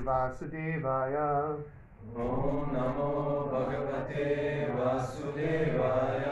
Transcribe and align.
वासुदेवाय। 0.05 1.15
ॐ 2.21 2.71
नमो 2.73 3.11
भगवते 3.53 4.25
वासुदेवाय। 4.75 6.25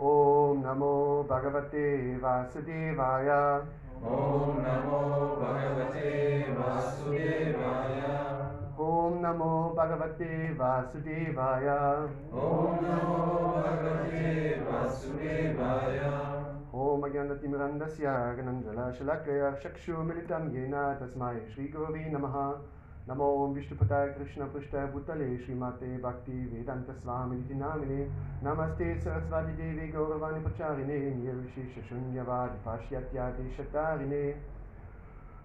ॐ 0.00 0.58
नमो 0.64 0.94
भगवते 1.30 1.84
वासुदेवाय। 2.16 3.30
ॐ 4.10 4.58
नमो 4.64 5.00
भगवते 5.40 6.08
वासुदेवाय। 6.58 8.00
ॐ 8.80 9.18
नमो 9.24 9.52
भगवते 9.78 10.32
वासुदेवाय। 10.58 11.68
ॐ 12.32 12.78
नमो 12.84 13.20
भगवते 13.60 14.24
वासुदेवाय। 14.70 15.98
ॐ 16.74 17.02
अज्ञानतिमिरन्दस्य 17.02 18.04
चक्षुमिलितं 19.64 20.44
येन 20.54 20.76
तस्मै 21.00 21.38
श्रीगुरवे 21.54 22.04
नमः। 22.12 22.36
नमो 23.08 23.52
विष्णुपताय 23.54 24.08
कृष्णपृष्ठाय 24.08 24.86
भूतले 24.86 25.38
श्रीमाते 25.38 25.98
भक्तिवेदान्तस्वामिनिति 25.98 27.54
नामिने 27.54 28.10
नमस्ते 28.44 29.00
सरस्वतीदेवी 29.00 29.88
गौरवाणि 29.88 30.40
प्रचारिणे, 30.40 30.98
निर्विशेषशून्यवादि 31.14 32.58
भाष्यात्यादिशतारिणे 32.66 34.24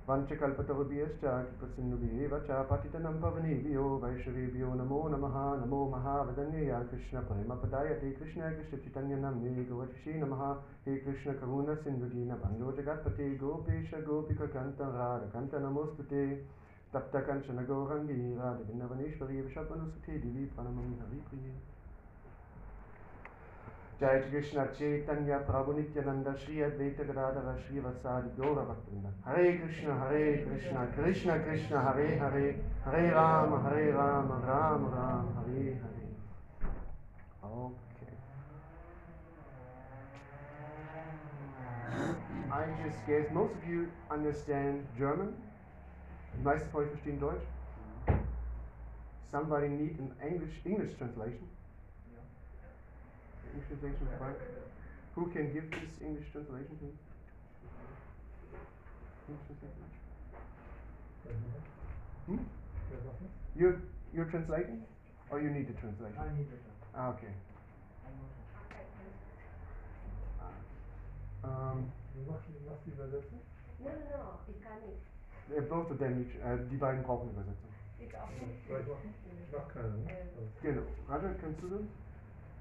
वञ्चकल्पतरुभ्यश्च 0.10 1.22
कृपसिन्धुभिः 1.22 2.28
च 2.40 2.68
पतितनं 2.68 3.22
पवनेभ्यो, 3.22 3.86
वैष्णवेभ्यो 4.04 4.74
नमो 4.74 5.08
नमः, 5.08 5.66
नमो 5.66 5.90
महावदन्यया 5.90 6.80
कृष्णपरमपदाय 6.84 7.88
कृष्ण 8.19 8.42
कृष्णचैतन्यनम्ने 8.42 9.63
गोवशिषे 9.63 10.19
नमः 10.22 10.44
हे 10.86 10.98
कृष्ण 10.98 11.34
करुण 11.34 11.75
सिन्धुदीन 11.75 12.30
बन्धो 12.30 12.72
जगत्पते 12.72 13.36
गोपेश, 13.36 13.92
गोपिककन्त 14.08 14.81
राधकन्त 14.81 15.56
नमोऽस्तु 15.56 16.04
ते 16.04 16.25
तप्तकञ्चन 16.96 17.64
गौरङ्गी 17.70 18.20
राधविन्नवनेश्वरी 18.42 19.42
विषपनुसुते 19.42 20.18
दिवि 20.26 20.46
प्रणममि 20.58 21.00
हरिप्रिये 21.00 21.56
जय 24.00 24.20
कृष्ण 24.32 24.64
चैतन्य 24.78 25.38
प्रभु 25.50 25.74
नित्यानंद 25.74 26.28
श्री 26.40 26.62
अद्वैत 26.62 26.98
गदाधर 27.10 27.46
श्री 27.66 27.80
वत्सादि 27.80 28.30
गौर 28.40 28.60
भक्तवृंद 28.70 29.24
हरे 29.28 29.52
कृष्ण 29.60 29.98
हरे 30.00 30.26
कृष्ण 30.46 30.86
कृष्ण 30.96 31.38
कृष्ण, 31.46 31.84
हरे 31.86 32.08
हरे 32.24 32.50
हरे 32.86 33.10
राम 33.10 33.54
हरे 33.66 33.92
राम 33.92 34.32
राम 34.46 34.88
राम, 34.96 35.30
हरे 35.40 35.68
हरे 35.84 35.94
Okay. 37.46 38.14
I 42.52 42.66
just 42.84 43.08
guess 43.08 43.32
most 43.32 43.54
of 43.54 43.68
you 43.70 43.88
understand 44.12 44.88
German. 44.98 45.45
Die 46.38 46.44
meisten 46.44 46.70
von 46.70 46.84
euch 46.84 46.90
verstehen 46.90 47.20
Deutsch. 47.20 47.44
Somebody 49.32 49.68
need 49.70 50.00
an 50.00 50.12
English 50.22 50.66
English 50.66 50.98
translation. 50.98 51.50
English 53.52 53.68
translation 53.68 54.08
of 54.08 54.18
Frank. 54.18 54.38
Who 55.16 55.28
can 55.32 55.54
give 55.54 55.70
this 55.72 56.02
English 56.02 56.32
translation 56.32 56.78
to 56.78 56.86
me? 56.86 56.92
English 59.28 59.46
translation? 59.48 59.90
Hmm? 62.28 62.38
You're, 63.56 63.82
you're 64.14 64.26
translating? 64.26 64.84
Or 65.32 65.42
you 65.42 65.50
need 65.50 65.70
a 65.70 65.74
translation? 65.80 66.20
I 66.20 66.38
need 66.38 66.48
it. 66.52 66.62
Ah, 66.94 67.10
okay. 67.10 67.34
Um, 71.44 71.92
Was 72.28 72.42
was 72.66 72.80
die 72.86 72.92
Übersetzung? 72.92 73.40
No, 73.80 73.90
no, 73.90 74.18
no, 74.18 74.40
ich 74.48 74.62
kann 74.64 74.80
nicht. 74.82 75.04
Both 75.70 75.92
of 75.92 75.98
them, 75.98 76.22
each- 76.22 76.36
äh, 76.44 76.58
die 76.70 76.78
beiden 76.78 77.04
brauchen 77.04 77.30
Übersetzung. 77.32 77.70
Ich 78.00 78.18
auch 78.18 78.30
nicht. 78.30 78.70
Ich? 78.70 78.70
Ich 78.70 79.52
mach 79.52 79.68
keine, 79.74 79.90
ne? 79.90 80.10
Ähm, 80.10 80.50
Genau. 80.62 80.82
Raja, 81.08 81.34
kannst 81.40 81.62
du 81.62 81.68
das? 81.70 81.82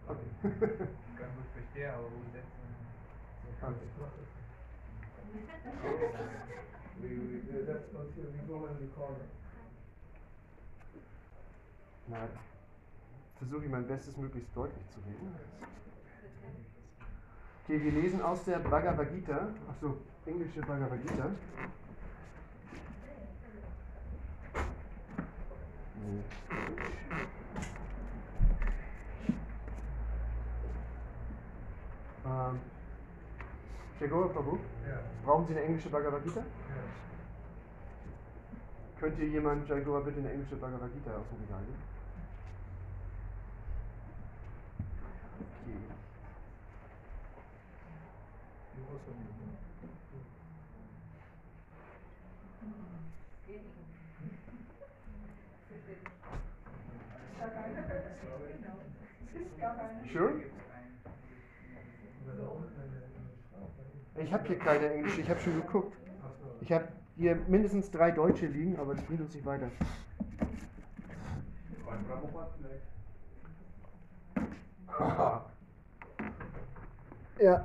Okay. 0.06 0.30
Kann 0.42 1.34
gut 1.36 1.46
verstehen, 1.52 1.90
aber 1.90 2.06
umsetzen. 2.06 2.64
Okay. 3.62 3.74
Ich 3.82 3.98
in 8.18 8.78
die 8.80 8.88
Korne. 8.94 9.16
Na, 12.06 12.28
versuche 13.38 13.64
ich 13.64 13.70
mein 13.70 13.86
Bestes, 13.86 14.16
möglichst 14.18 14.54
deutlich 14.54 14.86
zu 14.90 15.00
reden. 15.00 15.34
Okay, 17.64 17.82
wir 17.82 17.92
lesen 17.92 18.20
aus 18.20 18.44
der 18.44 18.58
Bhagavad 18.58 19.10
Gita, 19.10 19.48
achso, 19.70 19.96
englische 20.26 20.60
Bhagavad 20.60 21.00
Gita. 21.02 21.30
Nee. 25.93 25.93
Ähm, 32.24 32.60
Shagora 33.98 34.28
Prabhu, 34.28 34.58
Ja. 34.86 35.00
brauchen 35.24 35.46
Sie 35.46 35.52
eine 35.52 35.62
englische 35.62 35.88
Bhagavad 35.88 36.22
Gita? 36.24 36.40
Ja. 36.40 36.46
Könnte 38.98 39.22
jemand 39.24 39.68
Jagora 39.68 40.00
bitte 40.00 40.18
eine 40.20 40.32
englische 40.32 40.56
Bhagavad 40.56 40.92
Gita 40.92 41.10
aus 41.16 41.26
dem 41.30 41.40
Regal 41.42 41.62
geben? 41.64 41.82
Okay. 45.40 45.78
Die 48.74 48.80
muss 48.80 49.06
man 49.06 49.16
nicht, 49.18 49.38
ne? 49.38 49.46
Sure? 50.10 50.22
Oder 57.40 57.50
da 57.50 58.72
unten 58.72 58.96
in 59.20 59.32
der 59.32 59.42
in 59.42 59.48
der 59.50 59.53
Straße. 60.10 60.42
Ich 64.16 64.32
habe 64.32 64.46
hier 64.46 64.58
keine 64.58 64.92
englische, 64.92 65.20
ich 65.20 65.28
habe 65.28 65.40
schon 65.40 65.56
geguckt. 65.56 65.96
Ich 66.60 66.72
habe 66.72 66.88
hier 67.16 67.36
mindestens 67.48 67.90
drei 67.90 68.10
deutsche 68.10 68.46
liegen, 68.46 68.78
aber 68.78 68.94
das 68.94 69.04
bringt 69.04 69.20
uns 69.20 69.34
nicht 69.34 69.44
weiter. 69.44 69.70
Ja. 77.40 77.64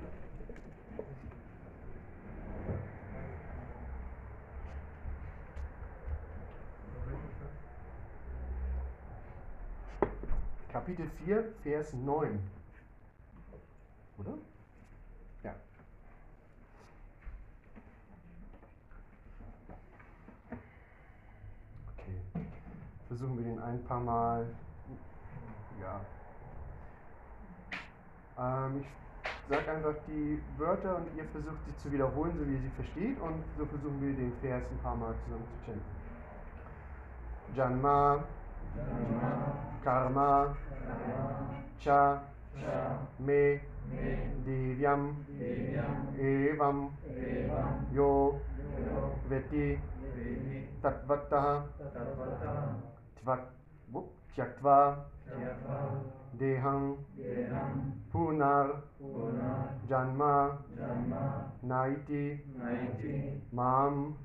Kapitel 10.75 11.09
4, 11.25 11.45
Vers 11.63 11.93
9. 11.93 12.37
Oder? 14.19 14.33
Ja. 15.45 15.55
Okay. 21.93 22.19
Versuchen 23.07 23.39
wir 23.39 23.45
den 23.45 23.61
ein 23.61 23.85
paar 23.85 24.01
Mal. 24.01 24.47
Ja. 25.81 26.01
Ähm, 28.37 28.81
ich 28.81 29.49
sage 29.49 29.71
einfach 29.71 29.95
die 30.09 30.43
Wörter 30.59 30.97
und 30.97 31.07
ihr 31.17 31.25
versucht 31.27 31.65
sie 31.67 31.77
zu 31.77 31.93
wiederholen, 31.93 32.37
so 32.37 32.49
wie 32.49 32.55
ihr 32.55 32.63
sie 32.63 32.71
versteht, 32.71 33.21
und 33.21 33.45
so 33.57 33.65
versuchen 33.67 34.01
wir 34.03 34.13
den 34.13 34.33
Vers 34.41 34.65
ein 34.69 34.79
paar 34.83 34.97
Mal 34.97 35.15
zusammen 35.25 35.47
zu 35.47 35.67
chanten. 35.67 35.85
Janma, 37.55 38.25
Karma, 39.81 40.57
Cha, 41.79 42.23
Me, 43.19 43.61
Divyam, 44.45 45.17
Evam, 46.19 46.91
Yo, 47.91 48.41
Veti, 49.29 49.81
Tatvataha, 50.83 51.65
Tva- 53.17 53.51
wup, 53.93 54.13
Tyaktva, 54.35 55.05
Dehang, 56.37 56.99
Punar, 58.11 58.83
Janma, 59.89 60.59
Naiti, 61.63 62.41
Mam, 63.53 64.17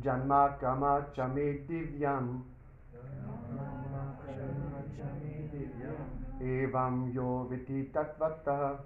Iti, 0.00 0.58
Sojuna, 0.58 2.42
Janma 3.14 4.16
Kama 4.24 4.84
Chame 4.96 5.48
Divyam, 5.52 6.04
Evam 6.40 7.12
Yo 7.14 7.46
Viti 7.50 7.90
Tatvataha, 7.92 8.78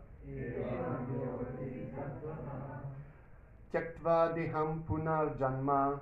Tyaktva 3.73 4.35
Deham 4.35 4.83
Punar 4.85 5.37
Janma, 5.39 6.01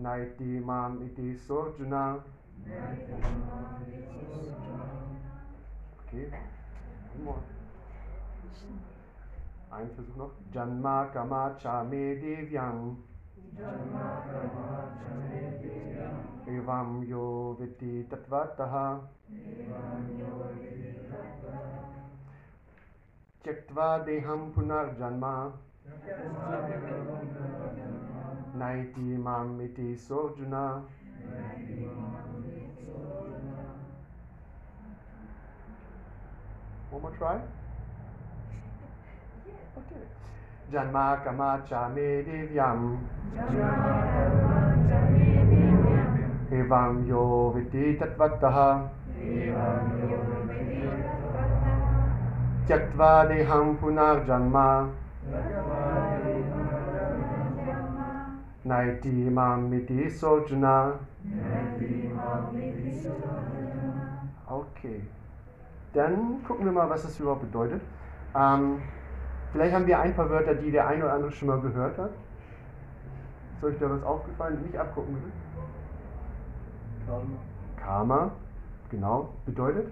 Naiti 0.00 0.62
Mam 0.64 1.02
Iti 1.02 1.34
Sojuna. 1.36 2.22
Okay, 6.06 6.26
one 7.14 7.24
more. 7.24 7.42
Ein 9.74 9.90
Versuch 9.90 10.14
noch. 10.14 10.30
Janma 10.52 11.06
Kama 11.06 11.56
Chame 11.60 12.14
Divyam. 12.14 12.96
Evam 16.46 17.02
Yo 17.02 17.56
Viti 17.58 18.06
Tatvataha. 18.08 19.00
Tyaktva 23.42 23.98
Deham 24.06 24.52
Punar 24.52 24.94
Janma. 24.96 25.52
Naiti 28.56 29.18
Mam 29.18 29.60
Iti 29.60 29.96
Sojuna. 29.96 30.84
One 36.92 37.02
more 37.02 37.10
try. 37.18 37.40
Okay. 39.76 40.04
Janma 40.72 41.24
Kama 41.24 41.62
Chame 41.68 42.24
Divyam 42.24 42.98
Evam 46.50 47.08
Yo 47.08 47.50
Viti 47.50 47.98
Tatvataha 47.98 48.88
Tyaktva 52.66 53.26
Deham 53.28 53.76
Punar 53.78 54.24
Janma 54.24 54.90
Naiti 58.64 59.28
Mam 59.30 59.70
Miti 59.70 60.08
Sojuna 60.08 60.98
Okay. 64.48 65.00
Dann 65.94 66.42
gucken 66.46 66.64
wir 66.64 66.72
mal, 66.72 66.88
was 66.90 67.02
das 67.02 67.18
überhaupt 67.18 67.42
bedeutet. 67.42 67.80
Ähm, 68.36 68.82
vielleicht 69.54 69.72
haben 69.72 69.86
wir 69.86 70.00
ein 70.00 70.14
paar 70.16 70.28
Wörter, 70.28 70.54
die 70.56 70.72
der 70.72 70.86
eine 70.88 71.04
oder 71.04 71.12
andere 71.14 71.30
schon 71.30 71.46
mal 71.48 71.60
gehört 71.60 71.96
hat. 71.96 72.10
Ist 73.56 73.64
euch 73.64 73.78
da 73.78 73.88
was 73.88 74.02
aufgefallen? 74.02 74.60
Nicht 74.62 74.76
abgucken 74.76 75.14
bitte. 75.14 75.32
Karma. 77.06 77.36
Karma, 77.76 78.30
genau, 78.90 79.28
bedeutet 79.46 79.86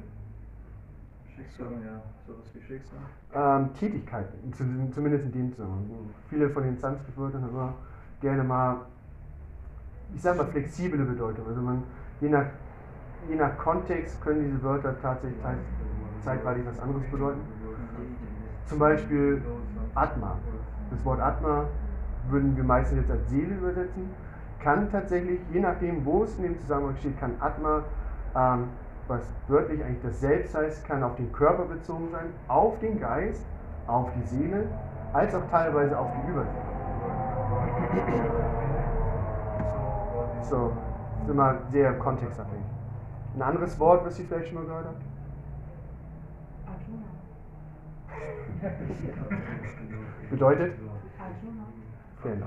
Schicksal, 1.34 1.66
ja, 1.84 2.00
sowas 2.26 2.44
wie 2.54 2.60
Schicksal. 2.60 2.98
ähm, 3.34 3.70
Tätigkeit, 3.78 4.26
zu- 4.56 4.90
zumindest 4.92 5.24
in 5.26 5.32
dem 5.32 5.52
Zusammenhang. 5.52 5.86
Viele 6.28 6.50
von 6.50 6.62
den 6.64 6.76
Sanskrit-Wörtern 6.76 7.42
haben 7.42 7.50
immer 7.50 7.74
gerne 8.20 8.42
mal, 8.42 8.76
ich 10.14 10.20
sag 10.22 10.36
mal, 10.36 10.46
flexible 10.46 11.04
Bedeutung. 11.04 11.46
Also 11.46 11.60
man, 11.60 11.84
je 12.20 12.28
nach, 12.28 12.46
je 13.28 13.36
nach 13.36 13.56
Kontext 13.58 14.20
können 14.22 14.44
diese 14.44 14.62
Wörter 14.62 14.94
tatsächlich 15.00 15.40
zeit, 15.40 15.58
zeitweilig 16.24 16.66
was 16.66 16.80
anderes 16.80 17.04
bedeuten. 17.10 17.40
Zum 18.66 18.78
Beispiel 18.78 19.42
Atma. 19.94 20.36
Das 20.90 21.04
Wort 21.04 21.20
Atma 21.20 21.64
würden 22.28 22.56
wir 22.56 22.64
meistens 22.64 23.00
jetzt 23.00 23.10
als 23.10 23.28
Seele 23.30 23.54
übersetzen. 23.54 24.10
Kann 24.60 24.90
tatsächlich, 24.90 25.40
je 25.52 25.60
nachdem, 25.60 26.04
wo 26.04 26.22
es 26.24 26.36
in 26.36 26.44
dem 26.44 26.58
Zusammenhang 26.58 26.96
steht, 26.96 27.18
kann 27.18 27.32
Atma, 27.40 27.82
ähm, 28.36 28.68
was 29.08 29.22
wörtlich 29.48 29.82
eigentlich 29.82 30.02
das 30.02 30.20
Selbst 30.20 30.54
heißt, 30.54 30.86
kann 30.86 31.02
auf 31.02 31.16
den 31.16 31.32
Körper 31.32 31.64
bezogen 31.64 32.08
sein, 32.12 32.26
auf 32.48 32.78
den 32.78 33.00
Geist, 33.00 33.44
auf 33.86 34.10
die 34.14 34.22
Seele, 34.22 34.66
als 35.12 35.34
auch 35.34 35.48
teilweise 35.50 35.98
auf 35.98 36.08
die 36.12 36.30
Übersetzung. 36.30 36.62
So, 40.42 40.72
ist 41.22 41.28
immer 41.30 41.56
sehr 41.70 41.98
kontextabhängig. 41.98 42.64
Ein 43.34 43.42
anderes 43.42 43.78
Wort, 43.80 44.04
was 44.04 44.18
ihr 44.18 44.26
vielleicht 44.26 44.48
schon 44.48 44.56
mal 44.56 44.64
gehört 44.64 44.86
habt? 44.86 45.11
Bedeutet? 50.30 50.74
Genau. 52.22 52.46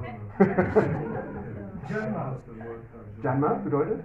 Janma. 3.21 3.53
Bedeutet? 3.63 4.03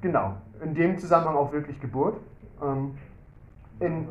Genau. 0.00 0.36
In 0.62 0.74
dem 0.74 0.98
Zusammenhang 0.98 1.36
auch 1.36 1.52
wirklich 1.52 1.80
Geburt. 1.80 2.16
Ähm, 2.62 2.94
in 3.80 4.06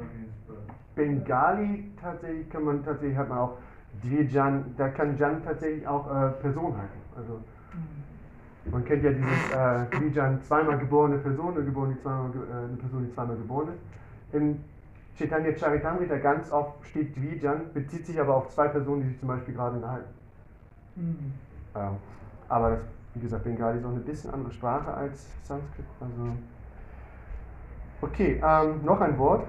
Bengali 0.95 1.91
tatsächlich 2.01 2.49
kann 2.49 2.63
man 2.63 2.83
tatsächlich 2.83 3.17
hat 3.17 3.29
man 3.29 3.37
auch 3.37 3.57
Dvijan, 4.03 4.75
da 4.77 4.89
kann 4.89 5.17
Jan 5.17 5.43
tatsächlich 5.43 5.87
auch 5.87 6.07
äh, 6.07 6.29
Person 6.41 6.75
heißen. 6.77 7.01
Also 7.15 7.39
man 8.71 8.85
kennt 8.85 9.03
ja 9.03 9.11
dieses 9.11 9.51
äh, 9.51 9.85
Dvijan, 9.97 10.41
zweimal 10.43 10.77
geborene 10.77 11.17
Person, 11.17 11.55
eine, 11.55 11.65
geborene, 11.65 11.97
zweimal, 12.01 12.29
äh, 12.29 12.65
eine 12.65 12.77
Person, 12.77 13.05
die 13.05 13.13
zweimal 13.13 13.35
geboren 13.37 13.69
ist. 13.69 14.35
Im 14.35 14.59
Chaitanya 15.19 15.53
Charitamrita 15.53 16.15
ganz 16.19 16.49
oft 16.49 16.85
steht 16.87 17.13
Dvijan, 17.13 17.73
bezieht 17.73 18.05
sich 18.05 18.17
aber 18.21 18.37
auf 18.37 18.49
zwei 18.51 18.69
Personen, 18.69 19.01
die 19.01 19.09
sich 19.09 19.19
zum 19.19 19.27
Beispiel 19.27 19.53
gerade 19.53 19.75
unterhalten. 19.75 20.13
Mm. 20.95 21.33
Ähm, 21.75 21.95
aber 22.47 22.69
das, 22.69 22.79
wie 23.13 23.19
gesagt, 23.19 23.43
Bengali 23.43 23.79
ist 23.79 23.85
auch 23.85 23.89
eine 23.89 23.99
bisschen 23.99 24.31
andere 24.31 24.53
Sprache 24.53 24.93
als 24.93 25.27
Sanskrit. 25.43 25.85
Also 25.99 26.37
okay, 28.01 28.41
ähm, 28.41 28.85
noch 28.85 29.01
ein 29.01 29.17
Wort. 29.17 29.45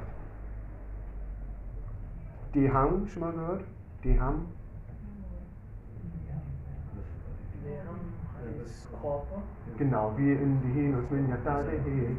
Deham, 2.52 3.06
schon 3.06 3.20
mal 3.20 3.32
gehört? 3.32 3.62
Deham. 4.02 4.46
Das 8.58 8.88
Körper. 9.00 9.42
Genau, 9.78 10.14
wie 10.16 10.32
in 10.32 10.60
Dehin 10.62 10.96
und 10.96 11.06
Sminyata 11.06 11.62
Dehe. 11.62 12.16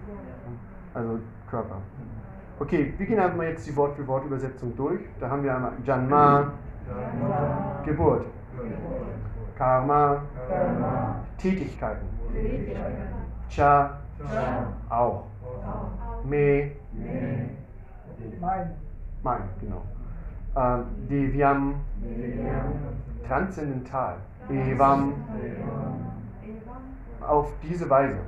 Also 0.94 1.20
Körper. 1.50 1.82
Okay, 2.62 2.94
wir 2.96 3.08
gehen 3.08 3.20
einfach 3.20 3.38
mal 3.38 3.48
jetzt 3.48 3.66
die 3.66 3.76
Wort 3.76 3.96
für 3.96 4.06
Wort 4.06 4.24
Übersetzung 4.24 4.76
durch. 4.76 5.02
Da 5.20 5.32
haben 5.32 5.44
wir 5.44 5.56
einmal 5.56 5.72
Janma, 5.84 6.52
Geburt, 7.84 8.28
Karma, 9.58 10.22
Tätigkeiten, 11.40 12.06
Cha, 13.50 13.98
auch, 14.90 15.24
Me, 16.24 16.74
Mein. 18.40 18.76
mein, 19.24 19.42
genau. 19.60 19.82
Devyam, 21.10 21.74
transzendental. 23.28 24.18
Evam, 24.50 25.14
auf 27.28 27.52
diese 27.64 27.90
Weise. 27.90 28.20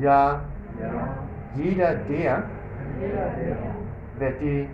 Ja, 0.00 0.40
jeder 1.56 1.94
der, 1.94 2.42
wer 4.18 4.32
die 4.32 4.68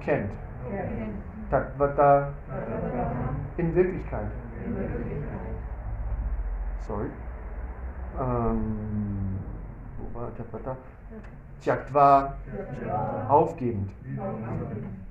kennt. 0.00 0.30
Tatvata 1.50 2.28
in 3.56 3.74
Wirklichkeit. 3.74 4.30
Sorry. 6.86 7.06
Ähm, 8.20 9.38
wo 9.98 10.20
war 10.20 10.34
Tatvata? 10.36 10.76
Tyaktva, 11.60 12.34
aufgebend. 13.28 13.90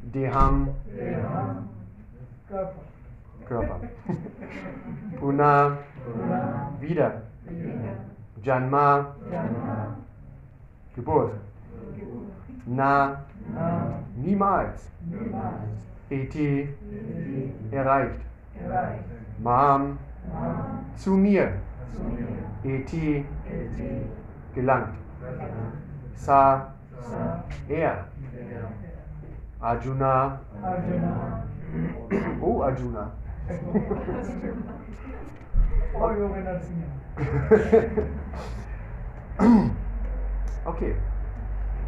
Deham, 0.01 0.70
Körper. 2.48 2.74
Körper. 3.46 3.80
Puna, 5.20 5.78
wieder. 6.80 7.22
Janma, 8.42 9.16
Geburt. 11.00 11.32
Na, 12.65 13.22
niemals. 14.15 14.89
Eti, 16.10 16.68
erreicht. 17.72 18.20
Mam, 19.38 19.98
zu 20.96 21.12
mir. 21.12 21.53
Eti, 22.63 23.25
gelangt. 24.53 24.96
Sa, 26.15 26.74
er. 27.70 28.06
Arjuna, 29.62 30.39
Arjuna. 30.63 31.44
oh 32.41 32.62
Arjuna. 32.63 33.12
Oh, 35.94 36.08
Narasimha. 36.44 36.88
Okay. 40.70 40.94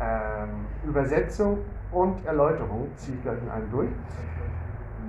Ähm, 0.01 0.65
Übersetzung 0.83 1.59
und 1.91 2.25
Erläuterung 2.25 2.87
ziehe 2.95 3.15
ich 3.15 3.21
gleich 3.21 3.37
in 3.39 3.49
einem 3.49 3.69
durch. 3.69 3.89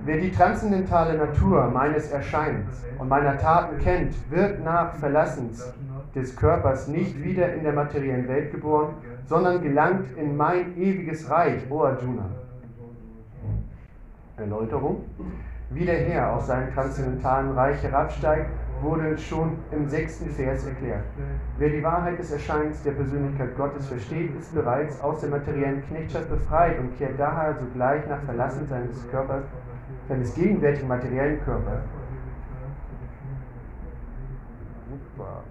Wer 0.05 0.17
die 0.17 0.31
transzendentale 0.31 1.17
Natur 1.17 1.71
meines 1.71 2.11
Erscheinens 2.11 2.85
und 2.99 3.09
meiner 3.09 3.35
Taten 3.37 3.79
kennt, 3.79 4.13
wird 4.29 4.63
nach 4.63 4.93
Verlassens 4.95 5.73
des 6.13 6.35
Körpers 6.35 6.87
nicht 6.87 7.23
wieder 7.23 7.51
in 7.53 7.63
der 7.63 7.73
materiellen 7.73 8.27
Welt 8.27 8.51
geboren, 8.51 8.93
sondern 9.25 9.61
gelangt 9.63 10.15
in 10.17 10.37
mein 10.37 10.77
ewiges 10.77 11.27
Reich, 11.29 11.63
O 11.71 11.83
Arjuna. 11.83 12.25
Erläuterung. 14.37 15.05
Wie 15.71 15.85
der 15.85 15.97
Herr 15.97 16.33
aus 16.33 16.45
seinem 16.45 16.71
transzendentalen 16.71 17.53
Reich 17.53 17.81
herabsteigt, 17.81 18.51
wurde 18.83 19.17
schon 19.17 19.57
im 19.71 19.87
sechsten 19.87 20.29
Vers 20.29 20.65
erklärt. 20.65 21.05
Wer 21.57 21.69
die 21.69 21.83
Wahrheit 21.83 22.19
des 22.19 22.31
Erscheinens 22.31 22.83
der 22.83 22.91
Persönlichkeit 22.91 23.55
Gottes 23.57 23.87
versteht, 23.87 24.35
ist 24.37 24.53
bereits 24.53 25.01
aus 25.01 25.21
der 25.21 25.29
materiellen 25.29 25.83
Knechtschaft 25.87 26.29
befreit 26.29 26.79
und 26.79 26.97
kehrt 26.97 27.17
daher 27.19 27.55
sogleich 27.55 28.07
nach 28.07 28.21
Verlassen 28.23 28.67
seines 28.67 29.09
Körpers, 29.09 29.45
seines 30.07 30.35
gegenwärtigen 30.35 30.87
materiellen 30.87 31.41
Körpers 31.43 31.81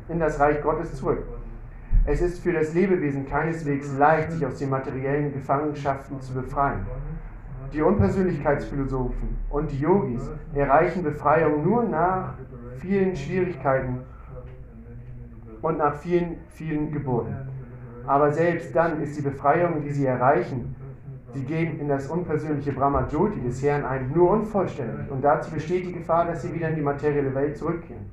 in 0.09 0.19
das 0.19 0.39
Reich 0.39 0.63
Gottes 0.63 0.95
zurück. 0.95 1.25
Es 2.05 2.21
ist 2.21 2.41
für 2.43 2.53
das 2.53 2.75
Lebewesen 2.75 3.27
keineswegs 3.27 3.97
leicht, 3.97 4.33
sich 4.33 4.45
aus 4.45 4.59
den 4.59 4.71
materiellen 4.71 5.33
Gefangenschaften 5.33 6.21
zu 6.21 6.35
befreien. 6.35 6.87
Die 7.73 7.81
Unpersönlichkeitsphilosophen 7.81 9.39
und 9.51 9.71
die 9.71 9.79
Yogis 9.79 10.29
erreichen 10.53 11.03
Befreiung 11.03 11.65
nur 11.65 11.85
nach 11.85 12.35
vielen 12.79 13.17
Schwierigkeiten 13.17 14.01
und 15.61 15.79
nach 15.79 15.95
vielen, 15.95 16.37
vielen 16.49 16.93
Geburten. 16.93 17.35
Aber 18.07 18.33
selbst 18.33 18.75
dann 18.75 19.01
ist 19.01 19.17
die 19.17 19.23
Befreiung, 19.23 19.83
die 19.83 19.91
sie 19.91 20.07
erreichen, 20.07 20.75
Sie 21.35 21.45
gehen 21.45 21.81
in 21.81 21.89
das 21.89 22.09
unpersönliche 22.09 22.73
Brahma 22.73 23.09
Jyoti 23.11 23.41
des 23.41 23.63
Herrn 23.63 23.87
ein, 23.87 24.13
nur 24.13 24.31
unvollständig. 24.33 25.11
Und 25.11 25.25
dazu 25.25 25.51
besteht 25.51 25.87
die 25.87 25.93
Gefahr, 25.95 26.27
dass 26.27 26.43
sie 26.43 26.53
wieder 26.53 26.69
in 26.69 26.75
die 26.75 26.83
materielle 26.83 27.35
Welt 27.35 27.57
zurückkehren. 27.57 28.05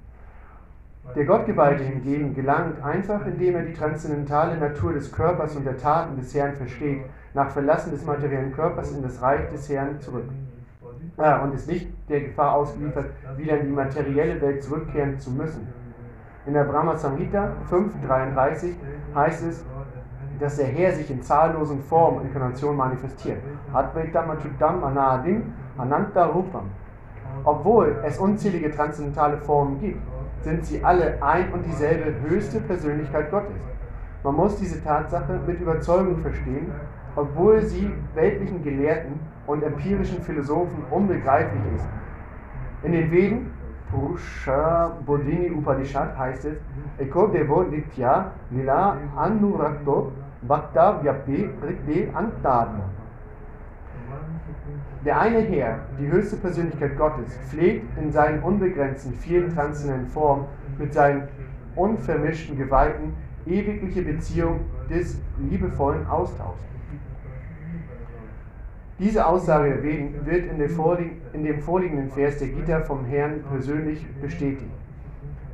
Der 1.15 1.25
Gottgeweihte 1.25 1.83
hingegen 1.83 2.33
gelangt 2.33 2.81
einfach, 2.81 3.25
indem 3.25 3.55
er 3.55 3.63
die 3.63 3.73
transzendentale 3.73 4.57
Natur 4.57 4.93
des 4.93 5.11
Körpers 5.11 5.55
und 5.55 5.65
der 5.65 5.77
Taten 5.77 6.15
des 6.17 6.33
Herrn 6.33 6.55
versteht, 6.55 7.01
nach 7.33 7.49
Verlassen 7.49 7.91
des 7.91 8.05
materiellen 8.05 8.53
Körpers 8.53 8.93
in 8.93 9.01
das 9.01 9.21
Reich 9.21 9.49
des 9.49 9.67
Herrn 9.67 9.99
zurück. 9.99 10.29
Ah, 11.19 11.41
und 11.43 11.53
ist 11.53 11.67
nicht 11.67 11.89
der 12.07 12.21
Gefahr 12.21 12.55
ausgeliefert, 12.55 13.07
wieder 13.35 13.59
in 13.59 13.67
die 13.67 13.73
materielle 13.73 14.39
Welt 14.41 14.63
zurückkehren 14.63 15.19
zu 15.19 15.31
müssen. 15.31 15.67
In 16.45 16.53
der 16.53 16.63
Brahma 16.63 16.95
Samhita 16.95 17.51
5.33 17.69 18.75
heißt 19.13 19.45
es, 19.45 19.65
dass 20.39 20.55
der 20.55 20.67
Herr 20.67 20.93
sich 20.93 21.11
in 21.11 21.21
zahllosen 21.21 21.81
Formen 21.81 22.19
und 22.19 22.27
Inkarnationen 22.27 22.77
manifestiert. 22.77 23.39
Advaitam 23.73 24.31
Achutam 24.31 24.81
Anadim 24.81 25.53
Ananta 25.77 26.25
Rupam. 26.25 26.69
Obwohl 27.43 27.97
es 28.05 28.17
unzählige 28.17 28.71
transzendentale 28.71 29.37
Formen 29.39 29.77
gibt, 29.81 30.01
sind 30.41 30.65
sie 30.65 30.81
alle 30.81 31.21
ein 31.21 31.51
und 31.51 31.65
dieselbe 31.65 32.13
höchste 32.29 32.61
Persönlichkeit 32.61 33.29
Gottes. 33.29 33.61
Man 34.23 34.35
muss 34.35 34.57
diese 34.57 34.81
Tatsache 34.81 35.39
mit 35.45 35.59
Überzeugung 35.59 36.17
verstehen, 36.19 36.71
obwohl 37.15 37.61
sie 37.61 37.91
weltlichen 38.15 38.63
Gelehrten 38.63 39.19
und 39.47 39.63
empirischen 39.63 40.21
Philosophen 40.21 40.83
unbegreiflich 40.91 41.61
ist. 41.75 41.87
In 42.83 42.91
den 42.93 43.11
Veden, 43.11 43.51
Purusha 43.91 44.97
Bodhini 45.05 45.49
Upanishad 45.51 46.17
heißt 46.17 46.45
es, 46.45 46.57
Eko 46.99 47.27
Devo 47.27 47.63
Nitya 47.63 48.31
Lila 48.51 48.97
Anurakto 49.15 50.11
Bhakta 50.43 51.03
Vyapi 51.03 51.49
Rikde 51.61 52.15
Antadma. 52.15 52.83
Der 55.03 55.19
eine 55.19 55.39
Herr, 55.39 55.79
die 55.99 56.07
höchste 56.07 56.37
Persönlichkeit 56.37 56.97
Gottes, 56.97 57.37
pflegt 57.49 57.97
in 57.97 58.11
seinen 58.11 58.43
unbegrenzten, 58.43 59.13
vielen 59.13 59.53
transzendenten 59.53 60.07
Formen 60.09 60.45
mit 60.77 60.93
seinen 60.93 61.27
unvermischten 61.75 62.57
Geweihten 62.57 63.15
ewigliche 63.45 64.01
Beziehung 64.01 64.59
des 64.89 65.19
liebevollen 65.37 66.05
Austauschs. 66.07 66.61
Diese 68.99 69.25
Aussage 69.25 69.81
wird 69.81 70.45
in, 71.33 71.43
dem 71.45 71.59
vorliegenden 71.61 72.09
Vers 72.09 72.37
der 72.39 72.49
Gita 72.49 72.81
vom 72.81 73.05
Herrn 73.05 73.43
persönlich 73.49 74.05
bestätigt. 74.21 74.69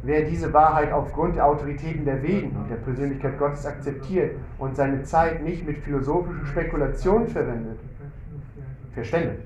Wer 0.01 0.23
diese 0.23 0.51
Wahrheit 0.51 0.91
aufgrund 0.91 1.35
der 1.35 1.45
Autoritäten 1.45 2.05
der 2.05 2.23
Veden 2.23 2.55
und 2.55 2.69
der 2.69 2.77
Persönlichkeit 2.77 3.37
Gottes 3.37 3.65
akzeptiert 3.65 4.35
und 4.57 4.75
seine 4.75 5.03
Zeit 5.03 5.43
nicht 5.43 5.65
mit 5.65 5.77
philosophischen 5.77 6.45
Spekulationen 6.47 7.27
verwendet, 7.27 7.79
verschwendet, 8.93 9.39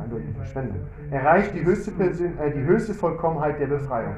eindeutig 0.00 0.34
verschwendet, 0.36 0.82
erreicht 1.10 1.54
die 1.54 1.64
höchste, 1.64 1.92
Persön 1.92 2.36
äh, 2.38 2.50
die 2.50 2.64
höchste 2.64 2.94
Vollkommenheit 2.94 3.60
der 3.60 3.66
Befreiung. 3.66 4.14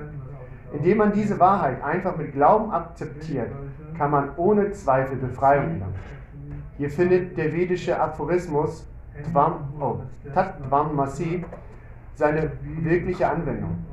Indem 0.73 0.99
man 0.99 1.13
diese 1.13 1.39
Wahrheit 1.39 1.83
einfach 1.83 2.17
mit 2.17 2.33
Glauben 2.33 2.71
akzeptiert, 2.71 3.51
kann 3.97 4.11
man 4.11 4.31
ohne 4.37 4.73
Zweifel 4.73 5.17
Befreiung 5.17 5.65
erlangen. 5.65 5.95
Hier 6.79 6.91
findet 6.91 7.37
der 7.37 7.53
vedische 7.53 8.01
Aphorismus 8.01 8.87
Tvam, 9.25 9.55
oh, 9.81 9.97
Tat 10.33 10.63
Tvam 10.63 10.95
Masi 10.95 11.45
seine 12.15 12.53
wirkliche 12.63 13.29
Anwendung. 13.29 13.85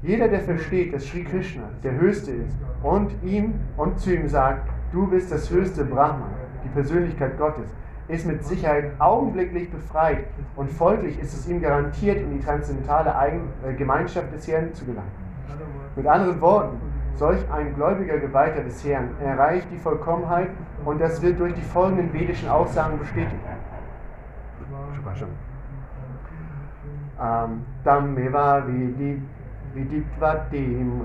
Jeder, 0.00 0.28
der 0.28 0.40
versteht, 0.40 0.94
dass 0.94 1.04
Sri 1.06 1.24
Krishna 1.24 1.64
der 1.82 1.92
Höchste 2.00 2.30
ist 2.30 2.56
und 2.84 3.10
ihm 3.24 3.54
und 3.76 3.98
zu 3.98 4.14
ihm 4.14 4.28
sagt, 4.28 4.68
du 4.92 5.08
bist 5.08 5.32
das 5.32 5.50
höchste 5.50 5.84
Brahman, 5.84 6.30
die 6.64 6.68
Persönlichkeit 6.68 7.36
Gottes, 7.36 7.68
ist 8.06 8.26
mit 8.26 8.44
Sicherheit 8.44 8.92
augenblicklich 9.00 9.68
befreit 9.68 10.26
und 10.54 10.70
folglich 10.70 11.18
ist 11.18 11.34
es 11.34 11.48
ihm 11.48 11.60
garantiert, 11.60 12.18
in 12.18 12.32
die 12.32 12.44
transzendentale 12.44 13.16
Eigen 13.16 13.48
äh, 13.66 13.74
Gemeinschaft 13.74 14.32
des 14.32 14.46
Herrn 14.46 14.72
zu 14.72 14.84
gelangen. 14.84 15.10
Mit 15.96 16.06
anderen 16.06 16.40
Worten, 16.40 16.80
solch 17.16 17.40
ein 17.52 17.74
gläubiger 17.74 18.18
Geweihter 18.18 18.62
des 18.62 18.84
Herrn 18.84 19.10
erreicht 19.22 19.68
die 19.70 19.78
Vollkommenheit 19.78 20.48
und 20.84 21.00
das 21.00 21.20
wird 21.22 21.38
durch 21.38 21.54
die 21.54 21.62
folgenden 21.62 22.12
vedischen 22.12 22.48
Aussagen 22.48 22.98
bestätigt. 22.98 23.40
Tammeva 27.84 28.62
viditvatim 29.74 31.02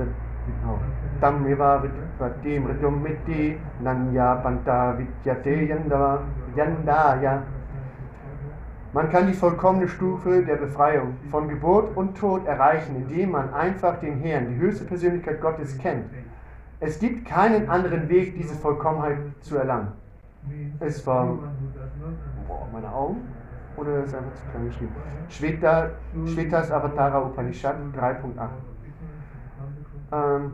Tammeva 1.19 1.83
viditvatim 1.83 2.65
ritum 2.65 3.03
miti 3.03 3.59
nanya 3.81 4.35
panta 4.35 4.97
vidyate 4.97 5.67
yandaya 6.55 7.43
man 8.97 9.11
kann 9.11 9.27
die 9.27 9.33
vollkommene 9.33 9.87
Stufe 9.87 10.41
der 10.43 10.55
Befreiung 10.55 11.17
von 11.29 11.47
Geburt 11.47 11.95
und 11.95 12.17
Tod 12.17 12.47
erreichen, 12.47 12.95
indem 12.95 13.29
man 13.29 13.53
einfach 13.53 13.99
den 13.99 14.17
Herrn, 14.21 14.47
die 14.49 14.55
höchste 14.55 14.85
Persönlichkeit 14.85 15.39
Gottes, 15.39 15.77
kennt. 15.77 16.05
Es 16.79 16.97
gibt 16.97 17.27
keinen 17.27 17.69
anderen 17.69 18.09
Weg, 18.09 18.35
diese 18.35 18.55
Vollkommenheit 18.55 19.19
zu 19.41 19.57
erlangen. 19.57 19.91
Ist 20.79 21.01
vom 21.01 21.43
boah, 22.47 22.67
meine 22.73 22.91
Augen 22.91 23.17
oder 23.75 24.03
ist 24.03 24.15
einfach 24.15 24.33
zu 24.33 24.41
klein 24.49 24.65
geschrieben? 24.65 24.95
Shveta, 25.29 25.89
Shvetas 26.25 26.71
Avatara 26.71 27.21
Upanishad 27.21 27.75
3.8. 27.95 28.47
Ähm, 30.11 30.53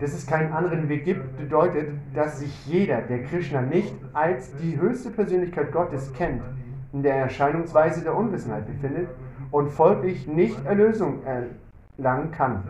dass 0.00 0.14
es 0.14 0.26
keinen 0.26 0.52
anderen 0.52 0.88
Weg 0.88 1.04
gibt, 1.04 1.38
bedeutet, 1.38 1.90
dass 2.12 2.40
sich 2.40 2.66
jeder, 2.66 3.02
der 3.02 3.22
Krishna 3.22 3.62
nicht 3.62 3.94
als 4.14 4.52
die 4.56 4.80
höchste 4.80 5.10
Persönlichkeit 5.10 5.70
Gottes 5.70 6.12
kennt, 6.12 6.42
in 6.92 7.02
der 7.02 7.16
Erscheinungsweise 7.16 8.02
der 8.02 8.16
Unwissenheit 8.16 8.66
befindet 8.66 9.08
und 9.50 9.70
folglich 9.70 10.26
nicht 10.26 10.64
Erlösung 10.64 11.20
erlangen 11.24 12.30
kann. 12.30 12.62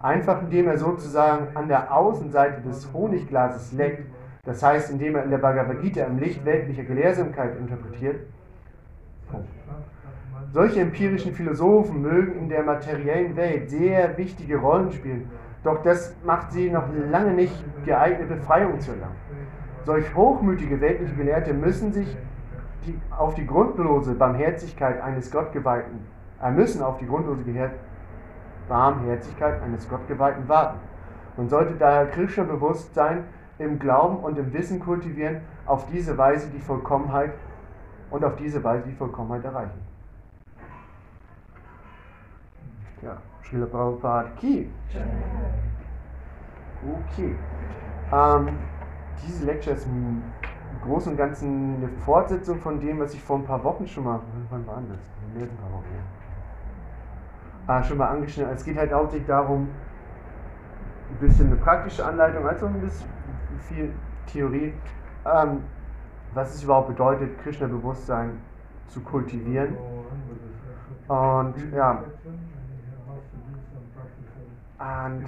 Einfach 0.00 0.42
indem 0.42 0.68
er 0.68 0.78
sozusagen 0.78 1.56
an 1.56 1.68
der 1.68 1.94
Außenseite 1.94 2.60
des 2.62 2.92
Honigglases 2.92 3.72
leckt, 3.72 4.06
das 4.44 4.62
heißt, 4.62 4.90
indem 4.90 5.14
er 5.16 5.24
in 5.24 5.30
der 5.30 5.38
Bhagavad 5.38 5.80
Gita 5.80 6.02
im 6.04 6.18
Licht 6.18 6.44
weltlicher 6.44 6.82
Gelehrsamkeit 6.82 7.56
interpretiert. 7.56 8.26
Solche 10.50 10.80
empirischen 10.80 11.32
Philosophen 11.32 12.02
mögen 12.02 12.38
in 12.38 12.48
der 12.48 12.64
materiellen 12.64 13.36
Welt 13.36 13.70
sehr 13.70 14.18
wichtige 14.18 14.56
Rollen 14.58 14.92
spielen, 14.92 15.30
doch 15.64 15.82
das 15.82 16.14
macht 16.24 16.52
sie 16.52 16.68
noch 16.68 16.84
lange 17.10 17.32
nicht 17.32 17.54
geeignet, 17.86 18.28
Befreiung 18.28 18.80
zu 18.80 18.90
erlangen. 18.90 19.14
Solch 19.84 20.14
hochmütige 20.14 20.80
weltliche 20.80 21.14
Gelehrte 21.14 21.54
müssen 21.54 21.92
sich 21.92 22.16
die, 22.82 23.00
auf 23.16 23.34
die 23.34 23.46
grundlose 23.46 24.14
Barmherzigkeit 24.14 25.00
eines 25.00 25.30
Gottgeweihten, 25.30 26.06
äh, 26.42 26.50
müssen 26.50 26.82
auf 26.82 26.98
die 26.98 27.06
grundlose 27.06 27.44
Barmherzigkeit 28.68 29.62
eines 29.62 29.88
Gottgeweihten 29.88 30.48
warten. 30.48 30.78
Man 31.36 31.48
sollte 31.48 31.74
daher 31.74 32.06
Krishna 32.06 32.44
bewusst 32.44 32.94
sein, 32.94 33.24
im 33.58 33.78
Glauben 33.78 34.16
und 34.18 34.38
im 34.38 34.52
Wissen 34.52 34.80
kultivieren, 34.80 35.42
auf 35.66 35.86
diese 35.86 36.16
Weise 36.18 36.48
die 36.50 36.58
Vollkommenheit 36.58 37.32
und 38.10 38.24
auf 38.24 38.36
diese 38.36 38.62
Weise 38.62 38.84
die 38.86 38.94
Vollkommenheit 38.94 39.44
erreichen. 39.44 39.80
Ja, 43.02 43.16
Srila 43.44 43.66
Prabhupada 43.66 44.28
Ki. 44.38 44.70
Okay. 46.84 47.36
Ähm, 48.12 48.48
diese 49.24 49.44
Lecture 49.44 49.76
ist 49.76 49.86
Großen 50.82 51.12
und 51.12 51.18
Ganzen 51.18 51.76
eine 51.76 51.88
Fortsetzung 51.88 52.58
von 52.60 52.80
dem, 52.80 52.98
was 53.00 53.14
ich 53.14 53.22
vor 53.22 53.38
ein 53.38 53.44
paar 53.44 53.62
Wochen 53.62 53.86
schon 53.86 54.04
mal, 54.04 54.20
wann 54.50 54.66
war 54.66 54.76
das? 54.76 54.98
Mehr 55.34 55.44
ein 55.44 55.56
paar 55.56 55.72
Wochen, 55.72 55.84
ja. 55.94 57.74
ah, 57.74 57.82
schon 57.82 57.98
mal 57.98 58.08
angeschnitten. 58.08 58.52
Es 58.52 58.64
geht 58.64 58.76
halt 58.76 58.92
hauptsächlich 58.92 59.26
darum, 59.26 59.68
ein 61.10 61.16
bisschen 61.20 61.46
eine 61.46 61.56
praktische 61.56 62.04
Anleitung, 62.04 62.46
also 62.46 62.66
ein 62.66 62.80
bisschen 62.80 63.08
viel 63.68 63.92
Theorie, 64.26 64.74
ähm, 65.24 65.62
was 66.34 66.54
es 66.54 66.62
überhaupt 66.62 66.88
bedeutet, 66.88 67.38
Krishna-Bewusstsein 67.42 68.38
zu 68.88 69.00
kultivieren. 69.00 69.76
Und 71.08 71.54
ja, 71.72 72.02
und 74.82 75.24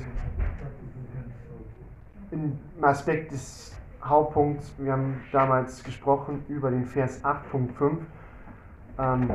im 2.31 2.59
Aspekt 2.83 3.33
des 3.33 3.77
Hauptpunkt, 4.05 4.62
wir 4.79 4.93
haben 4.93 5.21
damals 5.33 5.83
gesprochen 5.83 6.45
über 6.49 6.71
den 6.71 6.85
Vers 6.85 7.25
8.5. 7.25 7.99
Ähm, 8.99 9.31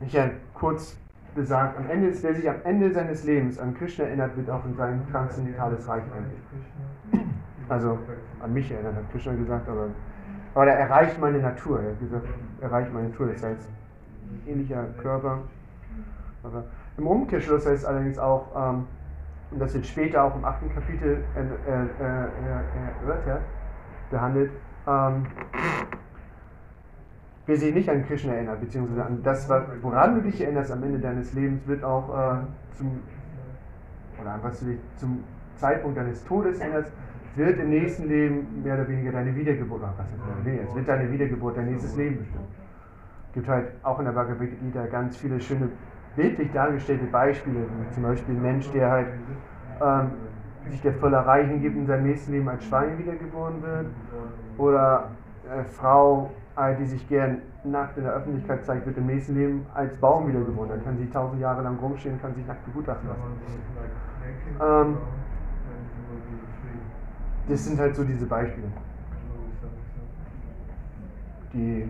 ich 0.00 0.16
habe 0.16 0.32
kurz 0.54 0.96
gesagt, 1.34 1.78
am 1.78 1.90
Ende, 1.90 2.12
wer 2.22 2.34
sich 2.34 2.48
am 2.48 2.56
Ende 2.64 2.92
seines 2.92 3.24
Lebens 3.24 3.58
an 3.58 3.74
Krishna 3.74 4.04
erinnert, 4.04 4.36
wird 4.36 4.48
auch 4.50 4.64
in 4.64 4.76
sein 4.76 5.02
transzendentales 5.10 5.86
Reich 5.88 6.04
enden. 6.16 7.30
Also 7.68 7.98
an 8.40 8.52
mich 8.52 8.70
erinnert, 8.70 8.94
hat 8.94 9.10
Krishna 9.10 9.34
gesagt, 9.34 9.68
aber, 9.68 9.88
aber 10.54 10.66
er 10.66 10.78
erreicht 10.78 11.20
meine 11.20 11.38
Natur. 11.38 11.80
Er 11.80 11.90
hat 11.90 12.00
gesagt, 12.00 12.26
erreicht 12.60 12.92
meine 12.92 13.08
Natur. 13.08 13.28
Das 13.28 13.42
heißt, 13.42 13.68
ähnlicher 14.46 14.84
Körper. 15.02 15.38
Aber 16.44 16.64
Im 16.98 17.06
Umkehrschluss 17.06 17.66
heißt 17.66 17.82
es 17.82 17.84
allerdings 17.84 18.18
auch, 18.18 18.46
ähm, 18.54 18.86
und 19.50 19.60
das 19.60 19.74
wird 19.74 19.86
später 19.86 20.24
auch 20.24 20.34
im 20.34 20.44
achten 20.44 20.72
Kapitel 20.72 21.24
erörtert, 21.34 23.40
behandelt, 24.14 24.50
ähm, 24.86 25.26
wer 27.46 27.56
sich 27.56 27.74
nicht 27.74 27.88
an 27.90 28.06
Krishna 28.06 28.32
erinnert, 28.32 28.60
beziehungsweise 28.60 29.04
an 29.04 29.22
das, 29.22 29.48
woran 29.82 30.14
du 30.14 30.22
dich 30.22 30.40
erinnerst 30.40 30.70
am 30.72 30.82
Ende 30.82 30.98
deines 30.98 31.34
Lebens, 31.34 31.66
wird 31.66 31.82
auch 31.82 32.08
äh, 32.08 32.36
zum, 32.76 33.00
oder 34.20 34.38
was 34.42 34.60
du 34.60 34.66
dich 34.66 34.78
zum 34.96 35.24
Zeitpunkt 35.56 35.98
deines 35.98 36.24
Todes 36.24 36.60
erinnerst, 36.60 36.92
wird 37.34 37.58
im 37.58 37.70
nächsten 37.70 38.08
Leben 38.08 38.62
mehr 38.62 38.74
oder 38.74 38.88
weniger 38.88 39.10
deine 39.10 39.34
Wiedergeburt, 39.34 39.80
oder 39.80 39.94
was 39.96 40.06
ist 40.06 40.46
weniger, 40.46 40.62
es 40.62 40.74
wird 40.74 40.88
deine 40.88 41.10
Wiedergeburt, 41.10 41.56
dein 41.56 41.66
nächstes 41.66 41.96
Leben 41.96 42.18
bestimmen. 42.18 42.46
Es 43.28 43.34
gibt 43.34 43.48
halt 43.48 43.72
auch 43.82 43.98
in 43.98 44.04
der 44.04 44.12
Bhagavad 44.12 44.48
Gita 44.60 44.86
ganz 44.86 45.16
viele 45.16 45.40
schöne, 45.40 45.68
bildlich 46.14 46.52
dargestellte 46.52 47.06
Beispiele, 47.06 47.62
wie 47.62 47.94
zum 47.94 48.04
Beispiel 48.04 48.36
ein 48.36 48.42
Mensch, 48.42 48.70
der 48.70 48.88
halt 48.88 49.08
ähm, 49.82 50.12
sich 50.70 50.80
der 50.82 50.94
Völlerei 50.94 51.44
hingibt 51.44 51.76
und 51.76 51.82
in 51.82 51.86
seinem 51.86 52.06
nächsten 52.06 52.32
Leben 52.32 52.48
als 52.48 52.64
Schwein 52.64 52.98
wiedergeboren 52.98 53.62
wird, 53.62 53.86
oder 54.58 55.10
eine 55.50 55.64
Frau, 55.64 56.30
äh, 56.56 56.74
die 56.76 56.86
sich 56.86 57.08
gern 57.08 57.42
nackt 57.64 57.96
in 57.96 58.04
der 58.04 58.14
Öffentlichkeit 58.14 58.64
zeigt, 58.64 58.86
wird 58.86 58.96
im 58.98 59.06
nächsten 59.06 59.34
Leben 59.34 59.66
als 59.74 59.96
Baum 59.96 60.28
wiedergeboren. 60.28 60.70
Dann 60.70 60.84
kann 60.84 60.96
sie 60.96 61.08
tausend 61.10 61.40
Jahre 61.40 61.62
lang 61.62 61.78
rumstehen, 61.78 62.20
kann 62.20 62.34
sich 62.34 62.46
nackt 62.46 62.64
begutachten 62.66 63.08
lassen. 63.08 63.22
Um, 64.60 64.98
Das 67.46 67.64
sind 67.64 67.78
halt 67.78 67.94
so 67.94 68.04
diese 68.04 68.24
Beispiele, 68.24 68.68
die 71.52 71.86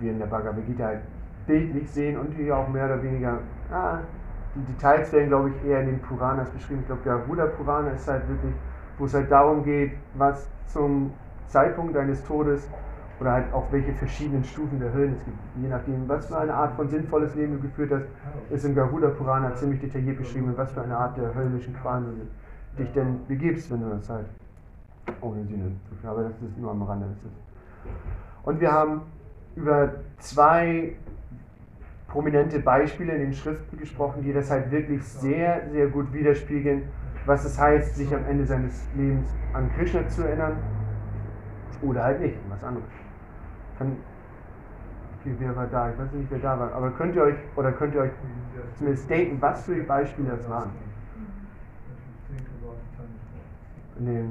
wir 0.00 0.10
in 0.10 0.18
der 0.18 0.26
Bhagavad 0.26 0.66
Gita 0.66 0.86
halt 0.86 1.02
bildlich 1.46 1.88
sehen 1.88 2.18
und 2.18 2.36
die 2.36 2.50
auch 2.50 2.66
mehr 2.68 2.86
oder 2.86 3.00
weniger, 3.00 3.38
ah, 3.70 3.98
die 4.54 4.72
Details 4.72 5.12
werden 5.12 5.28
glaube 5.28 5.50
ich 5.50 5.64
eher 5.68 5.80
in 5.80 5.86
den 5.86 6.00
Puranas 6.00 6.50
beschrieben. 6.50 6.80
Ich 6.80 6.86
glaube 6.86 7.02
der 7.04 7.18
Buddha 7.18 7.46
Purana 7.46 7.90
ist 7.90 8.08
halt 8.08 8.28
wirklich, 8.28 8.54
wo 8.98 9.04
es 9.06 9.14
halt 9.14 9.30
darum 9.30 9.64
geht, 9.64 9.92
was 10.14 10.48
zum 10.66 11.12
Zeitpunkt 11.48 11.94
deines 11.94 12.24
Todes 12.24 12.68
oder 13.20 13.32
halt 13.32 13.52
auch 13.52 13.70
welche 13.70 13.92
verschiedenen 13.92 14.44
Stufen 14.44 14.80
der 14.80 14.92
Höllen 14.92 15.14
es 15.14 15.24
gibt. 15.24 15.38
Je 15.56 15.68
nachdem, 15.68 16.08
was 16.08 16.26
für 16.26 16.38
eine 16.38 16.52
Art 16.52 16.74
von 16.74 16.88
sinnvolles 16.88 17.34
Leben 17.34 17.54
du 17.54 17.60
geführt 17.60 17.92
hast, 17.92 18.06
ist 18.50 18.64
im 18.64 18.74
Garuda 18.74 19.08
Purana 19.08 19.54
ziemlich 19.54 19.80
detailliert 19.80 20.18
beschrieben, 20.18 20.52
was 20.56 20.72
für 20.72 20.82
eine 20.82 20.96
Art 20.96 21.16
der 21.16 21.34
höllischen 21.34 21.74
Qualen 21.76 22.04
du 22.76 22.82
dich 22.82 22.92
denn 22.92 23.24
begibst, 23.28 23.70
wenn 23.70 23.82
du 23.82 23.90
das 23.90 24.08
halt 24.10 24.26
ohne 25.20 25.44
Sinne. 25.44 25.72
Aber 26.04 26.22
das 26.24 26.32
ist 26.32 26.58
nur 26.58 26.70
am 26.70 26.82
Rande. 26.82 27.06
Und 28.42 28.60
wir 28.60 28.72
haben 28.72 29.02
über 29.56 29.92
zwei 30.18 30.96
prominente 32.14 32.60
Beispiele 32.60 33.12
in 33.12 33.22
den 33.22 33.32
Schriften 33.32 33.76
gesprochen, 33.76 34.22
die 34.22 34.32
das 34.32 34.48
halt 34.48 34.70
wirklich 34.70 35.02
sehr, 35.02 35.68
sehr 35.70 35.88
gut 35.88 36.12
widerspiegeln, 36.12 36.84
was 37.26 37.44
es 37.44 37.58
heißt, 37.58 37.96
sich 37.96 38.14
am 38.14 38.24
Ende 38.26 38.46
seines 38.46 38.86
Lebens 38.94 39.28
an 39.52 39.68
Krishna 39.74 40.06
zu 40.06 40.22
erinnern 40.22 40.56
oder 41.82 42.04
halt 42.04 42.20
nicht, 42.20 42.36
was 42.48 42.62
anderes. 42.62 42.86
Kann, 43.76 43.96
okay, 45.18 45.34
wer 45.40 45.56
war 45.56 45.66
da? 45.66 45.90
Ich 45.90 45.98
weiß 45.98 46.12
nicht, 46.12 46.30
wer 46.30 46.38
da 46.38 46.56
war. 46.56 46.72
Aber 46.72 46.92
könnt 46.92 47.16
ihr 47.16 47.22
euch, 47.24 47.34
oder 47.56 47.72
könnt 47.72 47.96
ihr 47.96 48.02
euch 48.02 48.12
zumindest 48.76 49.10
denken, 49.10 49.42
was 49.42 49.64
für 49.64 49.82
Beispiele 49.82 50.36
das 50.36 50.48
waren? 50.48 50.70
Äh, 53.98 54.22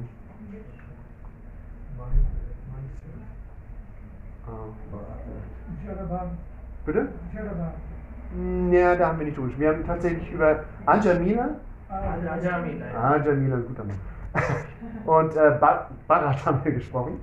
Jadavan, 5.86 6.38
bitte? 6.86 7.08
Jadavan. 7.34 8.72
Ja, 8.72 8.96
da 8.96 9.08
haben 9.10 9.19
wir 9.19 9.26
nicht 9.26 9.38
durch. 9.38 9.58
Wir 9.60 9.69
haben 9.69 9.86
tatsächlich 9.86 10.32
über 10.32 10.60
Anjamila, 10.86 11.50
Ah, 11.89 12.15
Ajamila. 12.34 12.86
ah, 13.00 13.17
Jamila, 13.24 13.58
guter 13.58 13.84
Mann, 13.84 13.98
und 15.06 15.36
äh, 15.36 15.58
Ba- 15.60 15.89
Bharat 16.08 16.43
haben 16.43 16.60
wir 16.63 16.72
gesprochen, 16.72 17.19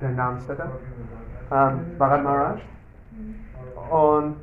der 0.00 0.10
Namensvetter, 0.10 0.70
ähm, 1.50 1.80
Bharat 1.98 2.22
Maharaj. 2.22 2.60
Und 3.90 4.36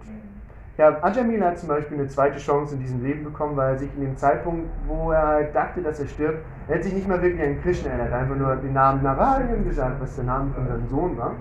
ja, 0.77 0.97
Ajamila 1.01 1.47
hat 1.47 1.59
zum 1.59 1.69
Beispiel 1.69 1.97
eine 1.97 2.07
zweite 2.09 2.37
Chance 2.39 2.75
in 2.75 2.81
diesem 2.81 3.01
Leben 3.03 3.23
bekommen, 3.23 3.55
weil 3.55 3.73
er 3.73 3.79
sich 3.79 3.89
in 3.95 4.01
dem 4.01 4.17
Zeitpunkt, 4.17 4.69
wo 4.87 5.11
er 5.11 5.27
halt 5.27 5.55
dachte, 5.55 5.81
dass 5.81 5.99
er 6.01 6.07
stirbt, 6.07 6.39
er 6.67 6.75
hat 6.75 6.83
sich 6.83 6.93
nicht 6.93 7.07
mal 7.07 7.21
wirklich 7.21 7.41
an 7.41 7.61
Krishna 7.61 7.91
erinnert, 7.91 8.11
einfach 8.13 8.35
nur 8.35 8.55
den 8.57 8.73
Namen 8.73 9.01
Narayan 9.03 9.63
gesagt, 9.63 10.01
was 10.01 10.15
der 10.15 10.25
Name 10.25 10.51
von 10.53 10.67
seinem 10.67 10.87
Sohn 10.89 11.17
war. 11.17 11.35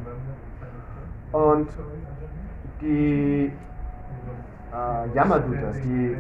Und 1.32 1.68
die 2.80 3.52
äh, 4.72 5.14
Yamadutas, 5.14 5.76
die 5.82 6.16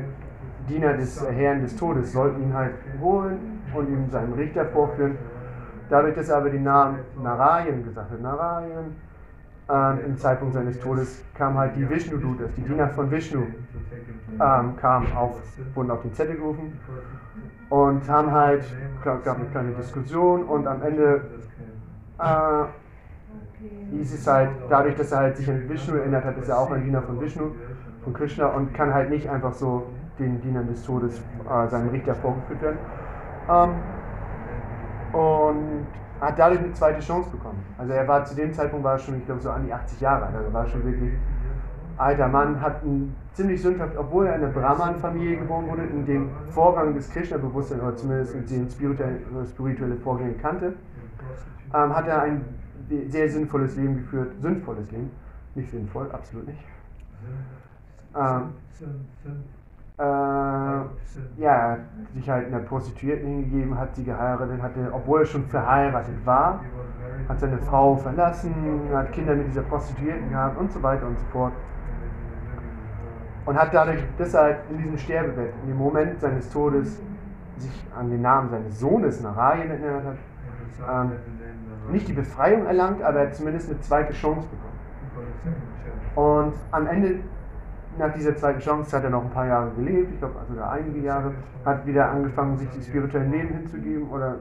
Diener 0.68 0.94
des 0.94 1.24
Herrn 1.30 1.62
des 1.62 1.76
Todes, 1.76 2.12
sollten 2.12 2.42
ihn 2.42 2.54
halt 2.54 2.74
holen 3.00 3.62
und 3.74 3.88
ihm 3.88 4.10
seinen 4.10 4.34
Richter 4.34 4.66
vorführen. 4.66 5.16
Dadurch, 5.88 6.14
dass 6.14 6.28
er 6.28 6.38
aber 6.38 6.50
den 6.50 6.64
Namen 6.64 6.98
Narayan 7.22 7.82
gesagt 7.84 8.10
hat, 8.10 8.20
Narayan, 8.20 8.96
ähm, 9.70 9.98
im 10.06 10.16
Zeitpunkt 10.16 10.54
seines 10.54 10.78
Todes 10.80 11.22
kam 11.34 11.56
halt 11.56 11.76
die 11.76 11.88
Vishnu-Dutas, 11.88 12.50
die 12.56 12.62
Diener 12.62 12.88
von 12.88 13.10
Vishnu, 13.10 13.42
ähm, 14.40 14.76
kamen 14.76 15.12
auf, 15.14 15.40
wurden 15.74 15.90
auf 15.90 16.02
den 16.02 16.12
Zettel 16.14 16.36
gerufen 16.36 16.78
und 17.68 18.08
haben 18.08 18.30
halt, 18.30 18.64
gab 19.04 19.26
eine 19.26 19.46
kleine 19.46 19.72
Diskussion 19.72 20.44
und 20.44 20.66
am 20.66 20.82
Ende 20.82 21.22
äh, 22.18 22.64
hieß 23.90 24.14
es 24.14 24.26
halt, 24.26 24.50
dadurch, 24.68 24.96
dass 24.96 25.12
er 25.12 25.18
halt 25.18 25.36
sich 25.36 25.48
an 25.48 25.68
Vishnu 25.68 25.96
erinnert 25.96 26.24
hat, 26.24 26.36
ist 26.38 26.48
er 26.48 26.58
auch 26.58 26.70
ein 26.70 26.84
Diener 26.84 27.02
von 27.02 27.20
Vishnu, 27.20 27.52
von 28.04 28.12
Krishna 28.12 28.46
und 28.46 28.74
kann 28.74 28.92
halt 28.92 29.10
nicht 29.10 29.28
einfach 29.28 29.52
so 29.52 29.86
den 30.18 30.40
Dienern 30.40 30.66
des 30.66 30.84
Todes 30.84 31.20
äh, 31.48 31.68
seinem 31.68 31.88
Richter 31.90 32.14
vorgeführt 32.14 32.62
werden. 32.62 32.78
Ähm, 33.48 33.70
und 35.12 35.86
hat 36.20 36.38
dadurch 36.38 36.60
eine 36.60 36.72
zweite 36.72 37.00
Chance 37.00 37.30
bekommen. 37.30 37.64
Also 37.78 37.92
er 37.92 38.06
war 38.08 38.24
zu 38.24 38.34
dem 38.34 38.52
Zeitpunkt 38.52 38.84
war 38.84 38.94
er 38.94 38.98
schon, 38.98 39.18
ich 39.18 39.26
glaube, 39.26 39.40
so 39.40 39.50
an 39.50 39.64
die 39.64 39.72
80 39.72 40.00
Jahre 40.00 40.26
alt. 40.26 40.34
Also 40.34 40.52
war 40.52 40.66
schon 40.66 40.84
wirklich 40.84 41.12
alter 41.96 42.28
Mann, 42.28 42.60
hat 42.60 42.84
ein 42.84 43.14
ziemlich 43.32 43.62
sündhaft, 43.62 43.96
obwohl 43.96 44.26
er 44.26 44.36
in 44.36 44.44
einer 44.44 44.52
Brahman-Familie 44.52 45.38
geboren 45.38 45.68
wurde, 45.68 45.82
in 45.82 46.06
dem 46.06 46.30
Vorgang 46.50 46.94
des 46.94 47.10
Krishna-Bewusstseins 47.10 47.82
oder 47.82 47.96
zumindest 47.96 48.34
in 48.34 48.46
den 48.46 48.70
spirituelle, 48.70 49.18
spirituelle 49.46 49.96
Vorgänge 49.96 50.34
kannte, 50.34 50.74
ähm, 51.74 51.96
hat 51.96 52.08
er 52.08 52.22
ein 52.22 52.44
sehr 53.08 53.28
sinnvolles 53.28 53.76
Leben 53.76 53.96
geführt. 53.96 54.32
Sinnvolles 54.40 54.90
Leben, 54.90 55.10
nicht 55.54 55.70
sinnvoll, 55.70 56.10
absolut 56.12 56.46
nicht. 56.46 56.64
Ähm, 58.16 58.52
äh, 59.98 61.42
ja, 61.42 61.78
sich 62.14 62.30
halt 62.30 62.46
einer 62.46 62.60
Prostituierten 62.60 63.26
hingegeben, 63.26 63.76
hat 63.76 63.96
sie 63.96 64.04
geheiratet, 64.04 64.62
hatte, 64.62 64.90
obwohl 64.92 65.20
er 65.20 65.26
schon 65.26 65.44
verheiratet 65.46 66.14
war, 66.24 66.60
hat 67.28 67.40
seine 67.40 67.58
Frau 67.58 67.96
verlassen, 67.96 68.54
hat 68.92 69.12
Kinder 69.12 69.34
mit 69.34 69.48
dieser 69.48 69.62
Prostituierten 69.62 70.30
gehabt 70.30 70.56
und 70.56 70.70
so 70.70 70.80
weiter 70.82 71.06
und 71.06 71.18
so 71.18 71.24
fort. 71.26 71.52
Und 73.44 73.58
hat 73.58 73.74
dadurch, 73.74 74.04
dass 74.18 74.34
halt 74.34 74.58
in 74.70 74.78
diesem 74.78 74.98
Sterbebett, 74.98 75.52
in 75.62 75.70
dem 75.70 75.78
Moment 75.78 76.20
seines 76.20 76.48
Todes, 76.50 77.00
sich 77.56 77.86
an 77.98 78.08
den 78.08 78.22
Namen 78.22 78.50
seines 78.50 78.78
Sohnes 78.78 79.20
Narayan 79.20 79.68
erinnert 79.70 80.04
hat, 80.04 80.16
ähm, 80.88 81.12
nicht 81.90 82.08
die 82.08 82.12
Befreiung 82.12 82.66
erlangt, 82.66 83.02
aber 83.02 83.20
er 83.20 83.32
zumindest 83.32 83.70
eine 83.70 83.80
zweite 83.80 84.12
Chance 84.12 84.48
bekommen. 84.48 84.68
Und 86.14 86.54
am 86.70 86.86
Ende, 86.86 87.20
nach 87.98 88.12
dieser 88.12 88.36
zweiten 88.36 88.60
Chance, 88.60 88.96
hat 88.96 89.04
er 89.04 89.10
noch 89.10 89.24
ein 89.24 89.30
paar 89.30 89.46
Jahre 89.46 89.70
gelebt, 89.76 90.12
ich 90.12 90.18
glaube 90.18 90.34
sogar 90.48 90.72
einige 90.72 91.00
Jahre, 91.00 91.32
hat 91.64 91.86
wieder 91.86 92.10
angefangen, 92.10 92.56
sich 92.56 92.68
dem 92.70 92.82
spirituellen 92.82 93.30
Leben 93.30 93.54
hinzugeben 93.54 94.08
oder 94.08 94.36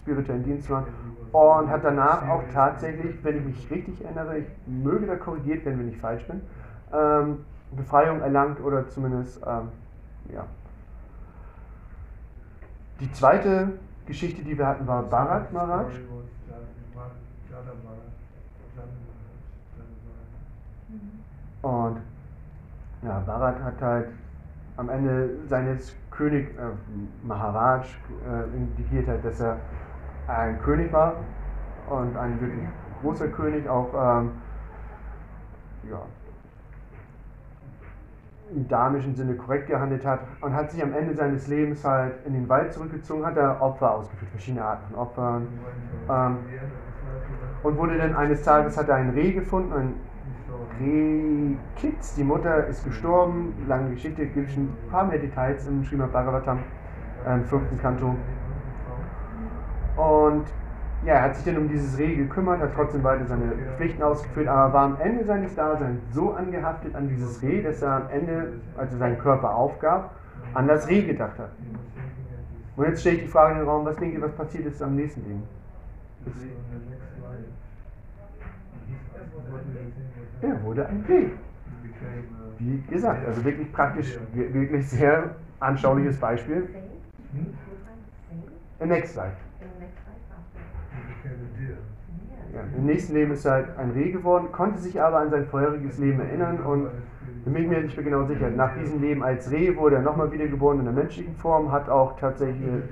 spirituellen 0.00 0.44
Dienst 0.44 0.66
zu 0.66 0.72
machen 0.72 0.86
und 1.32 1.70
hat 1.70 1.82
danach 1.82 2.28
auch 2.28 2.42
tatsächlich, 2.52 3.16
wenn 3.24 3.38
ich 3.38 3.44
mich 3.44 3.70
richtig 3.70 4.04
erinnere, 4.04 4.38
ich 4.38 4.46
möge 4.66 5.06
da 5.06 5.16
korrigiert 5.16 5.64
werden, 5.64 5.80
wenn 5.80 5.88
ich 5.88 5.98
falsch 5.98 6.24
bin, 6.26 6.42
ähm, 6.92 7.38
Befreiung 7.74 8.20
erlangt 8.20 8.60
oder 8.62 8.88
zumindest, 8.88 9.40
ähm, 9.46 9.68
ja. 10.32 10.46
Die 13.00 13.10
zweite 13.10 13.72
Geschichte, 14.06 14.42
die 14.42 14.56
wir 14.56 14.66
hatten, 14.66 14.86
war 14.86 15.02
Bharat 15.02 15.52
Maharaj. 15.52 15.86
Und 21.64 21.96
ja, 23.02 23.20
Bharat 23.20 23.62
hat 23.62 23.80
halt 23.80 24.08
am 24.76 24.90
Ende 24.90 25.30
seines 25.48 25.96
König, 26.10 26.50
äh, 26.58 27.26
Maharaj, 27.26 27.86
äh, 28.28 28.56
indikiert 28.56 29.08
hat, 29.08 29.24
dass 29.24 29.40
er 29.40 29.56
ein 30.26 30.60
König 30.60 30.92
war 30.92 31.16
und 31.88 32.16
ein 32.18 32.38
wirklich 32.38 32.68
großer 33.00 33.28
König, 33.28 33.66
auch 33.66 33.94
ähm, 33.94 34.32
ja, 35.90 36.02
im 38.54 38.68
dhamischen 38.68 39.14
Sinne 39.14 39.34
korrekt 39.34 39.68
gehandelt 39.68 40.04
hat 40.04 40.20
und 40.42 40.54
hat 40.54 40.70
sich 40.70 40.82
am 40.82 40.92
Ende 40.92 41.14
seines 41.14 41.48
Lebens 41.48 41.82
halt 41.82 42.12
in 42.26 42.34
den 42.34 42.46
Wald 42.46 42.74
zurückgezogen, 42.74 43.24
hat 43.24 43.38
er 43.38 43.62
Opfer 43.62 43.90
ausgeführt, 43.90 44.30
verschiedene 44.32 44.62
Arten 44.62 44.92
von 44.92 44.98
Opfern 45.00 45.48
ähm, 46.10 46.36
und 47.62 47.78
wurde 47.78 47.96
dann 47.96 48.14
eines 48.14 48.42
Tages, 48.42 48.76
hat 48.76 48.90
er 48.90 48.96
ein 48.96 49.10
Reh 49.10 49.32
gefunden, 49.32 49.94
ein 50.80 51.58
Reh-Kitz, 51.80 52.14
die 52.14 52.24
Mutter 52.24 52.66
ist 52.66 52.84
gestorben, 52.84 53.54
lange 53.66 53.90
Geschichte, 53.90 54.26
gibt 54.26 54.50
es 54.50 54.56
ein 54.56 54.74
paar 54.90 55.04
mehr 55.04 55.18
Details 55.18 55.66
im 55.66 55.84
Srimad 55.84 56.12
Bhagavatam, 56.12 56.58
im 57.26 57.44
fünften 57.44 57.78
Kanto. 57.78 58.16
Und 59.96 60.44
ja, 61.04 61.14
er 61.14 61.22
hat 61.22 61.36
sich 61.36 61.44
dann 61.44 61.58
um 61.58 61.68
dieses 61.68 61.98
Reh 61.98 62.16
gekümmert, 62.16 62.60
hat 62.60 62.74
trotzdem 62.74 63.04
weiter 63.04 63.26
seine 63.26 63.52
Pflichten 63.76 64.02
ausgeführt, 64.02 64.48
aber 64.48 64.72
war 64.72 64.84
am 64.84 65.00
Ende 65.00 65.24
seines 65.24 65.54
Daseins 65.54 66.00
so 66.12 66.32
angehaftet 66.32 66.94
an 66.94 67.08
dieses 67.08 67.42
Reh, 67.42 67.62
dass 67.62 67.82
er 67.82 67.92
am 67.92 68.08
Ende, 68.10 68.54
als 68.76 68.92
er 68.92 68.98
seinen 68.98 69.18
Körper 69.18 69.54
aufgab, 69.54 70.14
an 70.54 70.66
das 70.66 70.88
Reh 70.88 71.02
gedacht 71.02 71.38
hat. 71.38 71.50
Und 72.76 72.86
jetzt 72.86 73.02
stelle 73.02 73.16
ich 73.16 73.22
die 73.22 73.28
Frage 73.28 73.52
in 73.52 73.58
den 73.58 73.68
Raum, 73.68 73.84
was 73.84 73.96
denkt 73.96 74.14
ihr, 74.14 74.22
was 74.22 74.32
passiert 74.32 74.66
ist 74.66 74.82
am 74.82 74.96
nächsten 74.96 75.22
Leben? 75.22 75.42
Er 80.42 80.62
wurde 80.62 80.86
ein 80.86 81.04
Reh. 81.08 81.26
Wie 82.58 82.82
gesagt, 82.90 83.26
also 83.26 83.44
wirklich 83.44 83.72
praktisch, 83.72 84.18
wirklich 84.32 84.88
sehr 84.88 85.34
anschauliches 85.60 86.18
Beispiel. 86.18 86.68
In 88.80 88.88
next 88.88 89.12
slide. 89.12 89.32
Ja, 92.54 92.60
Im 92.76 92.86
nächsten 92.86 93.14
Leben 93.14 93.32
ist 93.32 93.44
er 93.44 93.52
halt 93.52 93.78
ein 93.78 93.90
Reh 93.90 94.12
geworden, 94.12 94.52
konnte 94.52 94.78
sich 94.78 95.00
aber 95.00 95.18
an 95.18 95.30
sein 95.30 95.46
vorheriges 95.46 95.98
Leben 95.98 96.20
erinnern 96.20 96.60
und 96.60 96.88
da 97.44 97.50
bin 97.50 97.64
ich 97.64 97.68
mir 97.68 97.80
nicht 97.80 97.96
mehr 97.96 98.04
genau 98.04 98.24
sicher. 98.26 98.48
Nach 98.50 98.74
diesem 98.76 99.00
Leben 99.00 99.22
als 99.22 99.50
Reh 99.50 99.76
wurde 99.76 99.96
er 99.96 100.02
nochmal 100.02 100.30
wiedergeboren 100.30 100.78
in 100.78 100.84
der 100.84 100.94
menschlichen 100.94 101.34
Form, 101.36 101.72
hat 101.72 101.88
auch 101.88 102.18
tatsächlich, 102.18 102.82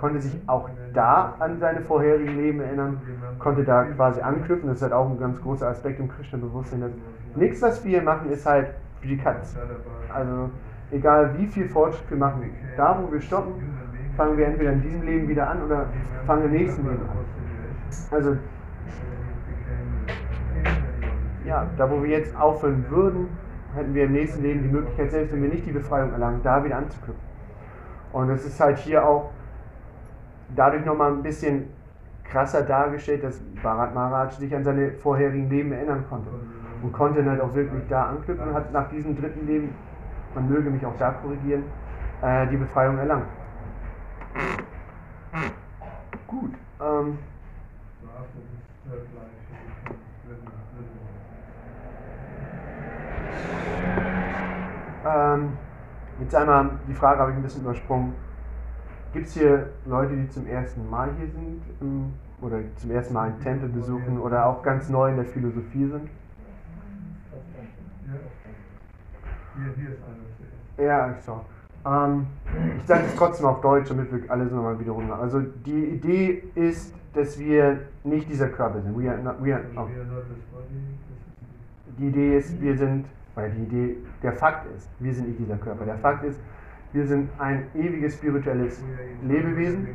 konnte 0.00 0.20
sich 0.20 0.40
auch 0.46 0.70
da 0.94 1.34
an 1.38 1.58
seine 1.58 1.82
vorherigen 1.82 2.34
Leben 2.34 2.60
erinnern, 2.60 3.02
konnte 3.38 3.64
da 3.64 3.84
quasi 3.84 4.22
anknüpfen. 4.22 4.66
Das 4.68 4.78
ist 4.78 4.82
halt 4.82 4.94
auch 4.94 5.10
ein 5.10 5.20
ganz 5.20 5.38
großer 5.42 5.68
Aspekt 5.68 6.00
im 6.00 6.08
Krishna-Bewusstsein. 6.08 6.94
Nichts, 7.36 7.60
was 7.60 7.84
wir 7.84 8.00
machen, 8.02 8.30
ist 8.30 8.46
halt 8.46 8.68
für 9.00 9.08
die 9.08 9.18
Katz. 9.18 9.56
Also 10.12 10.48
egal 10.90 11.38
wie 11.38 11.46
viel 11.46 11.68
Fortschritt 11.68 12.10
wir 12.10 12.16
machen, 12.16 12.50
da 12.78 12.98
wo 13.00 13.12
wir 13.12 13.20
stoppen, 13.20 13.52
fangen 14.16 14.38
wir 14.38 14.46
entweder 14.46 14.72
in 14.72 14.80
diesem 14.80 15.02
Leben 15.02 15.28
wieder 15.28 15.48
an 15.48 15.62
oder 15.62 15.86
fangen 16.26 16.46
im 16.46 16.52
nächsten 16.52 16.82
Leben 16.82 17.02
an. 17.02 17.18
Also 18.10 18.36
ja, 21.44 21.66
da 21.76 21.90
wo 21.90 22.02
wir 22.02 22.08
jetzt 22.08 22.34
aufhören 22.36 22.86
würden, 22.88 23.28
hätten 23.74 23.92
wir 23.92 24.04
im 24.04 24.12
nächsten 24.12 24.42
Leben 24.42 24.62
die 24.62 24.68
Möglichkeit, 24.68 25.10
selbst 25.10 25.34
wenn 25.34 25.42
wir 25.42 25.50
nicht 25.50 25.66
die 25.66 25.72
Befreiung 25.72 26.10
erlangen, 26.12 26.40
da 26.42 26.64
wieder 26.64 26.78
anzuknüpfen. 26.78 27.22
Und 28.12 28.30
es 28.30 28.46
ist 28.46 28.58
halt 28.58 28.78
hier 28.78 29.06
auch 29.06 29.30
dadurch 30.56 30.84
nochmal 30.84 31.12
ein 31.12 31.22
bisschen 31.22 31.70
krasser 32.24 32.62
dargestellt, 32.62 33.24
dass 33.24 33.40
Bharat 33.62 33.94
Maharaj 33.94 34.32
sich 34.32 34.54
an 34.54 34.64
seine 34.64 34.92
vorherigen 34.92 35.50
Leben 35.50 35.72
erinnern 35.72 36.04
konnte. 36.08 36.30
Und 36.82 36.92
konnte 36.92 37.18
dann 37.22 37.30
halt 37.30 37.40
auch 37.40 37.54
wirklich 37.54 37.82
da 37.88 38.10
anknüpfen 38.10 38.48
und 38.48 38.54
hat 38.54 38.72
nach 38.72 38.88
diesem 38.88 39.20
dritten 39.20 39.46
Leben, 39.46 39.74
man 40.34 40.48
möge 40.48 40.70
mich 40.70 40.84
auch 40.86 40.96
da 40.98 41.10
korrigieren, 41.10 41.64
äh, 42.22 42.46
die 42.46 42.56
Befreiung 42.56 42.98
erlangt. 42.98 43.26
Gut. 46.26 46.52
Ähm, 46.80 47.18
Ähm, 55.02 55.52
jetzt 56.20 56.34
einmal, 56.34 56.70
die 56.86 56.94
Frage 56.94 57.20
habe 57.20 57.30
ich 57.30 57.36
ein 57.38 57.42
bisschen 57.42 57.62
übersprungen. 57.62 58.14
Gibt 59.12 59.26
es 59.26 59.34
hier 59.34 59.70
Leute, 59.86 60.14
die 60.14 60.28
zum 60.28 60.46
ersten 60.46 60.88
Mal 60.88 61.10
hier 61.18 61.26
sind 61.28 62.12
oder 62.40 62.58
zum 62.76 62.90
ersten 62.92 63.14
Mal 63.14 63.30
einen 63.30 63.40
Tempel 63.40 63.68
besuchen 63.68 64.20
oder 64.20 64.46
auch 64.46 64.62
ganz 64.62 64.88
neu 64.88 65.10
in 65.10 65.16
der 65.16 65.24
Philosophie 65.24 65.86
sind? 65.86 66.08
Ja, 70.78 71.10
ich 71.10 71.24
schau. 71.24 71.44
Ähm, 71.84 72.26
ich 72.78 72.84
sage 72.86 73.04
es 73.06 73.16
trotzdem 73.16 73.46
auf 73.46 73.60
Deutsch, 73.60 73.88
damit 73.88 74.12
wir 74.12 74.30
alles 74.30 74.52
nochmal 74.52 74.78
wiederholen. 74.78 75.10
Also 75.10 75.40
die 75.40 75.86
Idee 75.86 76.44
ist, 76.54 76.94
dass 77.14 77.38
wir 77.38 77.80
nicht 78.04 78.28
dieser 78.30 78.48
Körper 78.48 78.80
sind. 78.80 78.96
We 78.96 79.10
are 79.10 79.18
not, 79.18 79.42
we 79.42 79.54
are, 79.54 79.64
oh. 79.76 79.86
Die 81.98 82.06
Idee 82.08 82.38
ist, 82.38 82.60
wir 82.60 82.76
sind, 82.76 83.06
weil 83.34 83.50
die 83.50 83.62
Idee, 83.62 83.96
der 84.22 84.32
Fakt 84.34 84.66
ist, 84.76 84.88
wir 85.00 85.12
sind 85.12 85.28
nicht 85.28 85.40
dieser 85.40 85.56
Körper. 85.56 85.84
Der 85.84 85.98
Fakt 85.98 86.24
ist, 86.24 86.38
wir 86.92 87.06
sind 87.06 87.30
ein 87.38 87.66
ewiges 87.74 88.14
spirituelles 88.14 88.82
Lebewesen 89.22 89.88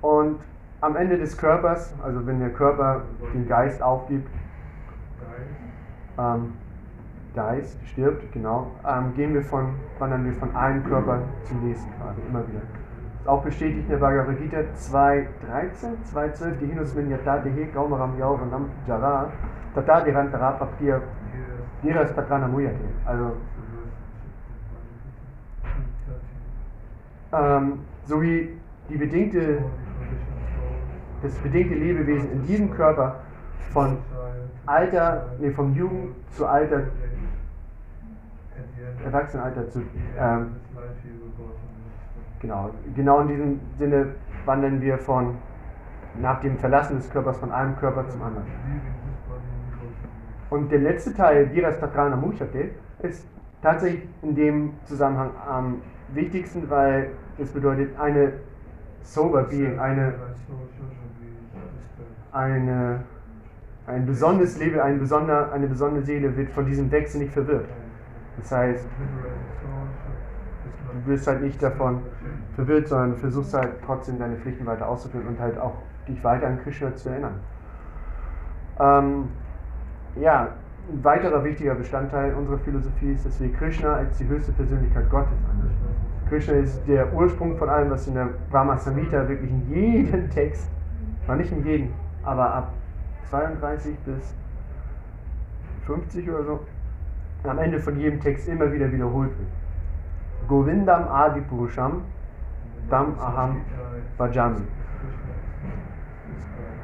und 0.00 0.40
am 0.80 0.96
Ende 0.96 1.18
des 1.18 1.36
Körpers, 1.36 1.94
also 2.02 2.26
wenn 2.26 2.40
der 2.40 2.50
Körper 2.50 3.02
den 3.34 3.46
Geist 3.46 3.82
aufgibt, 3.82 4.28
ähm, 6.18 6.54
Geist 7.34 7.78
stirbt, 7.86 8.30
genau, 8.32 8.72
ähm, 8.86 9.14
gehen 9.14 9.32
wir 9.32 9.42
von, 9.42 9.74
wandern 9.98 10.24
wir 10.24 10.34
von 10.34 10.54
einem 10.54 10.84
Körper 10.84 11.22
zum 11.44 11.66
nächsten 11.66 11.90
quasi, 11.98 12.20
immer 12.28 12.46
wieder. 12.48 12.60
Ist 13.20 13.28
auch 13.28 13.42
bestätigt 13.42 13.84
in 13.84 13.88
der 13.88 13.98
Bhagavad 13.98 14.38
Gita 14.38 14.58
2.13, 14.58 15.14
2.12, 16.12 16.50
die 16.60 16.66
Hinus 16.66 16.94
min 16.94 17.10
yata 17.10 17.38
dehe 17.38 17.66
kaumaram 17.68 18.18
yauvanam 18.18 18.68
jara, 18.86 19.30
tata 19.74 20.00
dirantara 20.00 20.50
paptir 20.52 21.00
hier 21.82 21.94
diras 21.94 22.12
tatrana 22.14 22.48
muyate. 22.48 22.84
Also, 23.06 23.24
ist 23.24 23.62
the 26.06 26.12
verse 26.12 26.20
13. 26.20 26.22
ähm, 27.32 27.80
so 28.04 28.20
wie 28.22 28.56
die 28.88 28.96
bedingte, 28.96 29.62
das 31.22 31.34
bedingte 31.38 31.74
Lebewesen 31.74 32.32
in 32.32 32.42
diesem 32.46 32.70
Körper 32.70 33.20
von 33.72 33.98
Alter, 34.66 35.28
nee, 35.38 35.50
vom 35.50 35.74
Jugend 35.74 36.14
zu 36.32 36.46
Alter, 36.46 36.84
Erwachsenenalter 39.04 39.68
zu, 39.70 39.82
ähm, 40.18 40.56
Genau, 42.42 42.70
genau 42.96 43.20
in 43.20 43.28
diesem 43.28 43.60
Sinne 43.78 44.06
wandern 44.44 44.80
wir 44.80 44.98
von 44.98 45.36
nach 46.20 46.40
dem 46.40 46.58
Verlassen 46.58 46.96
des 46.96 47.08
Körpers 47.08 47.38
von 47.38 47.52
einem 47.52 47.76
Körper 47.76 48.08
zum 48.08 48.20
anderen. 48.20 48.46
Und 50.50 50.70
der 50.72 50.80
letzte 50.80 51.14
Teil, 51.14 51.54
Viras 51.54 51.78
Tatrana 51.78 52.16
Muchate, 52.16 52.72
ist 52.98 53.26
tatsächlich 53.62 54.08
in 54.22 54.34
dem 54.34 54.74
Zusammenhang 54.84 55.30
am 55.48 55.82
wichtigsten, 56.14 56.68
weil 56.70 57.10
es 57.38 57.50
bedeutet 57.50 57.98
eine 57.98 58.34
sober 59.02 59.44
being, 59.44 59.78
eine, 59.78 60.14
eine, 62.32 63.00
ein 63.86 64.06
besonderes 64.06 64.58
Leben, 64.58 64.80
ein 64.80 64.98
besonder, 64.98 65.52
eine 65.52 65.66
besondere 65.66 66.02
Seele 66.02 66.36
wird 66.36 66.50
von 66.50 66.66
diesem 66.66 66.90
Wechsel 66.90 67.20
nicht 67.20 67.32
verwirrt. 67.32 67.66
Das 68.38 68.50
heißt, 68.52 68.86
du 70.92 71.10
wirst 71.10 71.26
halt 71.26 71.42
nicht 71.42 71.62
davon 71.62 72.02
verwirrt, 72.54 72.88
sondern 72.88 73.16
versuchst 73.16 73.54
halt 73.54 73.74
trotzdem 73.84 74.18
deine 74.18 74.36
Pflichten 74.36 74.66
weiter 74.66 74.88
auszuführen 74.88 75.26
und 75.26 75.40
halt 75.40 75.58
auch 75.58 75.74
dich 76.08 76.22
weiter 76.22 76.46
an 76.46 76.60
Krishna 76.62 76.94
zu 76.94 77.08
erinnern. 77.08 77.40
Ähm, 78.78 79.28
ja, 80.16 80.48
ein 80.90 81.04
weiterer 81.04 81.44
wichtiger 81.44 81.74
Bestandteil 81.74 82.34
unserer 82.34 82.58
Philosophie 82.58 83.12
ist, 83.12 83.24
dass 83.24 83.40
wir 83.40 83.52
Krishna 83.52 83.94
als 83.94 84.18
die 84.18 84.26
höchste 84.26 84.52
Persönlichkeit 84.52 85.08
Gottes 85.10 85.38
ansehen. 85.50 85.76
Krishna 86.28 86.54
ist 86.54 86.80
der 86.88 87.12
Ursprung 87.12 87.56
von 87.56 87.68
allem, 87.68 87.90
was 87.90 88.06
in 88.06 88.14
der 88.14 88.30
Brahma 88.50 88.76
Samhita 88.78 89.28
wirklich 89.28 89.50
in 89.50 89.68
jedem 89.68 90.30
Text, 90.30 90.68
noch 91.28 91.36
nicht 91.36 91.52
in 91.52 91.64
jedem, 91.64 91.90
aber 92.22 92.54
ab 92.54 92.72
32 93.30 93.96
bis 93.98 94.34
50 95.86 96.30
oder 96.30 96.44
so, 96.44 96.60
am 97.44 97.58
Ende 97.58 97.78
von 97.78 97.98
jedem 97.98 98.20
Text 98.20 98.48
immer 98.48 98.72
wieder 98.72 98.90
wiederholt 98.90 99.30
wird. 99.30 100.48
Govindam 100.48 101.08
Adi 101.08 101.40
Purusham 101.40 102.02
Tam 102.90 103.18
Aham 103.18 103.62
Bhajami. 104.18 104.62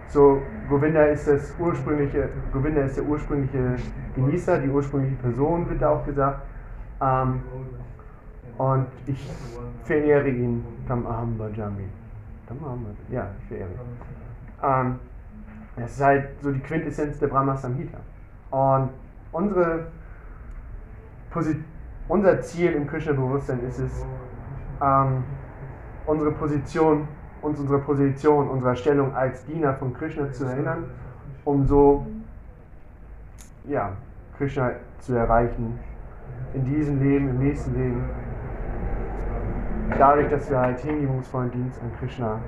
So, 0.08 0.40
Govinda 0.68 1.04
ist 1.04 1.26
das 1.26 1.54
ursprüngliche, 1.58 2.28
Govinda 2.52 2.82
ist 2.82 2.96
der 2.96 3.04
ursprüngliche 3.04 3.76
Genießer, 4.14 4.58
die 4.58 4.68
ursprüngliche 4.68 5.16
Person, 5.16 5.68
wird 5.68 5.82
da 5.82 5.90
auch 5.90 6.04
gesagt. 6.04 6.42
Ähm, 7.00 7.42
und 8.58 8.86
ich 9.06 9.30
verehre 9.84 10.28
ihn, 10.28 10.64
Tam 10.86 11.06
Aham 11.06 11.38
Bhajami. 11.38 11.84
Tam. 12.46 12.58
Ja, 13.10 13.28
ich 13.40 13.48
verehre 13.48 13.68
ihn. 13.68 13.78
Ähm, 14.62 14.98
das 15.76 15.92
ist 15.92 16.02
halt 16.02 16.28
so 16.40 16.50
die 16.50 16.60
Quintessenz 16.60 17.18
der 17.18 17.28
Brahma 17.28 17.56
Samhita. 17.56 17.98
Und 18.50 18.90
unsere 19.32 19.86
unser 22.08 22.40
Ziel 22.40 22.72
im 22.72 22.86
Krishna-Bewusstsein 22.86 23.60
ist 23.68 23.78
es, 23.78 24.04
ähm, 24.82 25.22
unsere 26.06 26.32
Position, 26.32 27.06
uns 27.42 27.58
unsere 27.58 27.78
Position, 27.78 28.48
unserer 28.48 28.76
Stellung 28.76 29.14
als 29.14 29.44
Diener 29.46 29.74
von 29.74 29.94
Krishna 29.94 30.30
zu 30.32 30.44
erinnern, 30.44 30.84
um 31.44 31.66
so 31.66 32.06
ja, 33.64 33.92
Krishna 34.36 34.72
zu 35.00 35.14
erreichen. 35.14 35.78
In 36.54 36.64
diesem 36.64 37.00
Leben, 37.00 37.28
im 37.28 37.38
nächsten 37.38 37.74
Leben, 37.74 38.04
dadurch, 39.98 40.28
dass 40.28 40.48
wir 40.50 40.58
halt 40.58 40.80
hingebungsvollen 40.80 41.50
Dienst 41.50 41.80
an 41.82 41.90
Krishna 41.98 42.40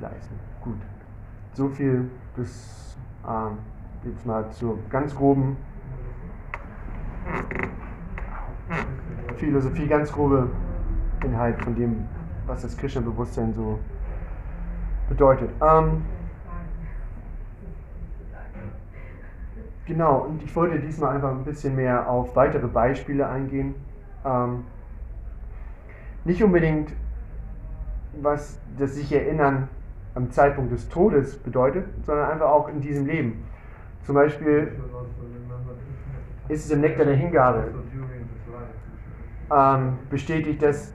leisten. 0.00 0.34
Gut, 0.62 0.78
so 1.54 1.68
viel 1.68 2.10
bis 2.36 2.96
ähm, 3.26 3.58
jetzt 4.04 4.26
mal 4.26 4.50
zur 4.50 4.78
ganz 4.90 5.14
groben 5.14 5.56
Philosophie, 9.36 9.86
ganz 9.86 10.12
grobe 10.12 10.50
Inhalt 11.24 11.62
von 11.62 11.74
dem, 11.74 12.04
was 12.46 12.62
das 12.62 12.76
Krishna-Bewusstsein 12.76 13.52
so 13.54 13.78
bedeutet. 15.08 15.50
Ähm, 15.60 16.04
genau, 19.86 20.20
und 20.20 20.42
ich 20.42 20.54
wollte 20.54 20.78
diesmal 20.80 21.14
einfach 21.14 21.30
ein 21.30 21.44
bisschen 21.44 21.76
mehr 21.76 22.08
auf 22.08 22.34
weitere 22.36 22.66
Beispiele 22.66 23.28
eingehen. 23.28 23.74
Ähm, 24.24 24.64
nicht 26.24 26.42
unbedingt, 26.42 26.92
was 28.20 28.60
das 28.78 28.94
sich 28.94 29.12
erinnern 29.12 29.68
am 30.14 30.30
Zeitpunkt 30.30 30.72
des 30.72 30.88
Todes 30.88 31.36
bedeutet, 31.38 31.86
sondern 32.04 32.30
einfach 32.30 32.48
auch 32.48 32.68
in 32.68 32.80
diesem 32.80 33.06
Leben. 33.06 33.44
Zum 34.04 34.14
Beispiel 34.14 34.72
ist 36.48 36.66
es 36.66 36.70
im 36.70 36.80
Nektar 36.80 37.06
der 37.06 37.16
Hingabe 37.16 37.72
ähm, 39.50 39.98
bestätigt, 40.10 40.62
dass 40.62 40.92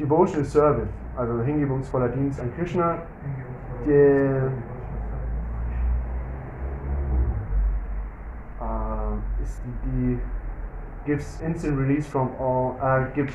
Devotional 0.00 0.44
Service, 0.44 0.88
also 1.16 1.42
hingebungsvoller 1.42 2.08
Dienst 2.08 2.40
an 2.40 2.50
Krishna, 2.56 2.98
der 3.86 4.50
äh, 8.60 9.42
ist 9.42 9.60
die, 9.64 9.90
die 9.90 10.18
gives 11.04 11.40
instant 11.40 11.78
release 11.78 12.08
from 12.08 12.30
all, 12.38 12.74
äh, 12.80 13.14
gibt 13.14 13.34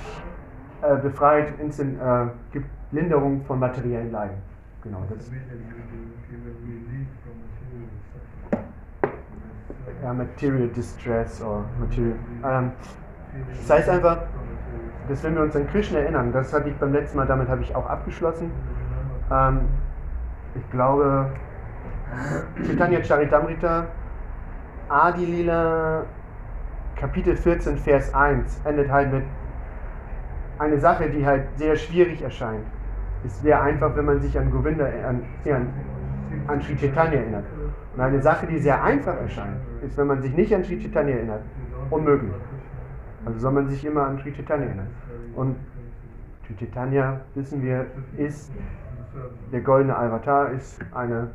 äh, 0.81 0.95
befreit 0.97 1.53
instant, 1.59 1.99
äh, 1.99 2.27
gibt 2.51 2.67
Linderung 2.91 3.43
von 3.45 3.59
materiellen 3.59 4.11
Leiden. 4.11 4.37
Genau, 4.83 5.03
das 5.09 5.31
ja, 10.03 10.13
Material 10.13 10.67
Distress 10.67 11.41
oder 11.41 11.65
Material. 11.79 12.15
Ähm, 12.43 12.71
das 13.57 13.69
heißt 13.69 13.89
einfach, 13.89 14.23
dass 15.07 15.23
wenn 15.23 15.35
wir 15.35 15.41
uns 15.41 15.55
an 15.55 15.67
Krishna 15.67 15.99
erinnern, 15.99 16.31
das 16.31 16.53
hatte 16.53 16.69
ich 16.69 16.75
beim 16.75 16.93
letzten 16.93 17.17
Mal, 17.17 17.27
damit 17.27 17.47
habe 17.49 17.61
ich 17.61 17.75
auch 17.75 17.87
abgeschlossen. 17.87 18.51
Ähm, 19.31 19.61
ich 20.55 20.69
glaube, 20.71 21.31
Chaitanya 22.65 23.03
Charitamrita, 23.03 23.85
Adi 24.89 25.25
Lila, 25.25 26.03
Kapitel 26.95 27.35
14, 27.35 27.77
Vers 27.77 28.13
1, 28.13 28.61
endet 28.63 28.89
halt 28.89 29.11
mit 29.11 29.23
einer 30.59 30.77
Sache, 30.77 31.09
die 31.09 31.25
halt 31.25 31.43
sehr 31.57 31.75
schwierig 31.75 32.21
erscheint. 32.21 32.65
Ist 33.25 33.41
sehr 33.41 33.61
einfach, 33.61 33.95
wenn 33.95 34.05
man 34.05 34.21
sich 34.21 34.37
an 34.37 34.51
Govinda, 34.51 34.85
an, 34.85 35.23
an, 35.45 35.73
an 36.47 36.61
Sri 36.61 36.75
Chaitanya 36.75 37.17
erinnert. 37.17 37.45
Und 37.95 38.01
eine 38.01 38.21
Sache, 38.21 38.47
die 38.47 38.59
sehr 38.59 38.81
einfach 38.81 39.19
erscheint, 39.19 39.57
ist, 39.81 39.97
wenn 39.97 40.07
man 40.07 40.21
sich 40.21 40.33
nicht 40.35 40.53
an 40.53 40.63
Sri 40.63 40.79
Chaitanya 40.79 41.15
erinnert, 41.15 41.41
unmöglich. 41.89 42.31
Also 43.25 43.39
soll 43.39 43.51
man 43.51 43.67
sich 43.67 43.83
immer 43.83 44.03
an 44.05 44.19
Sri 44.19 44.33
Chaitanya 44.33 44.65
erinnern. 44.65 44.87
Und 45.35 45.55
Sri 46.45 46.55
Chaitanya, 46.57 47.21
wissen 47.33 47.61
wir, 47.61 47.87
ist 48.17 48.51
der 49.51 49.61
goldene 49.61 49.97
Avatar, 49.97 50.51
ist 50.51 50.79
eine 50.93 51.31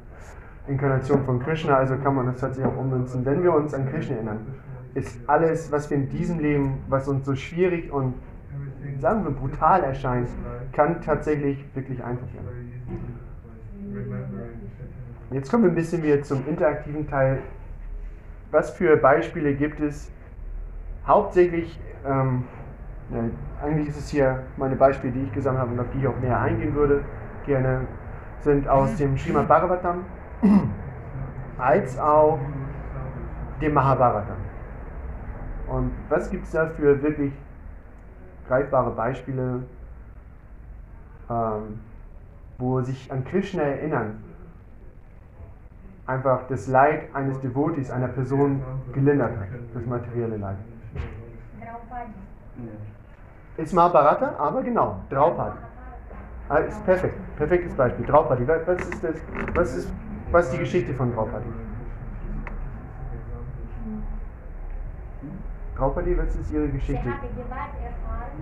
Inkarnation 0.68 1.24
von 1.24 1.40
Krishna, 1.40 1.76
also 1.76 1.96
kann 1.96 2.14
man 2.14 2.26
das 2.26 2.40
tatsächlich 2.40 2.72
auch 2.72 2.78
ummünzen. 2.78 3.24
Wenn 3.24 3.42
wir 3.42 3.52
uns 3.52 3.74
an 3.74 3.88
Krishna 3.88 4.16
erinnern, 4.16 4.46
ist 4.94 5.18
alles, 5.28 5.72
was 5.72 5.90
wir 5.90 5.96
in 5.96 6.08
diesem 6.08 6.38
Leben, 6.38 6.78
was 6.88 7.08
uns 7.08 7.24
so 7.24 7.34
schwierig 7.34 7.92
und 7.92 8.14
sagen 8.98 9.24
wir 9.24 9.30
brutal 9.30 9.82
erscheint, 9.82 10.28
kann 10.72 11.00
tatsächlich 11.00 11.64
wirklich 11.74 12.02
einfach 12.02 12.26
werden. 12.34 12.70
Jetzt 15.30 15.50
kommen 15.50 15.64
wir 15.64 15.70
ein 15.70 15.76
bisschen 15.76 16.02
wieder 16.02 16.22
zum 16.22 16.46
interaktiven 16.46 17.08
Teil. 17.08 17.38
Was 18.50 18.70
für 18.70 18.96
Beispiele 18.96 19.54
gibt 19.54 19.80
es? 19.80 20.10
Hauptsächlich, 21.10 21.76
ähm, 22.06 22.44
ja, 23.12 23.18
eigentlich 23.60 23.88
ist 23.88 23.98
es 23.98 24.10
hier 24.10 24.44
meine 24.56 24.76
Beispiele, 24.76 25.12
die 25.12 25.24
ich 25.24 25.32
gesammelt 25.32 25.62
habe 25.62 25.72
und 25.72 25.80
auf 25.80 25.90
die 25.92 25.98
ich 25.98 26.06
auch 26.06 26.16
näher 26.20 26.38
eingehen 26.38 26.72
würde, 26.72 27.02
gerne, 27.44 27.80
sind 28.38 28.68
aus 28.68 28.94
dem 28.94 29.18
Srimad 29.18 29.48
Bhagavatam 29.48 30.04
als 31.58 31.98
auch 31.98 32.38
dem 33.60 33.74
Mahabharata. 33.74 34.36
Und 35.66 35.90
was 36.08 36.30
gibt 36.30 36.44
es 36.44 36.52
da 36.52 36.68
für 36.68 37.02
wirklich 37.02 37.32
greifbare 38.46 38.92
Beispiele, 38.92 39.64
ähm, 41.28 41.80
wo 42.56 42.82
sich 42.82 43.10
an 43.10 43.24
Krishna 43.24 43.62
erinnern, 43.62 44.22
einfach 46.06 46.46
das 46.48 46.68
Leid 46.68 47.12
eines 47.14 47.40
Devotis, 47.40 47.90
einer 47.90 48.08
Person 48.08 48.62
gelindert 48.92 49.36
hat, 49.36 49.48
das 49.74 49.84
materielle 49.86 50.36
Leid. 50.36 50.56
Ist 53.56 53.72
Mahabharata, 53.74 54.34
aber 54.38 54.62
genau, 54.62 55.00
Draupadi. 55.10 55.58
Ah, 56.48 56.56
ist 56.58 56.84
perfekt, 56.84 57.14
perfektes 57.36 57.74
Beispiel. 57.74 58.06
Draupadi, 58.06 58.46
was 58.48 58.80
ist 58.80 59.04
das? 59.04 59.16
Was 59.54 59.76
ist, 59.76 59.92
was 60.32 60.46
ist 60.46 60.54
die 60.54 60.58
Geschichte 60.58 60.94
von 60.94 61.12
Draupadi? 61.14 61.46
Draupadi, 65.76 66.16
was 66.18 66.34
ist 66.36 66.52
ihre 66.52 66.68
Geschichte? 66.68 67.02
Sie 67.04 67.10
hatte 67.10 67.28
Gewalt 67.28 67.74
erfahren 67.82 68.32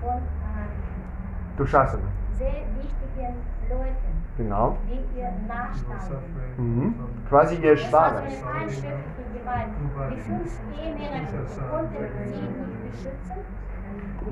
von 0.00 0.16
äh, 0.18 1.56
Dushasana. 1.56 2.02
sehr 2.38 2.48
wichtigen 2.76 3.34
Leuten, 3.68 4.24
Genau. 4.36 4.76
die 4.88 5.18
ihr 5.18 5.30
nachstanden. 5.46 6.18
Mhm. 6.56 6.94
Quasi 7.28 7.56
ihr 7.56 7.72
Es 7.74 7.92
war 7.92 8.10
so 8.10 8.16
Schwager. 8.16 8.18
eine 8.18 8.28
Gewalt. 9.44 10.16
Die 10.16 10.20
fünf 10.20 10.58
Ehemänner 10.74 11.26
konnten 11.70 11.94
sie 12.26 12.40
nicht 12.40 12.90
beschützen. 12.90 13.36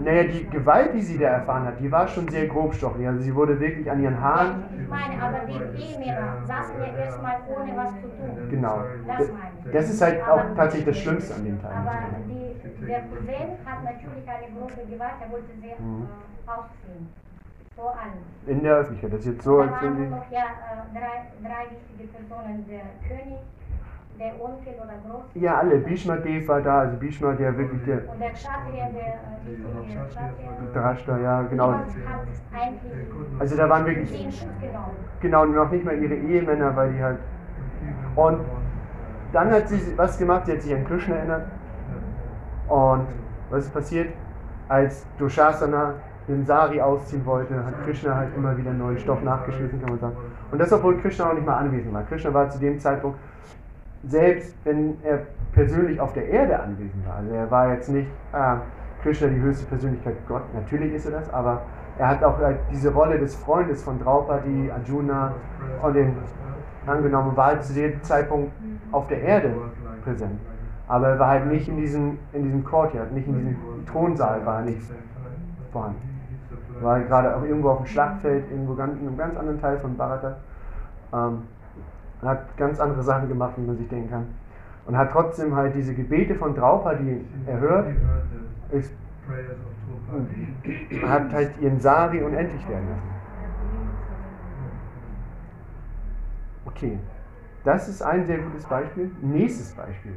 Naja, 0.02 0.24
die 0.24 0.48
Gewalt, 0.48 0.94
die 0.94 1.02
sie 1.02 1.18
da 1.18 1.26
erfahren 1.28 1.66
hat, 1.66 1.78
die 1.78 1.92
war 1.92 2.08
schon 2.08 2.26
sehr 2.28 2.46
grobstofflich. 2.46 3.06
Also 3.06 3.20
sie 3.20 3.34
wurde 3.34 3.60
wirklich 3.60 3.90
an 3.90 4.02
ihren 4.02 4.18
Haaren. 4.18 4.64
Ich 4.80 4.88
meine, 4.88 5.22
aber 5.22 5.40
die 5.46 5.82
Ehemänner 5.82 6.38
saßen 6.46 6.80
ja 6.80 6.96
erstmal 7.04 7.36
ohne 7.54 7.76
was 7.76 7.90
zu 8.00 8.08
tun. 8.08 8.48
Genau. 8.48 8.80
Das 9.06 9.18
meine 9.28 9.52
ich. 9.64 9.72
Das 9.72 9.90
ist 9.90 10.00
halt 10.00 10.22
auch 10.26 10.42
tatsächlich 10.56 10.86
das 10.86 10.98
Schlimmste 10.98 11.34
an 11.34 11.44
dem 11.44 11.60
Teil. 11.60 11.72
Aber 11.76 11.98
die, 12.26 12.86
der 12.86 13.00
Cousin 13.02 13.58
hat 13.66 13.84
natürlich 13.84 14.26
eine 14.28 14.58
große 14.58 14.86
Gewalt, 14.90 15.12
er 15.20 15.30
wollte 15.30 15.52
sie 15.60 15.82
Mhm. 15.82 16.08
äh, 16.08 16.50
ausziehen. 16.50 17.08
Vor 17.76 17.90
allem. 17.90 18.20
In 18.46 18.62
der 18.62 18.76
Öffentlichkeit. 18.76 19.12
Das 19.12 19.20
ist 19.20 19.26
jetzt 19.26 19.44
so, 19.44 19.62
da 19.62 19.70
waren 19.70 20.10
noch 20.10 20.30
ja 20.30 20.40
äh, 20.40 20.98
drei, 20.98 21.28
drei 21.42 21.70
wichtige 21.70 22.08
Personen, 22.12 22.64
der 22.68 22.82
König, 23.08 23.38
der 24.22 24.40
Onkel 24.40 24.74
oder 24.74 24.94
Großvater. 25.04 25.38
Ja, 25.38 25.58
alle. 25.58 25.78
Bhishma 25.78 26.16
Dev 26.16 26.46
war 26.46 26.60
da, 26.60 26.80
also 26.80 26.96
Bhishma, 26.96 27.32
der 27.32 27.56
wirklich 27.58 27.82
der 27.84 28.08
Und 28.08 28.20
der 28.20 28.30
Kshatriya, 28.30 28.88
der 28.90 29.14
äh. 29.50 30.74
Drashta, 30.74 31.18
ja, 31.18 31.42
genau. 31.42 31.70
Eigentlich 31.70 31.90
Also 33.38 33.56
da 33.56 33.68
waren 33.68 33.84
wirklich, 33.86 34.46
genau, 35.20 35.44
noch 35.44 35.70
nicht 35.70 35.84
mal 35.84 35.98
ihre 35.98 36.14
Ehemänner, 36.14 36.74
weil 36.76 36.92
die 36.92 37.02
halt. 37.02 37.18
Und 38.14 38.40
dann 39.32 39.50
hat 39.50 39.68
sie 39.68 39.80
was 39.96 40.18
gemacht, 40.18 40.46
sie 40.46 40.52
hat 40.52 40.62
sich 40.62 40.74
an 40.74 40.84
Krishna 40.84 41.16
erinnert. 41.16 41.46
Und 42.68 43.06
was 43.50 43.64
ist 43.64 43.74
passiert? 43.74 44.12
Als 44.68 45.04
Dushasana 45.18 45.94
den 46.28 46.44
Sari 46.44 46.80
ausziehen 46.80 47.26
wollte, 47.26 47.54
hat 47.64 47.74
Krishna 47.84 48.14
halt 48.14 48.36
immer 48.36 48.56
wieder 48.56 48.72
neuen 48.72 48.96
Stoff 48.98 49.22
nachgeschmissen, 49.22 49.80
kann 49.80 49.90
man 49.90 49.98
sagen. 49.98 50.16
Und 50.52 50.58
das, 50.60 50.72
obwohl 50.72 50.96
Krishna 50.98 51.26
noch 51.26 51.34
nicht 51.34 51.44
mal 51.46 51.56
anwesend 51.56 51.92
war. 51.92 52.04
Krishna 52.04 52.32
war 52.32 52.48
zu 52.48 52.60
dem 52.60 52.78
Zeitpunkt, 52.78 53.18
selbst 54.04 54.54
wenn 54.64 54.96
er 55.02 55.20
persönlich 55.52 56.00
auf 56.00 56.12
der 56.12 56.28
Erde 56.28 56.60
anwesend 56.60 57.06
war, 57.06 57.16
also 57.16 57.34
er 57.34 57.50
war 57.50 57.72
jetzt 57.72 57.88
nicht 57.88 58.08
äh, 58.32 58.56
Krishna 59.02 59.28
die 59.28 59.40
höchste 59.40 59.66
Persönlichkeit 59.66 60.16
Gott, 60.28 60.42
natürlich 60.54 60.94
ist 60.94 61.06
er 61.06 61.12
das, 61.12 61.32
aber 61.32 61.62
er 61.98 62.08
hat 62.08 62.24
auch 62.24 62.38
halt 62.38 62.58
diese 62.70 62.92
Rolle 62.92 63.18
des 63.18 63.34
Freundes 63.34 63.82
von 63.82 63.98
Draupadi, 63.98 64.70
Arjuna 64.70 65.34
und 65.82 65.94
den 65.94 66.16
angenommen, 66.86 67.36
war 67.36 67.46
halt 67.46 67.64
zu 67.64 67.74
dem 67.74 68.02
Zeitpunkt 68.02 68.52
auf 68.90 69.06
der 69.08 69.22
Erde 69.22 69.54
präsent. 70.02 70.40
Aber 70.88 71.08
er 71.08 71.18
war 71.18 71.28
halt 71.28 71.46
nicht 71.46 71.68
in 71.68 71.76
diesem, 71.76 72.18
in 72.32 72.44
diesem 72.44 72.64
Courtyard, 72.64 73.12
nicht 73.12 73.26
in 73.26 73.34
diesem 73.34 73.56
Thronsaal, 73.86 74.44
war 74.44 74.58
er 74.58 74.64
nicht 74.64 74.80
vorhanden. 75.70 76.00
Er 76.80 76.84
war 76.84 77.00
gerade 77.00 77.36
auch 77.36 77.42
irgendwo 77.42 77.70
auf 77.70 77.78
dem 77.78 77.86
Schlachtfeld, 77.86 78.50
irgendwo 78.50 78.74
ganz, 78.74 78.98
in 79.00 79.06
einem 79.06 79.16
ganz 79.16 79.36
anderen 79.36 79.60
Teil 79.60 79.78
von 79.78 79.96
Bharata. 79.96 80.36
Ähm, 81.12 81.42
und 82.22 82.28
hat 82.28 82.56
ganz 82.56 82.80
andere 82.80 83.02
Sachen 83.02 83.28
gemacht, 83.28 83.54
wie 83.56 83.66
man 83.66 83.76
sich 83.76 83.88
denken 83.88 84.08
kann. 84.08 84.26
Und 84.86 84.96
hat 84.96 85.10
trotzdem 85.12 85.54
halt 85.54 85.74
diese 85.74 85.94
Gebete 85.94 86.34
von 86.34 86.54
Draupadi 86.54 87.24
erhört, 87.46 87.88
ist, 88.70 88.92
und 90.12 91.08
hat 91.08 91.32
halt 91.32 91.50
ihren 91.60 91.80
Sari 91.80 92.22
unendlich 92.22 92.68
werden 92.68 92.88
lassen. 92.88 93.12
Okay, 96.64 96.98
das 97.64 97.88
ist 97.88 98.02
ein 98.02 98.26
sehr 98.26 98.38
gutes 98.38 98.64
Beispiel. 98.64 99.10
Nächstes 99.20 99.72
Beispiel. 99.74 100.14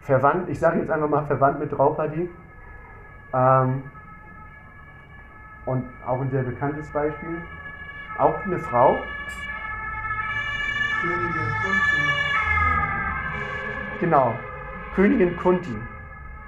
Verwandt, 0.00 0.48
ich 0.48 0.58
sage 0.58 0.80
jetzt 0.80 0.90
einfach 0.90 1.08
mal 1.08 1.24
verwandt 1.24 1.58
mit 1.58 1.72
Draupadi. 1.72 2.30
Ähm, 3.32 3.82
und 5.66 5.84
auch 6.06 6.20
ein 6.20 6.30
sehr 6.30 6.42
bekanntes 6.42 6.90
Beispiel. 6.90 7.42
Auch 8.18 8.44
eine 8.44 8.58
Frau, 8.58 8.96
genau, 14.00 14.34
Königin 14.94 15.36
Kunti. 15.36 15.76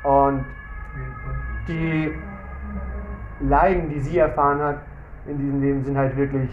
Und 0.02 0.44
die 1.68 2.12
Leiden, 3.40 3.88
die 3.88 4.00
sie 4.00 4.18
erfahren 4.18 4.60
hat 4.60 4.78
in 5.26 5.38
diesem 5.38 5.60
Leben, 5.60 5.84
sind 5.84 5.96
halt 5.96 6.16
wirklich 6.16 6.50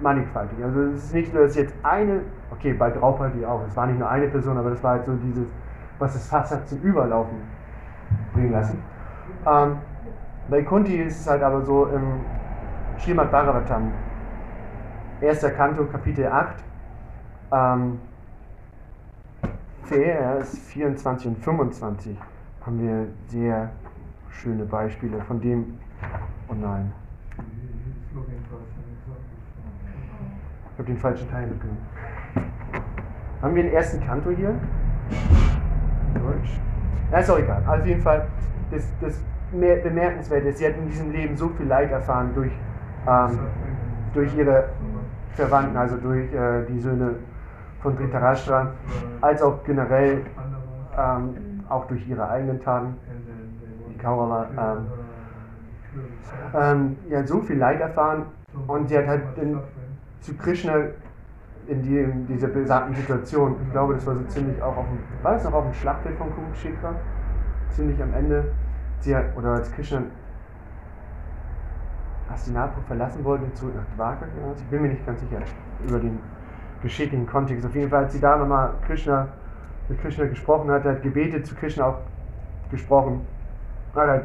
mannigfaltig. 0.00 0.62
Also 0.62 0.82
es 0.82 1.04
ist 1.04 1.14
nicht 1.14 1.34
nur, 1.34 1.44
dass 1.44 1.56
jetzt 1.56 1.74
eine, 1.82 2.20
okay, 2.50 2.72
bei 2.72 2.90
Draupadi 2.90 3.44
auch, 3.44 3.62
es 3.66 3.76
war 3.76 3.86
nicht 3.86 3.98
nur 3.98 4.08
eine 4.08 4.28
Person, 4.28 4.56
aber 4.58 4.70
das 4.70 4.82
war 4.82 4.92
halt 4.92 5.06
so 5.06 5.14
dieses, 5.14 5.48
was 5.98 6.12
das 6.14 6.26
Fass 6.26 6.50
hat 6.52 6.68
zum 6.68 6.80
Überlaufen 6.80 7.38
bringen 8.32 8.52
lassen. 8.52 8.82
Ähm, 9.46 9.78
bei 10.48 10.62
Kunti 10.62 10.96
ist 10.96 11.20
es 11.20 11.28
halt 11.28 11.42
aber 11.42 11.62
so 11.62 11.86
im 11.86 12.20
Srimad 12.98 13.30
Bhagavatam, 13.30 13.92
erster 15.20 15.50
Kanto, 15.50 15.84
Kapitel 15.86 16.26
8, 16.26 16.56
ähm, 17.52 17.98
Vers 19.84 20.58
24 20.58 21.28
und 21.28 21.38
25 21.38 22.18
haben 22.64 22.80
wir 22.80 23.06
sehr 23.28 23.70
schöne 24.30 24.64
Beispiele 24.64 25.20
von 25.22 25.40
dem, 25.40 25.78
oh 26.48 26.54
nein, 26.54 26.92
ich 30.72 30.78
habe 30.78 30.88
den 30.88 30.98
falschen 30.98 31.30
Teil 31.30 31.46
mitgenommen. 31.46 31.78
Haben 33.40 33.54
wir 33.54 33.62
den 33.62 33.72
ersten 33.72 34.04
Kanto 34.04 34.30
hier? 34.30 34.54
Deutsch? 36.14 36.58
Ja, 37.12 37.18
ist 37.18 37.30
auch 37.30 37.38
egal. 37.38 37.62
Also 37.66 37.82
auf 37.82 37.86
jeden 37.86 38.02
Fall, 38.02 38.26
das, 38.70 38.82
das 39.00 39.20
bemerkenswerte 39.52 40.48
ist, 40.48 40.58
sie 40.58 40.66
hat 40.66 40.76
in 40.76 40.88
diesem 40.88 41.12
Leben 41.12 41.36
so 41.36 41.48
viel 41.50 41.66
Leid 41.66 41.92
erfahren 41.92 42.30
durch, 42.34 42.52
ähm, 43.06 43.38
durch 44.14 44.34
ihre 44.36 44.70
Verwandten, 45.34 45.76
also 45.76 45.96
durch 45.96 46.32
äh, 46.32 46.64
die 46.68 46.80
Söhne 46.80 47.16
von 47.84 47.96
Dhritarashtra, 47.96 48.72
als 49.20 49.42
auch 49.42 49.62
generell 49.64 50.22
ähm, 50.98 51.36
auch 51.68 51.86
durch 51.86 52.08
ihre 52.08 52.28
eigenen 52.28 52.60
Taten. 52.60 52.94
Die 53.90 53.98
Kaurava, 53.98 54.46
ähm, 54.58 54.86
ähm, 56.54 56.96
ja, 57.10 57.26
so 57.26 57.40
viel 57.42 57.58
Leid 57.58 57.80
erfahren 57.80 58.24
und 58.66 58.88
sie 58.88 58.96
hat 58.96 59.06
halt 59.06 59.22
in, 59.36 59.58
zu 60.22 60.34
Krishna 60.34 60.72
in, 61.66 61.82
die, 61.82 61.98
in 61.98 62.26
dieser 62.26 62.48
besagten 62.48 62.94
Situation, 62.94 63.56
ich 63.62 63.72
glaube, 63.72 63.94
das 63.94 64.06
war 64.06 64.14
so 64.14 64.24
ziemlich 64.28 64.60
auch 64.62 64.76
auf 64.78 64.86
dem, 64.86 64.98
war 65.22 65.34
das 65.34 65.44
noch 65.44 65.52
auf 65.52 65.64
dem 65.64 65.74
Schlachtfeld 65.74 66.16
von 66.16 66.34
Kurukshetra? 66.34 66.94
Ziemlich 67.68 68.02
am 68.02 68.14
Ende, 68.14 68.44
sie 69.00 69.14
hat, 69.14 69.24
oder 69.36 69.54
als 69.54 69.70
Krishna 69.72 70.02
Hastinapur 72.30 72.82
verlassen 72.84 73.22
wollte 73.24 73.44
und 73.44 73.56
zurück 73.56 73.74
nach 73.76 73.96
Dwarka 73.96 74.26
ich 74.56 74.64
bin 74.70 74.82
mir 74.82 74.88
nicht 74.88 75.04
ganz 75.04 75.20
sicher 75.20 75.40
über 75.86 75.98
den 75.98 76.18
geschickten 76.84 77.26
Kontext. 77.26 77.66
Auf 77.66 77.74
jeden 77.74 77.90
Fall, 77.90 78.04
als 78.04 78.12
sie 78.12 78.20
da 78.20 78.36
nochmal 78.36 78.70
Krishna, 78.86 79.26
mit 79.88 80.00
Krishna 80.00 80.26
gesprochen 80.26 80.70
hat, 80.70 80.84
hat 80.84 81.02
gebetet, 81.02 81.46
zu 81.46 81.54
Krishna 81.56 81.86
auch 81.86 81.98
gesprochen. 82.70 83.26
Hat 83.96 84.22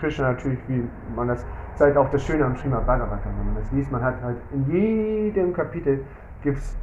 Krishna 0.00 0.32
natürlich, 0.32 0.58
wie 0.68 0.82
man 1.14 1.28
das, 1.28 1.44
ist 1.74 1.80
halt 1.80 1.96
auch 1.96 2.10
das 2.10 2.24
Schöne 2.24 2.44
am 2.44 2.56
Srimad 2.56 2.86
Bhagavatam, 2.86 3.32
wenn 3.38 3.46
man 3.52 3.62
das 3.62 3.70
liest, 3.72 3.92
man 3.92 4.02
hat 4.02 4.14
halt 4.22 4.38
in 4.52 4.70
jedem 4.70 5.52
Kapitel 5.52 6.04
gibt 6.42 6.58
es 6.58 6.76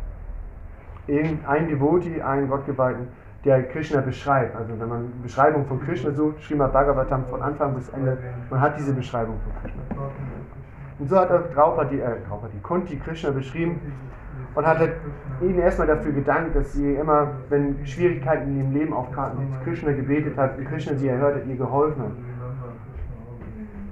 irgendeinen 1.08 1.68
Devotee, 1.68 2.22
einen 2.22 2.50
Gottgeweihten, 2.50 3.08
der 3.44 3.64
Krishna 3.64 4.02
beschreibt. 4.02 4.56
Also 4.56 4.80
wenn 4.80 4.90
man 4.90 5.22
Beschreibung 5.22 5.66
von 5.66 5.80
Krishna 5.82 6.12
sucht, 6.12 6.42
Srimad 6.42 6.74
Bhagavatam 6.74 7.26
von 7.26 7.42
Anfang 7.42 7.74
bis 7.76 7.90
Ende, 7.90 8.18
man 8.50 8.62
hat 8.62 8.78
diese 8.78 8.94
Beschreibung 8.94 9.40
von 9.44 9.54
Krishna. 9.62 9.82
Und 10.98 11.10
so 11.10 11.18
hat 11.18 11.32
auch 11.32 11.54
Draupadi, 11.54 12.00
äh, 12.00 12.22
Draupadi, 12.28 12.58
Kunti 12.64 12.98
Krishna 12.98 13.32
beschrieben 13.32 13.80
und 14.56 14.66
hat 14.66 14.80
halt 14.80 14.94
ihnen 15.42 15.60
erstmal 15.60 15.88
dafür 15.88 16.14
gedankt, 16.14 16.56
dass 16.56 16.74
sie 16.74 16.96
immer, 16.96 17.32
wenn 17.50 17.86
Schwierigkeiten 17.86 18.50
in 18.50 18.58
ihrem 18.58 18.74
Leben 18.74 18.94
aufkamen, 18.94 19.52
zu 19.52 19.60
Krishna 19.64 19.92
gebetet 19.92 20.38
hat 20.38 20.58
und 20.58 20.66
Krishna 20.66 20.96
sie 20.96 21.10
erhört 21.10 21.36
hat, 21.36 21.46
ihr 21.46 21.58
geholfen 21.58 22.04
hat. 22.04 22.12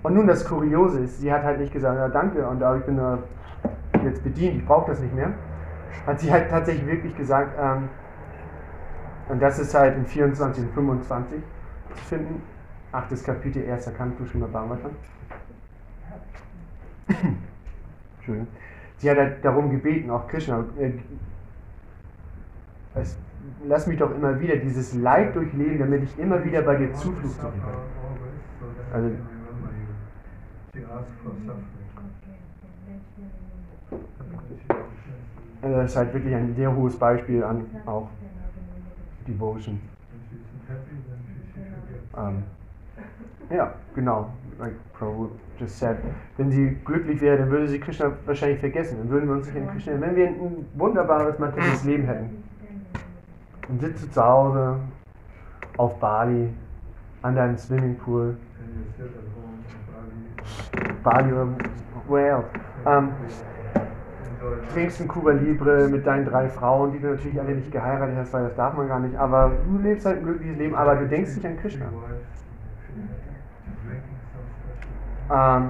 Und 0.04 0.16
nun 0.16 0.28
das 0.28 0.46
Kuriose 0.46 1.02
ist, 1.02 1.20
sie 1.20 1.32
hat 1.32 1.44
halt 1.44 1.60
nicht 1.60 1.74
gesagt, 1.74 1.98
ja 1.98 2.10
danke, 2.10 2.48
und 2.48 2.62
ich 2.62 2.86
bin 2.86 3.00
jetzt 4.04 4.24
bedient, 4.24 4.58
ich 4.58 4.66
brauche 4.66 4.91
das 4.91 5.00
nicht 5.00 5.16
mehr. 5.16 5.34
Hat 6.06 6.20
sie 6.20 6.32
halt 6.32 6.50
tatsächlich 6.50 6.86
wirklich 6.86 7.16
gesagt, 7.16 7.52
ähm, 7.60 7.89
und 9.30 9.41
das 9.41 9.60
ist 9.60 9.74
halt 9.74 9.96
in 9.96 10.06
24 10.06 10.66
und 10.66 10.74
25 10.74 11.41
zu 11.96 12.04
finden, 12.04 12.41
achtes 12.91 13.24
Kapitel, 13.24 13.64
erster 13.64 13.91
Kanto, 13.91 14.26
Srimad 14.26 14.52
Bhagavatam. 14.52 14.91
Entschuldigung. 18.18 18.48
Sie 18.98 19.10
hat 19.10 19.18
halt 19.18 19.44
darum 19.44 19.70
gebeten, 19.70 20.10
auch 20.10 20.28
Krishna, 20.28 20.64
äh, 20.80 20.94
es, 22.96 23.18
lass 23.66 23.88
mich 23.88 23.98
doch 23.98 24.14
immer 24.16 24.39
wieder 24.39 24.56
dieses 24.58 24.94
Leid 24.94 25.36
durchleben, 25.36 25.80
damit 25.80 26.04
ich 26.04 26.20
immer 26.20 26.44
wieder 26.44 26.62
bei 26.62 26.76
dir 26.76 26.94
Zuflucht 26.94 27.36
suchen 27.36 27.62
kann. 27.62 27.94
Also, 28.94 29.10
also 35.62 35.78
das 35.78 35.91
ist 35.91 35.98
halt 35.98 36.14
wirklich 36.14 36.36
ein 36.36 36.56
sehr 36.56 36.76
hohes 36.76 36.96
Beispiel 36.98 37.44
an 37.44 37.66
auch 37.86 38.10
Devotion. 39.28 39.80
Ähm, 42.16 42.44
ja, 43.50 43.74
genau. 43.96 44.30
Like 44.60 44.74
Prabhu 44.93 45.30
just 45.60 45.80
said. 45.80 45.97
Wenn 46.38 46.51
sie 46.51 46.78
glücklich 46.86 47.22
wäre, 47.22 47.38
dann 47.38 47.49
würde 47.49 47.68
sie 47.68 47.80
Krishna 47.80 48.12
wahrscheinlich 48.26 48.60
vergessen. 48.60 48.97
Dann 48.99 49.10
würden 49.10 49.28
wir 49.28 49.36
uns 49.36 49.47
nicht 49.47 49.58
an 49.58 49.70
Krishna. 49.72 49.93
Wenn 49.99 50.16
wir 50.16 50.28
ein 50.28 50.66
wunderbares 50.76 51.39
materielles 51.39 51.84
Leben 51.84 52.06
hätten 52.06 52.43
und 53.70 53.82
sitze 53.82 54.10
zu 54.10 54.24
Hause 54.24 54.80
auf 55.78 55.99
Bali 55.99 56.49
an 57.22 57.36
deinem 57.36 57.58
Swimmingpool, 57.58 58.38
Bali 61.04 61.32
oder 61.32 61.47
where 62.08 62.38
else, 62.38 62.47
ähm, 62.86 63.10
trinkst 64.74 65.01
ein 65.01 65.08
Cuba 65.08 65.32
Libre 65.32 65.88
mit 65.88 66.06
deinen 66.06 66.26
drei 66.26 66.49
Frauen, 66.49 66.91
die 66.91 66.99
du 66.99 67.12
natürlich 67.12 67.39
alle 67.39 67.56
nicht 67.56 67.72
geheiratet 67.72 68.16
hast, 68.18 68.34
weil 68.34 68.43
das 68.43 68.56
darf 68.56 68.76
man 68.76 68.88
gar 68.88 68.99
nicht, 68.99 69.16
aber 69.16 69.51
du 69.66 69.78
lebst 69.78 70.06
halt 70.06 70.18
ein 70.18 70.24
glückliches 70.26 70.58
Leben, 70.58 70.76
aber 70.76 70.95
du 70.95 71.08
denkst 71.08 71.36
nicht 71.36 71.45
an 71.45 71.58
Krishna. 71.58 71.86
Ähm, 75.32 75.69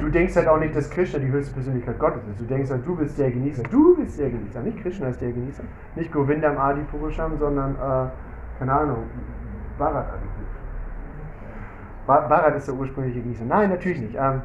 du 0.00 0.10
denkst 0.10 0.34
halt 0.36 0.48
auch 0.48 0.58
nicht, 0.58 0.74
dass 0.74 0.90
Krishna 0.90 1.18
die 1.18 1.28
höchste 1.28 1.54
Persönlichkeit 1.54 1.98
Gottes 1.98 2.22
ist. 2.28 2.40
Du 2.40 2.44
denkst 2.44 2.70
halt, 2.70 2.86
du 2.86 2.96
bist 2.96 3.18
der 3.18 3.30
Genießer. 3.30 3.62
Du 3.64 3.96
bist 3.96 4.18
der 4.18 4.30
Genießer. 4.30 4.60
Nicht 4.60 4.82
Krishna 4.82 5.08
ist 5.08 5.20
der 5.20 5.32
Genießer. 5.32 5.62
Nicht 5.96 6.12
Govindam 6.12 6.58
Adi 6.58 6.82
Purusham, 6.82 7.38
sondern, 7.38 7.74
äh, 7.74 8.08
keine 8.58 8.72
Ahnung, 8.72 9.04
Bharat 9.78 10.08
Adi 10.08 10.26
Purusham. 12.06 12.28
Bharat 12.28 12.56
ist 12.56 12.66
der 12.66 12.74
ursprüngliche 12.74 13.20
Genießer. 13.20 13.44
Nein, 13.44 13.70
natürlich 13.70 14.00
nicht. 14.00 14.16
Ähm, 14.16 14.42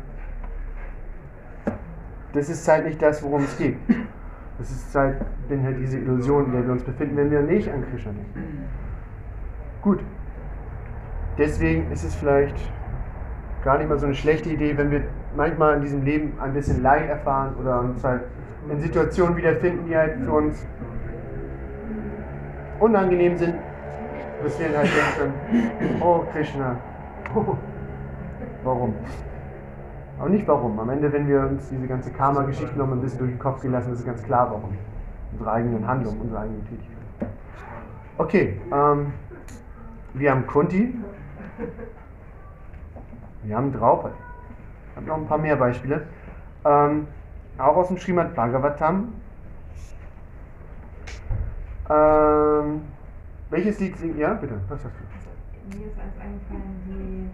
das 2.33 2.49
ist 2.49 2.67
halt 2.67 2.85
nicht 2.85 3.01
das, 3.01 3.23
worum 3.23 3.43
es 3.43 3.57
geht. 3.57 3.77
Das 4.57 4.69
ist 4.71 4.95
halt, 4.95 5.17
denn 5.49 5.63
halt 5.63 5.79
diese 5.79 5.97
Illusion, 5.97 6.45
in 6.45 6.51
der 6.51 6.65
wir 6.65 6.71
uns 6.73 6.83
befinden, 6.83 7.17
wenn 7.17 7.31
wir 7.31 7.41
nicht 7.41 7.71
an 7.71 7.83
Krishna 7.89 8.11
denken. 8.11 8.65
Gut. 9.81 9.99
Deswegen 11.37 11.91
ist 11.91 12.03
es 12.03 12.15
vielleicht 12.15 12.55
gar 13.66 13.80
nicht 13.80 13.89
mal 13.89 13.97
so 13.97 14.05
eine 14.05 14.16
schlechte 14.16 14.49
Idee, 14.51 14.78
wenn 14.78 14.91
wir 14.91 15.01
manchmal 15.36 15.78
in 15.78 15.82
diesem 15.82 16.05
Leben 16.05 16.34
ein 16.39 16.53
bisschen 16.53 16.84
Leid 16.84 17.09
erfahren 17.09 17.55
oder 17.59 17.80
uns 17.80 18.01
halt 18.03 18.22
in 18.70 18.80
Situationen 18.80 19.36
wiederfinden, 19.36 19.88
die 19.88 19.97
halt 19.97 20.20
für 20.24 20.32
uns 20.32 20.66
unangenehm 22.80 23.36
sind, 23.38 23.55
dass 24.43 24.59
wir 24.59 24.78
halt 24.78 24.89
denken, 25.20 26.01
oh 26.01 26.24
Krishna, 26.32 26.78
oh, 27.34 27.57
warum? 28.63 28.93
Aber 30.20 30.30
nicht 30.30 30.47
warum. 30.47 30.80
Am 30.80 30.89
Ende, 30.91 31.11
wenn 31.11 31.28
wir 31.28 31.41
uns 31.41 31.68
diese 31.68 31.88
ganze 31.88 32.11
Karma-Geschichte 32.11 32.78
noch 32.78 32.88
mal 32.88 32.93
ein 32.93 33.01
bisschen 33.01 33.20
durch 33.20 33.32
den 33.32 33.39
Kopf 33.39 33.61
gehen 33.61 33.72
lassen, 33.72 33.91
ist 33.93 33.99
es 33.99 34.05
ganz 34.05 34.24
klar, 34.24 34.47
warum. 34.51 34.78
Unsere 35.32 35.51
eigenen 35.51 35.86
Handlungen, 35.88 36.22
unsere 36.22 36.41
eigenen 36.41 36.63
Tätigkeiten. 36.66 36.95
Okay, 38.18 38.61
ähm, 38.72 39.13
wir 40.13 40.32
haben 40.32 40.45
Kunti. 40.45 40.93
Wir 43.45 43.55
haben 43.55 43.71
Draupadi. 43.71 44.15
Ich 44.89 44.97
habe 44.97 45.05
noch 45.05 45.17
ein 45.17 45.27
paar 45.27 45.37
mehr 45.37 45.55
Beispiele. 45.55 46.07
Ähm, 46.65 47.07
auch 47.59 47.75
aus 47.75 47.89
dem 47.89 47.97
Srimad 47.97 48.33
Bhagavatam. 48.33 49.13
Ähm, 51.87 52.81
welches 53.51 53.79
Lied 53.79 53.95
singt 53.97 54.17
ihr? 54.17 54.29
Bitte, 54.29 54.59
was 54.67 54.83
hast 54.83 54.93
du? 54.95 55.77
Mir 55.77 55.87
ist 55.87 55.99
eins 55.99 56.17
eingefallen, 56.19 56.81
die 56.87 57.29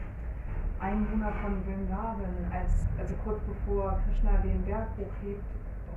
Einwohner 0.83 1.31
von 1.41 1.63
Vrindavan, 1.63 2.51
als, 2.51 2.87
also 2.99 3.13
kurz 3.23 3.39
bevor 3.43 3.97
Krishna 4.05 4.31
den 4.43 4.63
Berg 4.65 4.87
hochhebt, 4.97 5.43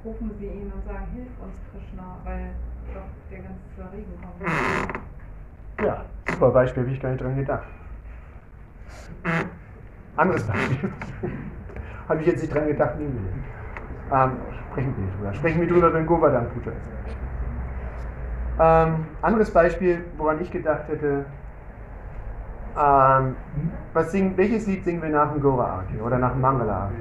rufen 0.05 0.31
sie 0.39 0.47
ihn 0.47 0.73
und 0.73 0.85
sagen, 0.85 1.07
hilf 1.15 1.29
uns 1.43 1.57
Krishna, 1.73 2.19
weil 2.23 2.51
doch 2.93 3.03
der 3.31 3.39
ganze 3.39 3.93
Regen 3.93 4.13
kommt. 4.21 5.05
Ja, 5.85 6.05
super 6.29 6.51
Beispiel, 6.51 6.85
habe 6.85 6.93
ich 6.93 7.01
gar 7.01 7.11
nicht 7.11 7.23
dran 7.23 7.37
gedacht. 7.37 7.67
Anderes 10.17 10.45
Beispiel. 10.45 10.91
habe 12.09 12.21
ich 12.21 12.27
jetzt 12.27 12.43
nicht 12.43 12.55
dran 12.55 12.67
gedacht, 12.67 12.99
nehmen 12.99 13.19
wir. 14.11 14.17
Ähm, 14.17 14.33
sprechen 14.71 14.95
wir 14.97 15.05
nicht 15.05 15.19
drüber. 15.19 15.35
Sprechen 15.35 15.61
wir 15.61 15.69
drüber, 15.69 15.95
wenn 15.95 16.07
Govardhan 16.07 16.49
Puja 16.51 16.73
ist. 16.73 16.91
Ähm, 18.61 19.07
anderes 19.23 19.51
Beispiel, 19.51 20.05
woran 20.17 20.41
ich 20.41 20.51
gedacht 20.51 20.87
hätte, 20.89 21.25
ähm, 22.77 23.37
was 23.93 24.13
singen, 24.13 24.37
welches 24.37 24.67
Lied 24.67 24.85
singen 24.85 25.03
wir 25.03 25.09
nach 25.09 25.33
dem 25.33 25.41
Gora 25.41 25.79
Arti 25.79 26.01
oder 26.01 26.19
nach 26.19 26.33
dem 26.33 26.41
Mangala 26.41 26.85
Arti? 26.85 26.95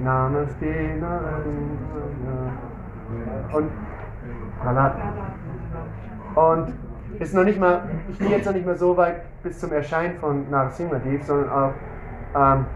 Namaste, 0.00 0.96
Namaste. 1.00 1.50
Und. 3.52 3.70
Und 6.34 6.83
ist 7.20 7.34
noch 7.34 7.44
nicht 7.44 7.58
mal, 7.58 7.82
ich 8.10 8.18
gehe 8.18 8.30
jetzt 8.30 8.46
noch 8.46 8.52
nicht 8.54 8.66
mal 8.66 8.76
so 8.76 8.96
weit 8.96 9.22
bis 9.42 9.58
zum 9.58 9.72
Erscheinen 9.72 10.18
von 10.18 10.50
Narasimhadev, 10.50 11.22
sondern 11.24 11.50
auch 11.50 11.72
ähm, 12.34 12.66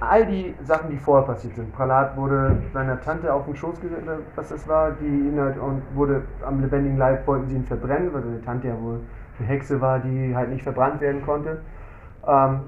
all 0.00 0.26
die 0.26 0.54
Sachen, 0.62 0.90
die 0.90 0.96
vorher 0.96 1.26
passiert 1.26 1.54
sind. 1.54 1.72
Pralat 1.74 2.16
wurde 2.16 2.56
seiner 2.72 3.00
Tante 3.00 3.32
auf 3.32 3.44
den 3.44 3.56
Schoß 3.56 3.80
gesetzt, 3.80 4.08
was 4.34 4.48
das 4.48 4.66
war, 4.66 4.92
die 4.92 5.06
ihn 5.06 5.38
halt 5.38 5.58
und 5.58 5.82
wurde 5.94 6.22
am 6.44 6.60
lebendigen 6.60 6.96
Leib 6.98 7.26
wollten 7.26 7.48
sie 7.48 7.56
ihn 7.56 7.64
verbrennen, 7.64 8.12
weil 8.12 8.22
seine 8.22 8.42
Tante 8.42 8.68
ja 8.68 8.80
wohl 8.80 9.00
eine 9.38 9.48
Hexe 9.48 9.80
war, 9.80 9.98
die 9.98 10.34
halt 10.34 10.50
nicht 10.50 10.62
verbrannt 10.62 11.00
werden 11.00 11.24
konnte. 11.24 11.60
Ähm, 12.26 12.60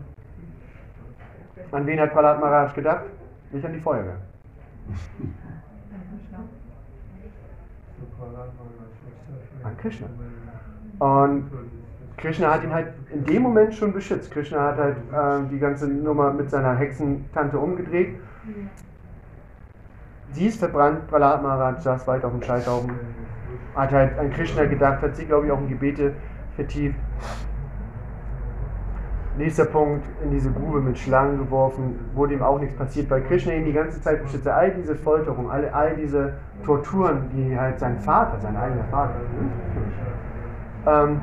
an 1.71 1.87
wen 1.87 2.01
hat 2.01 2.13
Pralat 2.13 2.41
Maharaj 2.41 2.75
gedacht? 2.75 3.05
Nicht 3.51 3.65
an 3.65 3.73
die 3.73 3.81
Feuerwehr. 3.81 4.17
An 9.65 9.77
Krishna. 9.77 10.07
Und 10.99 11.51
Krishna 12.17 12.53
hat 12.53 12.63
ihn 12.63 12.73
halt 12.73 12.89
in 13.13 13.25
dem 13.25 13.43
Moment 13.43 13.75
schon 13.75 13.93
beschützt. 13.93 14.31
Krishna 14.31 14.61
hat 14.61 14.77
halt 14.77 14.97
äh, 15.13 15.49
die 15.51 15.59
ganze 15.59 15.89
Nummer 15.89 16.33
mit 16.33 16.51
seiner 16.51 16.77
Hexentante 16.77 17.59
umgedreht. 17.59 18.17
Sie 20.31 20.47
ist 20.47 20.59
verbrannt, 20.59 21.09
Prahlad 21.09 21.43
Maharaj 21.43 21.81
saß 21.81 22.07
weit 22.07 22.25
auf 22.25 22.33
dem 22.33 22.43
Scheiterhaufen, 22.43 22.93
hat 23.75 23.91
halt 23.91 24.19
an 24.19 24.31
Krishna 24.31 24.65
gedacht, 24.65 25.03
hat 25.03 25.17
sie, 25.17 25.27
glaube 25.27 25.47
ich, 25.47 25.53
auch 25.53 25.61
in 25.61 25.69
Gebete 25.69 26.15
vertieft. 26.55 26.97
Nächster 29.37 29.65
Punkt, 29.65 30.05
in 30.23 30.31
diese 30.31 30.51
Grube 30.53 30.81
mit 30.81 30.99
Schlangen 30.99 31.39
geworfen, 31.39 31.99
wurde 32.15 32.35
ihm 32.35 32.43
auch 32.43 32.59
nichts 32.59 32.77
passiert, 32.77 33.11
weil 33.11 33.23
Krishna 33.23 33.55
ihn 33.55 33.65
die 33.65 33.73
ganze 33.73 34.01
Zeit 34.01 34.23
beschützte. 34.23 34.55
All 34.55 34.71
diese 34.73 34.95
Folterung, 34.95 35.51
all, 35.51 35.69
all 35.71 35.97
diese 35.97 36.35
Torturen, 36.65 37.29
die 37.31 37.59
halt 37.59 37.79
sein 37.79 37.99
Vater, 37.99 38.39
sein 38.41 38.57
eigener 38.57 38.85
Vater, 38.85 39.15
ähm, 40.87 41.21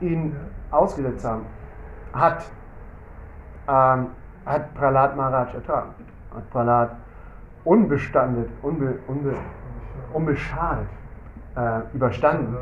ihn 0.00 0.36
ausgesetzt 0.70 1.24
haben, 1.24 1.44
hat, 2.12 2.44
ähm, 3.68 4.06
hat 4.46 4.74
Prahlad 4.74 5.16
Maharaj 5.16 5.54
ertragen. 5.54 5.94
Hat 6.34 6.50
Prahlad 6.50 6.96
unbestandet, 7.64 8.48
unbe, 8.62 8.98
unbe, 9.06 9.34
unbeschadet 10.12 10.88
äh, 11.56 11.80
überstanden. 11.94 12.56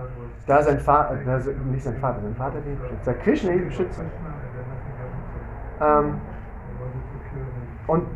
Da 0.47 0.63
sein 0.63 0.79
Vater, 0.79 1.17
da, 1.25 1.39
nicht 1.71 1.85
sein 1.85 1.97
Vater, 1.97 2.21
sein 2.23 2.35
Vater 2.37 2.61
den 2.61 2.79
beschützt, 2.79 3.07
da 3.07 3.13
Krishna 3.13 3.53
ihn 3.53 3.67
beschützt. 3.67 4.01
Ähm, 5.81 6.15
und 7.87 8.07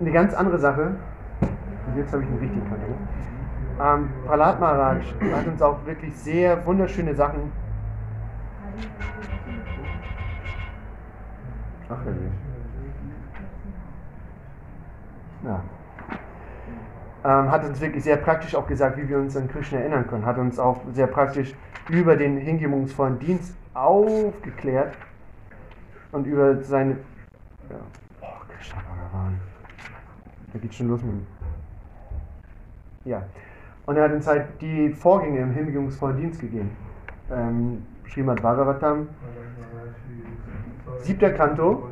eine 0.00 0.12
ganz 0.12 0.34
andere 0.34 0.58
Sache, 0.58 0.94
und 1.86 1.96
jetzt 1.96 2.12
habe 2.12 2.22
ich 2.22 2.28
einen 2.28 2.38
richtigen 2.38 2.64
Kanal. 2.64 2.88
Ähm, 3.80 4.08
Prahlad 4.26 4.60
Maharaj 4.60 5.02
hat 5.32 5.46
uns 5.46 5.62
auch 5.62 5.84
wirklich 5.84 6.14
sehr 6.16 6.64
wunderschöne 6.64 7.14
Sachen. 7.14 7.52
Ach, 11.88 11.98
ja. 15.44 15.62
Ähm, 17.24 17.50
hat 17.50 17.64
uns 17.64 17.80
wirklich 17.80 18.04
sehr 18.04 18.16
praktisch 18.16 18.54
auch 18.54 18.66
gesagt, 18.66 18.96
wie 18.96 19.08
wir 19.08 19.18
uns 19.18 19.36
an 19.36 19.48
Krishna 19.48 19.78
erinnern 19.78 20.06
können. 20.06 20.24
Hat 20.24 20.38
uns 20.38 20.58
auch 20.58 20.80
sehr 20.92 21.06
praktisch 21.06 21.54
über 21.88 22.16
den 22.16 22.36
hingebungsvollen 22.36 23.18
Dienst 23.18 23.56
aufgeklärt 23.74 24.96
und 26.12 26.26
über 26.26 26.62
seine. 26.62 26.92
Ja. 27.70 27.76
Oh, 28.20 28.26
Krishna 28.48 28.80
Bhagavan. 28.80 29.40
Da 30.52 30.58
geht 30.58 30.74
schon 30.74 30.88
los 30.88 31.02
mit 31.02 31.12
dem. 31.12 31.33
Ja. 33.04 33.22
Und 33.86 33.96
er 33.96 34.04
hat 34.04 34.12
uns 34.12 34.26
halt 34.26 34.46
die 34.60 34.90
Vorgänge 34.90 35.40
im 35.40 35.52
hingebungsvollen 35.52 36.16
Dienst 36.16 36.40
gegeben. 36.40 36.70
Ähm, 37.30 37.82
Srimad 38.08 38.40
Bhagavatam, 38.42 39.08
siebter 40.98 41.30
Kanto, 41.30 41.88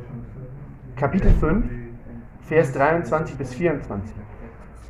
Kapitel 0.95 1.31
5, 1.31 1.65
Vers 2.41 2.73
23 2.73 3.37
bis 3.37 3.53
24. 3.53 4.15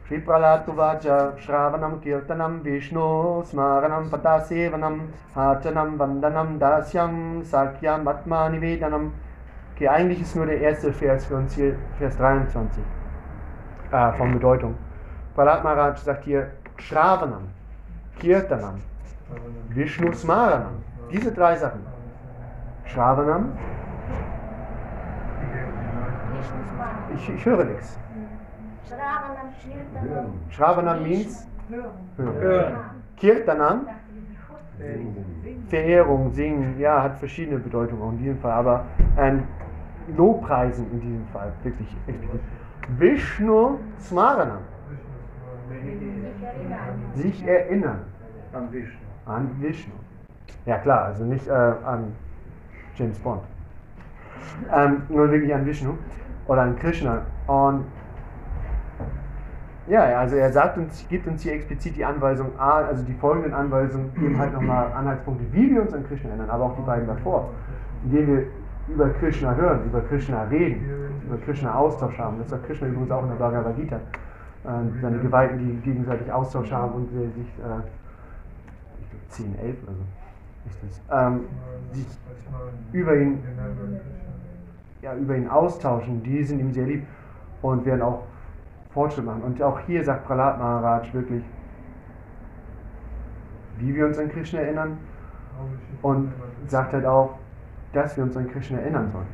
Shri 0.07 0.19
Pralatuvaja 0.19 1.37
Shravanam 1.37 2.01
Kirtanam 2.01 2.63
Vishnu 2.63 3.43
Smaranam 3.45 4.09
Patasevanam 4.09 5.07
Hachanam 5.33 5.97
Vandanam 5.97 6.59
Dasyam 6.59 7.41
Sakyam 7.43 8.05
Atma 8.07 8.49
Nivedanam. 8.49 9.11
Okay, 9.73 9.87
eigentlich 9.87 10.21
ist 10.21 10.35
nur 10.35 10.45
der 10.45 10.59
erste 10.59 10.91
Vers 10.91 11.25
für 11.25 11.37
uns 11.37 11.55
hier, 11.55 11.75
Vers 11.97 12.17
23, 12.17 12.83
äh, 13.91 14.11
von 14.13 14.33
Bedeutung. 14.33 14.75
Pralat 15.35 15.63
Maharaj 15.63 15.97
sagt 15.97 16.25
hier 16.25 16.51
Shravanam, 16.77 17.49
Kirtanam, 18.19 18.75
Vishnu 19.69 20.11
Smaranam. 20.13 20.83
Diese 21.11 21.31
drei 21.31 21.55
Sachen. 21.55 21.81
Shravanam, 22.85 23.53
ich, 27.15 27.29
ich 27.29 27.45
höre 27.45 27.65
nichts. 27.65 27.99
Shravanam, 30.49 31.03
means 31.03 31.47
Hören. 32.17 32.75
Kirtanam, 33.17 33.87
Verehrung, 35.67 36.31
Singen, 36.31 36.79
ja, 36.79 37.01
hat 37.01 37.17
verschiedene 37.17 37.57
Bedeutungen 37.57 38.01
auch 38.03 38.11
in 38.11 38.17
diesem 38.19 38.37
Fall, 38.39 38.51
aber 38.51 38.85
ein 39.15 39.47
Lobpreisen 40.15 40.91
in 40.91 40.99
diesem 40.99 41.27
Fall, 41.29 41.51
wirklich. 41.63 41.87
Vishnu 42.99 43.79
Smaranam. 43.99 44.72
Sich 47.15 47.47
erinnern 47.47 47.99
An 48.53 48.71
Vishnu. 48.71 48.99
an 49.25 49.49
Vishnu. 49.59 49.93
Ja 50.65 50.77
klar, 50.77 51.05
also 51.05 51.23
nicht 51.25 51.47
äh, 51.47 51.51
an 51.51 52.13
James 52.95 53.19
Bond. 53.19 53.41
Ähm, 54.73 55.03
nur 55.09 55.31
wirklich 55.31 55.53
an 55.53 55.65
Vishnu 55.65 55.93
oder 56.47 56.61
an 56.61 56.75
Krishna. 56.77 57.21
Und 57.47 57.85
ja, 59.87 60.01
also 60.17 60.37
er 60.37 60.51
sagt 60.51 60.77
uns, 60.77 61.05
gibt 61.09 61.27
uns 61.27 61.41
hier 61.41 61.53
explizit 61.53 61.97
die 61.97 62.05
Anweisung, 62.05 62.57
A, 62.57 62.83
also 62.85 63.03
die 63.03 63.13
folgenden 63.13 63.53
Anweisungen 63.53 64.13
geben 64.15 64.37
halt 64.37 64.53
nochmal 64.53 64.93
Anhaltspunkte, 64.93 65.43
wie 65.51 65.71
wir 65.71 65.81
uns 65.81 65.93
an 65.93 66.05
Krishna 66.07 66.29
erinnern, 66.29 66.49
aber 66.49 66.65
auch 66.65 66.75
die 66.77 66.83
beiden 66.83 67.05
davor, 67.07 67.49
indem 68.05 68.27
wir 68.27 68.43
über 68.87 69.09
Krishna 69.09 69.53
hören, 69.55 69.85
über 69.85 70.01
Krishna 70.01 70.43
reden, 70.43 70.85
über 71.25 71.37
Krishna 71.37 71.73
Austausch 71.75 72.17
haben. 72.17 72.37
Das 72.39 72.49
sagt 72.49 72.65
Krishna 72.65 72.87
übrigens 72.87 73.11
auch 73.11 73.23
in 73.23 73.29
der 73.29 73.35
Bhagavad 73.35 73.75
Gita. 73.75 73.99
Äh, 74.63 75.01
seine 75.01 75.19
Geweihten, 75.19 75.57
die 75.59 75.81
gegenseitig 75.81 76.31
Austausch 76.31 76.71
haben 76.71 76.93
und 76.93 77.09
sich, 77.09 77.19
äh, 77.19 77.81
ich 79.01 79.09
glaube 79.09 79.27
10, 79.27 79.59
11 79.59 79.83
oder 79.83 79.91
so, 79.93 80.03
ähm, 81.11 81.45
sich 81.91 82.07
über 82.93 83.17
ihn 83.17 83.43
ja, 85.01 85.13
über 85.15 85.35
ihn 85.35 85.49
austauschen, 85.49 86.23
die 86.23 86.43
sind 86.43 86.59
ihm 86.59 86.71
sehr 86.71 86.85
lieb 86.85 87.05
und 87.61 87.85
werden 87.85 88.01
auch 88.01 88.23
Fortschritt 88.91 89.25
machen. 89.25 89.41
Und 89.41 89.61
auch 89.61 89.79
hier 89.81 90.03
sagt 90.03 90.25
Prahlad 90.25 90.57
Maharaj 90.57 91.13
wirklich, 91.13 91.43
wie 93.79 93.93
wir 93.93 94.05
uns 94.05 94.17
an 94.17 94.29
Krishna 94.29 94.61
erinnern 94.61 94.97
und 96.01 96.31
sagt 96.67 96.93
halt 96.93 97.05
auch, 97.05 97.37
dass 97.91 98.15
wir 98.15 98.23
uns 98.23 98.37
an 98.37 98.49
Krishna 98.49 98.79
erinnern 98.79 99.11
sollen. 99.11 99.27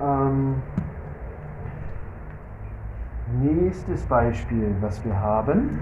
Ähm, 0.00 0.62
nächstes 3.40 4.04
Beispiel, 4.06 4.74
was 4.80 5.04
wir 5.04 5.18
haben. 5.18 5.78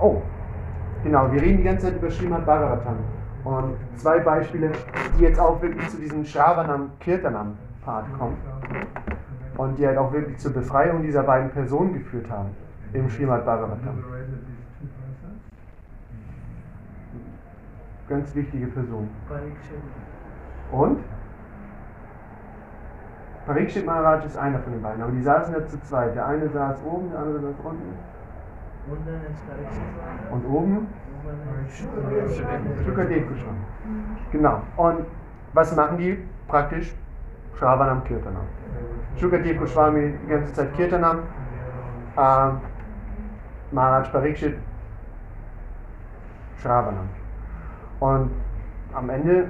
Oh, 0.00 0.20
genau, 1.04 1.30
wir 1.32 1.40
reden 1.40 1.58
die 1.58 1.64
ganze 1.64 1.86
Zeit 1.86 1.96
über 1.96 2.10
Srimad 2.10 2.44
Bhagavatam. 2.44 2.96
Und 3.44 3.76
zwei 3.96 4.20
Beispiele, 4.20 4.72
die 5.18 5.22
jetzt 5.22 5.40
auch 5.40 5.60
wirklich 5.60 5.88
zu 5.88 5.98
diesem 5.98 6.24
Shravanam 6.24 6.90
Kirtanam 7.00 7.56
Part 7.84 8.06
kommen 8.16 8.36
und 9.56 9.76
die 9.78 9.86
halt 9.86 9.98
auch 9.98 10.12
wirklich 10.12 10.38
zur 10.38 10.52
Befreiung 10.52 11.02
dieser 11.02 11.24
beiden 11.24 11.50
Personen 11.50 11.94
geführt 11.94 12.30
haben 12.30 12.50
im 12.92 13.08
Srimad 13.08 13.44
Bhagavatam. 13.44 14.04
Ganz 18.08 18.34
wichtige 18.34 18.66
Person. 18.66 19.08
Und? 20.70 20.98
Parikshit 23.46 23.84
Maharaj 23.84 24.24
ist 24.24 24.36
einer 24.36 24.60
von 24.60 24.72
den 24.72 24.82
beiden, 24.82 25.02
aber 25.02 25.12
die 25.12 25.22
saßen 25.22 25.54
ja 25.54 25.66
zu 25.66 25.80
zweit. 25.82 26.14
Der 26.14 26.26
eine 26.26 26.48
saß 26.48 26.78
oben, 26.84 27.10
der 27.10 27.18
andere 27.20 27.40
saß 27.40 27.56
unten. 27.64 27.94
Und 30.30 30.46
oben 30.46 30.86
Sukadev 32.84 33.28
Goswami. 33.28 33.58
Genau. 34.32 34.60
Und 34.76 35.06
was 35.52 35.74
machen 35.76 35.98
die 35.98 36.18
praktisch? 36.48 36.94
Shravanam 37.54 38.02
Kirtanam. 38.04 38.46
Sukadev 39.16 39.58
Goswami 39.58 40.14
die 40.24 40.28
ganze 40.28 40.52
Zeit 40.52 40.74
Kirtanam. 40.74 41.18
Äh, 42.16 42.50
Maharaj 43.70 44.08
Parikshit 44.10 44.56
Shravanam. 46.58 47.08
Und 48.00 48.30
am 48.94 49.10
Ende 49.10 49.48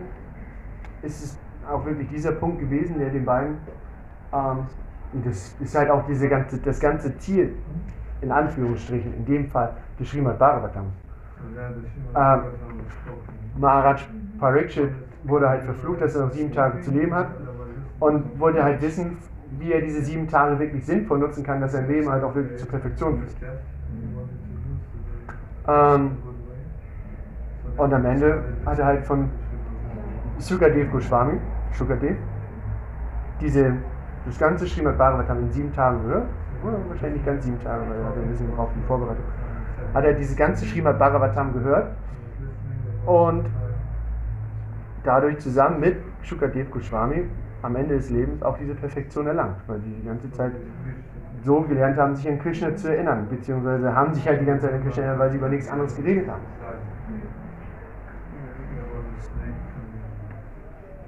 ist 1.03 1.25
es 1.25 1.39
auch 1.71 1.85
wirklich 1.85 2.09
dieser 2.09 2.33
Punkt 2.33 2.61
gewesen, 2.61 2.99
der 2.99 3.11
den 3.11 3.25
beiden, 3.25 3.59
und 4.33 5.27
das 5.27 5.55
ist 5.61 5.77
halt 5.77 5.91
auch 5.91 6.07
diese 6.07 6.29
ganze, 6.29 6.59
das 6.59 6.81
ganze 6.81 7.17
Ziel, 7.19 7.55
in 8.21 8.33
Anführungsstrichen, 8.33 9.15
in 9.15 9.25
dem 9.27 9.49
Fall 9.49 9.75
des 9.99 10.11
Srimad 10.11 10.39
Bhagavatam. 10.39 10.87
Ähm, 12.17 12.41
Maharaj 13.59 14.05
Parikshit 14.39 14.91
wurde 15.25 15.49
halt 15.49 15.65
verflucht, 15.65 16.01
dass 16.01 16.15
er 16.15 16.27
noch 16.27 16.33
sieben 16.33 16.53
Tage 16.53 16.81
zu 16.81 16.91
leben 16.91 17.15
hat 17.15 17.29
und 18.01 18.39
wollte 18.41 18.63
halt 18.63 18.81
wissen, 18.81 19.19
wie 19.59 19.73
er 19.73 19.83
diese 19.83 20.03
sieben 20.03 20.27
Tage 20.29 20.59
wirklich 20.59 20.85
sinnvoll 20.85 21.19
nutzen 21.19 21.45
kann, 21.45 21.61
dass 21.61 21.73
sein 21.73 21.87
Leben 21.87 22.09
halt 22.11 22.25
auch 22.25 22.35
wirklich 22.35 22.59
zur 22.59 22.69
Perfektion 22.69 23.19
führt. 23.19 23.53
Ähm, 25.69 26.17
und 27.77 27.93
am 27.93 28.05
Ende 28.05 28.43
hat 28.67 28.79
er 28.79 28.87
halt 28.87 29.05
von 29.05 29.31
Sukadev 30.39 30.91
Goswami, 30.91 31.39
Sukadev, 31.73 32.17
diese, 33.41 33.75
das 34.27 34.39
ganze 34.39 34.67
Srimad 34.67 34.99
Bhagavatam 34.99 35.41
in 35.41 35.51
sieben 35.51 35.73
Tagen 35.73 36.03
gehört, 36.05 36.27
oder 36.65 36.79
wahrscheinlich 36.89 37.25
ganz 37.25 37.45
sieben 37.45 37.61
Tage, 37.63 37.83
weil 37.89 37.99
er 37.99 38.05
hat 38.05 38.17
ein 38.17 38.29
bisschen 38.29 38.47
gebraucht 38.49 38.73
in 38.77 38.83
Vorbereitung, 38.85 39.25
hat 39.95 40.05
er 40.05 40.13
diese 40.15 40.37
ganze 40.37 40.65
Srimad 40.65 40.99
Bhagavatam 40.99 41.53
gehört? 41.53 41.89
Und 43.07 43.47
dadurch 45.03 45.39
zusammen 45.39 45.81
mit 45.81 45.97
Shukadev 46.23 46.71
Goswami 46.71 47.25
am 47.63 47.77
Ende 47.77 47.97
des 47.97 48.11
Lebens 48.11 48.43
auch 48.43 48.57
diese 48.59 48.75
Perfektion 48.75 49.27
erlangt, 49.27 49.57
weil 49.67 49.81
die 49.81 49.91
die 49.91 50.07
ganze 50.07 50.31
Zeit 50.31 50.53
so 51.45 51.61
gelernt 51.63 51.97
haben, 51.97 52.15
sich 52.15 52.29
an 52.29 52.39
Krishna 52.39 52.75
zu 52.77 52.89
erinnern, 52.89 53.27
beziehungsweise 53.29 53.93
haben 53.93 54.15
sich 54.15 54.27
halt 54.27 54.41
die 54.41 54.45
ganze 54.45 54.67
Zeit 54.67 54.75
an 54.75 54.83
Krishna 54.83 55.03
erinnert, 55.03 55.19
weil 55.19 55.31
sie 55.31 55.39
über 55.39 55.49
nichts 55.49 55.69
anderes 55.69 55.97
geredet 55.97 56.29
haben. 56.29 56.43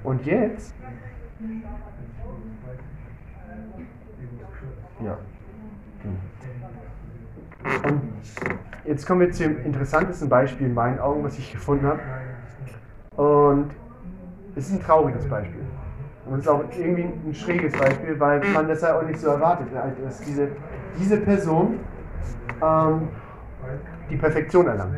Und 0.03 0.25
jetzt, 0.25 0.75
ja, 5.03 5.17
und 7.83 8.01
jetzt 8.85 9.05
kommen 9.05 9.21
wir 9.21 9.31
zu 9.31 9.43
dem 9.43 9.65
interessantesten 9.65 10.29
Beispiel 10.29 10.67
in 10.67 10.73
meinen 10.73 10.99
Augen, 10.99 11.23
was 11.23 11.37
ich 11.37 11.51
gefunden 11.51 11.87
habe. 11.87 11.99
Und 13.15 13.71
es 14.55 14.67
ist 14.67 14.73
ein 14.73 14.81
trauriges 14.81 15.27
Beispiel. 15.27 15.61
Und 16.25 16.35
es 16.35 16.41
ist 16.41 16.47
auch 16.47 16.63
irgendwie 16.77 17.03
ein 17.03 17.33
schräges 17.33 17.73
Beispiel, 17.73 18.19
weil 18.19 18.41
man 18.53 18.67
das 18.67 18.81
ja 18.81 18.97
auch 18.97 19.03
nicht 19.03 19.19
so 19.19 19.27
erwartet, 19.27 19.67
dass 20.03 20.21
diese, 20.21 20.49
diese 20.97 21.17
Person 21.17 21.79
ähm, 22.61 23.09
die 24.09 24.17
Perfektion 24.17 24.67
erlangt. 24.67 24.95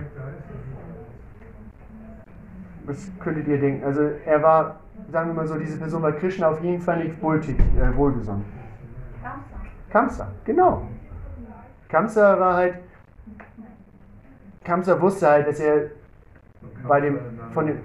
Was 2.85 3.11
könntet 3.19 3.47
ihr 3.47 3.59
denken? 3.59 3.83
Also 3.83 4.01
er 4.25 4.41
war, 4.41 4.79
sagen 5.11 5.29
wir 5.29 5.33
mal 5.33 5.47
so, 5.47 5.55
diese 5.55 5.77
Person 5.77 6.01
war 6.01 6.13
Krishna 6.13 6.49
auf 6.49 6.63
jeden 6.63 6.81
Fall 6.81 7.03
nicht 7.03 7.21
wohltätig, 7.21 7.65
äh, 7.77 7.95
wohlgesonnen. 7.95 8.45
Kamsa, 9.89 10.27
genau. 10.43 10.83
Kamsa 11.87 12.39
war 12.39 12.55
halt, 12.55 12.75
Kamsa 14.63 14.99
wusste 14.99 15.27
halt, 15.27 15.47
dass 15.47 15.59
er 15.59 15.91
bei 16.87 17.01
dem, 17.01 17.19
von 17.53 17.67
dem, 17.67 17.79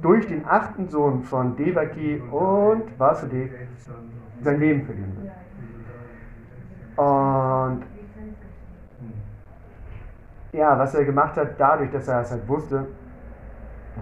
durch 0.00 0.26
den 0.26 0.46
achten 0.46 0.88
Sohn 0.88 1.24
von 1.24 1.56
Devaki 1.56 2.22
und 2.30 2.98
Vasudev 2.98 3.50
sein 4.40 4.60
Leben 4.60 4.84
verlieren 4.84 5.16
wird. 5.16 5.32
Und 6.96 7.82
ja, 10.52 10.78
was 10.78 10.94
er 10.94 11.04
gemacht 11.04 11.36
hat, 11.36 11.54
dadurch, 11.58 11.90
dass 11.90 12.08
er 12.08 12.22
es 12.22 12.30
halt 12.30 12.46
wusste, 12.48 12.86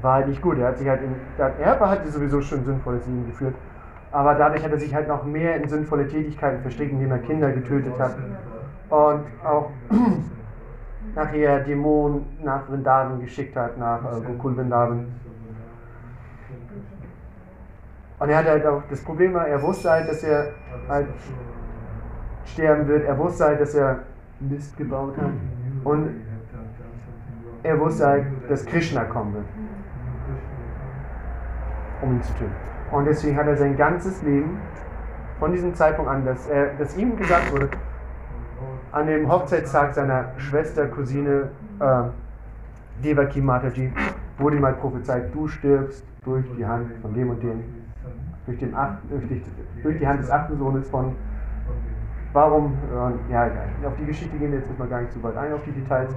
war 0.00 0.14
halt 0.14 0.28
nicht 0.28 0.42
gut. 0.42 0.58
Er 0.58 0.68
hat 0.68 0.78
sich 0.78 0.88
halt 0.88 1.02
in, 1.02 1.14
er 1.38 1.80
hatte 1.80 2.10
sowieso 2.10 2.40
schon 2.40 2.64
sinnvolles 2.64 3.06
Leben 3.06 3.26
geführt, 3.26 3.54
aber 4.12 4.34
dadurch 4.34 4.64
hat 4.64 4.70
er 4.70 4.78
sich 4.78 4.94
halt 4.94 5.08
noch 5.08 5.24
mehr 5.24 5.56
in 5.56 5.68
sinnvolle 5.68 6.08
Tätigkeiten 6.08 6.62
verstrickt, 6.62 6.92
indem 6.92 7.10
er 7.10 7.18
Kinder 7.18 7.50
getötet 7.52 7.98
hat 7.98 8.16
und 8.90 9.24
auch 9.44 9.70
nachher 11.14 11.60
Dämonen 11.60 12.26
nach 12.42 12.66
Vrindavan 12.66 13.20
geschickt 13.20 13.56
hat, 13.56 13.78
nach 13.78 14.00
äh, 14.00 14.20
Gokul 14.20 14.54
Vrindavan. 14.54 15.06
Und 18.18 18.28
er 18.30 18.38
hatte 18.38 18.50
halt 18.50 18.66
auch, 18.66 18.82
das 18.88 19.02
Problem 19.02 19.36
er 19.36 19.60
wusste 19.60 19.90
halt, 19.90 20.08
dass 20.08 20.22
er 20.22 20.52
halt 20.88 21.08
sterben 22.46 22.88
wird, 22.88 23.04
er 23.04 23.18
wusste 23.18 23.44
halt, 23.44 23.60
dass 23.60 23.74
er 23.74 24.00
Mist 24.40 24.76
gebaut 24.76 25.16
hat 25.16 25.32
und 25.84 26.22
er 27.62 27.80
wusste 27.80 28.06
halt, 28.06 28.26
dass 28.48 28.64
Krishna 28.64 29.04
kommen 29.04 29.34
wird, 29.34 29.46
um 32.02 32.12
ihn 32.12 32.22
zu 32.22 32.32
töten. 32.34 32.75
Und 32.90 33.04
deswegen 33.04 33.36
hat 33.36 33.46
er 33.46 33.56
sein 33.56 33.76
ganzes 33.76 34.22
Leben 34.22 34.58
von 35.38 35.52
diesem 35.52 35.74
Zeitpunkt 35.74 36.10
an, 36.10 36.24
dass, 36.24 36.46
er, 36.48 36.74
dass 36.74 36.96
ihm 36.96 37.16
gesagt 37.16 37.52
wurde, 37.52 37.68
an 38.92 39.06
dem 39.06 39.30
Hochzeitstag 39.30 39.94
seiner 39.94 40.32
Schwester, 40.38 40.86
Cousine 40.86 41.50
äh, 41.80 42.02
Devaki 43.04 43.40
Mataji, 43.40 43.92
wurde 44.38 44.56
ihm 44.56 44.64
halt 44.64 44.80
prophezeit, 44.80 45.34
du 45.34 45.48
stirbst 45.48 46.04
durch 46.24 46.44
die 46.56 46.64
Hand 46.64 46.92
von 47.02 47.12
dem 47.12 47.30
und 47.30 47.42
dem, 47.42 47.64
durch, 48.46 48.58
den 48.58 48.74
Acht, 48.74 48.98
durch, 49.10 49.26
die, 49.28 49.42
durch 49.82 49.98
die 49.98 50.06
Hand 50.06 50.20
des 50.20 50.30
achten 50.30 50.56
Sohnes 50.58 50.88
von 50.88 51.14
Warum? 52.36 52.74
Äh, 52.92 53.32
ja. 53.32 53.50
Auf 53.86 53.96
die 53.98 54.04
Geschichte 54.04 54.36
gehen 54.36 54.52
wir 54.52 54.58
jetzt 54.58 54.78
mal 54.78 54.86
gar 54.88 55.00
nicht 55.00 55.12
so 55.12 55.22
weit 55.22 55.38
ein, 55.38 55.54
auf 55.54 55.62
die 55.64 55.72
Details. 55.72 56.14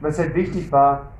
Was 0.00 0.18
halt 0.18 0.34
wichtig 0.34 0.72
war, 0.72 1.12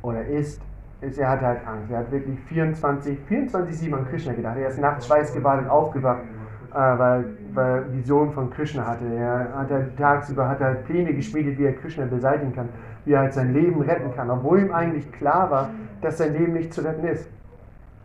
oder 0.00 0.24
ist, 0.24 0.60
ist, 1.02 1.18
er 1.18 1.28
hatte 1.28 1.46
halt 1.46 1.66
Angst. 1.66 1.90
Er 1.90 1.98
hat 1.98 2.12
wirklich 2.12 2.38
24, 2.40 3.18
24-7 3.28 3.94
an 3.94 4.06
Krishna 4.08 4.32
gedacht. 4.32 4.56
Er 4.56 4.68
ist 4.68 4.80
nachts 4.80 5.06
schweißgebadet 5.06 5.68
aufgewacht, 5.68 6.22
äh, 6.72 6.74
weil, 6.74 7.24
weil 7.52 7.92
Visionen 7.92 8.32
von 8.32 8.50
Krishna 8.50 8.86
hatte. 8.86 9.04
Er 9.04 9.52
hat 9.54 9.70
halt 9.70 9.96
tagsüber 9.98 10.48
hat 10.48 10.60
er 10.60 10.74
Pläne 10.74 11.12
geschmiedet, 11.12 11.58
wie 11.58 11.64
er 11.64 11.74
Krishna 11.74 12.04
beseitigen 12.06 12.54
kann, 12.54 12.68
wie 13.04 13.12
er 13.12 13.20
halt 13.20 13.34
sein 13.34 13.52
Leben 13.52 13.82
retten 13.82 14.14
kann, 14.14 14.30
obwohl 14.30 14.60
ihm 14.60 14.72
eigentlich 14.72 15.10
klar 15.12 15.50
war, 15.50 15.70
dass 16.00 16.18
sein 16.18 16.32
Leben 16.32 16.52
nicht 16.52 16.72
zu 16.72 16.82
retten 16.82 17.06
ist. 17.06 17.28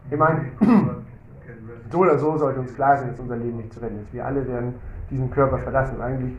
Ich 0.10 0.18
meine, 0.18 0.46
so 1.92 2.00
oder 2.00 2.18
so 2.18 2.38
sollte 2.38 2.60
uns 2.60 2.74
klar 2.74 2.98
sein, 2.98 3.10
dass 3.10 3.20
unser 3.20 3.38
Leben 3.38 3.58
nicht 3.58 3.74
zu 3.74 3.80
retten 3.80 4.02
ist. 4.02 4.12
Wir 4.14 4.26
alle 4.26 4.48
werden 4.48 4.74
diesen 5.12 5.30
Körper 5.30 5.60
verlassen. 5.60 6.02
Eigentlich 6.02 6.36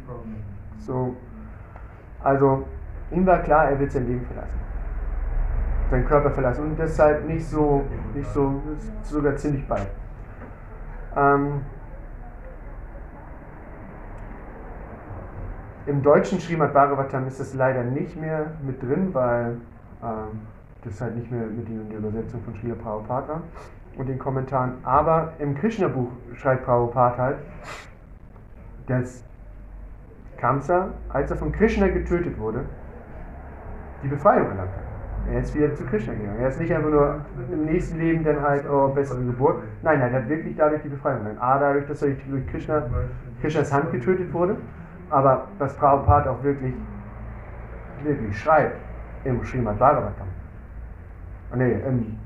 so. 0.79 1.15
Also, 2.23 2.65
ihm 3.13 3.25
war 3.27 3.39
klar, 3.39 3.71
er 3.71 3.79
wird 3.79 3.93
sein 3.93 4.09
Leben 4.09 4.27
verlassen. 4.27 4.68
Seinen 5.91 6.07
Körper 6.07 6.31
verlassen. 6.31 6.65
Und 6.65 6.79
deshalb 6.79 7.27
nicht 7.27 7.47
so, 7.47 7.85
nicht 8.15 8.31
so, 8.33 8.61
sogar 9.03 9.37
ziemlich 9.37 9.67
bald. 9.67 9.89
Ähm, 11.17 11.63
Im 15.89 16.03
deutschen 16.03 16.39
Srimad 16.39 16.75
Bhagavatam 16.75 17.27
ist 17.27 17.41
das 17.41 17.55
leider 17.55 17.83
nicht 17.83 18.15
mehr 18.21 18.53
mit 18.63 18.83
drin, 18.83 19.09
weil 19.15 19.57
ähm, 20.03 20.41
das 20.85 21.01
halt 21.01 21.17
nicht 21.17 21.31
mehr 21.31 21.47
mit 21.47 21.67
in 21.67 21.89
der 21.89 21.99
Übersetzung 21.99 22.43
von 22.43 22.55
Srila 22.57 22.75
Prabhupada 22.75 23.41
und 23.97 24.07
den 24.07 24.19
Kommentaren. 24.19 24.75
Aber 24.83 25.33
im 25.39 25.55
Krishna-Buch 25.55 26.11
schreibt 26.35 26.67
Prabhupada 26.67 27.17
halt, 27.17 27.37
dass 28.87 29.25
Kamsa, 30.37 30.91
als 31.09 31.31
er 31.31 31.39
von 31.39 31.53
Krishna 31.53 31.89
getötet 31.89 32.39
wurde, 32.39 32.67
die 34.03 34.09
Befreiung 34.09 34.47
erlangt 34.49 34.71
hat. 34.71 34.88
Er 35.31 35.41
ist 35.41 35.55
wieder 35.55 35.75
zu 35.75 35.85
Krishna 35.85 36.15
gegangen. 36.15 36.41
Er 36.41 36.49
ist 36.49 36.59
nicht 36.59 36.73
einfach 36.73 36.91
nur 36.91 37.21
im 37.53 37.67
nächsten 37.67 37.99
Leben 37.99 38.25
dann 38.25 38.41
halt, 38.41 38.65
oh, 38.69 38.89
bessere 38.89 39.23
Geburt. 39.23 39.63
Nein, 39.83 40.01
er 40.01 40.13
hat 40.13 40.29
wirklich 40.29 40.57
dadurch 40.57 40.83
die 40.83 40.89
Befreiung 40.89 41.19
erlangt. 41.19 41.43
A, 41.43 41.59
dadurch, 41.59 41.87
dass 41.87 42.03
er 42.03 42.11
durch 42.29 42.47
Krishna, 42.47 42.83
Krishnas 43.41 43.73
Hand 43.73 43.93
getötet 43.93 44.33
wurde, 44.33 44.57
aber 45.11 45.49
was 45.59 45.75
Prabhupada 45.77 46.31
auch 46.31 46.43
wirklich, 46.43 46.75
wirklich 48.03 48.39
schreibt 48.39 48.77
im 49.25 49.45
Srimad 49.45 49.79
Bhagavatam. 49.79 50.29
Nee, 51.55 51.73
im, 51.73 52.17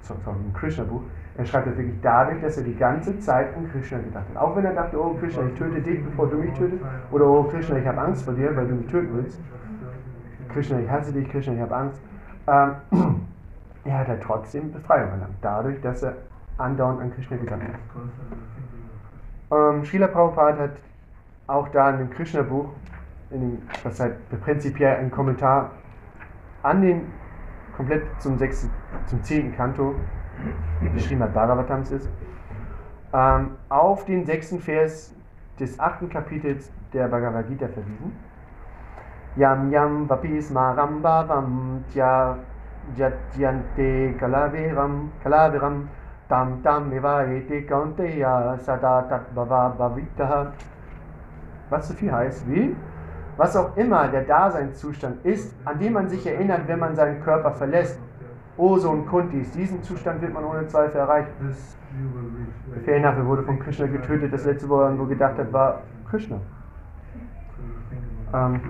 sorry, 0.00 0.18
im 0.44 0.52
Krishna-Buch. 0.52 1.02
Er 1.36 1.44
schreibt 1.44 1.68
das 1.68 1.76
wirklich 1.76 2.00
dadurch, 2.02 2.40
dass 2.42 2.56
er 2.58 2.64
die 2.64 2.76
ganze 2.76 3.18
Zeit 3.20 3.56
an 3.56 3.70
Krishna 3.70 3.98
gedacht 3.98 4.24
hat. 4.28 4.42
Auch 4.42 4.56
wenn 4.56 4.64
er 4.64 4.74
dachte, 4.74 5.00
oh 5.00 5.14
Krishna, 5.14 5.44
ich 5.46 5.58
töte 5.58 5.80
dich, 5.80 6.04
bevor 6.04 6.28
du 6.28 6.36
mich 6.36 6.52
tötest. 6.54 6.82
Oder 7.12 7.26
oh 7.26 7.44
Krishna, 7.44 7.78
ich 7.78 7.86
habe 7.86 8.00
Angst 8.00 8.24
vor 8.24 8.34
dir, 8.34 8.54
weil 8.56 8.66
du 8.66 8.74
mich 8.74 8.86
töten 8.88 9.10
willst. 9.14 9.40
Krishna, 10.52 10.80
ich 10.80 10.90
hasse 10.90 11.12
dich, 11.12 11.28
Krishna, 11.30 11.54
ich 11.54 11.60
habe 11.60 11.74
Angst. 11.74 12.02
Ähm, 12.50 12.74
er 13.84 13.98
hat 13.98 14.08
halt 14.08 14.22
trotzdem 14.22 14.72
Befreiung 14.72 15.10
erlangt. 15.10 15.36
Dadurch, 15.40 15.80
dass 15.80 16.02
er 16.02 16.16
andauernd 16.58 17.00
an 17.00 17.14
Krishna 17.14 17.36
gedacht 17.36 17.60
hat. 17.62 17.74
Ähm, 19.52 19.84
Srila 19.84 20.08
Prabhupada 20.08 20.62
hat 20.64 20.76
auch 21.46 21.68
da 21.68 21.90
in 21.90 21.98
dem 21.98 22.10
Krishna-Buch, 22.10 22.68
was 23.82 24.00
halt 24.00 24.16
prinzipiell 24.42 24.96
ein 24.96 25.10
Kommentar 25.10 25.70
an 26.62 26.82
den 26.82 27.06
komplett 27.76 28.04
zum, 28.20 28.38
sechsten, 28.38 28.70
zum 29.06 29.22
zehnten 29.22 29.56
Kanto 29.56 29.94
des 30.94 31.04
Srimad 31.06 31.32
Bhagavatams 31.32 31.90
ist, 31.90 32.08
ähm, 33.12 33.52
auf 33.68 34.04
den 34.04 34.26
sechsten 34.26 34.60
Vers 34.60 35.14
des 35.58 35.78
achten 35.80 36.08
Kapitels 36.08 36.70
der 36.92 37.08
Bhagavad 37.08 37.48
Gita 37.48 37.68
verwiesen. 37.68 38.12
Yam 39.36 39.70
yam 39.70 40.08
vapis 40.08 40.50
maram 40.50 41.00
bhavam 41.02 41.84
tya 41.92 42.36
Jatyante 42.96 44.18
Kalaviram 44.18 45.08
Kalaviram 45.22 45.86
Tam 46.28 46.60
Tam 46.62 46.90
Evaete 46.90 47.66
Kaunteya 47.68 48.58
Sada 48.58 49.06
Tat 49.08 49.34
Bhava 49.34 49.76
Bhavitaha. 49.78 50.52
Was 51.70 51.88
so 51.88 51.94
viel 51.94 52.10
heißt 52.10 52.48
wie, 52.50 52.74
was 53.36 53.56
auch 53.56 53.76
immer 53.76 54.08
der 54.08 54.22
Daseinszustand 54.22 55.24
ist, 55.24 55.54
an 55.64 55.78
den 55.78 55.92
man 55.92 56.08
sich 56.08 56.26
erinnert, 56.26 56.66
wenn 56.66 56.80
man 56.80 56.96
seinen 56.96 57.22
Körper 57.22 57.52
verlässt. 57.52 58.00
O 58.56 58.76
Sohn 58.76 59.06
Kuntis, 59.06 59.52
diesen 59.52 59.82
Zustand 59.82 60.20
wird 60.20 60.34
man 60.34 60.44
ohne 60.44 60.66
Zweifel 60.66 60.98
erreichen. 60.98 61.30
Der 62.74 62.82
Feriennachwe 62.82 63.24
wurde 63.24 63.42
von 63.44 63.58
Krishna 63.58 63.86
getötet. 63.86 64.32
Das 64.32 64.44
letzte, 64.44 64.68
wo 64.68 64.80
er 64.80 64.92
gedacht 65.06 65.38
hat, 65.38 65.52
war 65.52 65.82
Krishna. 66.10 66.36
Ähm, 68.34 68.60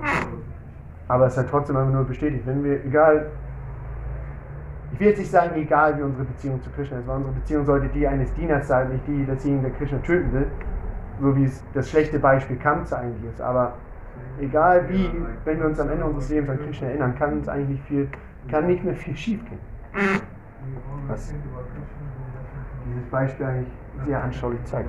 aber 1.11 1.27
es 1.27 1.37
hat 1.37 1.51
trotzdem 1.51 1.77
einfach 1.77 1.93
nur 1.93 2.05
bestätigt, 2.05 2.47
wenn 2.47 2.63
wir, 2.63 2.85
egal, 2.85 3.27
ich 4.93 5.01
will 5.01 5.09
jetzt 5.09 5.19
nicht 5.19 5.31
sagen, 5.33 5.57
egal 5.57 5.99
wie 5.99 6.03
unsere 6.03 6.25
Beziehung 6.25 6.63
zu 6.63 6.71
Krishna 6.71 6.99
ist, 6.99 7.09
weil 7.09 7.17
unsere 7.17 7.35
Beziehung 7.35 7.65
sollte 7.65 7.89
die 7.89 8.07
eines 8.07 8.33
Dieners 8.35 8.69
sein, 8.69 8.91
nicht 8.91 9.05
die 9.09 9.25
desjenigen, 9.25 9.65
der 9.65 9.73
Krishna 9.73 9.99
töten 9.99 10.33
will, 10.33 10.47
so 11.21 11.35
wie 11.35 11.45
es 11.47 11.65
das 11.75 11.91
schlechte 11.91 12.21
Beispiel 12.21 12.57
Kamsa 12.59 12.99
eigentlich 12.99 13.29
ist. 13.29 13.41
Aber 13.41 13.73
egal 14.41 14.89
wie, 14.89 15.11
wenn 15.45 15.59
wir 15.59 15.67
uns 15.67 15.81
am 15.81 15.91
Ende 15.91 16.05
unseres 16.05 16.29
Lebens 16.29 16.51
an 16.51 16.59
Krishna 16.59 16.87
erinnern, 16.87 17.17
kann 17.17 17.33
uns 17.33 17.49
eigentlich 17.49 17.83
viel, 17.83 18.09
kann 18.49 18.69
nicht 18.69 18.85
mehr 18.85 18.95
viel 18.95 19.17
schief 19.17 19.41
gehen. 19.47 19.59
Was? 21.09 21.35
Dieses 22.87 23.11
Beispiel 23.11 23.47
eigentlich 23.47 23.73
sehr 24.07 24.23
anschaulich 24.23 24.63
zeigt. 24.65 24.89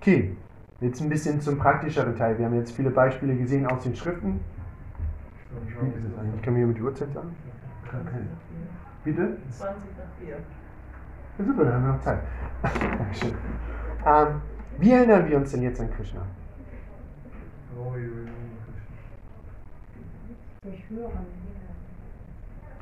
Okay, 0.00 0.36
jetzt 0.80 1.00
ein 1.00 1.08
bisschen 1.08 1.40
zum 1.40 1.58
praktischeren 1.58 2.16
Teil. 2.16 2.38
Wir 2.38 2.46
haben 2.46 2.54
jetzt 2.54 2.72
viele 2.72 2.90
Beispiele 2.90 3.36
gesehen 3.36 3.66
aus 3.66 3.82
den 3.82 3.96
Schriften. 3.96 4.40
Wie 5.50 5.88
ist 5.88 6.04
es 6.12 6.18
eigentlich? 6.18 6.42
Kann 6.42 6.54
mir 6.54 6.60
jemand 6.60 6.78
die 6.78 6.82
Uhrzeit 6.82 7.12
sagen? 7.12 7.34
Bitte? 9.04 9.36
20 9.50 9.82
nach 9.96 10.04
4. 10.20 10.36
Ja, 11.38 11.44
super, 11.44 11.64
dann 11.64 11.74
haben 11.74 11.84
wir 11.84 11.92
noch 11.92 12.00
Zeit. 12.00 12.20
Dankeschön. 12.62 13.34
Ähm, 14.06 14.40
wie 14.78 14.92
erinnern 14.92 15.28
wir 15.28 15.36
uns 15.36 15.52
denn 15.52 15.62
jetzt 15.62 15.80
an 15.80 15.90
Krishna? 15.90 16.22
Durch 20.62 20.90
Hören. 20.90 21.26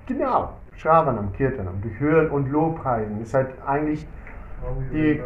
Genau, 0.06 0.54
Shravanam, 0.76 1.32
Kirtanam, 1.32 1.80
durch 1.82 1.98
Hören 1.98 2.30
und 2.30 2.50
Lobpreisen 2.50 3.20
ist 3.20 3.34
halt 3.34 3.50
eigentlich 3.66 4.06
die, 4.92 5.20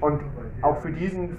und 0.00 0.20
auch 0.62 0.78
für 0.78 0.90
diesen, 0.90 1.38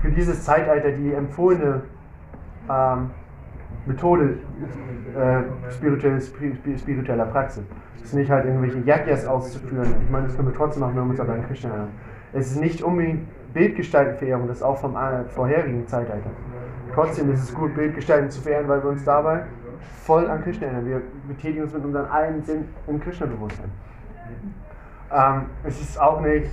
für 0.00 0.10
dieses 0.10 0.44
Zeitalter 0.44 0.92
die 0.92 1.12
empfohlene 1.12 1.82
ähm, 2.70 3.10
Methode 3.86 4.38
äh, 5.16 5.70
spirituelle, 5.72 6.20
spi- 6.20 6.78
spiritueller 6.78 7.26
Praxis. 7.26 7.64
Es 7.96 8.04
ist 8.06 8.14
nicht 8.14 8.30
halt 8.30 8.44
irgendwelche 8.44 8.78
Yagyas 8.80 9.26
auszuführen. 9.26 9.94
Ich 10.04 10.10
meine, 10.10 10.26
das 10.26 10.36
können 10.36 10.48
wir 10.48 10.54
trotzdem 10.54 10.82
machen, 10.82 10.96
wenn 10.96 11.04
wir 11.04 11.10
uns 11.10 11.20
aber 11.20 11.32
an 11.32 11.46
Krishna 11.46 11.70
erinnern. 11.70 11.90
Es 12.32 12.50
ist 12.50 12.60
nicht 12.60 12.82
unbedingt 12.82 13.26
Bildgestaltenverehrung, 13.54 14.48
das 14.48 14.58
ist 14.58 14.62
auch 14.62 14.78
vom 14.78 14.96
äh, 14.96 15.24
vorherigen 15.24 15.86
Zeitalter. 15.86 16.30
Trotzdem 16.94 17.30
ist 17.32 17.42
es 17.42 17.54
gut, 17.54 17.74
Bildgestalten 17.74 18.30
zu 18.30 18.40
verehren, 18.40 18.68
weil 18.68 18.82
wir 18.82 18.90
uns 18.90 19.04
dabei 19.04 19.44
voll 20.04 20.28
an 20.28 20.42
Krishna 20.42 20.66
erinnern. 20.66 20.86
Wir 20.86 21.02
betätigen 21.28 21.62
uns 21.62 21.72
mit 21.72 21.84
unseren 21.84 22.06
allen 22.06 22.42
Sinn 22.42 22.68
im 22.86 23.00
Krishna-Bewusstsein. 23.00 23.70
Ähm, 25.12 25.42
es 25.64 25.80
ist 25.80 26.00
auch 26.00 26.20
nicht, 26.20 26.50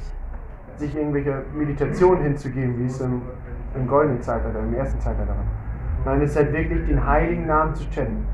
sich 0.77 0.95
irgendwelche 0.95 1.43
Meditationen 1.53 2.23
hinzugeben, 2.23 2.79
wie 2.79 2.85
es 2.85 2.99
im, 3.01 3.21
im 3.75 3.87
goldenen 3.87 4.21
Zeitalter, 4.21 4.59
im 4.59 4.73
ersten 4.73 4.99
Zeitalter 4.99 5.31
war. 5.31 5.45
Nein, 6.05 6.21
es 6.21 6.31
ist 6.31 6.37
halt 6.37 6.53
wirklich 6.53 6.85
den 6.85 7.05
heiligen 7.05 7.45
Namen 7.45 7.73
zu 7.75 7.85
chanten. 7.91 8.25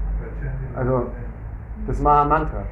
Also 0.76 1.08
das 1.88 2.02
Maha-Mantra, 2.02 2.64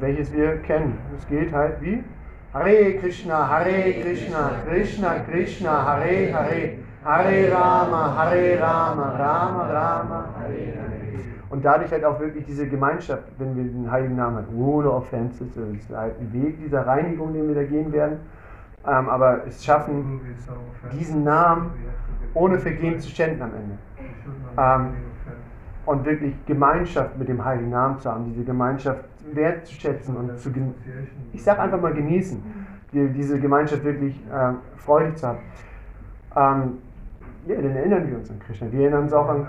welches 0.00 0.32
wir 0.32 0.58
kennen. 0.58 0.98
Es 1.16 1.26
geht 1.26 1.52
halt 1.52 1.80
wie 1.80 2.04
Hare 2.52 2.94
Krishna, 3.00 3.48
Hare 3.48 3.92
Krishna, 4.02 4.50
Krishna 4.66 5.18
Krishna, 5.28 5.84
Hare 5.84 6.32
Hare, 6.32 6.78
Hare 7.04 7.50
Rama, 7.50 8.14
Hare 8.16 8.58
Rama, 8.60 9.16
Rama 9.18 9.62
Rama, 9.72 10.34
Hare 10.38 10.72
Hare. 10.74 10.95
Und 11.48 11.64
dadurch 11.64 11.92
halt 11.92 12.04
auch 12.04 12.18
wirklich 12.18 12.44
diese 12.44 12.66
Gemeinschaft, 12.68 13.24
wenn 13.38 13.56
wir 13.56 13.64
den 13.64 13.90
heiligen 13.90 14.16
Namen 14.16 14.36
haben, 14.36 14.56
ohne 14.56 14.90
Offenses, 14.90 15.48
das 15.54 15.68
ist 15.68 15.96
halt 15.96 16.14
ein 16.20 16.32
Weg 16.32 16.58
dieser 16.58 16.86
Reinigung, 16.86 17.32
den 17.32 17.46
wir 17.48 17.54
da 17.54 17.62
gehen 17.62 17.92
werden. 17.92 18.18
Ähm, 18.84 19.08
aber 19.08 19.46
es 19.46 19.64
schaffen, 19.64 20.20
diesen 20.92 21.24
Namen 21.24 21.70
ohne 22.34 22.58
Vergehen 22.58 22.98
zu 22.98 23.08
schänden 23.10 23.42
am 23.42 23.50
Ende. 23.54 23.78
Ähm, 24.58 24.96
und 25.86 26.04
wirklich 26.04 26.34
Gemeinschaft 26.46 27.16
mit 27.16 27.28
dem 27.28 27.44
Heiligen 27.44 27.70
Namen 27.70 27.98
zu 28.00 28.10
haben, 28.10 28.24
diese 28.24 28.44
Gemeinschaft 28.44 29.04
wertzuschätzen 29.32 30.16
und 30.16 30.38
zu 30.38 30.50
ich 31.32 31.42
sag 31.42 31.58
einfach 31.58 31.80
mal 31.80 31.94
genießen, 31.94 32.42
die, 32.92 33.08
diese 33.10 33.38
Gemeinschaft 33.38 33.84
wirklich 33.84 34.16
äh, 34.32 34.52
freudig 34.76 35.16
zu 35.16 35.28
haben. 35.28 35.38
Ähm, 36.34 36.78
ja, 37.46 37.60
dann 37.60 37.76
erinnern 37.76 38.08
wir 38.08 38.16
uns 38.16 38.30
an 38.30 38.38
Krishna. 38.40 38.70
Wir 38.70 38.82
erinnern 38.82 39.04
uns 39.04 39.12
auch 39.12 39.28
an 39.28 39.46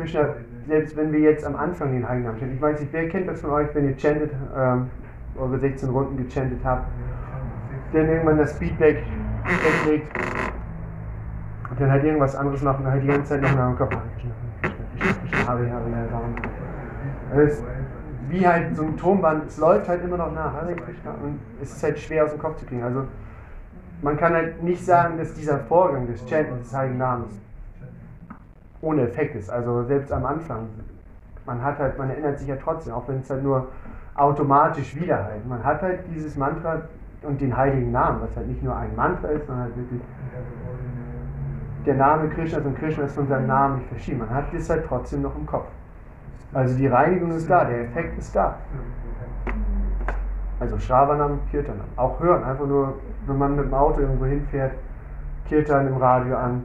Krishna, 0.00 0.34
selbst 0.66 0.96
wenn 0.96 1.12
wir 1.12 1.20
jetzt 1.20 1.44
am 1.44 1.56
Anfang 1.56 1.92
den 1.92 2.08
Heiligen 2.08 2.26
Namen 2.26 2.38
chanten. 2.38 2.56
Ich 2.56 2.62
weiß 2.62 2.80
nicht, 2.80 2.92
wer 2.92 3.08
kennt 3.08 3.28
das 3.28 3.40
von 3.40 3.50
euch, 3.50 3.68
wenn 3.74 3.88
ihr 3.88 3.98
chantet, 3.98 4.32
ähm, 4.56 4.88
eure 5.36 5.58
16 5.58 5.90
Runden 5.90 6.16
gechantet 6.16 6.60
habt, 6.64 6.86
dann 7.92 8.08
irgendwann 8.08 8.38
das 8.38 8.52
Feedback 8.54 9.02
weglegt 9.84 10.06
und 11.70 11.80
dann 11.80 11.90
halt 11.90 12.04
irgendwas 12.04 12.34
anderes 12.34 12.62
macht 12.62 12.80
und 12.80 12.86
halt 12.86 13.02
die 13.02 13.08
ganze 13.08 13.24
Zeit 13.24 13.42
noch 13.42 13.54
nach 13.54 13.68
dem 13.68 13.78
Kopf. 13.78 13.96
Hare, 15.46 15.70
Hare 15.70 16.08
Rama. 16.12 16.28
Es 17.36 17.62
wie 18.28 18.46
halt 18.46 18.76
so 18.76 18.84
ein 18.84 18.96
Tonband, 18.96 19.48
es 19.48 19.58
läuft 19.58 19.88
halt 19.88 20.04
immer 20.04 20.16
noch 20.16 20.32
nach 20.32 20.62
und 20.62 21.40
es 21.60 21.72
ist 21.72 21.82
halt 21.82 21.98
schwer 21.98 22.24
aus 22.24 22.30
dem 22.30 22.38
Kopf 22.38 22.58
zu 22.58 22.64
kriegen. 22.64 22.82
Also 22.82 23.04
man 24.02 24.16
kann 24.16 24.32
halt 24.32 24.62
nicht 24.62 24.84
sagen, 24.84 25.18
dass 25.18 25.34
dieser 25.34 25.58
Vorgang 25.58 26.06
des 26.06 26.20
Chantens 26.28 26.62
des 26.62 26.74
Heiligen 26.76 26.98
Namens 26.98 27.40
ohne 28.82 29.02
Effekt 29.02 29.36
ist. 29.36 29.50
Also 29.50 29.84
selbst 29.84 30.12
am 30.12 30.24
Anfang, 30.24 30.68
man 31.46 31.62
hat 31.62 31.78
halt, 31.78 31.98
man 31.98 32.10
erinnert 32.10 32.38
sich 32.38 32.48
ja 32.48 32.56
trotzdem, 32.56 32.94
auch 32.94 33.06
wenn 33.08 33.18
es 33.18 33.30
halt 33.30 33.42
nur 33.42 33.68
automatisch 34.14 34.94
wiederhält. 34.94 35.46
Man 35.46 35.62
hat 35.62 35.82
halt 35.82 36.00
dieses 36.14 36.36
Mantra 36.36 36.82
und 37.22 37.40
den 37.40 37.56
heiligen 37.56 37.92
Namen, 37.92 38.22
was 38.22 38.36
halt 38.36 38.48
nicht 38.48 38.62
nur 38.62 38.76
ein 38.76 38.94
Mantra 38.96 39.28
ist, 39.28 39.46
sondern 39.46 39.64
halt 39.64 39.76
wirklich 39.76 40.00
der 41.86 41.94
Name 41.94 42.28
Krishnas 42.28 42.64
und 42.64 42.78
Krishna 42.78 43.04
ist 43.04 43.14
von 43.14 43.26
seinem 43.26 43.46
Namen 43.46 43.78
nicht 43.78 43.88
verschieden. 43.88 44.18
Man 44.18 44.30
hat 44.30 44.52
das 44.52 44.68
halt 44.68 44.84
trotzdem 44.86 45.22
noch 45.22 45.34
im 45.36 45.46
Kopf. 45.46 45.68
Also 46.52 46.76
die 46.76 46.86
Reinigung 46.86 47.30
ist 47.30 47.48
da, 47.48 47.64
der 47.64 47.82
Effekt 47.82 48.18
ist 48.18 48.34
da. 48.34 48.56
Also 50.58 50.78
Shravanam, 50.78 51.38
Kirtanam. 51.50 51.86
Auch 51.96 52.20
hören, 52.20 52.44
einfach 52.44 52.66
nur, 52.66 52.94
wenn 53.26 53.38
man 53.38 53.56
mit 53.56 53.66
dem 53.66 53.74
Auto 53.74 54.00
irgendwo 54.00 54.26
hinfährt, 54.26 54.72
Kirtan 55.48 55.86
im 55.86 55.96
Radio 55.96 56.36
an, 56.36 56.64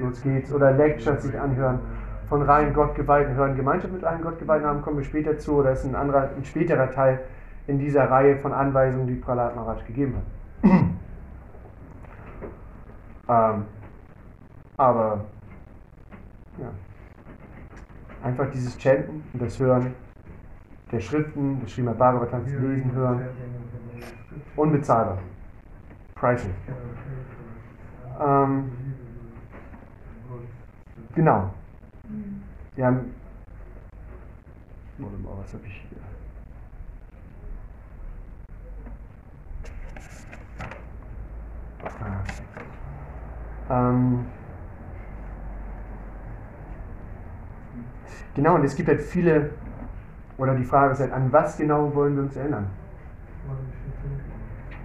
los 0.00 0.22
geht's. 0.22 0.52
Oder 0.52 0.72
Lectures 0.72 1.22
sich 1.22 1.38
anhören, 1.38 1.80
von 2.28 2.42
rein 2.42 2.72
Gottgeweihten 2.72 3.34
hören. 3.34 3.56
Gemeinschaft 3.56 3.92
mit 3.92 4.02
rein 4.02 4.22
Gottgeweihten 4.22 4.66
haben, 4.66 4.82
kommen 4.82 4.98
wir 4.98 5.04
später 5.04 5.38
zu, 5.38 5.56
oder 5.56 5.72
ist 5.72 5.84
ein, 5.84 5.94
anderer, 5.94 6.30
ein 6.36 6.44
späterer 6.44 6.90
Teil 6.90 7.20
in 7.66 7.78
dieser 7.78 8.10
Reihe 8.10 8.36
von 8.36 8.52
Anweisungen, 8.52 9.06
die 9.06 9.14
Prahlad 9.14 9.56
Maharaj 9.56 9.84
gegeben 9.86 10.16
hat. 10.16 10.70
ähm, 13.28 13.64
aber, 14.76 15.24
ja. 16.58 16.68
Einfach 18.22 18.50
dieses 18.50 18.78
Chanten 18.78 19.22
und 19.32 19.42
das 19.42 19.58
Hören 19.58 19.94
der 20.94 21.00
Schriften, 21.00 21.60
des 21.60 21.74
Srimad 21.74 21.98
Bhagavatams 21.98 22.50
lesen, 22.52 22.92
hören, 22.92 23.22
unbezahlbar. 24.56 25.18
Priceless. 26.14 26.54
Ähm, 28.20 28.70
genau. 31.14 31.54
Wir 32.74 32.86
haben. 32.86 33.14
Warte 34.98 35.16
mal, 35.18 35.38
was 35.38 35.52
habe 35.52 35.64
ich 35.66 35.86
hier? 35.88 35.98
Ah. 42.00 42.22
Ähm, 43.70 44.26
genau, 48.34 48.54
und 48.56 48.64
es 48.64 48.76
gibt 48.76 48.88
halt 48.88 49.00
viele, 49.00 49.50
oder 50.38 50.54
die 50.54 50.64
Frage 50.64 50.92
ist 50.92 51.00
halt, 51.00 51.12
an 51.12 51.32
was 51.32 51.56
genau 51.56 51.94
wollen 51.94 52.16
wir 52.16 52.22
uns 52.24 52.36
erinnern? 52.36 52.68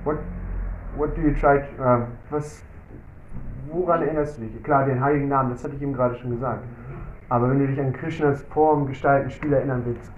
What, 0.03 0.17
what 0.95 1.15
do 1.15 1.21
you 1.21 1.33
try, 1.33 1.59
to, 1.59 1.83
äh, 1.83 2.07
was, 2.29 2.63
woran 3.71 4.01
erinnerst 4.01 4.37
du 4.37 4.41
dich? 4.41 4.63
Klar, 4.63 4.85
den 4.85 5.01
heiligen 5.03 5.27
Namen, 5.27 5.51
das 5.51 5.63
hatte 5.63 5.75
ich 5.75 5.81
ihm 5.81 5.93
gerade 5.93 6.15
schon 6.15 6.31
gesagt. 6.31 6.63
Aber 7.29 7.49
wenn 7.49 7.59
du 7.59 7.67
dich 7.67 7.79
an 7.79 7.93
Krishnas 7.93 8.41
Form, 8.43 8.87
Gestalten, 8.87 9.29
Spiel 9.29 9.53
erinnern 9.53 9.83
willst, 9.85 10.11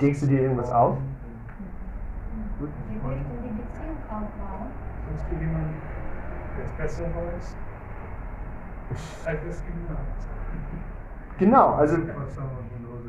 denkst 0.00 0.20
du 0.20 0.26
dir 0.26 0.42
irgendwas 0.42 0.72
aus? 0.72 0.96
Sie 2.58 2.64
möchten 2.64 3.22
die 3.42 3.62
Beziehung 3.62 3.96
Wow. 4.10 4.66
Sonst 5.08 5.24
für 5.28 5.34
jemanden, 5.34 5.74
der 6.56 6.64
es 6.64 6.72
besser 6.72 7.04
weiß, 7.04 7.56
als 9.26 9.40
es 9.48 9.62
genau. 11.38 11.74
Also 11.74 11.98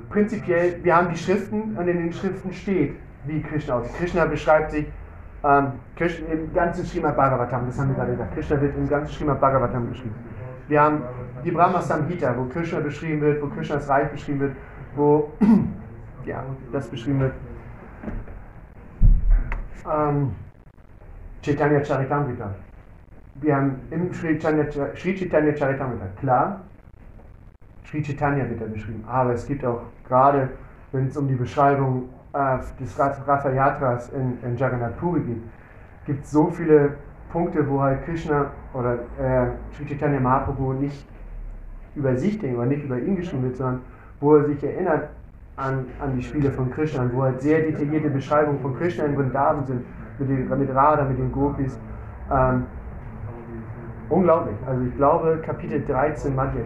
prinzipiell, 0.09 0.83
wir 0.83 0.95
haben 0.95 1.09
die 1.09 1.17
Schriften 1.17 1.77
und 1.77 1.87
in 1.87 1.97
den 1.97 2.13
Schriften 2.13 2.51
steht, 2.53 2.95
wie 3.25 3.41
Krishna 3.41 3.75
aussieht. 3.75 3.95
Krishna 3.97 4.25
beschreibt 4.25 4.71
sich 4.71 4.87
ähm, 5.45 5.73
Krishna, 5.95 6.27
im 6.29 6.51
ganzen 6.53 6.85
Srimad 6.85 7.15
Bhagavatam, 7.15 7.67
das 7.67 7.77
haben 7.79 7.89
wir 7.89 7.95
gerade 7.95 8.11
gesagt. 8.11 8.33
Krishna 8.33 8.61
wird 8.61 8.75
im 8.75 8.89
ganzen 8.89 9.13
Srimad 9.13 9.39
Bhagavatam 9.39 9.89
beschrieben. 9.89 10.15
Wir 10.67 10.81
haben 10.81 11.03
die 11.43 11.51
Brahma 11.51 11.81
Samhita, 11.81 12.35
wo 12.35 12.45
Krishna 12.45 12.79
beschrieben 12.79 13.21
wird, 13.21 13.41
wo 13.41 13.47
Krishnas 13.47 13.87
Reich 13.87 14.09
beschrieben 14.09 14.39
wird, 14.39 14.55
wo 14.95 15.31
ja, 16.25 16.43
das 16.71 16.87
beschrieben 16.87 17.19
wird. 17.19 17.33
Ähm, 19.87 20.31
Chaitanya 21.43 21.83
Charitamrita. 21.85 22.55
Wir 23.35 23.55
haben 23.55 23.81
im 23.91 24.11
Sri 24.13 24.39
Chaitanya, 24.39 24.65
Sri 24.95 25.15
Chaitanya 25.15 25.55
Charitamrita, 25.55 26.07
klar, 26.19 26.61
Sri 27.85 28.01
Chaitanya 28.01 28.49
wird 28.49 28.61
da 28.61 28.65
beschrieben, 28.65 29.03
aber 29.07 29.33
es 29.33 29.45
gibt 29.45 29.63
auch 29.63 29.81
gerade, 30.07 30.49
wenn 30.91 31.07
es 31.07 31.17
um 31.17 31.27
die 31.27 31.35
Beschreibung 31.35 32.09
äh, 32.35 32.57
des 32.79 32.99
Rath- 32.99 33.25
Ratha 33.27 33.49
Yatras 33.49 34.09
in, 34.09 34.37
in 34.43 34.57
Jagannath 34.57 34.97
Puri 34.97 35.21
geht, 35.21 35.41
gibt 36.05 36.25
es 36.25 36.31
so 36.31 36.49
viele 36.49 36.95
Punkte, 37.31 37.67
wo 37.69 37.81
halt 37.81 38.03
Krishna 38.05 38.47
oder 38.73 38.95
äh, 39.19 39.47
Sri 39.75 39.85
Chaitanya 39.85 40.19
Mahaprabhu 40.19 40.73
nicht 40.73 41.07
über 41.95 42.15
sich 42.15 42.37
denkt 42.39 42.57
oder 42.57 42.67
nicht 42.67 42.83
über 42.83 42.99
ihn 42.99 43.15
geschrieben 43.15 43.43
wird, 43.43 43.55
sondern 43.55 43.81
wo 44.19 44.35
er 44.35 44.45
sich 44.45 44.63
erinnert 44.63 45.09
an, 45.55 45.85
an 46.01 46.15
die 46.15 46.21
Spiele 46.21 46.51
von 46.51 46.69
Krishna, 46.71 47.09
wo 47.13 47.23
halt 47.23 47.41
sehr 47.41 47.61
detaillierte 47.61 48.09
Beschreibungen 48.09 48.59
von 48.59 48.77
Krishna 48.77 49.05
in 49.05 49.15
Vrindavan 49.15 49.65
sind, 49.65 49.85
mit, 50.19 50.29
den, 50.29 50.59
mit 50.59 50.75
Radha, 50.75 51.03
mit 51.05 51.17
den 51.17 51.31
Gopis. 51.31 51.79
Ähm, 52.31 52.65
unglaublich. 54.09 54.55
Also 54.65 54.83
ich 54.83 54.95
glaube 54.95 55.41
Kapitel 55.45 55.83
13 55.85 56.35
Madhya. 56.35 56.61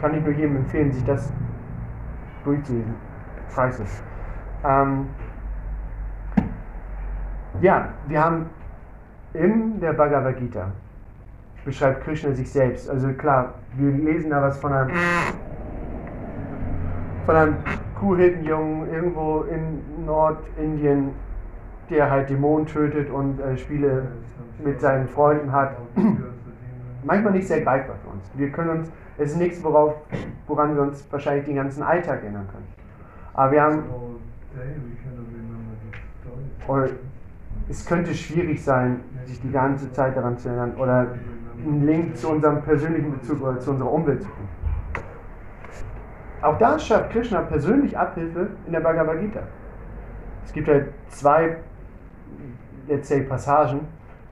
Kann 0.00 0.14
ich 0.14 0.24
nur 0.24 0.32
jedem 0.32 0.56
empfehlen, 0.56 0.92
sich 0.92 1.04
das 1.04 1.32
durchzulesen. 2.44 2.94
Priceless. 3.52 4.02
Ähm, 4.64 5.06
ja, 7.60 7.88
wir 8.06 8.24
haben 8.24 8.46
in 9.34 9.80
der 9.80 9.92
Bhagavad 9.92 10.36
Gita 10.38 10.72
beschreibt 11.64 12.04
Krishna 12.04 12.32
sich 12.32 12.50
selbst. 12.50 12.88
Also 12.88 13.08
klar, 13.12 13.54
wir 13.76 13.90
lesen 13.90 14.30
da 14.30 14.40
was 14.42 14.58
von 14.58 14.72
einem 14.72 14.90
von 17.26 17.36
einem 17.36 17.56
Kuhhirtenjungen 18.00 18.90
irgendwo 18.90 19.42
in 19.42 20.06
Nordindien, 20.06 21.10
der 21.90 22.10
halt 22.10 22.30
Dämonen 22.30 22.66
tötet 22.66 23.10
und 23.10 23.38
äh, 23.38 23.58
Spiele 23.58 24.08
mit 24.64 24.80
seinen 24.80 25.06
Freunden 25.08 25.52
hat. 25.52 25.76
Manchmal 27.04 27.34
nicht 27.34 27.46
sehr 27.46 27.60
greifbar 27.60 27.96
für 28.02 28.08
uns. 28.08 28.30
Wir 28.34 28.50
können 28.50 28.70
uns, 28.70 28.92
es 29.18 29.32
ist 29.32 29.36
nichts, 29.36 29.62
worauf, 29.62 29.94
woran 30.46 30.74
wir 30.74 30.82
uns 30.82 31.06
wahrscheinlich 31.12 31.44
den 31.44 31.56
ganzen 31.56 31.82
Alltag 31.82 32.22
erinnern 32.22 32.48
können. 32.50 32.66
Aber 33.34 33.52
wir 33.52 33.62
haben, 33.62 33.82
oder 36.66 36.88
es 37.68 37.84
könnte 37.84 38.14
schwierig 38.14 38.62
sein, 38.62 39.00
sich 39.24 39.40
die 39.40 39.50
ganze 39.50 39.92
Zeit 39.92 40.16
daran 40.16 40.38
zu 40.38 40.48
erinnern 40.48 40.74
oder 40.76 41.08
einen 41.64 41.86
Link 41.86 42.16
zu 42.16 42.30
unserem 42.30 42.62
persönlichen 42.62 43.12
Bezug 43.12 43.42
oder 43.42 43.58
zu 43.58 43.70
unserer 43.70 43.92
Umwelt 43.92 44.22
zu 44.22 44.28
finden. 44.28 44.48
Auch 46.40 46.56
da 46.58 46.78
schafft 46.78 47.10
Krishna 47.10 47.42
persönlich 47.42 47.98
Abhilfe 47.98 48.50
in 48.66 48.72
der 48.72 48.80
Bhagavad 48.80 49.20
Gita. 49.20 49.40
Es 50.44 50.52
gibt 50.52 50.68
halt 50.68 50.86
zwei, 51.08 51.56
let's 52.86 53.08
say, 53.08 53.22
Passagen, 53.22 53.80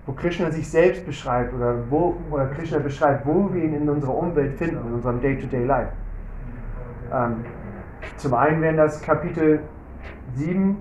wo 0.07 0.13
Krishna 0.13 0.51
sich 0.51 0.71
selbst 0.71 1.05
beschreibt 1.05 1.53
oder 1.53 1.75
wo 1.91 2.17
oder 2.31 2.47
Krishna 2.47 2.79
beschreibt, 2.79 3.27
wo 3.27 3.53
wir 3.53 3.65
ihn 3.65 3.75
in 3.75 3.89
unserer 3.89 4.15
Umwelt 4.15 4.57
finden, 4.57 4.77
in 4.87 4.95
unserem 4.95 5.21
Day-to-Day 5.21 5.65
Life. 5.65 5.93
Ähm, 7.13 7.45
zum 8.17 8.35
einen 8.35 8.63
wären 8.63 8.77
das 8.77 9.03
Kapitel 9.03 9.61
7, 10.37 10.77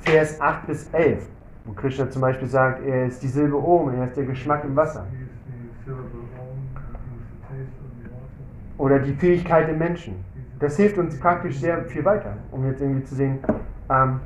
Vers 0.00 0.40
8 0.40 0.66
bis 0.66 0.88
11, 0.92 1.28
wo 1.64 1.72
Krishna 1.72 2.10
zum 2.10 2.22
Beispiel 2.22 2.48
sagt, 2.48 2.84
er 2.84 3.06
ist 3.06 3.22
die 3.22 3.28
Silbe 3.28 3.56
Om, 3.56 3.94
er 3.94 4.06
ist 4.06 4.16
der 4.16 4.24
Geschmack 4.24 4.64
im 4.64 4.74
Wasser. 4.76 5.06
Oder 8.76 8.98
die 8.98 9.12
Fähigkeit 9.14 9.68
im 9.68 9.78
Menschen. 9.78 10.24
Das 10.58 10.76
hilft 10.76 10.98
uns 10.98 11.18
praktisch 11.18 11.58
sehr 11.58 11.84
viel 11.84 12.04
weiter, 12.04 12.36
um 12.50 12.66
jetzt 12.66 12.80
irgendwie 12.80 13.04
zu 13.04 13.14
sehen, 13.14 13.38
ähm, 13.90 14.20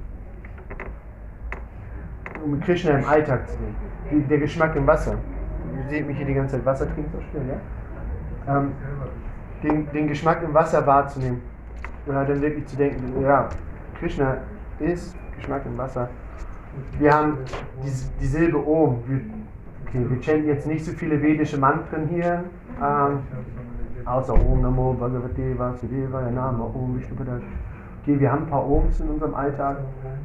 um 2.45 2.61
Krishna 2.61 2.93
im 2.99 3.05
Alltag 3.05 3.49
zu 3.49 3.57
sehen. 3.57 4.29
Der 4.29 4.39
Geschmack 4.39 4.75
im 4.77 4.87
Wasser. 4.87 5.17
Ihr 5.77 5.91
seht 5.91 6.07
mich 6.07 6.17
hier 6.17 6.27
die 6.27 6.35
ganze 6.35 6.57
Zeit 6.57 6.65
Wasser 6.65 6.87
trinken, 6.93 7.11
so 7.13 7.21
schnell, 7.31 7.43
ja? 7.49 8.59
Ähm, 8.59 8.73
den, 9.63 9.91
den 9.93 10.09
Geschmack 10.09 10.43
im 10.43 10.55
Wasser 10.55 10.87
wahrzunehmen. 10.87 11.43
Oder 12.07 12.25
dann 12.25 12.41
wirklich 12.41 12.67
zu 12.67 12.77
denken, 12.77 13.21
ja, 13.21 13.49
Krishna 13.99 14.39
ist 14.81 15.17
Geschmack 15.37 15.63
im 15.67 15.77
Wasser. 15.79 16.09
Wir 16.99 17.13
haben 17.13 17.39
die, 17.83 17.91
die 18.21 18.27
Silbe 18.27 18.59
Om. 18.59 19.03
Wir, 19.07 19.21
okay, 19.87 20.07
wir 20.09 20.23
chanten 20.23 20.47
jetzt 20.47 20.67
nicht 20.67 20.85
so 20.85 20.93
viele 20.93 21.21
vedische 21.21 21.59
Mantren 21.59 22.09
hier. 22.09 22.45
Ähm, 22.81 23.21
außer 24.05 24.35
Om 24.35 24.63
Namo 24.63 24.93
Bhagavate 24.95 25.59
Vasudevaya 25.59 26.31
Nama 26.31 26.65
Om 26.65 26.97
Vishnu. 26.97 27.17
Okay, 28.03 28.21
wir 28.21 28.33
haben 28.33 28.45
ein 28.45 28.51
paar 28.51 28.67
Ohms 28.67 29.01
in 29.01 29.09
unserem 29.11 29.35
Alltag. 29.35 29.79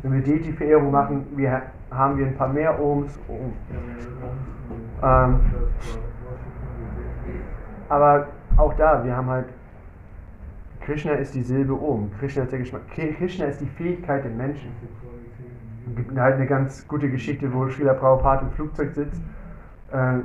Wenn 0.04 0.14
wir 0.14 0.22
Deity-Verehrung 0.22 0.92
machen, 0.92 1.26
wir, 1.36 1.64
haben 1.92 2.18
wir 2.18 2.28
ein 2.28 2.36
paar 2.36 2.48
mehr 2.48 2.80
Ohms. 2.80 3.20
Om. 3.28 3.54
Ähm, 5.04 5.40
aber 7.90 8.28
auch 8.56 8.74
da, 8.76 9.04
wir 9.04 9.18
haben 9.18 9.28
halt, 9.30 9.48
Krishna 10.86 11.14
ist 11.14 11.34
die 11.34 11.44
Silbe 11.44 11.74
Om. 11.74 12.12
Krishna 12.20 12.44
ist 12.44 12.52
der 12.52 12.60
Geschmack. 12.60 12.82
Krishna 12.90 13.46
ist 13.46 13.62
die 13.62 13.68
Fähigkeit 13.68 14.26
im 14.26 14.36
Menschen. 14.38 14.72
Es 15.88 15.96
gibt 15.96 16.18
halt 16.18 16.36
eine 16.36 16.46
ganz 16.46 16.88
gute 16.88 17.10
Geschichte, 17.10 17.54
wo 17.54 17.70
Srila 17.70 17.94
Prabhupada 17.94 18.42
im 18.42 18.52
Flugzeug 18.52 18.94
sitzt. 18.94 19.22
Äh, 19.92 20.18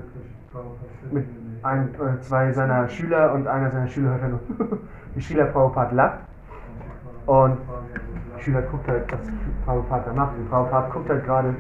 mit 1.13 1.27
ein, 1.63 1.95
äh, 1.95 2.21
zwei 2.21 2.53
seiner 2.53 2.89
Schüler 2.89 3.33
und 3.35 3.47
einer 3.47 3.71
seiner 3.71 3.87
Schüler 3.87 4.11
hört 4.11 4.23
er 4.23 4.29
nur, 4.29 4.41
wie 5.15 5.21
Srila 5.21 5.47
Prabhupada 5.47 5.95
lacht. 5.95 6.19
Und 7.27 7.59
die 8.39 8.43
Schüler 8.43 8.63
guckt 8.63 8.89
halt, 8.89 9.13
was 9.13 9.21
Prabhupada 9.65 10.05
da 10.07 10.13
macht. 10.13 10.37
Und 10.39 10.49
Prabhupada 10.49 10.89
guckt 10.89 11.09
halt 11.09 11.25
gerade 11.25 11.55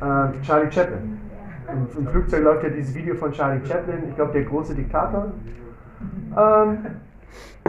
äh, 0.00 0.42
Charlie 0.42 0.70
Chaplin. 0.70 1.18
Im, 1.72 1.86
Im 1.98 2.08
Flugzeug 2.08 2.42
läuft 2.42 2.64
ja 2.64 2.68
dieses 2.70 2.94
Video 2.94 3.14
von 3.14 3.32
Charlie 3.32 3.64
Chaplin, 3.64 4.08
ich 4.08 4.16
glaube 4.16 4.32
der 4.32 4.42
große 4.42 4.74
Diktator. 4.74 5.32
Ähm, 6.36 6.78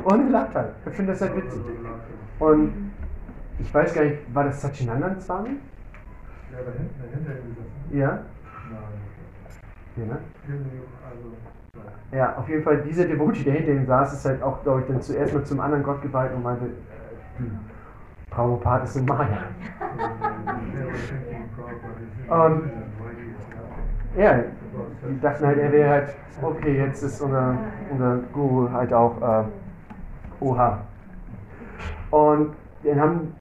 und 0.04 0.32
lacht 0.32 0.56
halt. 0.56 0.74
Er 0.86 0.92
findet 0.92 1.16
das 1.16 1.22
halt 1.22 1.36
witzig. 1.36 1.62
Und 2.40 2.92
ich 3.60 3.74
weiß 3.74 3.94
gar 3.94 4.04
nicht, 4.04 4.18
war 4.34 4.46
das 4.46 4.62
Sachinandan 4.62 5.20
Swami? 5.20 5.50
Ja, 6.52 6.58
da 6.66 6.72
hinten, 6.72 7.00
dahinter 7.00 7.32
ihm 7.32 7.56
gesessen. 7.56 7.98
Ja? 7.98 8.10
Nein. 8.70 9.02
Hier, 9.96 10.06
ne? 10.06 10.18
Also. 11.04 11.32
Ja, 12.12 12.36
auf 12.38 12.50
jeden 12.50 12.64
Fall, 12.64 12.82
dieser 12.82 13.06
Devotee, 13.06 13.44
der 13.44 13.54
hinter 13.54 13.72
ihm 13.72 13.86
saß, 13.86 14.14
ist 14.14 14.26
halt 14.26 14.44
auch, 14.44 14.62
glaube 14.64 14.82
ich, 14.82 14.88
dann 14.88 15.02
zuerst 15.02 15.34
mal 15.34 15.44
zum 15.46 15.60
anderen 15.60 15.84
Gott 15.84 16.02
geweiht 16.02 16.34
und 16.34 16.44
meinte, 16.44 16.66
hm, 17.38 17.60
Prabhupada 18.30 18.84
ist 18.84 18.98
ein 18.98 19.06
Maya. 19.06 19.44
Und 22.28 22.72
ja, 24.18 24.44
die 25.10 25.22
dachten 25.22 25.46
halt, 25.46 25.58
er 25.58 25.72
wäre 25.72 25.90
halt, 25.90 26.16
okay, 26.42 26.78
jetzt 26.78 27.04
ist 27.04 27.22
unser, 27.22 27.56
unser 27.92 28.18
Guru 28.34 28.70
halt 28.72 28.94
auch 28.94 29.22
äh, 29.22 29.44
Oha. 30.42 30.80
Und 32.12 32.54
dann 32.84 33.00
haben 33.00 33.36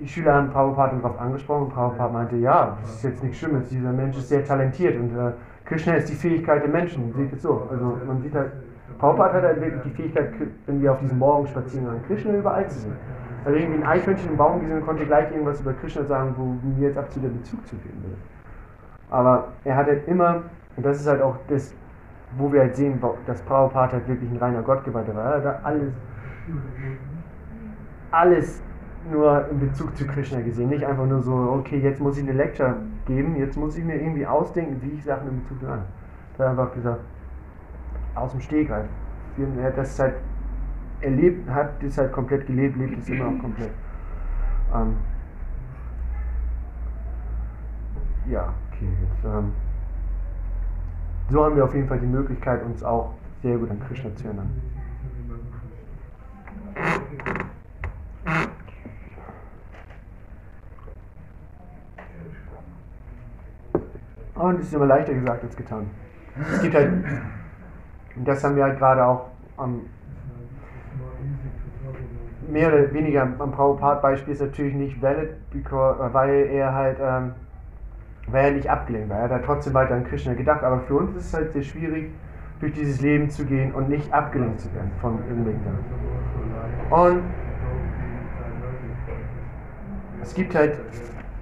die 0.00 0.08
Schüler 0.08 0.34
haben 0.34 0.50
Prabhupada 0.50 0.96
darauf 0.96 1.20
angesprochen 1.20 1.64
und 1.64 1.74
Prabhupada 1.74 2.12
meinte, 2.12 2.36
ja, 2.36 2.76
das 2.80 2.94
ist 2.94 3.04
jetzt 3.04 3.22
nichts 3.22 3.38
Schlimmes, 3.38 3.68
dieser 3.68 3.92
Mensch 3.92 4.16
ist 4.16 4.28
sehr 4.28 4.44
talentiert 4.44 4.98
und 4.98 5.16
äh, 5.16 5.32
Krishna 5.64 5.94
ist 5.94 6.08
die 6.08 6.14
Fähigkeit 6.14 6.62
der 6.62 6.70
Menschen, 6.70 7.12
seht 7.14 7.32
es 7.32 7.42
so. 7.42 7.68
Also 7.70 7.98
man 8.06 8.20
sieht 8.20 8.34
halt, 8.34 8.52
Prabhupada 8.98 9.34
hat 9.34 9.42
halt 9.44 9.60
wirklich 9.60 9.82
die 9.82 9.90
Fähigkeit, 9.90 10.32
wenn 10.66 10.80
wir 10.80 10.92
auf 10.92 10.98
diesen 10.98 11.18
Morgen 11.18 11.46
spazieren 11.46 11.86
gehen, 11.86 12.02
Krishna 12.06 12.32
überall 12.32 12.66
zu 12.68 12.80
sehen. 12.80 12.96
Also 13.44 13.58
irgendwie 13.58 13.80
ein 13.80 13.86
Eichhörnchen 13.86 14.30
im 14.30 14.36
Baum 14.36 14.60
gesehen 14.60 14.84
konnte 14.84 15.04
gleich 15.04 15.30
irgendwas 15.30 15.60
über 15.60 15.72
Krishna 15.72 16.04
sagen, 16.04 16.34
wo 16.36 16.56
mir 16.68 16.88
jetzt 16.88 16.98
absolut 16.98 17.30
der 17.30 17.38
Bezug 17.38 17.66
zu 17.66 17.76
finden 17.76 18.02
würde. 18.02 18.16
Aber 19.10 19.48
er 19.64 19.76
hat 19.76 19.86
halt 19.86 20.08
immer, 20.08 20.42
und 20.76 20.86
das 20.86 21.00
ist 21.00 21.06
halt 21.06 21.20
auch 21.20 21.36
das, 21.48 21.74
wo 22.38 22.52
wir 22.52 22.60
halt 22.60 22.76
sehen, 22.76 23.00
dass 23.26 23.42
Prabhupada 23.42 23.92
halt 23.92 24.08
wirklich 24.08 24.30
ein 24.30 24.36
reiner 24.38 24.62
Gottgeweihter 24.62 25.14
war. 25.14 25.34
Er 25.34 25.44
hat 25.44 25.64
alles, 25.64 25.92
alles 28.10 28.62
nur 29.10 29.48
in 29.48 29.60
Bezug 29.60 29.96
zu 29.96 30.06
Krishna 30.06 30.40
gesehen. 30.40 30.68
Nicht 30.68 30.84
einfach 30.84 31.06
nur 31.06 31.22
so, 31.22 31.34
okay, 31.34 31.78
jetzt 31.78 32.00
muss 32.00 32.16
ich 32.18 32.22
eine 32.22 32.32
Lecture 32.32 32.76
geben, 33.06 33.36
jetzt 33.36 33.56
muss 33.56 33.76
ich 33.76 33.84
mir 33.84 33.96
irgendwie 33.96 34.26
ausdenken, 34.26 34.80
wie 34.82 34.96
ich 34.96 35.04
Sachen 35.04 35.28
in 35.28 35.42
Bezug 35.42 35.60
zu 35.60 35.66
anderen. 35.66 35.88
Er 36.38 36.44
hat 36.44 36.50
einfach 36.58 36.74
gesagt, 36.74 37.00
aus 38.14 38.32
dem 38.32 38.40
Stegreif. 38.40 38.86
Er 39.58 39.64
hat 39.64 39.78
das 39.78 39.98
halt 39.98 40.14
erlebt, 41.00 41.48
hat 41.48 41.82
das 41.82 41.98
halt 41.98 42.12
komplett 42.12 42.46
gelebt, 42.46 42.76
lebt 42.76 42.98
es 42.98 43.08
immer 43.08 43.30
noch 43.30 43.40
komplett. 43.40 43.70
Ähm, 44.74 44.96
ja, 48.28 48.52
okay. 48.70 48.88
Jetzt, 49.02 49.24
ähm, 49.24 49.52
so 51.30 51.44
haben 51.44 51.56
wir 51.56 51.64
auf 51.64 51.74
jeden 51.74 51.88
Fall 51.88 51.98
die 51.98 52.06
Möglichkeit, 52.06 52.62
uns 52.64 52.82
auch 52.84 53.14
sehr 53.42 53.56
gut 53.56 53.70
an 53.70 53.80
Krishna 53.80 54.14
zu 54.14 54.26
erinnern. 54.26 54.50
Und 64.34 64.58
es 64.58 64.66
ist 64.66 64.74
immer 64.74 64.86
leichter 64.86 65.14
gesagt 65.14 65.44
als 65.44 65.56
getan. 65.56 65.86
Es 66.52 66.62
gibt 66.62 66.74
halt, 66.74 66.90
und 68.16 68.26
das 68.26 68.42
haben 68.42 68.56
wir 68.56 68.64
halt 68.64 68.78
gerade 68.78 69.04
auch 69.04 69.26
am 69.56 69.82
mehr 72.48 72.68
oder 72.68 72.92
weniger 72.92 73.22
am 73.22 73.52
Prabhupada-Beispiel 73.52 74.34
ist 74.34 74.40
natürlich 74.40 74.74
nicht 74.74 75.00
valid, 75.00 75.50
because, 75.50 76.12
weil 76.12 76.46
er 76.50 76.74
halt, 76.74 76.98
ähm, 77.00 77.32
weil 78.26 78.46
er 78.46 78.52
nicht 78.52 78.68
abgelenkt 78.68 79.10
war. 79.10 79.18
Er 79.18 79.24
hat 79.24 79.30
halt 79.30 79.44
trotzdem 79.44 79.74
weiter 79.74 79.94
an 79.94 80.04
Krishna 80.04 80.34
gedacht, 80.34 80.62
aber 80.62 80.80
für 80.80 80.94
uns 80.96 81.16
ist 81.16 81.26
es 81.26 81.34
halt 81.34 81.52
sehr 81.52 81.62
schwierig, 81.62 82.12
durch 82.62 82.74
dieses 82.74 83.00
Leben 83.00 83.28
zu 83.28 83.44
gehen 83.44 83.74
und 83.74 83.88
nicht 83.88 84.12
abgelenkt 84.12 84.60
zu 84.60 84.72
werden 84.72 84.92
von 85.00 85.18
irgendwelchen 85.26 85.64
Sachen. 85.64 85.78
Und 86.90 87.22
es 90.22 90.32
gibt 90.32 90.54
halt 90.54 90.78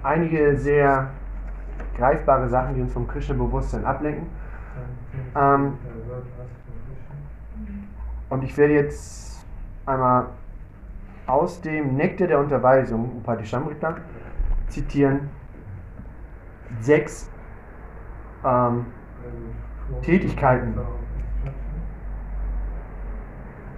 einige 0.01 0.57
sehr 0.57 1.11
greifbare 1.95 2.49
Sachen, 2.49 2.73
die 2.73 2.81
uns 2.81 2.91
vom 2.91 3.07
Krishna-Bewusstsein 3.07 3.85
ablenken. 3.85 4.25
Ähm, 5.35 5.77
und 8.29 8.43
ich 8.43 8.57
werde 8.57 8.73
jetzt 8.73 9.45
einmal 9.85 10.25
aus 11.27 11.61
dem 11.61 11.97
Nektar 11.97 12.29
der 12.29 12.39
Unterweisung, 12.39 13.17
Upadishamrita, 13.17 13.97
zitieren 14.69 15.29
sechs 16.79 17.29
ähm, 18.43 18.87
Tätigkeiten, 20.01 20.73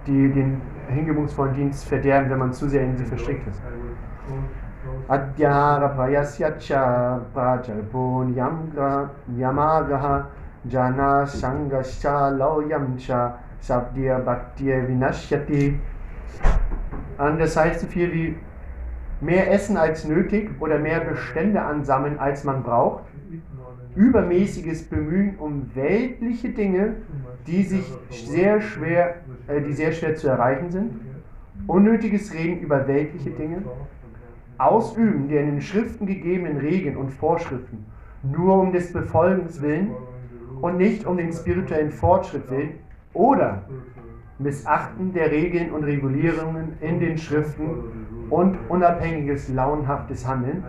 die 0.06 0.32
den 0.32 0.60
hingebungsvollen 0.88 1.54
Dienst 1.54 1.86
verderben, 1.88 2.30
wenn 2.30 2.38
man 2.38 2.52
zu 2.52 2.68
sehr 2.68 2.82
in 2.82 2.96
sie 2.96 3.04
verstrickt 3.04 3.46
ist. 3.48 3.60
Adhyara 5.08 5.88
prayasyacha 5.88 7.20
prajalpo 7.32 8.24
niyamagaha 9.28 10.26
jana 10.64 11.26
sangascha 11.26 12.28
lauyamcha 12.30 13.38
sabdya 13.60 14.18
bhaktya 14.18 14.86
vinashyati. 14.86 15.80
Das 17.16 17.56
heißt 17.56 17.80
so 17.80 17.86
viel 17.86 18.12
wie 18.12 18.36
mehr 19.20 19.50
essen 19.52 19.76
als 19.76 20.04
nötig 20.04 20.50
oder 20.60 20.78
mehr 20.78 21.00
Bestände 21.00 21.62
ansammeln 21.62 22.18
als 22.18 22.44
man 22.44 22.62
braucht, 22.62 23.04
übermäßiges 23.96 24.84
Bemühen 24.84 25.36
um 25.38 25.70
weltliche 25.74 26.50
Dinge, 26.50 26.96
die 27.46 27.62
sich 27.62 27.84
sehr 28.10 28.60
schwer, 28.60 29.16
äh, 29.46 29.60
die 29.60 29.72
sehr 29.72 29.92
schwer 29.92 30.16
zu 30.16 30.28
erreichen 30.28 30.70
sind, 30.70 30.92
unnötiges 31.66 32.32
Reden 32.34 32.60
über 32.60 32.86
weltliche 32.88 33.30
Dinge, 33.30 33.62
Ausüben 34.58 35.28
der 35.28 35.42
in 35.42 35.50
den 35.52 35.60
Schriften 35.60 36.06
gegebenen 36.06 36.58
Regeln 36.58 36.96
und 36.96 37.10
Vorschriften 37.10 37.84
nur 38.22 38.60
um 38.60 38.72
des 38.72 38.92
Befolgens 38.92 39.60
willen 39.60 39.90
und 40.60 40.76
nicht 40.76 41.06
um 41.06 41.16
den 41.16 41.32
spirituellen 41.32 41.90
Fortschritt 41.90 42.50
willen 42.50 42.72
oder 43.12 43.64
Missachten 44.38 45.12
der 45.12 45.30
Regeln 45.30 45.72
und 45.72 45.84
Regulierungen 45.84 46.72
in 46.80 47.00
den 47.00 47.18
Schriften 47.18 47.68
und 48.30 48.56
unabhängiges, 48.68 49.48
launhaftes 49.48 50.26
Handeln, 50.26 50.64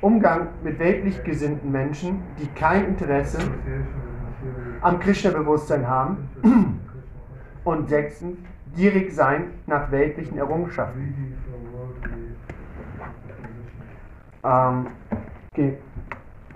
Umgang 0.00 0.48
mit 0.62 0.78
weltlich 0.78 1.22
gesinnten 1.24 1.72
Menschen, 1.72 2.22
die 2.38 2.46
kein 2.48 2.86
Interesse 2.86 3.38
am 4.80 5.00
Krishna-Bewusstsein 5.00 5.88
haben 5.88 6.28
und 7.64 7.88
sechstens, 7.88 8.38
gierig 8.76 9.12
sein 9.12 9.50
nach 9.66 9.90
weltlichen 9.90 10.38
Errungenschaften. 10.38 11.34
Ähm, 14.44 14.86
okay. 15.52 15.78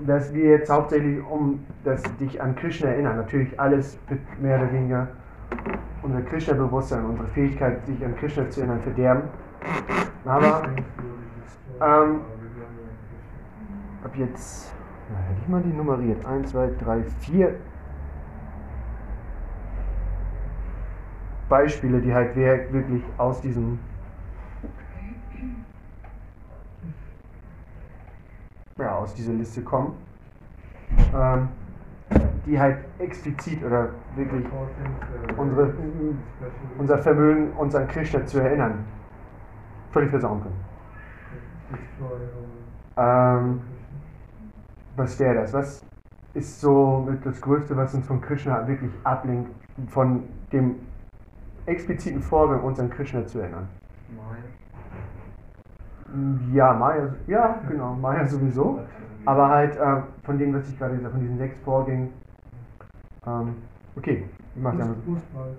Dass 0.06 0.32
wir 0.32 0.50
jetzt 0.50 0.70
hauptsächlich 0.70 1.18
um 1.28 1.64
das 1.84 2.02
dich 2.18 2.40
an 2.40 2.54
Krishna 2.54 2.90
erinnern, 2.90 3.16
natürlich 3.16 3.58
alles 3.58 3.98
mehr 4.40 4.58
oder 4.58 4.72
weniger 4.72 5.08
unser 6.02 6.22
Krishna-Bewusstsein, 6.22 7.04
unsere 7.04 7.28
Fähigkeit, 7.28 7.84
sich 7.86 8.04
an 8.04 8.16
Krishna 8.16 8.48
zu 8.50 8.60
erinnern, 8.60 8.80
verderben. 8.80 9.22
Aber 10.24 10.62
ähm, 11.80 12.20
ab 14.04 14.16
jetzt, 14.16 14.72
na, 15.10 15.18
hätte 15.18 15.40
ich 15.42 15.48
mal 15.48 15.62
die 15.62 15.72
nummeriert. 15.72 16.24
1, 16.24 16.50
2, 16.50 16.70
3, 16.78 17.02
4 17.02 17.54
Beispiele, 21.48 22.00
die 22.00 22.14
halt 22.14 22.34
wirklich 22.34 23.02
aus 23.18 23.40
diesem 23.40 23.78
ja, 28.78 28.96
aus 28.96 29.14
dieser 29.14 29.32
Liste 29.32 29.62
kommen, 29.62 29.94
ähm, 31.14 31.48
die 32.46 32.58
halt 32.58 32.78
explizit 32.98 33.62
oder 33.62 33.90
wirklich 34.16 34.44
unsere, 35.36 35.74
unser 36.78 36.98
Vermögen, 36.98 37.52
uns 37.52 37.74
an 37.74 37.86
Krishna 37.88 38.24
zu 38.26 38.40
erinnern, 38.40 38.84
völlig 39.90 40.10
versauen 40.10 40.42
können. 40.42 40.60
Ähm, 42.96 43.60
was 44.96 45.18
wäre 45.18 45.34
das? 45.36 45.52
Was 45.52 45.84
ist 46.34 46.60
so 46.60 47.08
das 47.24 47.40
Größte, 47.40 47.76
was 47.76 47.94
uns 47.94 48.06
von 48.06 48.20
Krishna 48.20 48.66
wirklich 48.66 48.90
ablenkt, 49.04 49.50
von 49.88 50.24
dem 50.52 50.76
expliziten 51.66 52.22
Vorgang, 52.22 52.62
uns 52.62 52.80
an 52.80 52.90
Krishna 52.90 53.26
zu 53.26 53.40
erinnern? 53.40 53.68
Ja, 56.52 56.74
Maya, 56.74 57.14
ja, 57.26 57.60
genau, 57.68 57.94
Maya 57.94 58.26
sowieso. 58.26 58.80
Aber 59.24 59.48
halt 59.48 59.76
äh, 59.76 60.02
von 60.24 60.38
dem, 60.38 60.52
was 60.52 60.68
ich 60.68 60.78
gerade 60.78 60.94
gesagt 60.94 61.06
habe, 61.06 61.14
von 61.14 61.22
diesen 61.22 61.38
sechs 61.38 61.56
Vorgängen. 61.60 62.12
Ähm, 63.26 63.54
okay, 63.96 64.28
ich 64.54 64.62
mach 64.62 64.76
damit. 64.76 64.96
Fußball. 65.04 65.56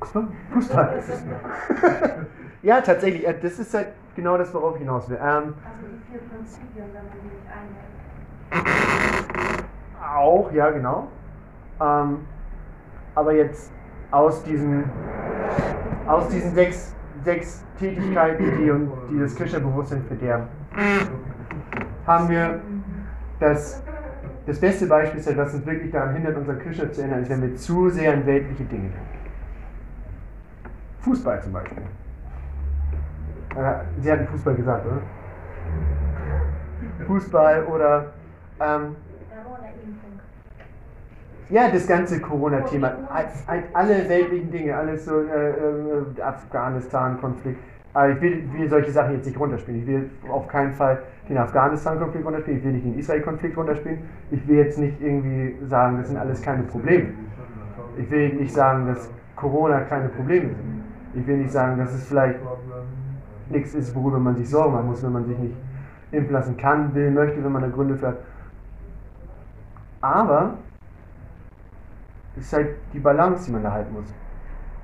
Fußball. 0.00 1.02
Fußball. 1.02 2.26
ja, 2.62 2.80
tatsächlich, 2.80 3.26
äh, 3.26 3.34
das 3.40 3.58
ist 3.58 3.74
halt 3.74 3.88
genau 4.14 4.38
das, 4.38 4.54
worauf 4.54 4.76
ich 4.76 4.82
hinaus 4.82 5.08
will. 5.08 5.18
Ähm, 5.20 5.26
Also 5.26 5.42
die 5.42 6.10
vier 6.10 6.20
Prinzipien, 6.20 6.84
wenn 6.92 7.04
man 7.04 7.12
die 7.12 7.28
nicht 7.28 7.46
einhält. 7.46 7.95
Auch, 10.00 10.50
ja, 10.52 10.70
genau. 10.70 11.08
Ähm, 11.80 12.18
aber 13.14 13.32
jetzt 13.34 13.72
aus 14.10 14.42
diesen, 14.44 14.84
aus 16.06 16.28
diesen 16.28 16.54
sechs, 16.54 16.94
sechs 17.24 17.64
Tätigkeiten, 17.78 18.44
die, 18.44 19.14
die 19.14 19.20
das 19.20 19.34
Krishna-Bewusstsein 19.34 20.02
verderben, 20.04 20.46
haben 22.06 22.28
wir 22.28 22.60
das, 23.40 23.82
das 24.46 24.60
beste 24.60 24.86
Beispiel, 24.86 25.20
ist 25.20 25.28
ja, 25.28 25.36
was 25.36 25.54
uns 25.54 25.66
wirklich 25.66 25.90
daran 25.90 26.14
hindert, 26.14 26.36
unser 26.36 26.54
Krishna 26.54 26.90
zu 26.90 27.00
erinnern, 27.00 27.22
ist, 27.22 27.30
wenn 27.30 27.42
wir 27.42 27.56
zu 27.56 27.90
sehr 27.90 28.12
an 28.12 28.26
weltliche 28.26 28.64
Dinge 28.64 28.90
denken. 28.90 29.16
Fußball 31.00 31.42
zum 31.42 31.52
Beispiel. 31.52 31.82
Äh, 33.56 33.74
Sie 34.00 34.10
hatten 34.10 34.26
Fußball 34.26 34.54
gesagt, 34.54 34.86
oder? 34.86 35.00
Fußball 37.06 37.64
oder 37.64 38.12
ähm, 38.60 38.96
ja, 41.48 41.70
das 41.70 41.86
ganze 41.86 42.20
Corona-Thema, 42.20 42.92
alle 43.72 44.08
weltlichen 44.08 44.50
Dinge, 44.50 44.76
alles 44.76 45.04
so 45.04 45.20
äh, 45.20 45.50
äh, 45.50 46.20
Afghanistan-Konflikt. 46.20 47.60
Aber 47.94 48.10
ich 48.10 48.20
will, 48.20 48.44
will 48.52 48.68
solche 48.68 48.90
Sachen 48.90 49.14
jetzt 49.14 49.26
nicht 49.26 49.38
runterspielen. 49.38 49.80
Ich 49.80 49.86
will 49.86 50.10
auf 50.28 50.48
keinen 50.48 50.72
Fall 50.72 50.98
den 51.28 51.38
Afghanistan-Konflikt 51.38 52.26
runterspielen. 52.26 52.58
Ich 52.58 52.64
will 52.64 52.72
nicht 52.72 52.84
den 52.84 52.98
Israel-Konflikt 52.98 53.56
runterspielen. 53.56 53.98
Ich 54.32 54.46
will 54.48 54.56
jetzt 54.56 54.78
nicht 54.78 55.00
irgendwie 55.00 55.56
sagen, 55.66 55.98
das 55.98 56.08
sind 56.08 56.16
alles 56.16 56.42
keine 56.42 56.64
Probleme. 56.64 57.10
Ich 57.96 58.10
will 58.10 58.34
nicht 58.34 58.52
sagen, 58.52 58.88
dass 58.88 59.08
Corona 59.36 59.80
keine 59.82 60.08
Probleme 60.08 60.48
sind. 60.48 60.82
Ich 61.14 61.26
will 61.26 61.38
nicht 61.38 61.52
sagen, 61.52 61.78
dass 61.78 61.94
es 61.94 62.06
vielleicht 62.06 62.40
nichts 63.48 63.72
ist, 63.74 63.94
worüber 63.94 64.18
man 64.18 64.36
sich 64.36 64.50
Sorgen 64.50 64.74
machen 64.74 64.88
muss, 64.88 65.02
wenn 65.02 65.12
man 65.12 65.26
sich 65.26 65.38
nicht 65.38 65.54
impfen 66.10 66.32
lassen 66.32 66.56
kann, 66.56 66.94
will, 66.94 67.10
möchte, 67.10 67.42
wenn 67.42 67.52
man 67.52 67.62
da 67.62 67.68
Gründe 67.68 67.96
für 67.96 68.08
hat. 68.08 68.16
Aber 70.06 70.54
es 72.36 72.44
ist 72.44 72.52
halt 72.52 72.68
die 72.92 73.00
Balance, 73.00 73.46
die 73.46 73.52
man 73.52 73.62
da 73.64 73.72
halten 73.72 73.92
muss. 73.92 74.06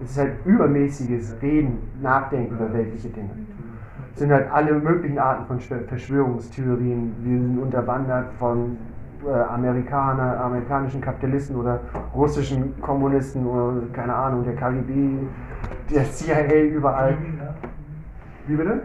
Es 0.03 0.11
ist 0.11 0.19
halt 0.19 0.33
übermäßiges 0.45 1.37
Reden, 1.41 1.79
Nachdenken 2.03 2.55
über 2.57 2.73
weltliche 2.73 3.09
Dinge. 3.09 3.31
Es 4.13 4.19
sind 4.19 4.33
halt 4.33 4.51
alle 4.51 4.73
möglichen 4.73 5.19
Arten 5.19 5.47
von 5.47 5.61
Schw- 5.61 5.87
Verschwörungstheorien. 5.87 7.15
Wir 7.21 7.39
sind 7.39 7.59
unterwandert 7.59 8.33
von 8.39 8.77
äh, 9.25 9.31
Amerikaner, 9.31 10.41
amerikanischen 10.41 11.01
Kapitalisten 11.01 11.55
oder 11.55 11.81
russischen 12.15 12.81
Kommunisten 12.81 13.47
oder 13.47 13.75
keine 13.93 14.15
Ahnung, 14.15 14.45
der 14.45 14.57
KGB, 14.57 15.19
der 15.89 16.05
CIA 16.11 16.63
überall. 16.65 17.17
Wie 18.49 18.57
bitte? 18.57 18.83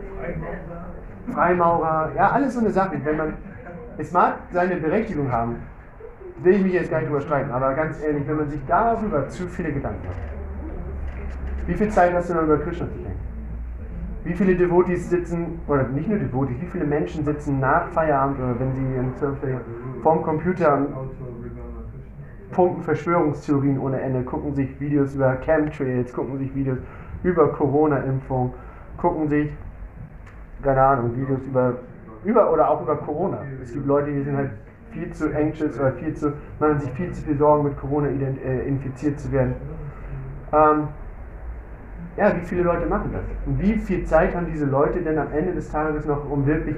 Freimaurer, 1.34 2.12
ja, 2.16 2.30
alles 2.30 2.54
so 2.54 2.60
eine 2.60 2.70
Sache. 2.70 3.02
Wenn 3.04 3.18
man, 3.18 3.34
es 3.98 4.12
mag 4.12 4.36
seine 4.52 4.76
Berechtigung 4.76 5.32
haben, 5.32 5.56
will 6.44 6.56
ich 6.56 6.64
mich 6.64 6.74
jetzt 6.74 6.92
gar 6.92 7.00
nicht 7.00 7.10
drüber 7.10 7.22
streiten, 7.22 7.52
aber 7.52 7.74
ganz 7.74 8.02
ehrlich, 8.02 8.28
wenn 8.28 8.38
man 8.38 8.50
sich 8.50 8.62
darüber 8.68 9.28
zu 9.28 9.48
viele 9.48 9.72
Gedanken 9.72 10.06
macht, 10.06 10.18
wie 11.68 11.74
viel 11.74 11.90
Zeit 11.90 12.14
hast 12.14 12.30
du 12.30 12.34
noch 12.34 12.44
über 12.44 12.58
Krishna 12.60 12.86
zu 12.88 12.94
denken? 12.94 13.20
Wie 14.24 14.34
viele 14.34 14.56
Devotis 14.56 15.10
sitzen, 15.10 15.60
oder 15.68 15.84
nicht 15.84 16.10
nur 16.10 16.18
Devotis, 16.18 16.56
wie 16.60 16.66
viele 16.66 16.86
Menschen 16.86 17.24
sitzen 17.24 17.60
nach 17.60 17.88
Feierabend 17.90 18.40
oder 18.40 18.60
wenn 18.60 18.74
sie 18.74 18.82
im 18.82 19.14
Surfer 19.16 19.62
vorm 20.02 20.22
Computer 20.22 20.86
pumpen 22.52 22.84
Verschwörungstheorien 22.84 23.80
ohne 23.80 24.00
Ende, 24.00 24.24
gucken 24.24 24.54
sich 24.54 24.80
Videos 24.80 25.16
über 25.16 25.36
Chemtrails, 25.38 26.14
gucken 26.14 26.38
sich 26.38 26.54
Videos 26.56 26.78
über 27.24 27.50
Corona-Impfung, 27.50 28.54
gucken 28.98 29.28
sich, 29.28 29.52
keine 30.62 30.82
Ahnung, 30.82 31.16
Videos 31.16 31.46
über, 31.46 31.76
über 32.24 32.52
oder 32.52 32.70
auch 32.70 32.82
über 32.82 32.96
Corona. 32.96 33.40
Es 33.62 33.74
gibt 33.74 33.86
Leute, 33.86 34.12
die 34.12 34.24
sind 34.24 34.38
halt 34.38 34.52
viel 34.98 35.12
zu 35.12 35.36
anxious 35.36 35.80
oder 35.80 35.92
viel 35.94 36.14
zu, 36.14 36.34
machen 36.60 36.80
sich 36.80 36.92
viel 36.92 37.12
zu 37.12 37.22
viel 37.24 37.38
Sorgen 37.38 37.66
mit 37.66 37.78
Corona 37.78 38.08
äh, 38.08 38.68
infiziert 38.68 39.20
zu 39.20 39.32
werden. 39.32 39.56
Ähm, 40.52 40.88
ja, 42.18 42.36
wie 42.36 42.46
viele 42.46 42.64
Leute 42.64 42.88
machen 42.88 43.12
das? 43.14 43.24
Und 43.46 43.62
wie 43.62 43.76
viel 43.76 44.04
Zeit 44.06 44.36
haben 44.36 44.48
diese 44.52 44.66
Leute 44.66 45.02
denn 45.02 45.18
am 45.20 45.32
Ende 45.32 45.54
des 45.54 45.70
Tages 45.70 46.06
noch, 46.06 46.30
um 46.30 46.46
wirklich 46.48 46.76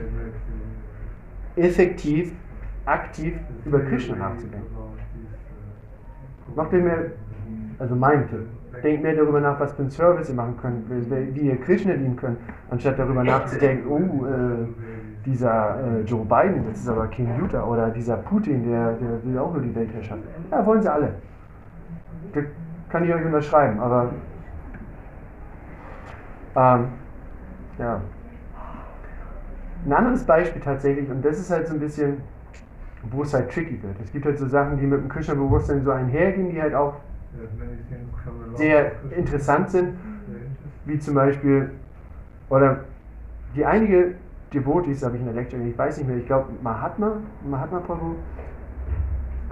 effektiv, 1.56 2.34
aktiv 2.86 3.36
über 3.66 3.80
Krishna 3.80 4.16
nachzudenken? 4.16 4.68
Macht 6.56 6.74
ihr 6.74 6.80
mir, 6.80 7.12
also 7.78 7.96
mein 7.96 8.28
Tipp, 8.28 8.48
denkt 8.84 9.04
mehr 9.04 9.16
darüber 9.16 9.40
nach, 9.40 9.60
was 9.60 9.72
für 9.74 9.84
einen 9.84 9.92
Service 9.92 10.30
ihr 10.30 10.36
machen 10.36 10.58
könnt, 10.62 10.90
wie 10.90 11.36
wie 11.36 11.48
ihr 11.48 11.58
Krishna 11.58 11.94
dienen 11.94 12.18
könnt, 12.18 12.38
anstatt 12.70 13.00
darüber 13.00 13.24
nachzudenken, 13.24 13.88
oh, 13.88 14.26
äh, 14.26 14.68
dieser 15.30 15.78
äh, 15.80 16.02
Joe 16.02 16.26
Biden, 16.26 16.66
das 16.68 16.80
ist 16.80 16.90
aber 16.90 17.08
King 17.08 17.30
Luther, 17.40 17.68
oder 17.68 17.90
dieser 17.90 18.18
Putin, 18.18 18.68
der, 18.68 18.94
der 18.94 19.24
will 19.24 19.38
auch 19.38 19.54
nur 19.54 19.62
die 19.62 19.74
Weltherrschaft. 19.76 20.22
Ja, 20.52 20.66
wollen 20.66 20.82
sie 20.82 20.92
alle. 20.92 21.14
Das 22.34 22.44
kann 22.90 23.04
ich 23.04 23.14
euch 23.14 23.24
unterschreiben, 23.24 23.80
aber 23.80 24.10
ähm, 26.56 26.88
ja. 27.78 28.02
Ein 29.86 29.94
anderes 29.94 30.24
Beispiel 30.24 30.62
tatsächlich, 30.62 31.10
und 31.10 31.24
das 31.24 31.40
ist 31.40 31.52
halt 31.52 31.68
so 31.68 31.76
ein 31.76 31.80
bisschen, 31.80 32.18
wo 33.12 33.22
es 33.22 33.34
halt 33.34 33.52
tricky 33.52 33.82
wird. 33.82 33.96
Es 34.04 34.12
gibt 34.12 34.26
halt 34.26 34.38
so 34.38 34.48
Sachen, 34.48 34.78
die 34.78 34.86
mit 34.86 35.00
dem 35.00 35.10
Krishna-Bewusstsein 35.10 35.84
so 35.84 35.92
einhergehen, 35.92 36.50
die 36.50 36.62
halt 36.62 36.74
auch 36.74 36.96
sehr 38.56 38.94
interessant 39.16 39.70
sind, 39.70 39.94
wie 40.86 41.00
zum 41.00 41.14
Beispiel, 41.14 41.72
oder 42.50 42.80
die 43.56 43.64
einige 43.64 44.16
Devotees, 44.54 45.04
habe 45.04 45.16
ich 45.16 45.22
in 45.22 45.28
der 45.28 45.36
Lecture, 45.36 45.62
ich 45.62 45.78
weiß 45.78 45.98
nicht 45.98 46.08
mehr, 46.08 46.18
ich 46.18 46.26
glaube 46.26 46.48
Mahatma, 46.62 47.18
Mahatma 47.48 47.80
Prabhu, 47.80 48.16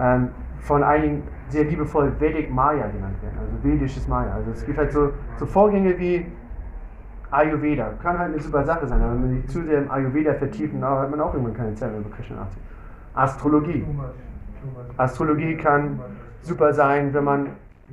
ähm, 0.00 0.28
von 0.60 0.82
einigen 0.82 1.22
sehr 1.48 1.64
liebevoll 1.64 2.12
Vedic 2.18 2.50
Maya 2.52 2.86
genannt 2.88 3.22
werden, 3.22 3.38
also 3.38 3.52
vedisches 3.62 4.08
Maya. 4.08 4.34
Also 4.34 4.50
es 4.50 4.66
gibt 4.66 4.76
halt 4.76 4.92
so, 4.92 5.10
so 5.38 5.46
Vorgänge 5.46 5.98
wie 5.98 6.26
Ayurveda, 7.30 7.90
kann 8.02 8.18
halt 8.18 8.32
eine 8.32 8.40
super 8.40 8.64
Sache 8.64 8.86
sein, 8.86 9.00
aber 9.00 9.12
wenn 9.12 9.20
man 9.20 9.30
sich 9.30 9.46
zu 9.48 9.62
sehr 9.62 9.82
im 9.82 9.90
Ayurveda 9.90 10.34
vertieft, 10.34 10.74
dann 10.74 10.82
hat 10.82 11.10
man 11.10 11.20
auch 11.20 11.32
irgendwann 11.32 11.54
keine 11.54 11.74
Zeit 11.74 11.90
mehr 11.90 12.00
über 12.00 12.10
Krishna 12.10 12.36
nachzudenken. 12.36 12.74
Astrologie. 13.14 13.86
Astrologie 14.96 15.56
kann 15.56 16.00
super 16.42 16.72
sein, 16.72 17.12
wenn 17.14 17.24
man 17.24 17.46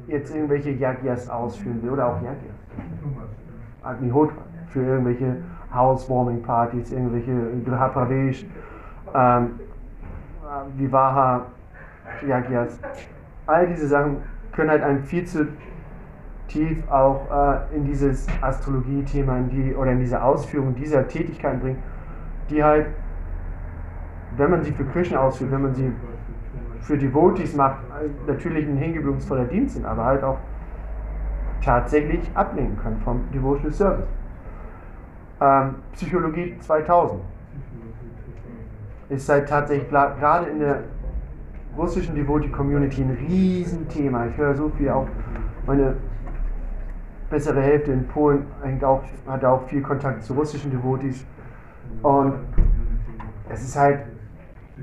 jetzt 0.08 0.34
irgendwelche 0.34 0.72
Yagyas 0.72 1.30
ausführen 1.30 1.82
will, 1.84 1.92
oder 1.92 2.08
auch 2.08 2.16
Yagyas. 2.16 2.56
Agnihotra, 3.84 4.42
für 4.70 4.82
irgendwelche 4.82 5.38
Housewarming-Partys, 5.74 6.92
irgendwelche 6.92 7.32
Griha 7.66 7.88
Pravesh, 7.90 8.46
ähm, 9.14 9.60
äh, 10.44 10.80
Vivaha, 10.80 11.48
Yagyas. 12.28 12.80
All 13.48 13.68
diese 13.68 13.88
Sachen 13.88 14.18
können 14.52 14.70
halt 14.70 14.84
einen 14.84 15.04
viel 15.04 15.26
zu 15.26 15.48
tief 16.48 16.90
auch 16.90 17.22
äh, 17.32 17.76
in 17.76 17.86
dieses 17.86 18.28
Astrologie-Thema 18.42 19.40
die, 19.52 19.76
oder 19.76 19.92
in 19.92 20.00
diese 20.00 20.22
Ausführung 20.22 20.76
dieser 20.76 21.08
Tätigkeiten 21.08 21.60
bringen, 21.60 21.84
die 22.50 22.64
halt, 22.64 22.88
wenn 24.38 24.52
man 24.52 24.64
sie 24.64 24.72
für 24.72 24.86
Krishna 24.86 25.20
ausführt, 25.20 25.52
wenn 25.52 25.64
man 25.64 25.74
sie 25.74 25.92
für 26.82 26.98
Devotees 26.98 27.56
macht, 27.56 27.80
natürlich 28.28 28.68
ein 28.68 28.78
hingebungsvoller 28.78 29.46
Dienst 29.46 29.76
sind, 29.76 29.86
aber 29.86 30.06
halt 30.06 30.24
auch 30.24 30.38
tatsächlich 31.64 32.22
ablenken 32.36 32.78
können 32.78 33.00
vom 33.00 33.22
Devotional 33.34 33.72
Service. 33.72 34.06
Ähm, 35.42 35.76
Psychologie 35.94 36.56
2000 36.60 37.20
ist 39.10 39.28
halt 39.30 39.50
tatsächlich 39.50 39.90
gerade 39.90 40.50
in 40.50 40.60
der 40.60 40.84
russischen 41.78 42.16
Devotee-Community 42.16 43.02
ein 43.02 43.18
Riesenthema. 43.28 44.28
Ich 44.28 44.38
höre 44.38 44.56
so 44.56 44.70
viel 44.70 44.90
auch, 44.90 45.08
meine 45.68 45.98
bessere 47.30 47.62
Hälfte 47.62 47.92
in 47.92 48.08
Polen 48.08 48.46
auch, 48.82 49.04
hat 49.28 49.44
auch 49.44 49.64
viel 49.68 49.82
Kontakt 49.82 50.24
zu 50.24 50.34
russischen 50.34 50.72
Devotees. 50.72 51.26
Und 52.02 52.36
es 53.50 53.64
ist 53.64 53.76
halt, 53.76 54.02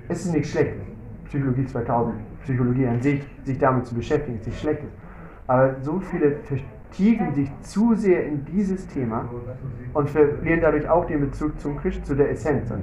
es 0.09 0.26
ist 0.26 0.32
nichts 0.32 0.50
Schlechtes. 0.50 0.82
Psychologie 1.24 1.64
2000, 1.64 2.14
Psychologie 2.42 2.86
an 2.86 3.00
sich, 3.00 3.22
sich 3.44 3.59
damit 3.59 3.86
zu 3.86 3.94
beschäftigen, 3.94 4.36
ist 4.38 4.46
nichts 4.46 4.61
Schlechtes. 4.61 4.90
Aber 5.46 5.76
so 5.80 5.98
viele 5.98 6.32
vertiefen 6.93 7.34
sich 7.34 7.51
zu 7.62 7.95
sehr 7.95 8.26
in 8.26 8.45
dieses 8.45 8.86
Thema 8.86 9.24
und 9.95 10.11
verlieren 10.11 10.61
dadurch 10.61 10.86
auch 10.88 11.07
den 11.07 11.20
Bezug 11.20 11.59
zum 11.59 11.78
Christ, 11.78 12.05
zu 12.05 12.14
der 12.14 12.30
Essenz. 12.30 12.70
Ähm, 12.70 12.82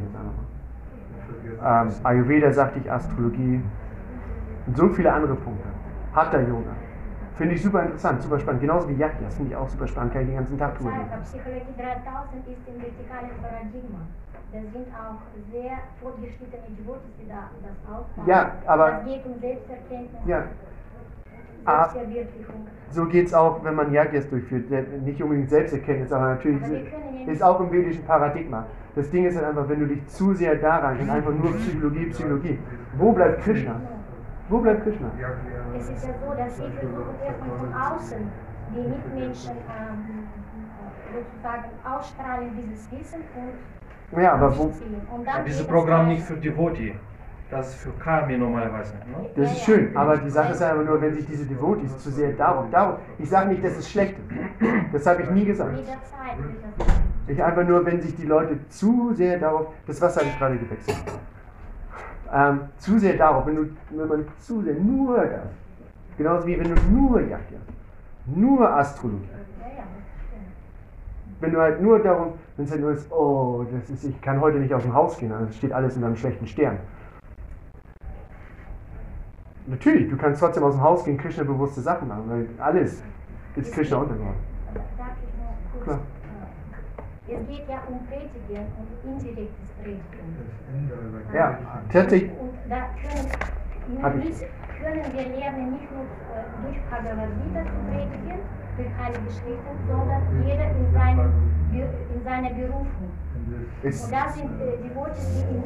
Ayurveda 2.03 2.51
sagte 2.51 2.79
ich, 2.79 2.91
Astrologie 2.91 3.61
und 4.65 4.77
so 4.77 4.89
viele 4.89 5.13
andere 5.13 5.35
Punkte. 5.35 5.67
Hatha 6.15 6.39
Yoga. 6.39 6.71
Finde 7.35 7.53
ich 7.55 7.61
super 7.63 7.83
interessant, 7.83 8.21
super 8.21 8.39
spannend. 8.39 8.61
Genauso 8.61 8.89
wie 8.89 8.93
Yagyas 8.93 9.35
finde 9.35 9.51
ich 9.51 9.55
auch 9.55 9.69
super 9.69 9.87
spannend, 9.87 10.11
kann 10.13 10.23
ich 10.23 10.27
den 10.29 10.37
ganzen 10.37 10.57
Tag. 10.57 10.73
Deshalb, 10.79 11.23
Psychologie 11.23 11.73
3000 11.77 12.47
ist 12.47 12.67
im 12.67 12.81
vertikalen 12.81 13.29
Paradigma. 13.41 13.99
Da 14.51 14.57
sind 14.59 14.87
auch 14.97 15.21
sehr 15.53 15.77
fortgeschrittene 16.01 16.73
Devotees, 16.79 17.13
die 17.21 17.27
da 17.29 17.51
das 17.61 17.77
aufbauen. 17.85 18.25
Ja, 18.27 18.51
aber- 18.65 18.91
Das 18.91 19.05
geht 19.05 19.23
um 19.25 19.39
Selbsterkenntnis, 19.39 20.21
Ja, 20.25 20.43
Ah. 21.65 21.89
Selbstverwirklichung. 21.89 22.67
so 22.91 23.05
geht 23.05 23.27
es 23.27 23.33
auch, 23.33 23.63
wenn 23.63 23.75
man 23.75 23.91
Yagyas 23.91 24.29
durchführt. 24.29 24.69
Nicht 25.03 25.21
unbedingt 25.21 25.49
Selbsterkenntnis, 25.49 26.11
aber 26.11 26.29
natürlich 26.29 26.63
Aber 26.63 26.73
wir 26.73 27.33
ist 27.33 27.43
auch 27.43 27.59
im 27.59 27.71
vedischen 27.71 28.03
Paradigma. 28.05 28.65
Das 28.95 29.09
Ding 29.11 29.25
ist 29.25 29.35
halt 29.35 29.47
einfach, 29.47 29.69
wenn 29.69 29.79
du 29.79 29.85
dich 29.87 30.05
zu 30.07 30.33
sehr 30.33 30.55
daran 30.55 30.99
und 30.99 31.09
einfach 31.09 31.31
nur 31.31 31.53
Psychologie, 31.57 32.05
Psychologie. 32.07 32.59
Wo 32.97 33.11
bleibt 33.11 33.41
Krishna? 33.43 33.75
Wo 34.49 34.57
bleibt 34.59 34.83
Krishna? 34.83 35.11
Es 35.77 35.89
ist 35.89 36.07
ja 36.07 36.13
so, 36.13 36.35
dass 36.35 36.57
sie 36.57 36.63
versuchen 36.63 37.15
erstmal 37.23 37.57
von 37.59 37.73
außen 37.73 38.31
die 38.75 38.81
Mitmenschen 38.81 39.51
ähm, 39.51 40.27
sozusagen 41.13 41.65
ausstrahlen 41.83 42.49
dieses 42.55 42.91
Wissen 42.91 43.21
und 44.13 44.21
Ja, 44.21 44.33
aber 44.33 44.57
wo. 44.57 44.63
Und 44.63 44.73
dann 45.17 45.25
Ja, 45.25 45.43
dieses 45.43 45.65
Programm 45.67 46.01
weiter. 46.01 46.09
nicht 46.13 46.23
für 46.23 46.37
Devotee. 46.37 46.95
Das 47.51 47.69
ist 47.69 47.75
für 47.81 47.91
Karmi 47.93 48.37
normalerweise. 48.37 48.93
Ne? 48.93 49.29
Das 49.35 49.51
ist 49.51 49.63
schön, 49.63 49.97
aber 49.97 50.17
die 50.17 50.29
Sache 50.29 50.51
ist 50.51 50.61
einfach 50.61 50.85
nur, 50.85 51.01
wenn 51.01 51.15
sich 51.15 51.25
diese 51.25 51.45
Devotees 51.45 51.97
zu 51.97 52.11
sehr 52.11 52.33
darum, 52.33 52.69
darum, 52.69 52.97
ich 53.17 53.27
sage 53.27 53.49
nicht, 53.49 53.63
dass 53.63 53.75
es 53.75 53.89
schlecht 53.89 54.15
ist. 54.19 54.93
Das 54.93 55.05
habe 55.07 55.23
ich 55.23 55.29
nie 55.31 55.45
gesagt. 55.45 55.79
Ich 57.27 57.43
einfach 57.43 57.67
nur, 57.67 57.83
wenn 57.85 58.01
sich 58.01 58.15
die 58.15 58.25
Leute 58.25 58.59
zu 58.69 59.13
sehr 59.13 59.39
darauf, 59.39 59.67
das 59.87 59.99
Wasser 59.99 60.19
habe 60.21 60.29
ich 60.29 60.37
gerade 60.37 60.57
gewechselt, 60.57 61.03
ähm, 62.31 62.61
zu 62.77 62.99
sehr 62.99 63.17
darauf, 63.17 63.47
wenn, 63.47 63.55
du, 63.55 63.69
wenn 63.89 64.07
man 64.07 64.27
zu 64.39 64.61
sehr 64.61 64.75
nur 64.75 65.17
das, 65.17 65.41
genauso 66.17 66.45
wie 66.45 66.59
wenn 66.59 66.75
du 66.75 66.81
nur 66.91 67.21
Jagd 67.21 67.53
nur 68.35 68.69
Astrologie, 68.69 69.27
wenn 71.39 71.51
du 71.51 71.59
halt 71.59 71.81
nur 71.81 71.99
darum, 71.99 72.33
wenn 72.57 72.65
es 72.65 72.71
halt 72.71 72.81
nur 72.81 72.91
ist, 72.91 73.11
oh, 73.11 73.65
das 73.71 73.89
ist, 73.89 74.03
ich 74.03 74.21
kann 74.21 74.39
heute 74.39 74.59
nicht 74.59 74.73
aus 74.73 74.83
dem 74.83 74.93
Haus 74.93 75.17
gehen, 75.17 75.31
also 75.31 75.45
es 75.45 75.57
steht 75.57 75.71
alles 75.71 75.97
in 75.97 76.03
einem 76.03 76.15
schlechten 76.15 76.45
Stern. 76.45 76.77
Natürlich, 79.69 80.09
du 80.09 80.17
kannst 80.17 80.41
trotzdem 80.41 80.63
aus 80.63 80.73
dem 80.73 80.81
Haus 80.81 81.03
gehen, 81.05 81.17
Krishna-bewusste 81.17 81.81
Sachen 81.81 82.07
machen, 82.07 82.23
weil 82.27 82.47
alles 82.59 83.03
ist 83.55 83.71
Krishna 83.73 83.97
untergeordnet. 83.97 84.35
Darf 84.97 85.07
ich 85.21 85.33
nur 85.37 85.51
kurz? 85.73 85.83
Klar. 85.83 85.99
äh, 87.27 87.33
Es 87.35 87.47
geht 87.47 87.69
ja 87.69 87.79
um 87.87 87.99
Predigen 88.07 88.65
und 88.79 89.09
indirektes 89.11 89.69
Predigen. 89.81 90.03
Ja, 91.33 91.59
tatsächlich, 91.91 92.31
Und 92.39 92.51
da 92.67 92.89
können, 92.97 94.03
Hab 94.03 94.15
ich. 94.17 94.23
nicht, 94.25 94.39
können 94.81 95.03
wir 95.13 95.37
lernen, 95.37 95.71
nicht 95.73 95.91
nur 95.91 96.01
äh, 96.03 96.63
durch 96.63 96.79
Bhagavad 96.89 97.29
Gita 97.43 97.61
zu 97.63 97.77
predigen, 97.91 98.39
durch 98.77 98.89
heilige 98.97 99.29
Schriften, 99.29 99.75
sondern 99.87 100.21
jeder 100.45 100.71
in, 100.71 100.93
seinem, 100.93 101.31
in 102.15 102.23
seiner 102.23 102.49
Berufung. 102.49 103.09
Und 103.83 104.11
da 104.11 104.29
sind 104.29 104.49
äh, 104.61 104.77
Devotees, 104.87 105.45
die 105.49 105.55
in 105.55 105.63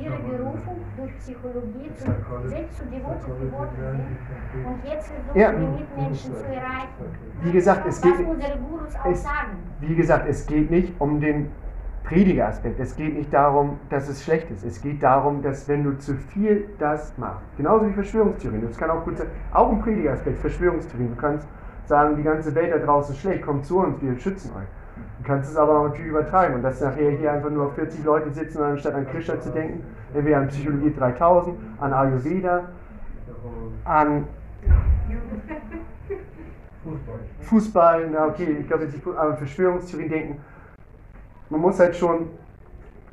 ihrer 0.00 0.18
Berufung 0.18 0.78
durch 0.96 1.16
Psychologie 1.18 1.90
zu, 1.94 2.04
selbst 2.48 2.78
zu 2.78 2.84
Devotees 2.86 3.24
geworden 3.40 3.70
sind 3.76 4.66
und 4.66 4.84
jetzt 4.84 5.08
versuchen, 5.08 5.38
Ja. 5.40 5.52
die 5.52 5.66
Mitmenschen 5.66 6.34
zu 6.34 6.44
erreichen. 6.44 7.04
wie 7.42 7.52
gesagt, 7.52 7.86
es 7.86 8.00
geht, 8.00 8.12
Was 8.18 8.26
unsere 8.26 8.58
Gurus 8.58 8.94
auch 8.96 9.06
es, 9.10 9.22
sagen. 9.22 9.56
wie 9.80 9.94
gesagt, 9.94 10.28
es 10.28 10.46
geht 10.46 10.70
nicht 10.70 10.92
um 11.00 11.20
den 11.20 11.50
Predigeraspekt. 12.04 12.78
Es 12.78 12.94
geht 12.94 13.14
nicht 13.14 13.32
darum, 13.34 13.80
dass 13.90 14.08
es 14.08 14.22
schlecht 14.22 14.48
ist. 14.52 14.64
Es 14.64 14.80
geht 14.80 15.02
darum, 15.02 15.42
dass 15.42 15.66
wenn 15.68 15.82
du 15.82 15.98
zu 15.98 16.14
viel 16.14 16.68
das 16.78 17.12
machst, 17.18 17.44
genauso 17.56 17.88
wie 17.88 17.92
Verschwörungstheorien, 17.92 18.62
das 18.64 18.78
kann 18.78 18.90
auch 18.90 19.02
gut 19.04 19.18
sein, 19.18 19.26
auch 19.52 19.72
ein 19.72 19.80
Predigeraspekt, 19.80 20.38
Verschwörungstheorien. 20.38 21.10
Du 21.16 21.20
kannst 21.20 21.48
sagen, 21.86 22.14
die 22.16 22.22
ganze 22.22 22.54
Welt 22.54 22.72
da 22.72 22.78
draußen 22.78 23.12
ist 23.12 23.20
schlecht, 23.22 23.42
kommt 23.44 23.64
zu 23.66 23.80
uns, 23.80 24.00
wir 24.00 24.16
schützen 24.18 24.52
euch. 24.56 24.68
Kannst 25.26 25.50
es 25.50 25.56
aber 25.56 25.80
auch 25.80 25.88
natürlich 25.88 26.10
übertreiben 26.10 26.54
und 26.54 26.62
dass 26.62 26.80
nachher 26.80 27.10
hier 27.10 27.32
einfach 27.32 27.50
nur 27.50 27.72
40 27.72 28.04
Leute 28.04 28.30
sitzen, 28.30 28.62
anstatt 28.62 28.94
an 28.94 29.08
Krishna 29.08 29.40
zu 29.40 29.50
denken, 29.50 29.82
entweder 30.14 30.36
an 30.36 30.46
Psychologie 30.46 30.94
3000, 30.96 31.56
an 31.80 31.92
Ayurveda, 31.92 32.68
an 33.84 34.28
Fußball. 37.40 38.08
Na 38.12 38.26
okay, 38.26 38.58
ich 38.60 38.68
glaube 38.68 38.84
jetzt 38.84 38.94
nicht, 38.94 39.04
aber 39.04 39.36
Verschwörungstheorien 39.36 40.08
denken. 40.08 40.40
Man 41.50 41.60
muss 41.60 41.80
halt 41.80 41.96
schon, 41.96 42.28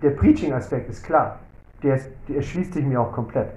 der 0.03 0.11
Preaching-Aspekt 0.11 0.91
ist 0.91 1.03
klar, 1.03 1.40
der, 1.81 1.99
der 2.27 2.35
erschließt 2.35 2.76
sich 2.76 2.85
mir 2.85 3.02
auch 3.02 3.11
komplett. 3.11 3.49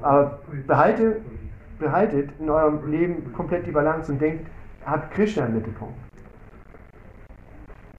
Aber 0.00 0.38
behalte, 0.66 1.20
behaltet 1.78 2.30
in 2.40 2.48
eurem 2.48 2.90
Leben 2.90 3.34
komplett 3.34 3.66
die 3.66 3.70
Balance 3.70 4.10
und 4.10 4.18
denkt, 4.18 4.46
habt 4.86 5.12
Krishna 5.12 5.44
im 5.44 5.56
Mittelpunkt. 5.56 6.11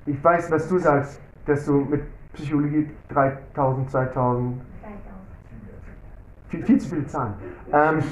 Ich 0.05 0.23
weiß, 0.23 0.51
was 0.51 0.67
du 0.67 0.77
sagst, 0.79 1.19
dass 1.45 1.65
du 1.65 1.81
mit 1.81 2.01
Psychologie 2.33 2.89
3000, 3.09 3.89
2000, 3.89 4.61
2000. 4.81 5.03
viel, 6.49 6.65
viel 6.65 6.81
zu 6.81 6.89
viele 6.89 7.07
Zahlen, 7.07 7.33
ähm, 7.71 8.03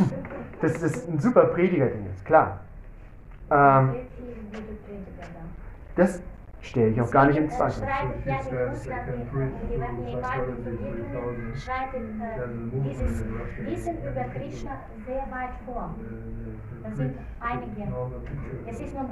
dass 0.62 0.74
das 0.82 1.08
ein 1.08 1.20
super 1.20 1.46
Prediger-Ding 1.46 2.06
ist, 2.14 2.26
klar. 2.26 2.60
Ähm, 3.50 3.96
das 5.96 6.22
stelle 6.62 6.90
ich 6.90 7.02
auch 7.02 7.12
gar 7.12 7.26
nicht 7.28 7.38
in 7.38 7.50
Zweifel. 7.50 7.84
Äh, 7.84 7.88
dieses 12.84 13.26
Wissen 13.66 13.98
über 13.98 14.24
Krishna 14.34 14.72
sehr 15.06 15.26
weit 15.32 15.56
vor. 15.66 15.96
Das 16.84 16.98
sind 16.98 17.16
einige. 17.40 17.94
Es 18.68 18.80
ist 18.80 18.94
nur 18.94 19.04
äh, 19.04 19.08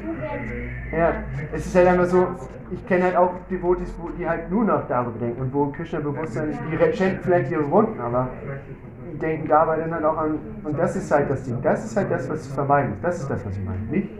Tugend. 0.00 0.92
Ja, 0.92 1.12
es 1.52 1.66
ist 1.66 1.74
halt 1.76 1.88
einfach 1.88 2.06
so, 2.06 2.26
ich 2.70 2.86
kenne 2.86 3.04
halt 3.04 3.16
auch 3.16 3.32
Devotis, 3.50 3.94
die 4.18 4.28
halt 4.28 4.50
nur 4.50 4.64
noch 4.64 4.88
darüber 4.88 5.18
denken 5.18 5.42
und 5.42 5.54
wo 5.54 5.66
Krishna-Bewusstsein 5.66 6.50
ist, 6.50 6.60
die 6.70 6.96
schenken 6.96 7.20
vielleicht 7.22 7.50
ihre 7.50 7.64
Runden, 7.64 8.00
aber 8.00 8.28
die 9.12 9.18
denken 9.18 9.48
dabei 9.48 9.78
dann 9.78 9.94
halt 9.94 10.04
auch 10.04 10.16
an, 10.18 10.38
und 10.64 10.78
das 10.78 10.96
ist 10.96 11.10
halt 11.10 11.30
das 11.30 11.44
Ding, 11.44 11.60
das 11.62 11.84
ist 11.84 11.96
halt 11.96 12.10
das, 12.10 12.28
was 12.28 12.42
zu 12.44 12.52
vermeiden 12.52 12.94
ist, 12.94 13.04
das 13.04 13.20
ist 13.20 13.30
das, 13.30 13.46
was 13.46 13.56
ich 13.56 13.64
meine, 13.64 13.82
nicht? 13.82 14.10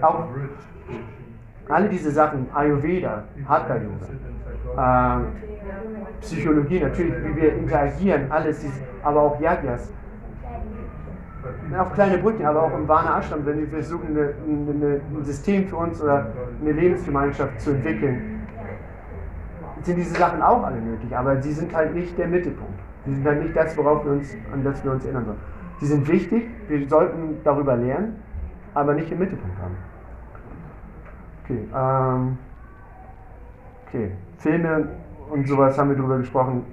Auch 0.00 0.26
alle 1.68 1.88
diese 1.88 2.10
Sachen, 2.10 2.46
Ayurveda, 2.54 3.24
Hatha-Yoga, 3.48 5.18
ähm, 5.18 5.26
Psychologie, 6.20 6.80
natürlich, 6.80 7.14
wie 7.24 7.36
wir 7.42 7.54
interagieren, 7.54 8.30
alles, 8.30 8.60
dies- 8.60 8.80
aber 9.02 9.20
auch 9.20 9.40
Yagyas, 9.40 9.90
auch 11.78 11.92
kleine 11.94 12.18
Brücken, 12.18 12.44
aber 12.46 12.62
auch 12.62 12.78
im 12.78 12.86
Vana 12.88 13.18
Ashram, 13.18 13.44
wenn 13.44 13.58
wir 13.58 13.68
versuchen, 13.68 14.08
eine, 14.10 14.34
eine, 14.46 15.00
ein 15.18 15.24
System 15.24 15.66
für 15.66 15.76
uns 15.76 16.00
oder 16.02 16.26
eine 16.60 16.72
Lebensgemeinschaft 16.72 17.60
zu 17.60 17.70
entwickeln, 17.70 18.22
sind 19.82 19.96
diese 19.96 20.14
Sachen 20.14 20.40
auch 20.40 20.62
alle 20.64 20.80
nötig, 20.80 21.14
aber 21.16 21.42
sie 21.42 21.52
sind 21.52 21.74
halt 21.74 21.94
nicht 21.94 22.16
der 22.16 22.28
Mittelpunkt. 22.28 22.72
Sie 23.06 23.14
sind 23.14 23.26
halt 23.26 23.42
nicht 23.42 23.54
das, 23.56 23.76
worauf 23.76 24.04
wir 24.04 24.12
uns, 24.12 24.34
an 24.52 24.64
das 24.64 24.82
wir 24.82 24.92
uns 24.92 25.04
erinnern 25.04 25.26
sollen. 25.26 25.38
Sie 25.80 25.86
sind 25.86 26.08
wichtig, 26.08 26.44
wir 26.68 26.88
sollten 26.88 27.36
darüber 27.44 27.76
lernen, 27.76 28.16
aber 28.72 28.94
nicht 28.94 29.10
im 29.12 29.18
Mittelpunkt 29.18 29.56
haben. 29.58 29.74
Okay, 31.44 31.68
ähm, 31.74 32.38
okay, 33.86 34.12
Filme 34.38 34.88
und 35.30 35.46
sowas 35.46 35.78
haben 35.78 35.90
wir 35.90 35.96
drüber 35.96 36.18
gesprochen. 36.18 36.64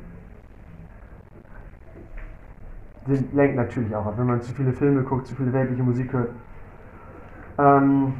sind, 3.07 3.33
lenkt 3.33 3.55
natürlich 3.55 3.95
auch 3.95 4.05
ab, 4.05 4.13
wenn 4.17 4.27
man 4.27 4.41
zu 4.41 4.53
viele 4.53 4.73
Filme 4.73 5.01
guckt, 5.03 5.27
zu 5.27 5.35
viele 5.35 5.51
weltliche 5.53 5.83
Musik 5.83 6.13
hört. 6.13 6.29
Ähm, 7.57 8.13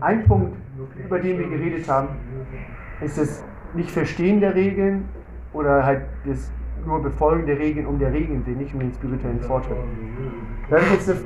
ein 0.00 0.24
Punkt, 0.24 0.56
über 1.04 1.18
den 1.18 1.38
wir 1.38 1.48
geredet 1.48 1.88
haben, 1.88 2.08
ist 3.00 3.18
das 3.18 3.44
Nicht-Verstehen 3.74 4.40
der 4.40 4.54
Regeln 4.54 5.08
oder 5.52 5.84
halt 5.84 6.02
das 6.24 6.50
nur 6.86 7.02
Befolgen 7.02 7.46
der 7.46 7.58
Regeln 7.58 7.86
um 7.86 7.98
der 7.98 8.12
Regeln 8.12 8.46
willen, 8.46 8.58
nicht 8.58 8.74
um 8.74 8.80
den 8.80 8.92
spirituellen 8.92 9.40
Fortschritt. 9.40 9.76
Da, 10.70 10.76
hab 10.76 10.82
ich 10.82 10.92
jetzt 10.92 11.10
eine, 11.10 11.20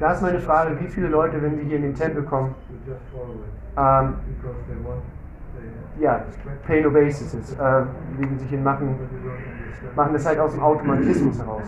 da 0.00 0.12
ist 0.12 0.22
meine 0.22 0.40
Frage, 0.40 0.78
wie 0.80 0.88
viele 0.88 1.08
Leute, 1.08 1.40
wenn 1.42 1.56
sie 1.56 1.64
hier 1.64 1.76
in 1.76 1.82
den 1.82 1.94
Tempel 1.94 2.22
kommen, 2.22 2.54
ähm, 3.76 4.14
ja, 6.00 6.24
Pay 6.66 6.82
No 6.82 6.90
Basis, 6.90 7.34
äh, 7.34 7.82
legen 8.18 8.38
sich 8.38 8.50
hin, 8.50 8.62
machen, 8.64 8.98
machen 9.94 10.12
das 10.12 10.26
halt 10.26 10.38
aus 10.40 10.52
dem 10.52 10.62
Automatismus 10.62 11.38
heraus. 11.38 11.62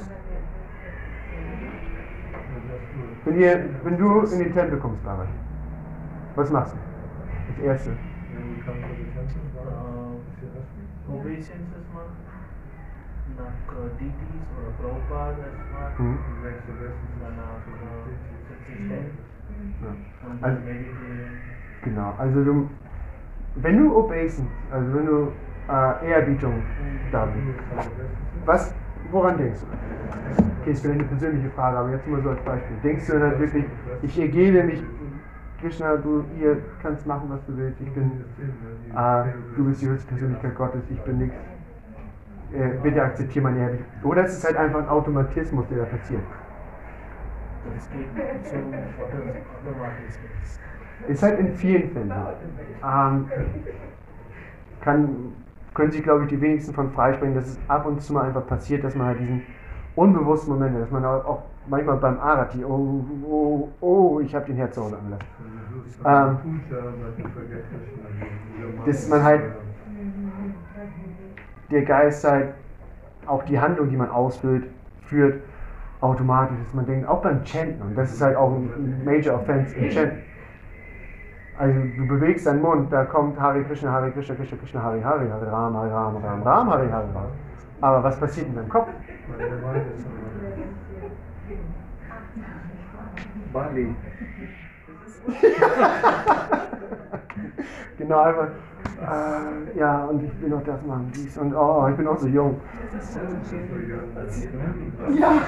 Wenn, 3.24 3.40
ihr, 3.40 3.64
wenn 3.82 3.98
du 3.98 4.20
in 4.20 4.38
den 4.38 4.52
Tempel 4.52 4.78
kommst, 4.78 5.04
Barbara, 5.04 5.26
was 6.34 6.50
machst 6.50 6.74
du? 6.74 6.78
Das 7.48 7.64
Erste. 7.64 7.90
Obeisance 11.08 11.52
erstmal, 11.76 11.85
nach 13.36 13.56
äh, 13.72 13.88
Deities 14.00 14.46
oder 14.56 14.70
Prabhupada 14.80 15.42
erstmal, 15.44 15.90
Mhm. 15.98 16.18
danach 17.20 17.60
äh, 17.66 18.10
setze 18.48 18.72
ich 18.72 18.88
hin 18.88 19.10
Ja. 19.82 19.88
und 19.88 20.44
Also- 20.44 20.56
dann 20.56 20.64
meditieren. 20.64 21.40
Genau, 21.82 22.14
also 22.18 22.44
du, 22.44 22.70
wenn 23.56 23.78
du 23.78 23.96
Obeisance, 23.96 24.50
also 24.70 24.94
wenn 24.94 25.06
du 25.06 25.32
äh, 25.68 26.08
Ehrerbietung 26.08 26.62
da 27.12 27.26
bist, 27.26 27.46
was, 28.44 28.74
woran 29.10 29.36
denkst 29.36 29.60
du? 29.60 29.66
Okay, 30.60 30.72
ist 30.72 30.80
vielleicht 30.82 31.00
eine 31.00 31.08
persönliche 31.08 31.50
Frage, 31.50 31.78
aber 31.78 31.90
jetzt 31.90 32.06
mal 32.08 32.20
so 32.22 32.30
als 32.30 32.40
Beispiel. 32.42 32.76
Denkst 32.82 33.06
du 33.06 33.18
dann 33.20 33.38
wirklich, 33.38 33.64
ich 34.02 34.18
ergebe 34.18 34.64
mich, 34.64 34.84
Krishna, 35.60 35.96
du, 35.96 36.24
ihr 36.40 36.58
kannst 36.82 37.06
machen, 37.06 37.28
was 37.30 37.44
du 37.46 37.56
willst, 37.56 37.80
ich 37.80 37.90
bin, 37.92 38.24
äh, 38.94 39.24
du 39.56 39.64
bist 39.64 39.80
die 39.82 39.86
höchste 39.88 40.08
Persönlichkeit 40.08 40.54
Gottes, 40.56 40.82
ich 40.90 41.00
bin 41.02 41.18
nichts, 41.18 41.36
äh, 42.52 42.68
bitte 42.82 43.02
akzeptiere 43.02 43.44
meine 43.44 43.60
Ehrlichkeit. 43.60 44.04
Oder 44.04 44.24
ist 44.24 44.38
es 44.38 44.44
halt 44.44 44.56
einfach 44.56 44.80
ein 44.80 44.88
Automatismus, 44.88 45.66
der 45.68 45.78
da 45.78 45.84
passiert? 45.84 46.22
Ist 51.08 51.22
halt 51.22 51.38
in 51.38 51.54
vielen 51.54 51.90
Fällen 51.90 52.08
so. 52.08 52.86
Ähm, 52.86 53.28
kann, 54.80 55.32
können 55.74 55.90
sich, 55.90 56.02
glaube 56.02 56.24
ich, 56.24 56.28
die 56.28 56.40
wenigsten 56.40 56.72
von 56.72 56.90
freisprechen, 56.92 57.34
dass 57.34 57.48
es 57.48 57.58
ab 57.68 57.86
und 57.86 58.00
zu 58.00 58.12
mal 58.12 58.26
einfach 58.26 58.46
passiert, 58.46 58.84
dass 58.84 58.94
man 58.94 59.08
halt 59.08 59.20
diesen 59.20 59.42
unbewussten 59.96 60.52
Moment, 60.52 60.76
hat, 60.76 60.82
dass 60.82 60.90
man 60.90 61.04
auch 61.04 61.42
manchmal 61.66 61.96
beim 61.96 62.20
Arati, 62.20 62.64
oh, 62.64 63.04
oh, 63.24 63.68
oh, 63.80 64.20
ich 64.20 64.34
habe 64.34 64.46
den 64.46 64.56
Herz 64.56 64.78
angelassen. 64.78 65.16
Ähm, 66.04 66.60
dass 68.86 69.08
man 69.08 69.22
halt 69.24 69.42
der 71.70 71.82
Geist 71.82 72.24
halt 72.24 72.54
auch 73.26 73.42
die 73.44 73.58
Handlung, 73.58 73.90
die 73.90 73.96
man 73.96 74.10
ausführt, 74.10 74.64
führt, 75.02 75.42
automatisch, 76.00 76.56
dass 76.64 76.74
man 76.74 76.86
denkt, 76.86 77.08
auch 77.08 77.22
beim 77.22 77.44
Chanten, 77.44 77.82
und 77.82 77.96
das 77.96 78.12
ist 78.12 78.20
halt 78.22 78.36
auch 78.36 78.52
ein 78.52 79.04
Major 79.04 79.36
Offense 79.40 79.74
im 79.76 79.90
Chanten. 79.90 80.22
Also 81.58 81.80
du 81.96 82.06
bewegst 82.06 82.46
deinen 82.46 82.60
Mund, 82.60 82.92
da 82.92 83.04
kommt 83.04 83.40
Hare 83.40 83.64
Krishna, 83.64 83.90
Hare 83.90 84.10
Krishna, 84.10 84.34
Krishna 84.34 84.58
Krishna, 84.58 84.82
Hare 84.82 85.02
Hare, 85.02 85.32
Hare 85.32 85.50
Ram, 85.50 85.74
Hare 85.74 85.90
Ram, 85.90 86.16
Ram 86.16 86.42
Ram, 86.42 86.70
Hare 86.70 86.92
Hare 86.92 87.08
raus. 87.14 87.32
Aber 87.80 88.04
was 88.04 88.20
passiert 88.20 88.48
in 88.48 88.54
deinem 88.54 88.68
Kopf? 88.68 88.88
Bali. 93.52 93.94
Genau, 97.98 98.20
einfach, 98.20 98.48
äh, 99.00 99.78
ja, 99.78 100.04
und 100.04 100.22
ich 100.22 100.40
will 100.40 100.50
noch 100.50 100.62
das 100.64 100.82
machen, 100.84 101.10
dies 101.14 101.36
und 101.38 101.54
oh, 101.54 101.88
ich 101.88 101.96
bin 101.96 102.06
auch 102.06 102.18
so 102.18 102.26
jung. 102.26 102.60
Ja. 105.18 105.32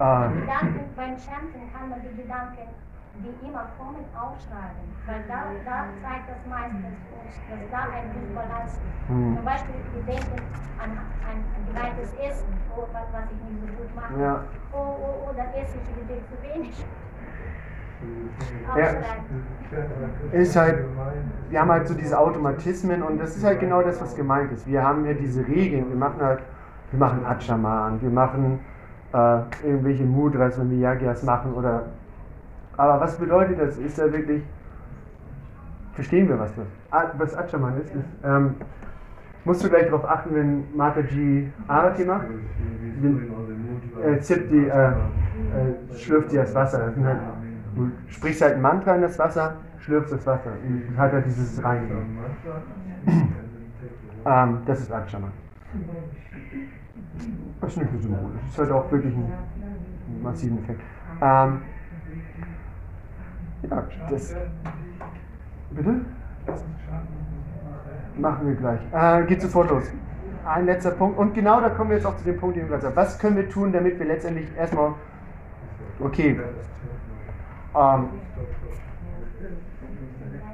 Ah, 0.00 0.28
Gedanken 0.28 0.80
beim 0.96 1.14
Chanten 1.18 1.70
kann 1.70 1.90
man 1.90 2.00
die 2.00 2.22
Gedanken, 2.22 2.68
die 3.22 3.46
immer 3.46 3.68
kommen, 3.78 4.04
aufschreiben. 4.16 4.84
Weil 5.06 5.24
da, 5.28 5.52
da 5.64 5.76
zeigt 6.02 6.28
das 6.28 6.42
meistens 6.48 6.96
uns, 7.12 7.32
dass 7.48 7.62
da 7.70 7.80
ein 7.92 8.08
Disbalance 8.12 8.76
ist. 8.76 9.08
Hm. 9.08 9.36
Zum 9.36 9.44
Beispiel, 9.44 9.74
wir 9.94 10.04
denken 10.04 10.36
an 10.80 10.90
ein 11.28 11.40
geweites 11.68 12.12
Essen, 12.14 12.52
oh, 12.76 12.84
was, 12.92 13.06
was 13.12 13.26
ich 13.32 13.40
nicht 13.44 13.60
so 13.60 13.68
gut 13.76 13.90
mache. 13.94 14.14
Ja. 14.20 14.44
Oh, 14.72 14.96
oh, 15.00 15.28
oh, 15.28 15.32
dann 15.36 15.52
esse 15.54 15.76
ich 15.76 15.88
wieder 15.96 16.20
zu 16.28 16.36
wenig. 16.42 16.84
Ja. 18.76 18.86
Ist 20.32 20.56
halt, 20.56 20.84
wir 21.50 21.60
haben 21.60 21.70
halt 21.70 21.86
so 21.86 21.94
diese 21.94 22.18
Automatismen 22.18 23.02
und 23.02 23.18
das 23.18 23.36
ist 23.36 23.44
halt 23.44 23.60
genau 23.60 23.82
das, 23.82 24.00
was 24.00 24.16
gemeint 24.16 24.50
ist. 24.52 24.66
Wir 24.66 24.82
haben 24.82 25.04
ja 25.04 25.12
diese 25.12 25.46
Regeln, 25.46 25.88
wir 25.90 25.96
machen 25.96 26.22
halt, 26.22 26.40
wir 26.90 26.98
machen 26.98 27.24
Achaman, 27.26 28.00
wir 28.00 28.10
machen 28.10 28.60
äh, 29.12 29.40
irgendwelche 29.62 30.04
Mudras 30.04 30.58
und 30.58 30.70
Viyagyas 30.70 31.22
machen 31.22 31.52
oder. 31.52 31.86
Aber 32.80 32.98
was 32.98 33.18
bedeutet 33.18 33.60
das? 33.60 33.76
Ist 33.76 33.98
da 33.98 34.10
wirklich. 34.10 34.42
Verstehen 35.92 36.28
wir, 36.28 36.38
was 36.38 36.54
das 36.54 36.66
was 37.18 37.36
Achaman 37.36 37.78
ist? 37.78 37.94
ist 37.94 38.04
ähm, 38.24 38.54
musst 39.44 39.62
du 39.62 39.68
gleich 39.68 39.84
darauf 39.84 40.08
achten, 40.08 40.34
wenn 40.34 40.74
Mataji 40.74 41.52
Arati 41.68 42.04
macht, 42.06 42.26
äh, 44.02 44.18
zippt 44.20 44.50
die, 44.50 44.66
äh, 44.66 44.88
äh, 44.88 44.94
schlürft 45.94 46.32
die 46.32 46.36
das 46.36 46.54
Wasser. 46.54 46.90
Das 46.96 47.04
halt, 47.04 47.18
du 47.74 47.90
sprichst 48.06 48.40
halt 48.40 48.54
ein 48.54 48.62
Mantra 48.62 48.94
in 48.94 49.02
das 49.02 49.18
Wasser, 49.18 49.56
schlürfst 49.80 50.14
das 50.14 50.26
Wasser 50.26 50.52
und 50.66 50.96
hat 50.96 51.12
halt 51.12 51.26
dieses 51.26 51.62
Rein. 51.62 51.90
ähm, 54.24 54.58
das 54.64 54.80
ist 54.80 54.90
Achaman. 54.90 55.32
Das 57.60 57.72
ist 57.72 57.76
nicht 57.76 57.92
ein 57.92 58.00
Symbol, 58.00 58.30
das 58.40 58.52
ist 58.52 58.58
halt 58.58 58.70
auch 58.70 58.90
wirklich 58.90 59.14
ein 59.14 59.30
massiven 60.22 60.58
Effekt. 60.60 60.80
Ähm, 61.20 61.60
ja, 63.62 63.86
das. 64.08 64.34
Bitte? 65.70 66.00
Machen 68.16 68.48
wir 68.48 68.54
gleich. 68.54 68.80
Äh, 68.92 69.26
geht 69.26 69.42
sofort 69.42 69.70
los. 69.70 69.84
Ein 70.44 70.66
letzter 70.66 70.90
Punkt. 70.92 71.18
Und 71.18 71.34
genau 71.34 71.60
da 71.60 71.70
kommen 71.70 71.90
wir 71.90 71.96
jetzt 71.96 72.06
auch 72.06 72.16
zu 72.16 72.24
dem 72.24 72.38
Punkt, 72.38 72.56
den 72.56 72.64
ich 72.64 72.68
gerade 72.68 72.82
sagte. 72.82 72.96
Was 72.96 73.18
können 73.18 73.36
wir 73.36 73.48
tun, 73.48 73.72
damit 73.72 73.98
wir 73.98 74.06
letztendlich 74.06 74.48
erstmal, 74.56 74.94
okay, 76.00 76.40
ähm, 77.74 78.08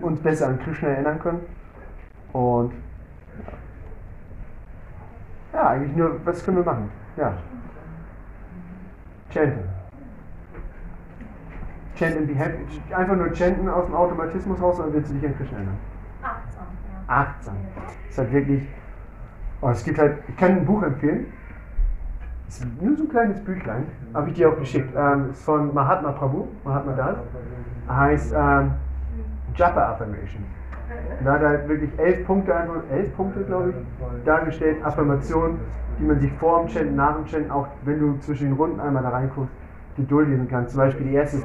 uns 0.01 0.21
besser 0.21 0.49
an 0.49 0.59
Krishna 0.59 0.89
erinnern 0.89 1.19
können? 1.19 1.41
Und 2.33 2.73
ja, 5.53 5.69
eigentlich 5.69 5.97
nur, 5.97 6.21
was 6.27 6.45
können 6.45 6.59
wir 6.59 6.65
machen? 6.65 6.91
Ja. 7.17 7.33
Chanten. 9.31 9.76
Chanten, 11.97 12.27
be 12.27 12.35
happy. 12.35 12.59
Einfach 12.95 13.17
nur 13.17 13.35
chanten 13.35 13.69
aus 13.69 13.87
dem 13.87 13.95
Automatismus 13.95 14.61
raus, 14.61 14.79
dann 14.79 14.93
willst 14.93 15.11
du 15.11 15.15
dich 15.15 15.27
an 15.27 15.37
Krishna 15.37 15.57
erinnern. 15.59 15.79
Achtsam, 16.23 16.67
ja. 17.09 17.15
Achtsam. 17.15 17.55
Es 18.05 18.11
ist 18.13 18.19
halt 18.19 18.33
wirklich. 18.33 18.69
Oh, 19.63 19.71
es 19.71 19.85
gibt 19.85 19.99
halt, 19.99 20.19
ich 20.29 20.37
kann 20.37 20.53
ein 20.53 20.67
Buch 20.67 20.83
empfehlen. 20.83 21.27
Es 22.49 22.59
ist 22.61 22.83
nur 22.83 22.97
so 22.97 23.05
ein 23.05 23.09
kleines 23.09 23.43
Büchlein, 23.43 23.87
habe 24.15 24.29
ich 24.29 24.35
dir 24.35 24.51
auch 24.51 24.59
geschickt. 24.59 24.95
Ähm, 24.97 25.31
ist 25.31 25.43
von 25.45 25.75
Mahatma 25.75 26.13
Prabhu, 26.13 26.47
Mahatma 26.65 26.93
Das. 26.93 27.17
Heißt 27.89 28.35
ähm, 28.37 28.73
Japa 29.57 29.93
Affirmation. 29.93 30.45
Da 31.25 31.33
hat 31.33 31.43
er 31.43 31.49
halt 31.49 31.69
wirklich 31.69 31.91
elf 31.99 32.25
Punkte, 32.27 32.55
einfach 32.55 32.83
elf 32.93 33.17
Punkte, 33.17 33.41
glaube 33.45 33.71
ich, 33.71 34.25
dargestellt, 34.25 34.85
Affirmationen, 34.85 35.59
die 35.99 36.05
man 36.05 36.21
sich 36.21 36.33
vor 36.35 36.61
dem 36.61 36.69
Chanten, 36.69 36.95
nach 36.95 37.17
dem 37.17 37.27
Chanten, 37.27 37.51
auch 37.51 37.67
wenn 37.85 37.99
du 37.99 38.19
zwischen 38.21 38.49
den 38.49 38.53
Runden 38.53 38.79
einmal 38.79 39.03
da 39.03 39.09
reinguckst, 39.09 39.53
Geduld 39.97 40.29
lesen 40.29 40.47
kannst. 40.49 40.73
Zum 40.73 40.81
Beispiel 40.81 41.07
die 41.07 41.15
erste, 41.15 41.39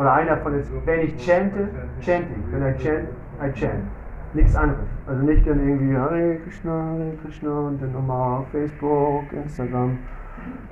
oder 0.00 0.14
einer 0.14 0.38
von 0.38 0.58
ist, 0.58 0.72
wenn 0.86 1.00
ich 1.00 1.26
chante, 1.26 1.68
chanting. 2.00 2.42
Wenn 2.50 2.62
I 2.62 2.74
chant, 2.78 3.08
I 3.42 3.52
chant. 3.52 3.84
Nichts 4.32 4.56
anderes. 4.56 4.80
Also 5.06 5.22
nicht 5.22 5.46
dann 5.46 5.60
irgendwie 5.60 5.94
Hare 5.94 6.36
Krishna, 6.42 6.72
Hare 6.72 7.12
Krishna 7.22 7.50
und 7.50 7.82
dann 7.82 7.92
nochmal 7.92 8.44
Facebook, 8.50 9.30
Instagram. 9.32 9.98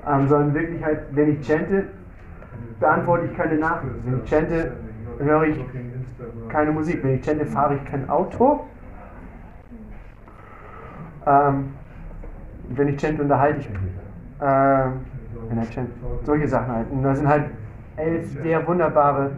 Ähm, 0.09 0.29
sondern 0.29 0.55
wirklich 0.55 0.83
halt, 0.83 1.01
wenn 1.11 1.33
ich 1.35 1.47
chante, 1.47 1.89
beantworte 2.81 3.27
ich 3.27 3.37
keine 3.37 3.57
Nachrichten. 3.57 4.01
Wenn 4.07 4.25
ich 4.25 4.31
chante, 4.31 4.73
höre 5.19 5.43
ich 5.43 5.65
keine 6.49 6.73
Musik. 6.73 7.05
Wenn 7.05 7.17
ich 7.17 7.23
chante, 7.23 7.45
fahre 7.45 7.75
ich 7.75 7.85
kein 7.85 8.09
Auto. 8.09 8.65
Ähm, 11.27 11.75
wenn 12.71 12.89
ich 12.89 12.99
chante, 12.99 13.23
unterhalte 13.23 13.61
ich 13.61 13.69
mich. 13.69 13.81
Ähm, 14.41 14.93
wenn 15.51 15.63
ich 15.63 15.71
chante, 15.75 15.93
solche 16.23 16.49
Sachen 16.49 16.73
halt. 16.73 16.91
Und 16.91 17.03
da 17.03 17.15
sind 17.15 17.29
halt 17.29 17.51
elf 17.99 18.43
sehr 18.43 18.67
wunderbare, 18.67 19.33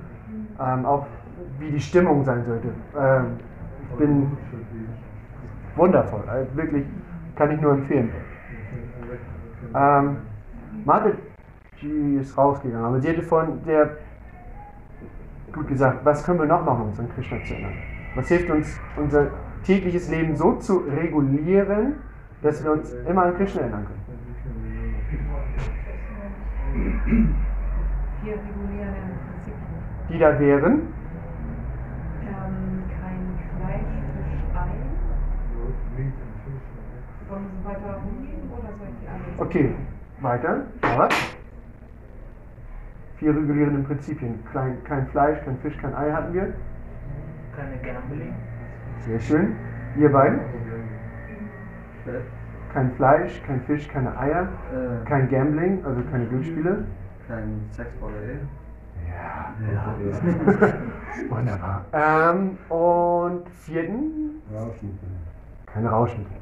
ähm, 0.60 0.86
auch 0.86 1.06
wie 1.58 1.70
die 1.70 1.80
Stimmung 1.80 2.24
sein 2.24 2.44
sollte. 2.44 2.68
Ähm, 2.98 3.36
ich 3.90 3.98
bin 3.98 4.36
wundervoll. 5.76 6.22
Also 6.28 6.56
wirklich, 6.56 6.84
kann 7.36 7.50
ich 7.50 7.60
nur 7.60 7.72
empfehlen. 7.72 8.10
Ähm, 9.74 10.16
Margaret 10.84 11.18
ist 11.82 12.36
rausgegangen, 12.36 12.84
aber 12.84 13.00
sie 13.00 13.08
hätte 13.08 13.22
von 13.22 13.64
der 13.64 13.96
gut 15.52 15.68
gesagt, 15.68 16.04
was 16.04 16.24
können 16.24 16.38
wir 16.38 16.46
noch 16.46 16.64
machen, 16.64 16.82
um 16.82 16.88
uns 16.90 17.00
an 17.00 17.08
Krishna 17.14 17.42
zu 17.42 17.54
erinnern? 17.54 17.72
Was 18.14 18.28
hilft 18.28 18.50
uns, 18.50 18.78
unser 18.96 19.28
tägliches 19.64 20.10
Leben 20.10 20.36
so 20.36 20.56
zu 20.56 20.78
regulieren, 20.78 21.94
dass 22.42 22.62
wir 22.62 22.72
uns 22.72 22.92
immer 23.08 23.24
an 23.24 23.36
Krishna 23.36 23.62
erinnern 23.62 23.86
können? 23.86 24.00
Vier 28.22 28.34
regulierende 28.34 29.00
Prinzipien. 29.26 29.80
Die 30.10 30.18
da 30.18 30.38
wären, 30.38 30.72
Ähm, 32.22 32.82
kein 32.88 33.20
Fleisch, 33.56 33.92
Fisch, 34.14 34.44
Ei. 34.54 34.70
Wollen 37.28 37.44
wir 37.44 37.50
so 37.62 37.68
weiter 37.68 37.94
rumgehen 38.02 38.50
oder 38.50 38.68
soll 38.78 38.88
ich 38.88 38.98
die 39.00 39.08
alle? 39.08 39.46
okay, 39.48 39.74
weiter, 40.20 40.66
aber 40.82 41.08
vier 43.16 43.30
regulierende 43.34 43.82
Prinzipien. 43.86 44.38
Klein, 44.50 44.78
kein 44.84 45.06
Fleisch, 45.08 45.38
kein 45.44 45.56
Fisch, 45.58 45.76
kein 45.78 45.94
Ei 45.94 46.10
hatten 46.12 46.34
wir. 46.34 46.52
Keine 47.56 47.76
Gambling. 47.78 48.34
Sehr 49.06 49.20
schön. 49.20 49.56
Ihr 49.96 50.10
beiden? 50.12 50.40
Bitte? 52.04 52.20
Kein 52.72 52.92
Fleisch, 52.92 53.42
kein 53.46 53.60
Fisch, 53.62 53.88
keine 53.88 54.16
Eier, 54.18 54.42
Äh, 54.72 55.04
kein 55.08 55.28
Gambling, 55.28 55.84
also 55.84 56.00
keine 56.10 56.26
Glücksspiele. 56.26 56.84
Kein 57.30 57.60
Sex 57.70 57.88
vor 58.00 58.10
der 58.10 58.22
Ehe. 58.22 58.40
Ja. 59.08 59.54
Wunderbar. 61.36 61.84
Ähm, 61.92 62.58
und 62.68 63.48
vierten, 63.50 64.42
keine 65.66 65.88
Rauschmittel. 65.88 66.36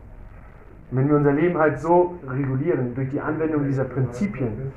Wenn 0.90 1.08
wir 1.08 1.16
unser 1.16 1.32
Leben 1.32 1.58
halt 1.58 1.78
so 1.78 2.18
regulieren 2.26 2.94
durch 2.94 3.10
die 3.10 3.20
Anwendung 3.20 3.64
dieser 3.66 3.84
Prinzipien, 3.84 4.72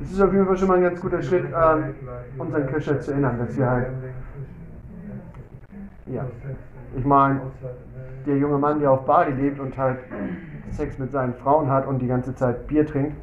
das 0.00 0.12
ist 0.12 0.20
auf 0.20 0.32
jeden 0.32 0.46
Fall 0.46 0.56
schon 0.56 0.68
mal 0.68 0.76
ein 0.78 0.82
ganz 0.82 1.00
guter 1.00 1.20
Schritt, 1.22 1.44
ähm, 1.44 1.94
uns 2.38 2.54
an 2.54 2.66
Krishna 2.66 2.98
zu 3.00 3.10
erinnern, 3.12 3.38
dass 3.38 3.56
wir 3.56 3.68
halt, 3.68 3.88
ja, 6.06 6.24
ich 6.96 7.04
meine, 7.04 7.42
der 8.26 8.38
junge 8.38 8.58
Mann, 8.58 8.80
der 8.80 8.92
auf 8.92 9.04
Bali 9.04 9.32
lebt 9.32 9.60
und 9.60 9.76
halt 9.76 9.98
Sex 10.70 10.98
mit 10.98 11.12
seinen 11.12 11.34
Frauen 11.34 11.68
hat 11.70 11.86
und 11.86 11.98
die 11.98 12.06
ganze 12.06 12.34
Zeit 12.34 12.66
Bier 12.66 12.86
trinkt, 12.86 13.16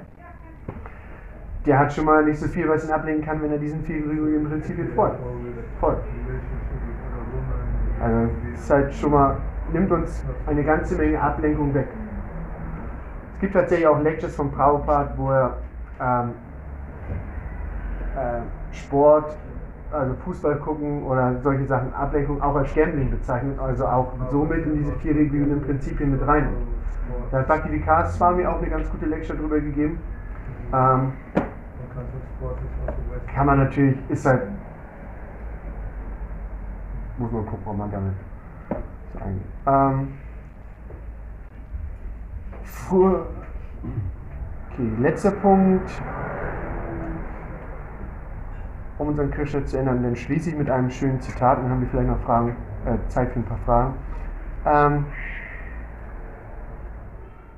der 1.65 1.79
hat 1.79 1.93
schon 1.93 2.05
mal 2.05 2.23
nicht 2.23 2.39
so 2.39 2.47
viel, 2.47 2.67
was 2.69 2.85
ihn 2.85 2.91
ablenken 2.91 3.25
kann, 3.25 3.41
wenn 3.41 3.51
er 3.51 3.57
diesen 3.57 3.81
vier 3.83 3.97
regulierenden 3.97 4.49
Prinzipien 4.49 4.89
folgt. 4.89 5.17
folgt. 5.79 6.03
Also 8.01 8.29
es 8.53 8.69
halt 8.69 8.93
schon 8.93 9.11
mal, 9.11 9.37
nimmt 9.71 9.91
uns 9.91 10.23
eine 10.45 10.63
ganze 10.63 10.95
Menge 10.95 11.19
Ablenkung 11.19 11.73
weg. 11.73 11.87
Es 13.33 13.39
gibt 13.41 13.53
tatsächlich 13.53 13.87
auch 13.87 14.01
Lectures 14.01 14.35
von 14.35 14.51
Prabhupada, 14.51 15.13
wo 15.17 15.31
er 15.31 15.57
ähm, 15.99 16.31
äh, 18.15 18.75
Sport, 18.75 19.35
also 19.91 20.13
Fußball 20.23 20.57
gucken 20.57 21.03
oder 21.03 21.35
solche 21.41 21.65
Sachen, 21.65 21.93
Ablenkung 21.93 22.41
auch 22.41 22.55
als 22.55 22.73
Gambling 22.75 23.11
bezeichnet, 23.11 23.59
also 23.59 23.85
auch 23.85 24.13
somit 24.31 24.65
in 24.65 24.75
diese 24.75 24.91
vier 24.93 25.15
regulierenden 25.15 25.61
Prinzipien 25.61 26.11
mit 26.11 26.25
rein. 26.25 26.49
Da 27.31 27.39
hat 27.39 27.47
Bhakti 27.47 27.71
Vikas 27.71 28.15
Swami 28.15 28.45
auch 28.45 28.57
eine 28.57 28.69
ganz 28.69 28.89
gute 28.89 29.05
Lecture 29.05 29.37
drüber 29.37 29.59
gegeben. 29.59 29.99
Ähm, 30.73 31.13
kann 33.33 33.45
man 33.45 33.59
natürlich, 33.59 33.97
ist 34.09 34.25
halt, 34.25 34.43
muss 37.17 37.31
man 37.31 37.45
gucken, 37.45 37.63
ob 37.65 37.77
man 37.77 37.91
damit 37.91 38.13
eingeht. 39.21 39.43
Ähm, 39.67 40.13
vor, 42.63 43.27
okay, 44.71 44.89
letzter 44.99 45.31
Punkt, 45.31 45.89
um 48.97 49.07
uns 49.07 49.19
an 49.19 49.31
Krishna 49.31 49.65
zu 49.65 49.77
erinnern, 49.77 50.03
dann 50.03 50.15
schließe 50.15 50.49
ich 50.49 50.57
mit 50.57 50.69
einem 50.69 50.89
schönen 50.89 51.19
Zitat 51.21 51.57
und 51.57 51.63
dann 51.63 51.73
haben 51.73 51.81
wir 51.81 51.89
vielleicht 51.89 52.09
noch 52.09 52.19
Fragen, 52.21 52.55
äh, 52.85 52.97
Zeit 53.09 53.31
für 53.31 53.39
ein 53.39 53.45
paar 53.45 53.57
Fragen. 53.65 53.93
Ähm, 54.65 55.05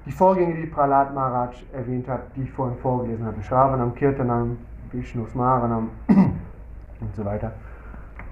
die 0.08 0.14
Vorgänge, 0.14 0.56
die 0.56 0.68
Prahlad 0.68 1.14
Maharaj 1.14 1.66
erwähnt 1.74 2.08
hat, 2.08 2.22
die 2.36 2.44
ich 2.44 2.52
vorhin 2.52 2.78
vorgelesen 2.78 3.26
hatte, 3.26 3.44
Shravanam, 3.44 3.94
Kirtanam, 3.94 4.58
Vishnu 4.94 5.28
Smaranam 5.28 5.90
und 6.08 7.16
so 7.16 7.26
weiter. 7.26 7.52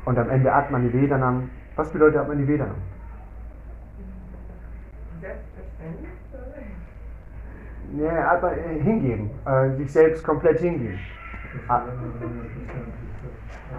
Und 0.05 0.17
am 0.17 0.29
Ende 0.29 0.53
Atmanivedanam. 0.53 1.49
Was 1.75 1.91
bedeutet 1.91 2.21
Atmanivedanam? 2.21 2.75
Selbstverständlich. 5.19 6.09
Ja, 7.97 8.31
Atma, 8.31 8.51
äh, 8.51 8.79
hingeben, 8.81 9.29
äh, 9.45 9.75
sich 9.75 9.91
selbst 9.91 10.23
komplett 10.23 10.59
hingeben. 10.59 10.97
Ah, 11.67 11.81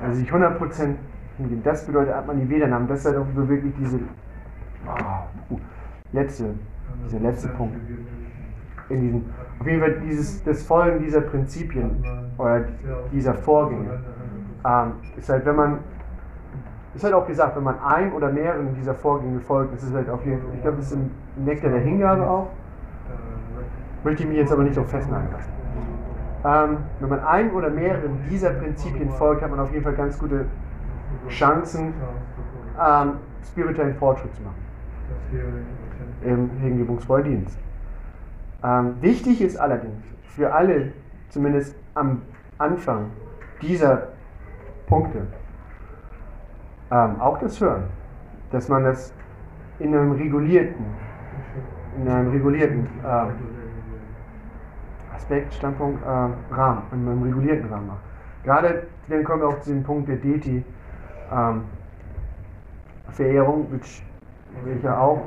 Also 0.03 0.19
sich 0.19 0.31
100% 0.31 0.97
hingeben. 1.39 1.63
Das 1.63 1.87
bedeutet 1.87 2.15
Atmanivedanam. 2.15 2.89
Das 2.89 3.01
ist 3.01 3.07
halt 3.07 3.17
auch 3.17 3.27
so 3.35 3.49
wirklich 3.49 3.73
diese 3.79 4.01
oh, 4.87 5.59
dieser 7.05 7.21
letzte 7.21 7.49
Punkt. 7.49 7.77
In 8.89 9.01
diesem 9.01 9.25
Auf 9.59 9.67
jeden 9.67 9.81
Fall 9.81 10.01
dieses, 10.01 10.43
das 10.45 10.63
Folgen 10.63 11.03
dieser 11.03 11.21
Prinzipien 11.21 12.05
oder 12.39 12.65
dieser 13.13 13.35
Vorgänge 13.35 13.99
ähm, 14.65 14.93
ist 15.17 15.29
halt, 15.29 15.45
wenn 15.45 15.57
man, 15.57 15.79
ist 16.95 17.05
halt 17.05 17.15
auch 17.15 17.27
gesagt, 17.27 17.57
wenn 17.57 17.65
man 17.65 17.79
einem 17.81 18.13
oder 18.13 18.31
mehreren 18.31 18.75
dieser 18.75 18.95
Vorgänge 18.95 19.41
folgt, 19.41 19.75
ist 19.75 19.83
es 19.83 19.93
halt 19.93 20.09
auf 20.09 20.25
jeden 20.25 20.41
Fall, 20.41 20.51
ich 20.55 20.63
glaube, 20.63 20.77
das 20.79 20.87
ist 20.87 20.93
im 20.93 21.11
Nektar 21.45 21.71
der 21.71 21.81
Hingabe 21.81 22.29
auch, 22.29 22.49
möchte 24.05 24.23
ich 24.23 24.29
mich 24.29 24.39
jetzt 24.39 24.53
aber 24.53 24.63
nicht 24.63 24.75
so 24.75 24.85
festnageln 24.85 25.33
lassen. 25.33 25.53
Ähm, 26.45 26.77
wenn 27.01 27.09
man 27.09 27.21
einem 27.21 27.55
oder 27.57 27.71
mehreren 27.71 28.21
dieser 28.31 28.51
Prinzipien 28.51 29.11
folgt, 29.11 29.43
hat 29.43 29.51
man 29.51 29.59
auf 29.59 29.73
jeden 29.73 29.83
Fall 29.83 29.95
ganz 29.95 30.19
gute 30.19 30.45
Chancen, 31.29 31.93
ähm, 32.81 33.13
spirituellen 33.43 33.95
Fortschritt 33.97 34.35
zu 34.37 34.43
machen 34.43 34.67
im 36.23 36.51
hingebungsvollen 36.61 37.25
Dienst. 37.25 37.59
Ähm, 38.63 38.97
wichtig 39.01 39.41
ist 39.41 39.57
allerdings 39.57 40.05
für 40.35 40.53
alle, 40.53 40.93
zumindest 41.29 41.77
am 41.95 42.23
Anfang 42.59 43.11
dieser 43.63 44.09
Punkte, 44.87 45.27
ähm, 46.91 47.21
auch 47.21 47.39
das 47.39 47.61
Hören, 47.61 47.85
dass 48.51 48.69
man 48.69 48.85
das 48.85 49.13
in 49.79 49.95
einem 49.95 50.13
regulierten, 50.13 50.85
in 51.99 52.09
einem 52.09 52.31
regulierten 52.31 52.87
äh, 53.05 53.29
Aspekt, 55.15 55.55
Standpunkt, 55.55 56.03
äh, 56.03 56.55
Rahmen, 56.55 56.83
in 56.93 57.09
einem 57.09 57.23
regulierten 57.23 57.69
Rahmen 57.69 57.89
macht. 57.89 58.03
Gerade 58.45 58.87
dann 59.09 59.25
kommen 59.25 59.43
wir 59.43 59.49
auch 59.49 59.61
zu 59.61 59.71
dem 59.71 59.83
Punkt 59.83 60.09
der 60.09 60.17
Deity. 60.17 60.65
Ähm, 61.33 61.63
Verehrung, 63.17 63.67
which 63.73 64.03
welcher 64.65 65.01
auch 65.01 65.23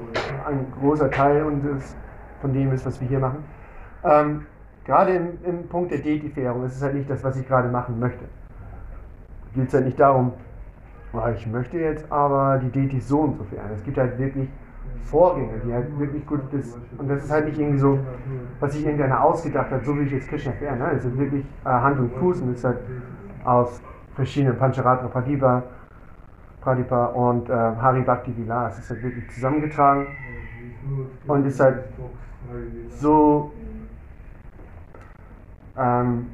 ein 0.47 0.65
großer 0.79 1.09
Teil 1.11 1.45
von 2.41 2.53
dem 2.53 2.71
ist, 2.71 2.85
was 2.85 2.99
wir 3.01 3.07
hier 3.07 3.19
machen. 3.19 3.43
Ähm, 4.03 4.45
gerade 4.85 5.13
im, 5.13 5.37
im 5.43 5.67
Punkt 5.67 5.91
der 5.91 5.99
Deity-Verehrung 5.99 6.65
ist 6.65 6.75
es 6.75 6.81
halt 6.81 6.95
nicht 6.95 7.09
das, 7.09 7.23
was 7.23 7.37
ich 7.37 7.47
gerade 7.47 7.69
machen 7.69 7.99
möchte. 7.99 8.25
Geht 9.53 9.67
es 9.67 9.73
halt 9.73 9.85
nicht 9.85 9.99
darum, 9.99 10.33
oh, 11.13 11.27
ich 11.35 11.45
möchte 11.47 11.77
jetzt 11.77 12.11
aber 12.11 12.59
die 12.59 12.71
Deity 12.71 12.99
so 12.99 13.21
und 13.21 13.37
so 13.37 13.43
verehren. 13.43 13.71
Es 13.73 13.83
gibt 13.83 13.97
halt 13.97 14.17
wirklich 14.17 14.47
Vorgänge, 15.03 15.59
die 15.65 15.73
halt 15.73 15.97
wirklich 15.99 16.25
gut 16.25 16.41
ist. 16.53 16.77
Und 16.97 17.09
das 17.09 17.23
ist 17.23 17.31
halt 17.31 17.45
nicht 17.45 17.59
irgendwie 17.59 17.79
so, 17.79 17.99
was 18.59 18.73
sich 18.73 18.85
irgendeiner 18.85 19.23
ausgedacht 19.23 19.71
hat, 19.71 19.83
so 19.83 19.97
wie 19.97 20.03
ich 20.03 20.11
jetzt 20.11 20.27
Krishna 20.27 20.51
verehren. 20.51 20.79
Ne? 20.79 20.91
Es 20.95 21.05
ist 21.05 21.17
wirklich 21.17 21.45
äh, 21.65 21.69
Hand 21.69 21.99
und 21.99 22.13
Fuß 22.13 22.41
und 22.41 22.51
es 22.51 22.59
ist 22.59 22.65
halt 22.65 22.79
aus 23.43 23.81
verschiedenen 24.15 24.57
Pancharatra 24.57 25.07
Padiba, 25.07 25.63
Pradipa 26.61 27.05
und 27.07 27.49
äh, 27.49 27.53
Hari 27.53 28.01
Bhakti 28.01 28.35
Vilas. 28.35 28.79
Ist 28.79 28.89
halt 28.89 29.03
wirklich 29.03 29.29
zusammengetragen 29.31 30.07
und 31.27 31.45
ist 31.45 31.59
halt 31.59 31.85
so 32.89 33.51
ähm, 35.77 36.27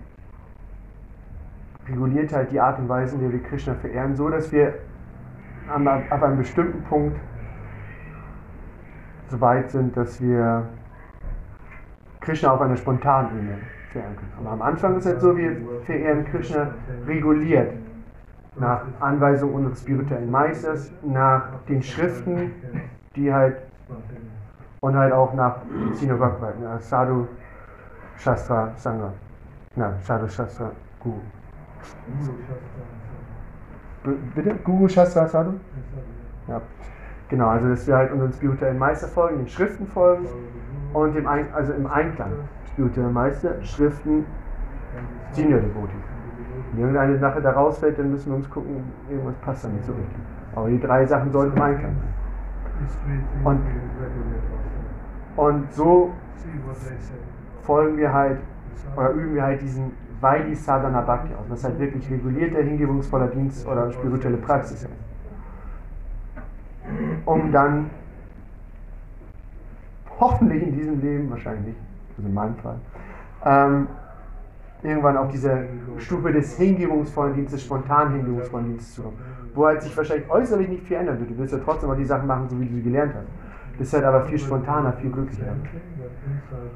reguliert 1.87 2.33
halt 2.33 2.51
die 2.51 2.59
Art 2.59 2.79
und 2.79 2.89
Weise, 2.89 3.17
der 3.17 3.31
wir 3.31 3.43
Krishna 3.43 3.75
verehren, 3.75 4.15
so 4.15 4.29
dass 4.29 4.51
wir 4.51 4.73
an, 5.71 5.87
ab 5.87 6.23
einem 6.23 6.37
bestimmten 6.37 6.83
Punkt 6.83 7.19
so 9.27 9.41
weit 9.41 9.69
sind, 9.71 9.95
dass 9.95 10.21
wir 10.21 10.67
Krishna 12.21 12.51
auf 12.51 12.61
einer 12.61 12.77
spontanen 12.77 13.37
Ebene 13.37 13.57
verehren 13.91 14.15
können. 14.15 14.31
Aber 14.39 14.51
am 14.51 14.61
Anfang 14.61 14.97
ist 14.97 15.05
es 15.05 15.11
halt 15.11 15.21
so, 15.21 15.37
wir 15.37 15.57
verehren 15.85 16.25
Krishna 16.25 16.73
reguliert 17.07 17.73
nach 18.57 18.81
Anweisung 18.99 19.53
unseres 19.53 19.81
spirituellen 19.81 20.31
Meisters, 20.31 20.91
nach 21.03 21.43
den 21.67 21.81
Schriften, 21.81 22.51
die 23.15 23.33
halt 23.33 23.57
und 24.79 24.95
halt 24.95 25.13
auch 25.13 25.33
nach 25.33 25.57
Sinogakwa, 25.93 26.53
ne, 26.59 26.77
Sadhu 26.79 27.27
Shastra 28.17 28.71
Sangha. 28.75 29.11
Na, 29.75 29.93
Sadhu 29.99 30.27
Shastra 30.27 30.71
Guru. 30.99 31.19
Bitte? 34.35 34.55
Guru 34.63 34.87
Shastra 34.87 35.27
Sadhu? 35.27 35.53
Ja. 36.47 36.61
Genau, 37.27 37.47
also 37.49 37.69
dass 37.69 37.87
wir 37.87 37.95
halt 37.95 38.11
unseren 38.11 38.31
spirituellen 38.33 38.77
Meister 38.77 39.07
folgen, 39.07 39.37
den 39.37 39.47
Schriften 39.47 39.87
folgen 39.87 40.27
und 40.93 41.15
dem 41.15 41.27
Ein 41.27 41.51
also 41.53 41.73
im 41.73 41.87
Einklang. 41.87 42.31
Spirituelle 42.73 43.09
Meister, 43.09 43.61
Schriften, 43.63 44.25
Senior 45.31 45.61
Devotee. 45.61 46.14
Wenn 46.71 46.81
irgendeine 46.81 47.17
Sache 47.17 47.41
da 47.41 47.51
rausfällt, 47.51 47.97
dann 47.97 48.11
müssen 48.11 48.31
wir 48.31 48.37
uns 48.37 48.49
gucken, 48.49 48.83
irgendwas 49.09 49.35
passt 49.37 49.65
da 49.65 49.69
nicht 49.69 49.85
so 49.85 49.93
richtig. 49.93 50.17
Aber 50.55 50.69
die 50.69 50.79
drei 50.79 51.05
Sachen 51.05 51.31
sollten 51.31 51.57
sein. 51.57 51.95
Und, 53.43 53.61
und 55.37 55.73
so 55.73 56.11
folgen 57.61 57.97
wir 57.97 58.11
halt 58.11 58.39
oder 58.95 59.09
üben 59.11 59.35
wir 59.35 59.43
halt 59.43 59.61
diesen 59.61 59.91
Vaidhi 60.21 60.55
Sadhana 60.55 61.01
Bhakti 61.01 61.33
aus, 61.33 61.45
was 61.49 61.63
halt 61.63 61.79
wirklich 61.79 62.09
regulierter, 62.09 62.61
hingebungsvoller 62.61 63.27
Dienst 63.27 63.67
oder 63.67 63.91
spirituelle 63.91 64.37
Praxis 64.37 64.83
ist. 64.83 64.89
Um 67.25 67.51
dann 67.51 67.89
hoffentlich 70.19 70.63
in 70.63 70.73
diesem 70.73 71.01
Leben, 71.01 71.29
wahrscheinlich 71.29 71.67
nicht, 71.67 71.79
also 72.17 72.27
in 72.27 72.33
meinem 72.33 72.55
Fall, 72.55 72.79
ähm, 73.43 73.87
irgendwann 74.85 75.17
auf 75.17 75.29
diese 75.29 75.65
Stufe 75.97 76.31
des 76.31 76.57
hingebungsvollen 76.57 77.33
Dienstes, 77.33 77.63
spontan 77.63 78.13
hingebungsvollen 78.13 78.67
Dienstes 78.67 78.95
zu 78.95 79.03
kommen. 79.03 79.17
Wo 79.53 79.65
halt 79.65 79.81
sich 79.81 79.95
wahrscheinlich 79.95 80.29
äußerlich 80.29 80.67
nicht 80.67 80.83
viel 80.83 80.97
ändern 80.97 81.19
wird. 81.19 81.31
Du 81.31 81.37
wirst 81.37 81.53
ja 81.53 81.59
trotzdem 81.63 81.89
mal 81.89 81.97
die 81.97 82.05
Sachen 82.05 82.27
machen, 82.27 82.47
so 82.49 82.59
wie 82.59 82.65
du 82.65 82.75
sie 82.75 82.83
gelernt 82.83 83.13
hast. 83.15 83.27
Bist 83.77 83.93
halt 83.93 84.05
aber 84.05 84.23
viel 84.25 84.39
spontaner, 84.39 84.93
viel 84.93 85.11
glücklicher. 85.11 85.45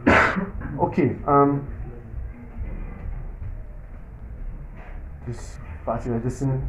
Okay, 0.77 1.15
ähm, 1.27 1.61
das 5.25 5.59
wieder. 6.05 6.19
Das 6.23 6.39
sind 6.39 6.61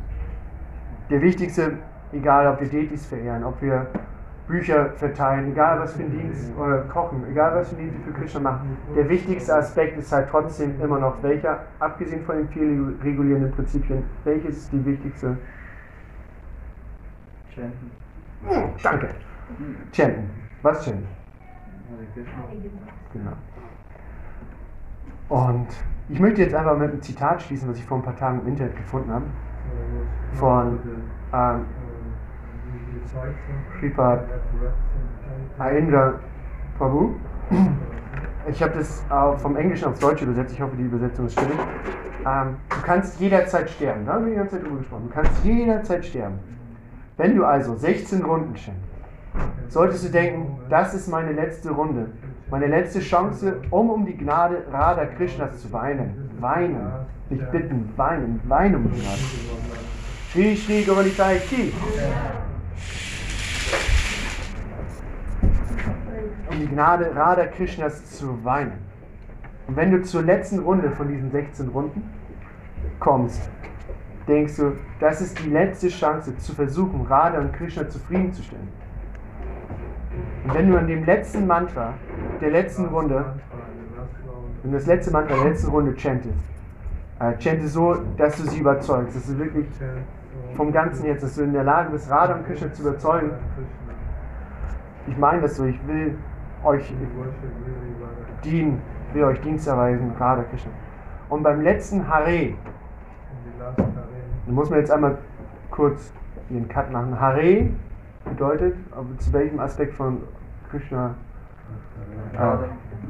der 1.10 1.20
wichtigste, 1.20 1.78
egal 2.12 2.46
ob 2.46 2.60
wir 2.60 2.68
Detis 2.68 3.06
verehren, 3.06 3.44
ob 3.44 3.60
wir 3.60 3.86
Bücher 4.50 4.90
verteilen, 4.96 5.52
egal 5.52 5.78
was 5.78 5.94
für 5.94 6.02
einen 6.02 6.18
Dienst 6.18 6.52
oder 6.58 6.80
kochen, 6.82 7.24
egal 7.30 7.54
was 7.54 7.68
für 7.68 7.76
einen 7.76 7.90
Dienst 7.90 8.06
wir 8.06 8.12
für 8.12 8.20
Krishna 8.20 8.40
machen. 8.40 8.76
Der 8.96 9.08
wichtigste 9.08 9.54
Aspekt 9.54 9.96
ist 9.96 10.12
halt 10.12 10.28
trotzdem 10.28 10.80
immer 10.80 10.98
noch 10.98 11.22
welcher, 11.22 11.60
abgesehen 11.78 12.24
von 12.24 12.36
den 12.36 12.48
vier 12.48 12.94
regulierenden 13.02 13.52
Prinzipien, 13.52 14.02
welches 14.24 14.56
ist 14.56 14.72
die 14.72 14.84
wichtigste? 14.84 15.38
Chanten. 17.54 17.90
Hm, 18.46 18.70
danke. 18.82 19.08
Chanten. 19.92 20.30
Was 20.62 20.84
chanten? 20.84 21.06
Genau. 23.12 23.32
Und 25.28 25.68
ich 26.08 26.18
möchte 26.18 26.42
jetzt 26.42 26.54
einfach 26.54 26.76
mit 26.76 26.90
einem 26.90 27.02
Zitat 27.02 27.40
schließen, 27.42 27.68
was 27.68 27.78
ich 27.78 27.84
vor 27.84 27.98
ein 27.98 28.02
paar 28.02 28.16
Tagen 28.16 28.40
im 28.40 28.48
Internet 28.48 28.76
gefunden 28.76 29.12
habe. 29.12 29.26
Von 30.32 30.78
ähm, 31.32 31.64
Sripad 33.78 34.24
Aindra 35.58 36.14
Prabhu. 36.78 37.14
Ich 38.48 38.62
habe 38.62 38.78
das 38.78 39.04
äh, 39.10 39.38
vom 39.38 39.56
Englischen 39.56 39.88
aufs 39.88 40.00
Deutsche 40.00 40.24
übersetzt. 40.24 40.54
Ich 40.54 40.60
hoffe, 40.60 40.76
die 40.76 40.84
Übersetzung 40.84 41.26
ist 41.26 41.32
stimmig. 41.32 41.58
Ähm, 42.26 42.56
du 42.68 42.82
kannst 42.82 43.20
jederzeit 43.20 43.68
sterben. 43.70 44.06
Da 44.06 44.14
haben 44.14 44.24
wir 44.24 44.32
die 44.32 44.38
ganze 44.38 44.56
Zeit 44.56 44.64
drüber 44.64 44.78
gesprochen. 44.78 45.08
Du 45.08 45.14
kannst 45.14 45.44
jederzeit 45.44 46.04
sterben. 46.04 46.38
Wenn 47.16 47.36
du 47.36 47.44
also 47.44 47.76
16 47.76 48.24
Runden 48.24 48.56
schenkst, 48.56 48.80
solltest 49.68 50.04
du 50.04 50.08
denken, 50.10 50.58
das 50.70 50.94
ist 50.94 51.08
meine 51.08 51.32
letzte 51.32 51.70
Runde, 51.70 52.06
meine 52.50 52.66
letzte 52.66 53.00
Chance, 53.00 53.60
um 53.70 53.90
um 53.90 54.06
die 54.06 54.16
Gnade 54.16 54.64
Radha 54.72 55.04
Krishnas 55.04 55.60
zu 55.60 55.72
weinen. 55.72 56.30
Weinen, 56.40 56.90
dich 57.30 57.42
bitten, 57.50 57.92
weinen, 57.96 58.40
weinen 58.44 58.76
um 58.76 58.90
die 58.90 59.00
Gnade. 59.00 59.20
Shri 60.32 60.56
Shri 60.56 60.82
Gauranitai 60.82 61.36
Ki. 61.38 61.72
Um 66.50 66.58
die 66.58 66.66
Gnade 66.66 67.14
Radha 67.14 67.46
Krishnas 67.46 68.18
zu 68.18 68.44
weinen. 68.44 68.72
Und 69.68 69.76
wenn 69.76 69.92
du 69.92 70.02
zur 70.02 70.22
letzten 70.22 70.58
Runde 70.58 70.90
von 70.90 71.06
diesen 71.06 71.30
16 71.30 71.68
Runden 71.68 72.02
kommst, 72.98 73.48
denkst 74.26 74.56
du, 74.56 74.72
das 74.98 75.20
ist 75.20 75.38
die 75.38 75.48
letzte 75.48 75.88
Chance 75.88 76.36
zu 76.38 76.52
versuchen, 76.52 77.06
Radha 77.08 77.38
und 77.38 77.52
Krishna 77.52 77.88
zufriedenzustellen. 77.88 78.68
Und 80.44 80.54
wenn 80.54 80.68
du 80.68 80.76
an 80.76 80.88
dem 80.88 81.04
letzten 81.04 81.46
Mantra 81.46 81.94
der 82.40 82.50
letzten 82.50 82.86
Runde, 82.86 83.24
wenn 84.62 84.72
du 84.72 84.76
das 84.76 84.86
letzte 84.86 85.12
Mantra 85.12 85.36
der 85.36 85.44
letzten 85.44 85.70
Runde 85.70 85.94
chantest, 85.96 86.34
äh, 87.20 87.32
chante 87.38 87.68
so, 87.68 87.96
dass 88.16 88.36
du 88.38 88.42
sie 88.48 88.58
überzeugst, 88.58 89.14
dass 89.14 89.26
du 89.26 89.38
wirklich 89.38 89.66
vom 90.56 90.72
ganzen 90.72 91.06
jetzt, 91.06 91.22
dass 91.22 91.36
du 91.36 91.42
in 91.42 91.52
der 91.52 91.64
Lage 91.64 91.90
bist, 91.90 92.10
Radha 92.10 92.34
und 92.34 92.46
Krishna 92.46 92.72
zu 92.72 92.82
überzeugen. 92.82 93.30
Ich 95.06 95.16
meine 95.16 95.42
das 95.42 95.56
so, 95.56 95.64
ich 95.64 95.78
will 95.86 96.16
euch 96.64 96.92
dienen, 98.44 98.80
will 99.12 99.24
euch 99.24 99.40
Dienst 99.40 99.66
erweisen, 99.66 100.12
Radha 100.18 100.42
Krishna. 100.44 100.70
Und 101.28 101.42
beim 101.42 101.60
letzten 101.62 102.06
Hare, 102.08 102.54
da 103.58 104.52
muss 104.52 104.70
man 104.70 104.78
jetzt 104.80 104.90
einmal 104.90 105.18
kurz 105.70 106.12
den 106.48 106.68
Cut 106.68 106.90
machen. 106.90 107.18
Hare 107.20 107.68
bedeutet, 108.24 108.74
zu 109.18 109.32
welchem 109.32 109.60
Aspekt 109.60 109.94
von 109.94 110.22
Krishna? 110.70 111.14
Äh, 112.34 112.38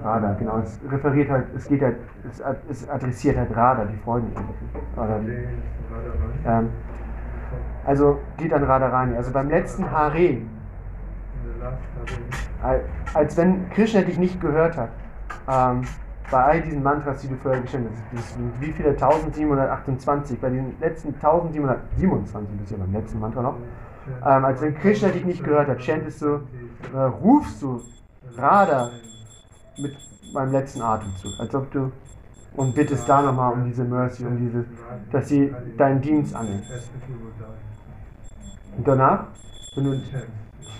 Radha, 0.03 0.33
genau. 0.39 0.59
Es 0.59 0.81
referiert 0.91 1.31
halt, 1.31 1.47
es 1.57 1.67
geht 1.69 1.83
halt, 1.83 1.97
es, 2.31 2.43
ad- 2.43 2.59
es 2.69 2.89
adressiert 2.89 3.37
halt 3.37 3.55
Radha, 3.55 3.85
die 3.85 3.97
Freundin. 3.99 4.33
Die, 4.35 5.01
ähm, 6.47 6.69
also 7.85 8.19
geht 8.37 8.53
an 8.53 8.65
Radharani. 8.65 9.17
Also 9.17 9.33
beim 9.33 9.49
letzten 9.49 9.91
Hare, 9.91 10.39
als 13.15 13.37
wenn 13.37 13.69
Krishna 13.71 14.03
dich 14.03 14.19
nicht 14.19 14.41
gehört 14.41 14.77
hat, 14.77 14.91
ähm, 15.49 15.83
bei 16.31 16.43
all 16.43 16.63
diesen 16.63 16.83
Mantras, 16.83 17.23
die 17.23 17.29
du 17.29 17.37
vorher 17.37 17.61
gestellt 17.61 17.89
hast, 17.91 18.39
wie 18.61 18.73
viele? 18.73 18.91
1728, 18.91 20.41
bei 20.41 20.51
den 20.51 20.79
letzten 20.81 21.09
1727 21.15 22.57
bist 22.59 22.71
du 22.71 22.77
ja 22.77 22.81
beim 22.81 22.93
letzten 22.93 23.19
Mantra 23.19 23.43
noch, 23.43 23.57
ähm, 24.25 24.45
als 24.45 24.61
wenn 24.61 24.75
Krishna 24.77 25.09
dich 25.09 25.25
nicht 25.25 25.43
gehört 25.43 25.69
hat, 25.69 25.83
chantest 25.83 26.23
du, 26.23 26.41
äh, 26.95 26.99
rufst 26.99 27.61
du 27.63 27.81
Radha 28.37 28.91
mit 29.79 29.97
beim 30.33 30.53
letzten 30.53 30.83
Atemzug, 30.83 31.33
als 31.41 31.55
ob 31.55 31.71
du 31.73 31.91
und 32.57 32.75
bittest 32.75 33.09
da 33.09 33.23
nochmal 33.23 33.53
um 33.53 33.65
diese 33.65 33.85
Mercy, 33.85 34.25
um 34.25 34.37
diese, 34.37 34.65
dass 35.11 35.29
sie 35.29 35.55
deinen 35.77 36.01
Dienst 36.01 36.35
annimmt. 36.35 36.65
Und 38.77 38.87
danach, 38.87 39.27
wenn 39.75 39.85
du, 39.85 40.01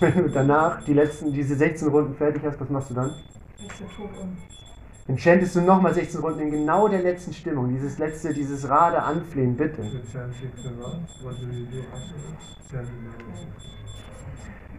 wenn 0.01 0.13
du 0.23 0.29
danach 0.29 0.83
die 0.83 0.93
letzten, 0.93 1.31
diese 1.31 1.55
16 1.55 1.87
Runden 1.87 2.15
fertig 2.15 2.43
hast, 2.43 2.59
was 2.59 2.69
machst 2.69 2.89
du 2.89 2.95
dann? 2.95 3.11
Um. 3.99 4.37
Dann 5.07 5.17
chantest 5.17 5.55
du 5.55 5.61
nochmal 5.61 5.93
16 5.93 6.21
Runden 6.21 6.39
in 6.41 6.51
genau 6.51 6.87
der 6.87 7.01
letzten 7.01 7.33
Stimmung, 7.33 7.69
dieses 7.69 7.97
letzte, 7.97 8.33
dieses 8.33 8.67
Rade 8.69 9.01
anflehen, 9.01 9.55
bitte. 9.55 9.83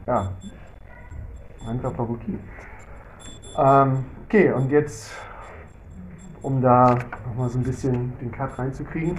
Ja. 0.07 0.33
Einfach 1.67 1.95
Pabuki. 1.95 2.39
Ähm, 3.57 4.05
okay, 4.25 4.53
und 4.53 4.71
jetzt, 4.71 5.13
um 6.41 6.61
da 6.61 6.99
nochmal 7.27 7.51
so 7.51 7.59
ein 7.59 7.65
bisschen 7.65 8.13
den 8.19 8.33
Cut 8.33 8.59
reinzukriegen. 8.59 9.19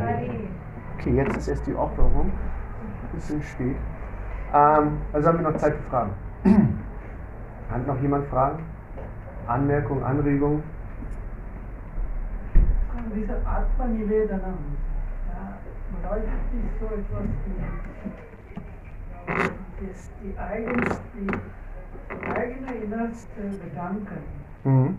Okay, 1.01 1.15
jetzt 1.15 1.35
ist 1.35 1.47
erst 1.47 1.65
die 1.65 1.73
Aufführung. 1.73 2.31
Bisschen 3.11 3.41
spät. 3.41 3.75
Ähm, 4.53 4.99
also 5.11 5.27
haben 5.29 5.39
wir 5.39 5.49
noch 5.49 5.57
Zeit 5.57 5.73
für 5.73 5.81
Fragen. 5.89 6.11
Hat 7.71 7.87
noch 7.87 7.99
jemand 8.01 8.27
Fragen? 8.27 8.63
Anmerkungen, 9.47 10.03
Anregungen? 10.03 10.61
Diese 13.15 13.33
Atma-Nivedanam, 13.45 14.59
ja, 15.27 15.57
bedeutet 15.97 16.29
dies 16.53 16.79
so 16.79 16.85
etwas 16.85 17.23
wie 17.47 17.55
das, 19.87 20.11
die, 20.21 20.37
eigens, 20.37 21.01
die 21.15 21.27
eigene 22.29 22.71
innerste 22.83 23.41
Gedanken 23.63 24.19
Mhm. 24.63 24.97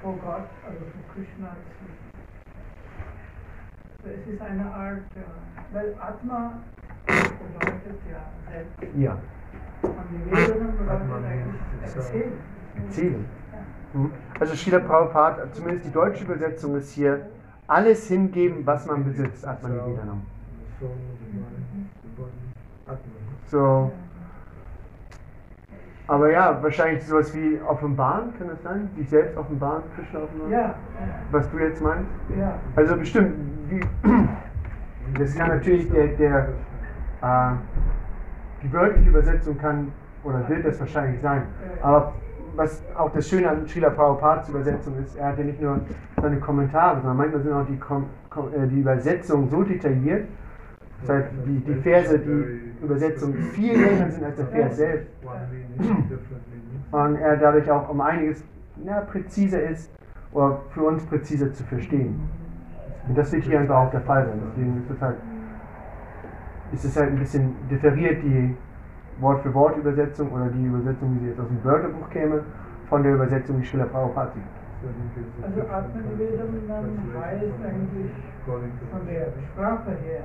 vor 0.00 0.14
Gott, 0.24 0.46
also 0.64 0.78
vor 0.78 1.02
Krishna 1.12 1.48
zu. 1.48 1.95
So, 4.06 4.12
es 4.12 4.34
ist 4.34 4.40
eine 4.40 4.64
Art, 4.72 4.98
äh, 5.16 5.74
weil 5.74 5.94
Atma 6.00 6.52
bedeutet 7.06 7.98
ja 8.08 8.52
selbst. 8.52 8.96
Ja, 8.96 9.18
erzählen. 11.82 12.32
erzählen. 12.84 13.24
Mhm. 13.94 14.12
Also 14.38 14.54
Srila 14.54 14.78
Prabhupada, 14.78 15.50
zumindest 15.52 15.86
die 15.86 15.92
deutsche 15.92 16.22
Übersetzung 16.24 16.76
ist 16.76 16.92
hier, 16.92 17.26
alles 17.66 18.06
hingeben, 18.06 18.64
was 18.64 18.86
man 18.86 19.02
besitzt, 19.04 19.44
Atman 19.44 19.72
Nivedanam. 19.72 20.22
So. 23.46 23.90
Aber 26.06 26.30
ja, 26.30 26.62
wahrscheinlich 26.62 27.04
sowas 27.04 27.34
wie 27.34 27.60
offenbaren, 27.66 28.32
kann 28.38 28.48
das 28.48 28.62
sein? 28.62 28.88
Dich 28.96 29.08
selbst 29.08 29.36
offenbaren, 29.36 29.82
Krishna 29.96 30.20
offenbaren? 30.20 30.52
Ja, 30.52 30.74
Was 31.32 31.50
du 31.50 31.58
jetzt 31.58 31.82
meinst? 31.82 32.08
ja. 32.38 32.60
Also 32.76 32.96
bestimmt, 32.96 33.55
das 35.18 35.34
kann 35.34 35.48
natürlich 35.48 35.90
der, 35.90 36.08
der 36.08 36.48
äh, 37.22 37.52
die 38.62 38.72
wörtliche 38.72 39.08
Übersetzung 39.08 39.58
kann 39.58 39.92
oder 40.24 40.48
wird 40.48 40.64
das 40.64 40.80
wahrscheinlich 40.80 41.20
sein. 41.20 41.42
Aber 41.82 42.14
was 42.56 42.82
auch 42.96 43.12
das 43.12 43.28
Schöne 43.28 43.48
an 43.48 43.66
Srila 43.66 43.90
Prabhupads 43.90 44.48
Übersetzung 44.48 44.94
ist, 44.98 45.16
er 45.16 45.28
hat 45.28 45.38
ja 45.38 45.44
nicht 45.44 45.60
nur 45.60 45.80
seine 46.20 46.38
Kommentare, 46.38 46.96
sondern 46.96 47.16
manchmal 47.16 47.42
sind 47.42 47.52
auch 47.52 47.66
die, 47.66 47.78
Kom 47.78 48.06
Kom 48.30 48.52
äh, 48.52 48.66
die 48.66 48.80
Übersetzungen 48.80 49.48
so 49.50 49.62
detailliert, 49.62 50.26
das 51.02 51.10
heißt, 51.10 51.28
die, 51.46 51.60
die 51.60 51.74
Verse, 51.74 52.18
die 52.18 52.84
Übersetzung 52.84 53.34
viel 53.34 53.78
länger 53.78 54.10
sind 54.10 54.24
als 54.24 54.36
der 54.36 54.46
Vers 54.46 54.76
selbst. 54.76 55.10
Und 56.90 57.16
er 57.16 57.36
dadurch 57.36 57.70
auch 57.70 57.88
um 57.90 58.00
einiges 58.00 58.42
ja, 58.84 59.00
präziser 59.02 59.62
ist 59.62 59.90
oder 60.32 60.60
für 60.70 60.82
uns 60.84 61.04
präziser 61.04 61.52
zu 61.52 61.64
verstehen. 61.64 62.18
Und 63.08 63.16
das 63.16 63.32
wird 63.32 63.44
hier 63.44 63.60
einfach 63.60 63.76
auch 63.76 63.90
der 63.90 64.00
Fall 64.00 64.26
sein. 64.26 64.40
Deswegen 64.50 64.78
ist 64.78 64.90
es 64.90 65.00
halt, 65.00 65.16
ist 66.72 66.84
es 66.84 66.96
halt 66.96 67.10
ein 67.10 67.18
bisschen 67.18 67.54
differiert, 67.70 68.22
die 68.22 68.56
Wort-für-Wort-Übersetzung 69.20 70.32
oder 70.32 70.46
die 70.46 70.64
Übersetzung, 70.64 71.14
wie 71.14 71.20
sie 71.20 71.28
jetzt 71.28 71.40
aus 71.40 71.48
dem 71.48 71.62
Wörterbuch 71.64 72.10
käme, 72.10 72.42
von 72.88 73.02
der 73.02 73.14
Übersetzung, 73.14 73.60
die 73.60 73.66
Schiller 73.66 73.86
Prabhupada 73.86 74.32
sieht. 74.32 74.42
Also 75.42 75.60
Atma-Nivedanam 75.62 76.84
heißt 77.20 77.64
eigentlich 77.64 78.10
von 78.44 79.06
der 79.06 79.32
Sprache 79.52 79.90
her, 80.04 80.22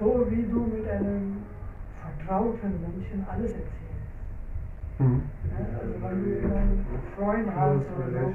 so 0.00 0.26
wie 0.28 0.42
du 0.42 0.66
mit 0.74 0.88
einem 0.88 1.38
vertrauten 2.02 2.80
Menschen 2.80 3.24
alles 3.30 3.52
erzählst. 3.52 3.83
Mhm. 4.98 5.22
Ja, 5.50 5.56
also 5.80 5.94
wenn 6.02 6.42
du 6.42 6.56
einen 6.56 6.86
Freund 7.16 7.48
hast 7.56 7.86
oder 7.96 8.08
so, 8.20 8.34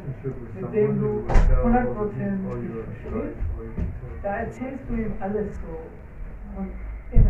mit 0.60 0.74
dem 0.74 1.00
du 1.00 1.24
100% 1.64 2.62
dich 2.62 2.72
verstehst, 3.02 3.38
da 4.22 4.30
erzählst 4.38 4.84
du 4.90 4.94
ihm 4.96 5.14
alles 5.20 5.56
so. 5.62 5.80
Ja. 7.12 7.22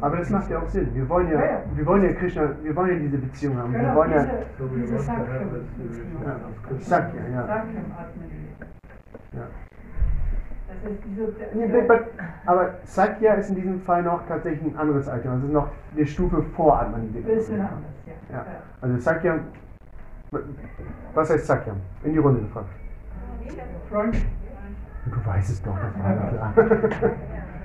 Aber 0.00 0.16
das 0.16 0.30
macht 0.30 0.50
ja 0.50 0.58
auch 0.58 0.68
Sinn. 0.68 0.88
Wir 0.94 1.08
wollen 1.08 1.28
ja, 1.30 1.38
Ja, 1.38 1.44
ja. 1.52 1.62
wir 1.74 1.86
wollen 1.86 2.02
ja 2.02 2.12
Krishna, 2.12 2.50
wir 2.62 2.74
wollen 2.74 2.90
ja 2.90 2.98
diese 2.98 3.18
Beziehung 3.18 3.56
haben. 3.58 3.72
Wir 3.72 3.80
Genau, 3.80 3.94
wollen 3.94 4.10
ja, 4.10 4.24
diese, 4.24 4.70
diese 4.74 4.94
ja, 4.94 5.00
ich 6.78 6.86
sag 6.86 7.14
ja, 7.14 7.20
ja. 7.32 7.46
Sakyam 7.46 7.84
Atma-Nivedanam. 7.98 8.68
ja. 9.34 9.40
Das 9.40 9.46
ist 9.46 9.46
diese, 9.46 9.46
der, 9.46 9.46
Nee, 9.46 9.46
der, 9.46 9.46
but- 9.46 9.48
aber 12.46 12.74
Sakya 12.84 13.34
ist 13.34 13.50
in 13.50 13.56
diesem 13.56 13.80
Fall 13.80 14.02
noch 14.02 14.26
tatsächlich 14.26 14.72
ein 14.72 14.78
anderes 14.78 15.06
Item. 15.06 15.32
Das 15.32 15.44
ist 15.44 15.52
noch 15.52 15.68
eine 15.96 16.06
Stufe 16.06 16.42
vor 16.56 16.80
Atman. 16.80 17.12
bisschen 17.12 17.60
anders, 17.60 17.80
ja. 18.06 18.36
Ja. 18.36 18.46
Also 18.80 18.98
Sakya, 18.98 19.40
was 21.14 21.30
heißt 21.30 21.46
Sakya? 21.46 21.74
In 22.04 22.12
die 22.12 22.18
Runde 22.18 22.40
gefragt. 22.40 22.68
Freund, 23.90 24.16
Du 25.06 25.26
weißt 25.26 25.50
es 25.50 25.62
doch, 25.62 25.74
das 25.74 26.02
war 26.04 26.28
klar. 26.28 26.54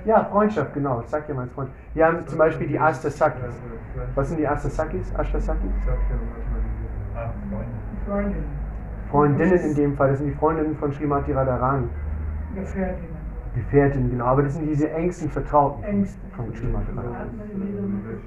ja, 0.04 0.24
Freundschaft, 0.24 0.72
genau. 0.74 1.02
Sakya 1.06 1.34
meint 1.34 1.52
Freund. 1.52 1.70
Wir 1.94 2.06
haben 2.06 2.26
zum 2.26 2.38
Beispiel 2.38 2.66
die 2.66 2.78
Astasakis. 2.78 3.60
Was 4.14 4.28
sind 4.28 4.38
die 4.38 4.48
Astasakis? 4.48 5.12
Ashtasakis? 5.16 5.70
Ah, 7.14 7.30
Freunde. 7.50 7.70
Freundin, 8.06 8.44
Freundinnen 9.10 9.58
in 9.58 9.74
dem 9.74 9.96
Fall. 9.96 10.10
Das 10.10 10.18
sind 10.18 10.28
die 10.28 10.34
Freundinnen 10.34 10.76
von 10.76 10.92
Srimati 10.92 11.32
Radharani. 11.32 11.88
Gefährtinnen, 12.56 13.16
Gefährtinnen, 13.54 14.10
genau. 14.10 14.24
Aber 14.26 14.42
das 14.42 14.54
sind 14.54 14.66
diese 14.68 14.90
engsten 14.90 15.30
Vertrauten 15.30 15.82
Ängste. 15.84 16.18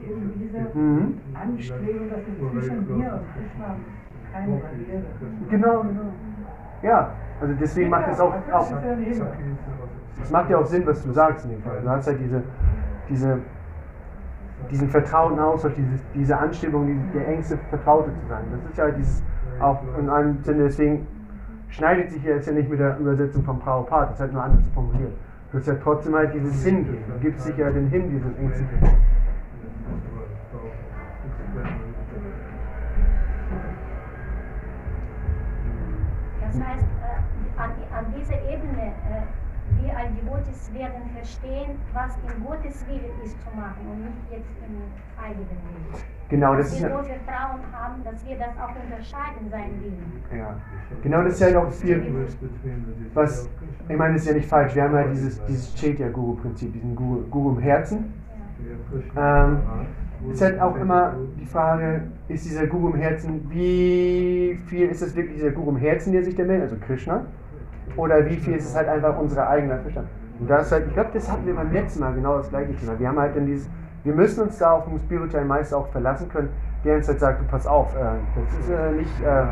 eben 0.04 0.34
diese 0.40 0.78
Mhm. 0.78 1.18
Anstrengung, 1.34 2.10
dass 2.10 2.20
es 2.20 2.52
zwischen 2.52 2.98
mir 2.98 3.14
und 3.14 3.22
Krishna 3.34 3.76
keine 4.32 4.58
Barriere. 4.58 5.04
Genau, 5.50 5.82
genau. 5.82 6.02
Ja, 6.82 7.12
also 7.42 7.54
deswegen 7.60 7.90
macht 7.90 8.08
es 8.10 8.20
auch, 8.20 8.34
auch. 8.52 8.72
Es 10.22 10.32
macht 10.32 10.50
ja 10.50 10.58
auch 10.58 10.66
Sinn, 10.66 10.86
was 10.86 11.04
du 11.04 11.12
sagst 11.12 11.46
in 11.46 11.52
dem 11.52 11.62
Fall. 11.62 11.82
Du 11.82 11.90
hast 11.90 12.08
halt 12.08 12.20
diese, 12.20 12.44
diese, 13.10 13.40
diesen 14.70 14.90
vertrauten 14.90 15.40
Austausch, 15.40 15.74
diese, 15.76 16.00
diese 16.14 16.38
Anstrebung, 16.38 16.88
die, 16.88 17.18
der 17.18 17.28
engste 17.28 17.58
Vertraute 17.70 18.12
zu 18.14 18.28
sein. 18.28 18.44
Das 18.52 18.72
ist 18.72 18.78
ja 18.78 18.92
dieses, 18.92 19.24
auch 19.60 19.82
in 19.98 20.10
einem 20.10 20.42
Sinne, 20.44 20.64
deswegen 20.64 21.08
schneidet 21.70 22.12
sich 22.12 22.24
jetzt 22.24 22.48
ja 22.48 22.54
nicht 22.54 22.70
mit 22.70 22.80
der 22.80 22.98
Übersetzung 22.98 23.44
von 23.44 23.60
Prabhupada, 23.60 24.08
das 24.08 24.16
ist 24.16 24.22
halt 24.22 24.34
nur 24.34 24.44
anders 24.44 24.64
formuliert. 24.74 25.14
Du 25.52 25.58
hast 25.58 25.68
ja 25.68 25.76
trotzdem 25.76 26.16
halt 26.16 26.34
dieses 26.34 26.64
Hin, 26.64 26.86
du 26.86 27.20
gibst 27.20 27.46
sich 27.46 27.58
ja 27.58 27.72
den 27.72 27.88
Hin, 27.88 28.10
diesen 28.10 28.38
Ängsten. 28.38 28.68
Das 36.42 36.62
heißt, 36.62 36.84
äh, 36.84 37.62
an, 37.62 37.72
an, 37.96 38.06
dieser 38.18 38.42
Ebene, 38.42 38.94
äh, 39.10 39.84
wir 39.84 39.98
als 39.98 40.10
Devotis 40.16 40.72
werden 40.74 41.10
verstehen, 41.16 41.80
was 41.94 42.18
in 42.18 42.44
Gottes 42.44 42.86
Wille 42.88 43.10
ist 43.24 43.40
zu 43.42 43.56
machen 43.56 43.86
und 43.90 44.06
nicht 44.06 44.32
jetzt 44.32 44.50
im 44.68 45.24
eigenen 45.24 45.48
Willen. 45.48 46.19
Genau, 46.30 46.56
das 46.56 46.74
ist 46.74 46.82
wir 46.84 46.90
ja, 46.90 46.98
so 46.98 47.04
Vertrauen 47.04 47.60
haben, 47.74 48.04
dass 48.04 48.26
wir 48.28 48.38
das 48.38 48.50
auch 48.50 48.70
unterscheiden, 48.70 49.50
sein 49.50 49.72
Willen. 49.82 50.40
ja. 50.40 50.56
Genau, 51.02 51.24
das 51.24 51.34
ist 51.34 51.40
ja 51.40 51.52
noch 51.52 51.72
viel, 51.72 52.28
was, 53.16 53.50
ich 53.88 53.98
meine, 53.98 54.14
das 54.14 54.22
ist 54.22 54.28
ja 54.28 54.34
nicht 54.36 54.48
falsch. 54.48 54.76
Wir 54.76 54.84
haben 54.84 54.94
ja 54.94 55.04
dieses, 55.08 55.44
dieses 55.46 55.74
Chaitya-Guru-Prinzip, 55.74 56.72
diesen 56.72 56.96
Guru, 56.96 57.24
Guru 57.32 57.56
im 57.56 57.60
Herzen. 57.60 58.14
Ähm, 59.18 59.60
ist 60.32 60.42
halt 60.42 60.60
auch 60.60 60.76
immer 60.76 61.16
die 61.40 61.46
Frage, 61.46 62.04
ist 62.28 62.46
dieser 62.46 62.68
Guru 62.68 62.90
im 62.90 63.00
Herzen, 63.00 63.50
wie 63.50 64.60
viel 64.68 64.90
ist 64.90 65.02
es 65.02 65.16
wirklich 65.16 65.38
dieser 65.38 65.52
Guru 65.52 65.72
im 65.72 65.78
Herzen, 65.78 66.12
der 66.12 66.24
sich 66.24 66.36
da 66.36 66.44
meldet, 66.44 66.70
also 66.70 66.76
Krishna? 66.86 67.26
Oder 67.96 68.30
wie 68.30 68.36
viel 68.36 68.54
ist 68.54 68.66
es 68.66 68.76
halt 68.76 68.88
einfach 68.88 69.18
unser 69.18 69.50
eigener 69.50 69.80
Verstand? 69.80 70.08
Und 70.40 70.50
das 70.50 70.68
ist 70.68 70.72
halt, 70.74 70.88
ich 70.88 70.94
glaube, 70.94 71.10
das 71.14 71.32
hatten 71.32 71.48
wir 71.48 71.56
beim 71.56 71.72
letzten 71.72 72.02
Mal 72.02 72.14
genau 72.14 72.38
das 72.38 72.50
gleiche 72.50 72.76
Thema. 72.76 73.00
Wir 73.00 73.08
haben 73.08 73.20
halt 73.20 73.36
dann 73.36 73.46
dieses, 73.46 73.70
wir 74.04 74.14
müssen 74.14 74.44
uns 74.44 74.58
da 74.58 74.72
auf 74.72 74.86
den 74.86 75.00
spirituellen 75.00 75.48
Meister 75.48 75.78
auch 75.78 75.88
verlassen 75.90 76.30
können, 76.30 76.50
der 76.84 76.98
uns 76.98 77.08
halt 77.08 77.20
sagt, 77.20 77.42
du 77.42 77.46
pass 77.46 77.68
auf, 77.68 77.94
äh, 77.96 78.00
das 78.36 78.60
ist 78.60 78.70
äh, 78.70 78.92
nicht, 78.92 79.22
äh, 79.22 79.44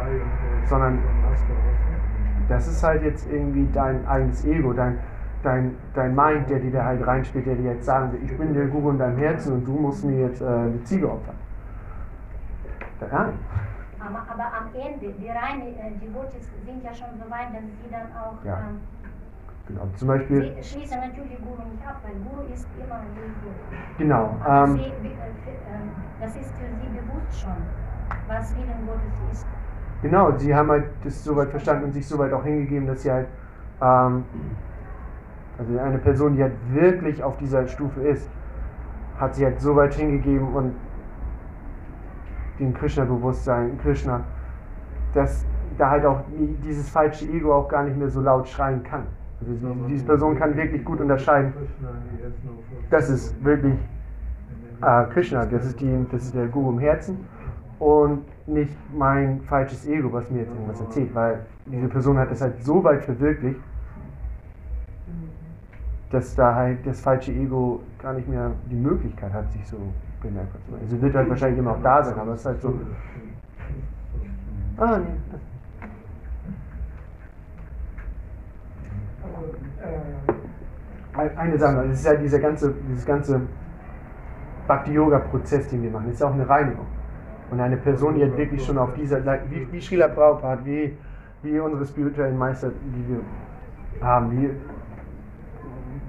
sondern 0.67 0.99
das 2.47 2.67
ist 2.67 2.81
halt 2.83 3.03
jetzt 3.03 3.29
irgendwie 3.29 3.67
dein 3.73 4.07
eigenes 4.07 4.45
Ego, 4.45 4.71
dein, 4.73 4.99
dein, 5.43 5.75
dein 5.93 6.15
Mind, 6.15 6.49
der 6.49 6.59
dir 6.59 6.71
da 6.71 6.85
halt 6.85 7.05
reinspielt, 7.05 7.45
der 7.45 7.55
dir 7.55 7.73
jetzt 7.73 7.85
sagen 7.85 8.13
will, 8.13 8.19
ich 8.23 8.37
bin 8.37 8.53
der 8.53 8.67
Guru 8.67 8.91
in 8.91 8.99
deinem 8.99 9.17
Herzen 9.17 9.53
und 9.53 9.65
du 9.67 9.73
musst 9.73 10.05
mir 10.05 10.27
jetzt 10.27 10.41
äh, 10.41 10.45
eine 10.45 10.83
Ziege 10.83 11.11
opfern. 11.11 11.35
Ja, 13.01 13.29
Aber, 13.99 14.25
aber 14.33 14.43
am 14.57 14.69
Ende, 14.73 15.13
die 15.19 15.29
reinen 15.29 15.75
äh, 15.77 15.91
Devotees 16.01 16.49
sind 16.65 16.83
ja 16.83 16.93
schon 16.93 17.09
so 17.23 17.29
weit, 17.29 17.53
dass 17.53 17.61
sie 17.61 17.91
dann 17.91 18.07
auch 18.17 18.43
Ja. 18.43 18.59
ähm, 18.69 18.79
genau. 19.67 19.87
Zum 19.97 20.07
Beispiel, 20.07 20.53
sie 20.61 20.63
schließen 20.63 20.99
natürlich 20.99 21.37
Guru 21.39 21.69
nicht 21.71 21.85
ab, 21.87 21.97
weil 22.03 22.15
Guru 22.23 22.53
ist 22.53 22.67
immer 22.77 23.01
Guru. 23.41 23.53
genau. 23.97 24.37
Ähm, 24.47 24.75
sie, 24.75 25.09
äh, 25.09 25.13
ähm, 25.69 25.91
das 26.21 26.35
ist 26.35 26.51
für 26.57 26.67
sie 26.79 26.87
bewusst 26.89 27.39
schon, 27.39 27.55
was 28.27 28.55
Willen 28.55 28.85
Gottes 28.85 29.31
ist. 29.31 29.45
Genau, 30.01 30.37
sie 30.37 30.53
haben 30.55 30.69
halt 30.69 30.85
das 31.03 31.23
soweit 31.23 31.49
verstanden 31.49 31.85
und 31.85 31.93
sich 31.93 32.07
soweit 32.07 32.31
auch 32.33 32.43
hingegeben, 32.43 32.87
dass 32.87 33.01
sie 33.01 33.11
halt, 33.11 33.27
ähm, 33.81 34.23
also 35.57 35.79
eine 35.79 35.97
Person, 35.97 36.35
die 36.35 36.43
halt 36.43 36.53
wirklich 36.73 37.23
auf 37.23 37.37
dieser 37.37 37.67
Stufe 37.67 38.01
ist, 38.01 38.29
hat 39.19 39.33
sich 39.35 39.43
halt 39.43 39.59
so 39.59 39.75
weit 39.75 39.95
hingegeben 39.95 40.47
und 40.53 40.73
dem 42.59 42.73
Krishna-Bewusstsein, 42.73 43.77
Krishna, 43.81 44.21
dass 45.13 45.45
da 45.77 45.89
halt 45.89 46.05
auch 46.05 46.21
die- 46.31 46.55
dieses 46.67 46.89
falsche 46.89 47.25
Ego 47.25 47.53
auch 47.55 47.67
gar 47.69 47.83
nicht 47.83 47.97
mehr 47.97 48.09
so 48.09 48.21
laut 48.21 48.47
schreien 48.47 48.83
kann. 48.83 49.03
Die- 49.41 49.87
diese 49.87 50.05
Person 50.05 50.37
kann 50.37 50.55
wirklich 50.57 50.83
gut 50.83 50.99
unterscheiden, 50.99 51.53
das 52.89 53.09
ist 53.09 53.33
wirklich 53.43 53.75
äh, 54.81 55.05
Krishna, 55.05 55.45
das 55.45 55.65
ist, 55.65 55.79
die, 55.79 56.05
das 56.11 56.23
ist 56.23 56.35
der 56.35 56.47
Guru 56.47 56.71
im 56.71 56.79
Herzen 56.79 57.17
und 57.79 58.25
nicht 58.47 58.73
mein 58.95 59.41
falsches 59.41 59.85
Ego, 59.87 60.11
was 60.13 60.29
mir 60.29 60.39
jetzt 60.43 60.53
irgendwas 60.53 60.79
erzählt, 60.79 61.13
weil 61.13 61.45
diese 61.65 61.87
Person 61.87 62.17
hat 62.17 62.31
das 62.31 62.41
halt 62.41 62.63
so 62.63 62.83
weit 62.83 63.03
verwirklicht, 63.03 63.59
dass 66.09 66.35
da 66.35 66.55
halt 66.55 66.85
das 66.85 67.01
falsche 67.01 67.31
Ego 67.33 67.81
gar 68.01 68.13
nicht 68.13 68.27
mehr 68.27 68.51
die 68.69 68.75
Möglichkeit 68.75 69.33
hat, 69.33 69.51
sich 69.51 69.67
so 69.67 69.77
bemerkbar 70.21 70.61
zu 70.65 70.71
machen. 70.71 70.81
Also 70.83 71.01
wird 71.01 71.15
halt 71.15 71.29
wahrscheinlich 71.29 71.59
immer 71.59 71.71
auch 71.71 71.81
da 71.81 72.03
sein, 72.03 72.17
aber 72.17 72.33
es 72.33 72.41
ist 72.41 72.45
halt 72.45 72.61
so. 72.61 72.79
Ah, 74.77 74.97
nee. 74.99 75.13
Also, 75.31 75.43
äh, 79.21 79.25
Eine 81.35 81.57
Sache, 81.57 81.87
das 81.87 81.99
ist 81.99 82.05
ja 82.05 82.13
dieser 82.15 82.39
ganze, 82.39 82.73
dieses 82.87 83.05
ganze 83.05 83.41
Bhakti-Yoga-Prozess, 84.67 85.67
den 85.69 85.81
wir 85.83 85.91
machen, 85.91 86.11
ist 86.11 86.21
ja 86.21 86.27
auch 86.27 86.33
eine 86.33 86.47
Reinigung. 86.47 86.85
Und 87.49 87.59
eine 87.59 87.77
Person, 87.77 88.15
die 88.15 88.21
halt 88.21 88.37
wirklich 88.37 88.63
schon 88.63 88.77
auf 88.77 88.93
dieser, 88.93 89.23
wie, 89.49 89.67
wie 89.71 89.81
Srila 89.81 90.09
Prabhupada, 90.09 90.63
wie, 90.65 90.95
wie 91.41 91.59
unsere 91.59 91.85
spirituellen 91.85 92.37
Meister, 92.37 92.69
die 92.69 93.09
wir 93.09 94.05
haben, 94.05 94.31
wie 94.31 94.51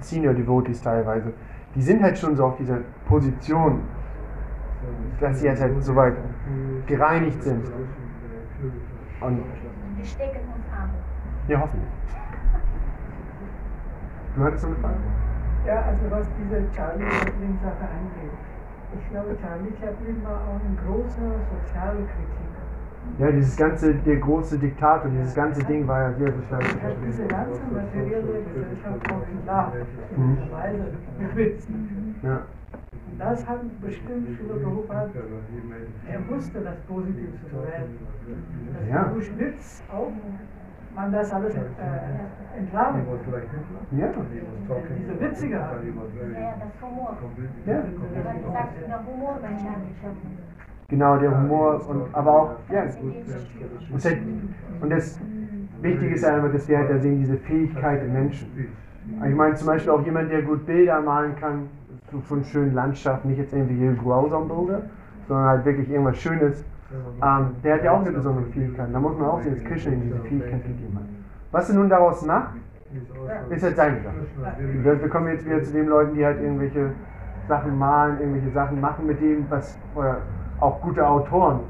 Senior 0.00 0.34
Devotees 0.34 0.82
teilweise, 0.82 1.32
die 1.74 1.82
sind 1.82 2.02
halt 2.02 2.18
schon 2.18 2.36
so 2.36 2.46
auf 2.46 2.56
dieser 2.56 2.78
Position, 3.06 3.82
dass 5.20 5.40
sie 5.40 5.46
jetzt 5.46 5.62
halt 5.62 5.82
soweit 5.82 6.14
gereinigt 6.86 7.42
sind. 7.42 7.66
Und 9.20 9.42
Wir 9.96 10.04
stecken 10.04 10.38
uns 10.38 10.66
an. 10.76 10.90
ja, 11.48 11.60
hoffentlich. 11.60 11.88
Du 14.38 14.44
hattest 14.44 14.64
eine 14.66 14.76
Frage? 14.76 14.94
ja, 15.66 15.82
also 15.82 16.10
was 16.10 16.26
diese 16.38 16.62
Charlie 16.72 17.10
Chaplin-Sache 17.10 17.86
angeht. 17.90 18.38
Ich 18.96 19.10
glaube, 19.10 19.36
Charlie 19.42 19.72
Chaplin 19.80 20.22
war 20.22 20.40
auch 20.46 20.60
ein 20.62 20.78
großer 20.86 21.30
Sozialkritiker. 21.50 22.38
Ja, 23.18 23.32
dieses 23.32 23.56
ganze, 23.56 23.94
der 23.94 24.16
große 24.16 24.58
Diktator, 24.58 25.10
dieses 25.10 25.34
ganze 25.34 25.64
Ding 25.64 25.88
war 25.88 26.02
ja 26.02 26.12
sehr 26.12 26.28
Er 26.28 26.32
hat 26.32 26.96
diese 27.04 27.26
ganze 27.26 27.60
materielle 27.72 28.42
Gesellschaft 28.44 29.12
auch 29.12 29.26
gelacht, 29.26 29.74
Mhm. 30.16 30.38
Witz. 31.34 31.66
Ja. 32.22 32.42
Und 33.10 33.18
das 33.18 33.48
hat 33.48 33.80
bestimmt 33.80 34.28
Schüler 34.38 34.54
Prabhupada, 34.62 35.10
er 36.06 36.28
wusste 36.28 36.60
das 36.60 36.76
positiv 36.86 37.30
zu 37.42 37.48
verwenden. 37.48 38.06
Dass 38.78 38.88
Ja. 38.88 39.04
durch 39.12 39.38
Witz 39.38 39.82
auch 39.90 40.12
man 40.98 41.12
das 41.12 41.32
alles 41.32 41.54
äh, 41.54 42.58
entlarven 42.58 43.06
kann. 43.06 43.98
Ja. 43.98 44.08
Diese 44.98 45.20
witzige 45.20 45.62
Art. 45.62 45.76
Ja, 45.84 46.54
das 46.58 46.82
Humor. 46.82 47.16
ja. 47.66 47.74
Hat 47.76 47.84
gesagt, 48.44 48.72
der 48.88 49.06
Humor. 49.06 49.38
Genau, 50.88 51.16
der 51.18 51.38
Humor 51.38 51.88
und 51.88 52.14
aber 52.14 52.32
auch, 52.32 52.50
ja, 52.70 52.82
und 52.82 54.04
das, 54.04 54.16
und 54.80 54.90
das 54.90 55.20
Wichtige 55.82 56.14
ist 56.14 56.22
ja 56.22 56.34
einfach, 56.34 56.52
dass 56.52 56.68
wir 56.68 56.78
halt 56.78 56.90
da 56.90 56.98
sehen, 56.98 57.18
diese 57.18 57.36
Fähigkeit 57.36 58.02
im 58.02 58.12
Menschen. 58.14 58.48
Ich 59.26 59.34
meine 59.34 59.54
zum 59.54 59.68
Beispiel 59.68 59.92
auch 59.92 60.04
jemand, 60.04 60.30
der 60.32 60.42
gut 60.42 60.66
Bilder 60.66 61.00
malen 61.00 61.36
kann, 61.36 61.68
so 62.10 62.18
von 62.20 62.42
schönen 62.42 62.74
Landschaften, 62.74 63.28
nicht 63.28 63.38
jetzt 63.38 63.52
irgendwie 63.52 63.94
Grausam-Bilder, 64.02 64.82
sondern 65.28 65.46
halt 65.46 65.64
wirklich 65.64 65.90
irgendwas 65.90 66.16
Schönes, 66.16 66.64
ähm, 66.90 67.56
der 67.62 67.74
hat 67.74 67.84
ja 67.84 67.92
auch 67.92 68.00
eine 68.00 68.12
besondere 68.12 68.46
Fähigkeit. 68.46 68.88
Da 68.92 69.00
muss 69.00 69.16
man 69.18 69.28
auch 69.28 69.40
sehen, 69.40 69.54
dass 69.54 69.64
Krishna 69.64 69.92
ihm 69.92 70.02
diese 70.02 70.20
Fähigkeit 70.20 70.62
gegeben 70.64 70.96
hat. 70.96 71.04
Was 71.50 71.68
er 71.68 71.76
nun 71.76 71.88
daraus 71.88 72.24
macht, 72.24 72.54
ist 73.50 73.62
halt 73.62 73.76
seine 73.76 74.00
Sache. 74.00 74.14
Wir, 74.82 75.00
wir 75.00 75.08
kommen 75.08 75.28
jetzt 75.28 75.44
wieder 75.44 75.62
zu 75.62 75.72
den 75.72 75.86
Leuten, 75.86 76.14
die 76.14 76.24
halt 76.24 76.40
irgendwelche 76.40 76.92
Sachen 77.46 77.76
malen, 77.78 78.18
irgendwelche 78.20 78.50
Sachen 78.50 78.80
machen 78.80 79.06
mit 79.06 79.20
dem, 79.20 79.50
was, 79.50 79.78
oder 79.94 80.22
auch 80.60 80.80
gute 80.80 81.06
Autoren. 81.06 81.60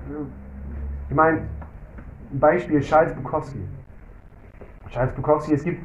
Ich 1.09 1.15
meine, 1.15 1.39
ein 2.33 2.41
Beispiel, 2.41 2.81
Charles 2.81 3.13
Bukowski. 3.15 3.61
Charles 4.91 5.13
Bukowski, 5.15 5.55
es 5.55 5.65
gibt. 5.65 5.83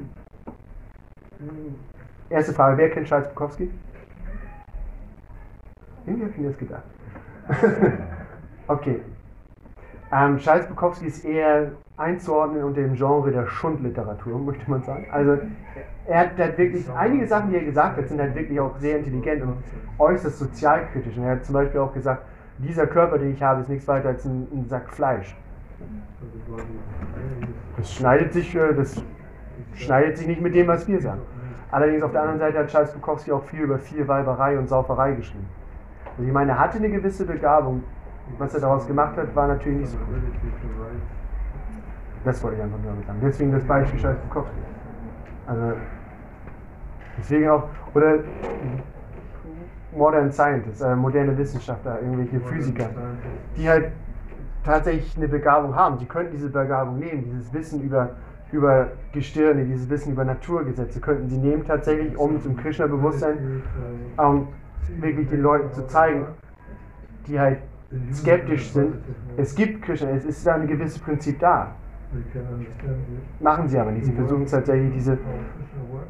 Erste 2.30 2.54
Frage, 2.54 2.78
wer 2.78 2.90
kennt 2.90 3.08
Charles 3.08 3.28
Bukowski? 3.30 3.72
Irgendwie 6.06 6.24
habe 6.24 6.32
ich 6.32 6.38
mir 6.40 6.48
das 6.50 6.58
gedacht. 6.58 6.84
okay. 8.68 9.02
Ähm, 10.14 10.38
Charles 10.38 10.68
Bukowski 10.68 11.08
ist 11.08 11.26
eher 11.26 11.72
einzuordnen 11.98 12.64
unter 12.64 12.82
dem 12.82 12.94
Genre 12.94 13.32
der 13.32 13.48
Schundliteratur, 13.48 14.38
möchte 14.38 14.70
man 14.70 14.84
sagen. 14.84 15.08
Also 15.12 15.40
er 16.06 16.20
hat 16.20 16.38
halt 16.38 16.58
wirklich, 16.58 16.86
einige 16.92 17.26
Sachen, 17.26 17.50
die 17.50 17.56
er 17.56 17.64
gesagt 17.64 17.98
hat, 17.98 18.08
sind 18.08 18.20
halt 18.20 18.36
wirklich 18.36 18.60
auch 18.60 18.78
sehr 18.78 19.00
intelligent 19.00 19.42
und 19.42 19.56
äußerst 19.98 20.38
sozialkritisch. 20.38 21.18
Und 21.18 21.24
er 21.24 21.32
hat 21.32 21.46
zum 21.46 21.54
Beispiel 21.54 21.80
auch 21.80 21.94
gesagt, 21.94 22.24
dieser 22.60 22.86
Körper, 22.86 23.18
den 23.18 23.34
ich 23.34 23.42
habe, 23.42 23.62
ist 23.62 23.70
nichts 23.70 23.88
weiter 23.88 24.10
als 24.10 24.24
ein, 24.26 24.48
ein 24.54 24.66
Sack 24.68 24.90
Fleisch. 24.90 25.36
Das 27.78 27.92
schneidet 27.92 28.34
sich, 28.34 28.54
äh, 28.56 28.74
das 28.74 29.02
schneidet 29.74 30.18
sich 30.18 30.28
nicht 30.28 30.42
mit 30.42 30.54
dem, 30.54 30.68
was 30.68 30.88
wir 30.88 31.02
sagen. 31.02 31.22
Allerdings 31.72 32.04
auf 32.04 32.12
der 32.12 32.22
anderen 32.22 32.40
Seite 32.40 32.60
hat 32.60 32.68
Charles 32.68 32.92
Bukowski 32.92 33.32
auch 33.32 33.44
viel 33.46 33.62
über 33.62 33.80
Vielweiberei 33.80 34.60
und 34.60 34.70
Sauferei 34.70 35.14
geschrieben. 35.14 35.48
Also 36.12 36.28
ich 36.28 36.34
meine, 36.34 36.52
er 36.52 36.60
hatte 36.60 36.78
eine 36.78 36.92
gewisse 36.92 37.26
Begabung. 37.26 37.84
Was 38.38 38.54
er 38.54 38.62
daraus 38.62 38.88
gemacht 38.88 39.18
hat, 39.18 39.36
war 39.36 39.48
natürlich 39.48 39.80
nicht 39.80 39.92
so 39.92 39.98
gut. 39.98 40.22
Das 42.24 42.42
wollte 42.44 42.58
ich 42.58 42.64
einfach 42.64 42.80
nur 42.80 43.04
sagen. 43.06 43.20
Deswegen 43.22 43.52
das 43.52 43.64
Beispiel 43.66 44.00
Charles 44.00 44.20
Bukowski. 44.22 44.56
Also, 45.46 45.74
deswegen 47.18 47.50
auch, 47.50 47.68
oder 47.94 48.20
Modern 49.96 50.32
Scientists, 50.32 50.82
äh, 50.82 50.96
moderne 50.96 51.38
Wissenschaftler, 51.38 52.02
irgendwelche 52.02 52.40
Physiker, 52.40 52.90
die 53.58 53.70
halt 53.70 53.92
tatsächlich 54.64 55.16
eine 55.18 55.28
Begabung 55.28 55.76
haben. 55.76 55.98
Sie 55.98 56.06
könnten 56.06 56.32
diese 56.32 56.50
Begabung 56.50 57.00
nehmen, 57.00 57.24
dieses 57.26 57.54
Wissen 57.54 57.82
über, 57.82 58.12
über 58.52 58.88
Gestirne, 59.12 59.66
dieses 59.66 59.90
Wissen 59.90 60.14
über 60.14 60.24
Naturgesetze, 60.24 61.00
könnten 61.00 61.28
sie 61.28 61.38
nehmen 61.38 61.66
tatsächlich, 61.66 62.18
um 62.18 62.42
zum 62.42 62.56
Krishna-Bewusstsein 62.56 63.62
ähm, 64.18 64.48
wirklich 65.00 65.30
den 65.30 65.42
Leuten 65.42 65.72
zu 65.74 65.86
zeigen, 65.88 66.26
die 67.28 67.40
halt 67.40 67.60
skeptisch 68.14 68.72
sind. 68.72 68.96
Es 69.38 69.56
gibt 69.56 69.82
Krishna, 69.82 70.10
es 70.10 70.26
ist 70.26 70.48
ein 70.48 70.68
gewisses 70.68 71.00
Prinzip 71.00 71.40
da. 71.40 71.72
Machen 73.40 73.68
sie 73.68 73.80
aber 73.80 73.92
nicht. 73.92 74.06
Sie 74.06 74.12
versuchen 74.12 74.46
tatsächlich 74.46 74.94
diese. 74.94 75.18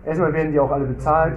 Erstmal 0.05 0.33
werden 0.33 0.51
die 0.51 0.59
auch 0.59 0.71
alle 0.71 0.85
bezahlt, 0.85 1.33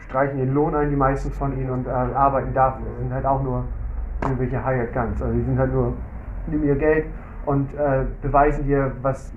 streichen 0.00 0.38
ihren 0.38 0.54
Lohn 0.54 0.74
ein, 0.74 0.90
die 0.90 0.96
meisten 0.96 1.30
von 1.30 1.56
ihnen, 1.56 1.70
und 1.70 1.86
äh, 1.86 1.90
arbeiten 1.90 2.52
dafür. 2.54 2.86
Sie 2.96 3.02
sind 3.04 3.12
halt 3.12 3.26
auch 3.26 3.42
nur 3.42 3.64
irgendwelche 4.22 4.64
Hired 4.64 4.92
Guns. 4.92 5.22
Also 5.22 5.34
die 5.34 5.42
sind 5.42 5.58
halt 5.58 5.72
nur, 5.72 5.94
nehmen 6.46 6.64
ihr 6.64 6.76
Geld 6.76 7.06
und 7.46 7.72
äh, 7.74 8.04
beweisen 8.22 8.64
dir, 8.64 8.92
was, 9.02 9.32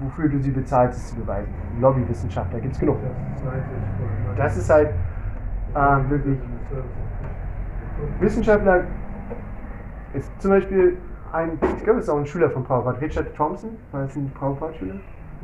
wofür 0.00 0.28
du 0.28 0.38
sie 0.40 0.50
bezahlst, 0.50 1.08
zu 1.08 1.16
beweisen. 1.16 1.52
Lobbywissenschaftler 1.80 2.60
gibt 2.60 2.74
es 2.74 2.80
genug. 2.80 2.98
Das 4.36 4.56
ist 4.56 4.68
halt 4.68 4.90
äh, 5.74 6.10
wirklich. 6.10 6.38
Wissenschaftler 8.20 8.84
ist 10.12 10.30
zum 10.40 10.50
Beispiel 10.52 10.96
ein, 11.32 11.58
ich 11.76 11.84
glaube, 11.84 11.98
es 11.98 12.06
ist 12.06 12.10
auch 12.10 12.18
ein 12.18 12.26
Schüler 12.26 12.50
von 12.50 12.64
Prabhupada, 12.64 12.98
Richard 12.98 13.34
Thompson, 13.34 13.70
war 13.92 14.02
das 14.02 14.16
ein 14.16 14.30
Prabhupada-Schüler? 14.32 14.94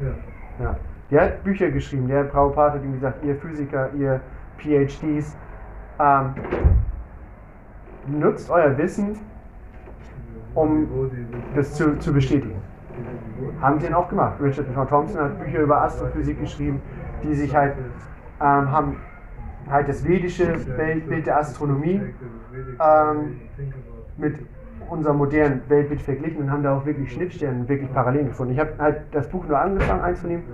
Ja. 0.00 0.64
Ja. 0.64 0.76
Der 1.10 1.22
hat 1.22 1.44
Bücher 1.44 1.70
geschrieben, 1.70 2.06
der 2.06 2.24
Prabhupada 2.24 2.74
hat 2.74 2.84
ihm 2.84 2.92
gesagt, 2.92 3.24
ihr 3.24 3.34
Physiker, 3.36 3.90
ihr 3.94 4.20
PhDs, 4.58 5.36
ähm, 5.98 6.34
nutzt 8.06 8.50
euer 8.50 8.76
Wissen, 8.78 9.18
um 10.54 10.88
das 11.54 11.74
zu, 11.74 11.98
zu 11.98 12.12
bestätigen. 12.12 12.60
Haben 13.60 13.78
sie 13.80 13.86
dann 13.86 13.94
auch 13.94 14.08
gemacht. 14.08 14.34
Richard 14.40 14.66
Thompson 14.88 15.20
hat 15.20 15.38
Bücher 15.38 15.60
über 15.60 15.82
Astrophysik 15.82 16.40
geschrieben, 16.40 16.80
die 17.22 17.34
sich 17.34 17.54
halt 17.54 17.74
ähm, 18.40 18.70
haben 18.70 18.96
halt 19.70 19.88
das 19.88 20.04
vedische 20.04 20.54
Weltbild 20.76 21.26
der 21.26 21.38
Astronomie 21.38 22.00
ähm, 22.80 23.40
mit 24.16 24.38
unserem 24.88 25.18
modernen 25.18 25.62
Weltbild 25.68 26.02
verglichen 26.02 26.42
und 26.42 26.50
haben 26.50 26.62
da 26.62 26.76
auch 26.76 26.84
wirklich 26.84 27.12
Schnittstellen, 27.12 27.68
wirklich 27.68 27.92
Parallelen 27.92 28.28
gefunden. 28.28 28.52
Ich 28.54 28.58
habe 28.58 28.72
halt 28.78 29.02
das 29.12 29.28
Buch 29.28 29.46
nur 29.46 29.58
angefangen 29.58 30.00
einzunehmen, 30.00 30.44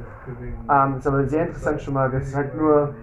ähm, 0.70 0.96
ist 0.98 1.06
aber 1.06 1.24
sehr 1.26 1.46
interessant 1.46 1.80
schon 1.80 1.94
mal, 1.94 2.10
das 2.10 2.28
ist 2.28 2.36
halt 2.36 2.54
nur 2.56 2.94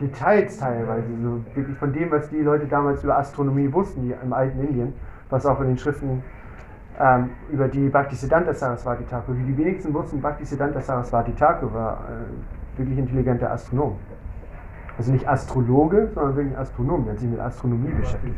Details 0.00 0.58
teilweise, 0.58 1.06
so 1.22 1.44
wirklich 1.54 1.76
von 1.76 1.92
dem, 1.92 2.10
was 2.10 2.28
die 2.30 2.40
Leute 2.40 2.66
damals 2.66 3.04
über 3.04 3.18
Astronomie 3.18 3.72
wussten, 3.72 4.02
die 4.02 4.14
im 4.22 4.32
alten 4.32 4.60
Indien, 4.60 4.94
was 5.30 5.46
auch 5.46 5.60
in 5.60 5.68
den 5.68 5.78
Schriften 5.78 6.22
ähm, 6.98 7.30
über 7.50 7.68
die 7.68 7.88
Bhaktisiddhanta 7.88 8.52
Saraswati 8.52 9.04
Thakur, 9.04 9.36
wie 9.36 9.44
die 9.44 9.56
wenigsten 9.56 9.94
wussten, 9.94 10.20
Bhaktisiddhanta 10.20 10.80
Saraswati 10.80 11.32
Thakur 11.32 11.72
war 11.72 12.04
äh, 12.08 12.78
wirklich 12.78 12.98
intelligenter 12.98 13.50
Astronom. 13.50 13.96
Also 14.98 15.12
nicht 15.12 15.26
Astrologe, 15.26 16.10
sondern 16.14 16.36
wirklich 16.36 16.58
Astronom, 16.58 17.04
der 17.04 17.14
hat 17.14 17.20
sich 17.20 17.30
mit 17.30 17.40
Astronomie 17.40 17.92
beschäftigt. 17.92 18.36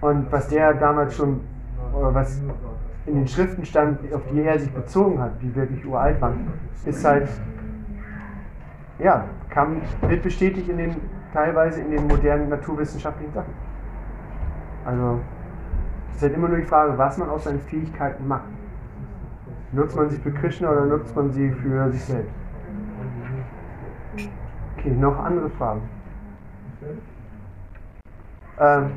Und 0.00 0.32
was 0.32 0.48
der 0.48 0.74
damals 0.74 1.14
schon, 1.14 1.40
oder 1.92 2.14
was 2.14 2.40
in 3.06 3.14
den 3.14 3.28
Schriften 3.28 3.64
stand, 3.64 3.98
auf 4.14 4.22
die 4.32 4.40
er 4.42 4.58
sich 4.58 4.72
bezogen 4.72 5.20
hat, 5.20 5.32
die 5.42 5.54
wirklich 5.54 5.84
uralt 5.86 6.20
waren, 6.20 6.46
ist 6.86 7.04
halt, 7.04 7.28
ja, 8.98 9.24
kam, 9.50 9.82
wird 10.08 10.22
bestätigt 10.22 10.68
in 10.68 10.78
den, 10.78 10.96
teilweise 11.32 11.82
in 11.82 11.90
den 11.90 12.06
modernen 12.06 12.48
naturwissenschaftlichen 12.48 13.32
Sachen. 13.32 13.52
Also, 14.84 15.20
es 16.10 16.16
ist 16.16 16.22
halt 16.22 16.34
immer 16.34 16.48
nur 16.48 16.58
die 16.58 16.64
Frage, 16.64 16.96
was 16.96 17.18
man 17.18 17.28
aus 17.28 17.44
seinen 17.44 17.60
Fähigkeiten 17.60 18.26
macht. 18.26 18.48
Nutzt 19.72 19.96
man 19.96 20.08
sie 20.08 20.16
für 20.16 20.30
Krishna 20.30 20.70
oder 20.70 20.86
nutzt 20.86 21.14
man 21.16 21.30
sie 21.32 21.50
für 21.50 21.90
sich 21.90 22.04
selbst? 22.04 22.43
Okay, 24.84 24.92
noch 25.00 25.18
andere 25.18 25.48
Fragen? 25.48 25.80
Ähm, 28.60 28.90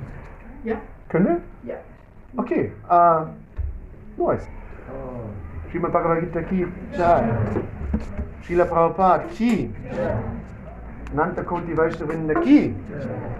ja. 0.65 0.75
Können 1.07 1.25
wir? 1.63 1.71
Ja. 1.71 1.77
Okay. 2.35 2.73
Äh, 2.89 4.21
nice. 4.21 4.47
Srimad 5.71 5.93
Bhagavad 5.93 6.19
Gita 6.19 6.41
ki 6.41 6.67
jai. 6.91 7.23
Srila 8.43 8.65
Prabhupada 8.65 9.23
ki. 9.31 9.73
Nanta 11.13 11.43
Koti 11.43 11.77
Vaishnavinda 11.77 12.33
ki. 12.41 12.75
Jai. 12.89 13.37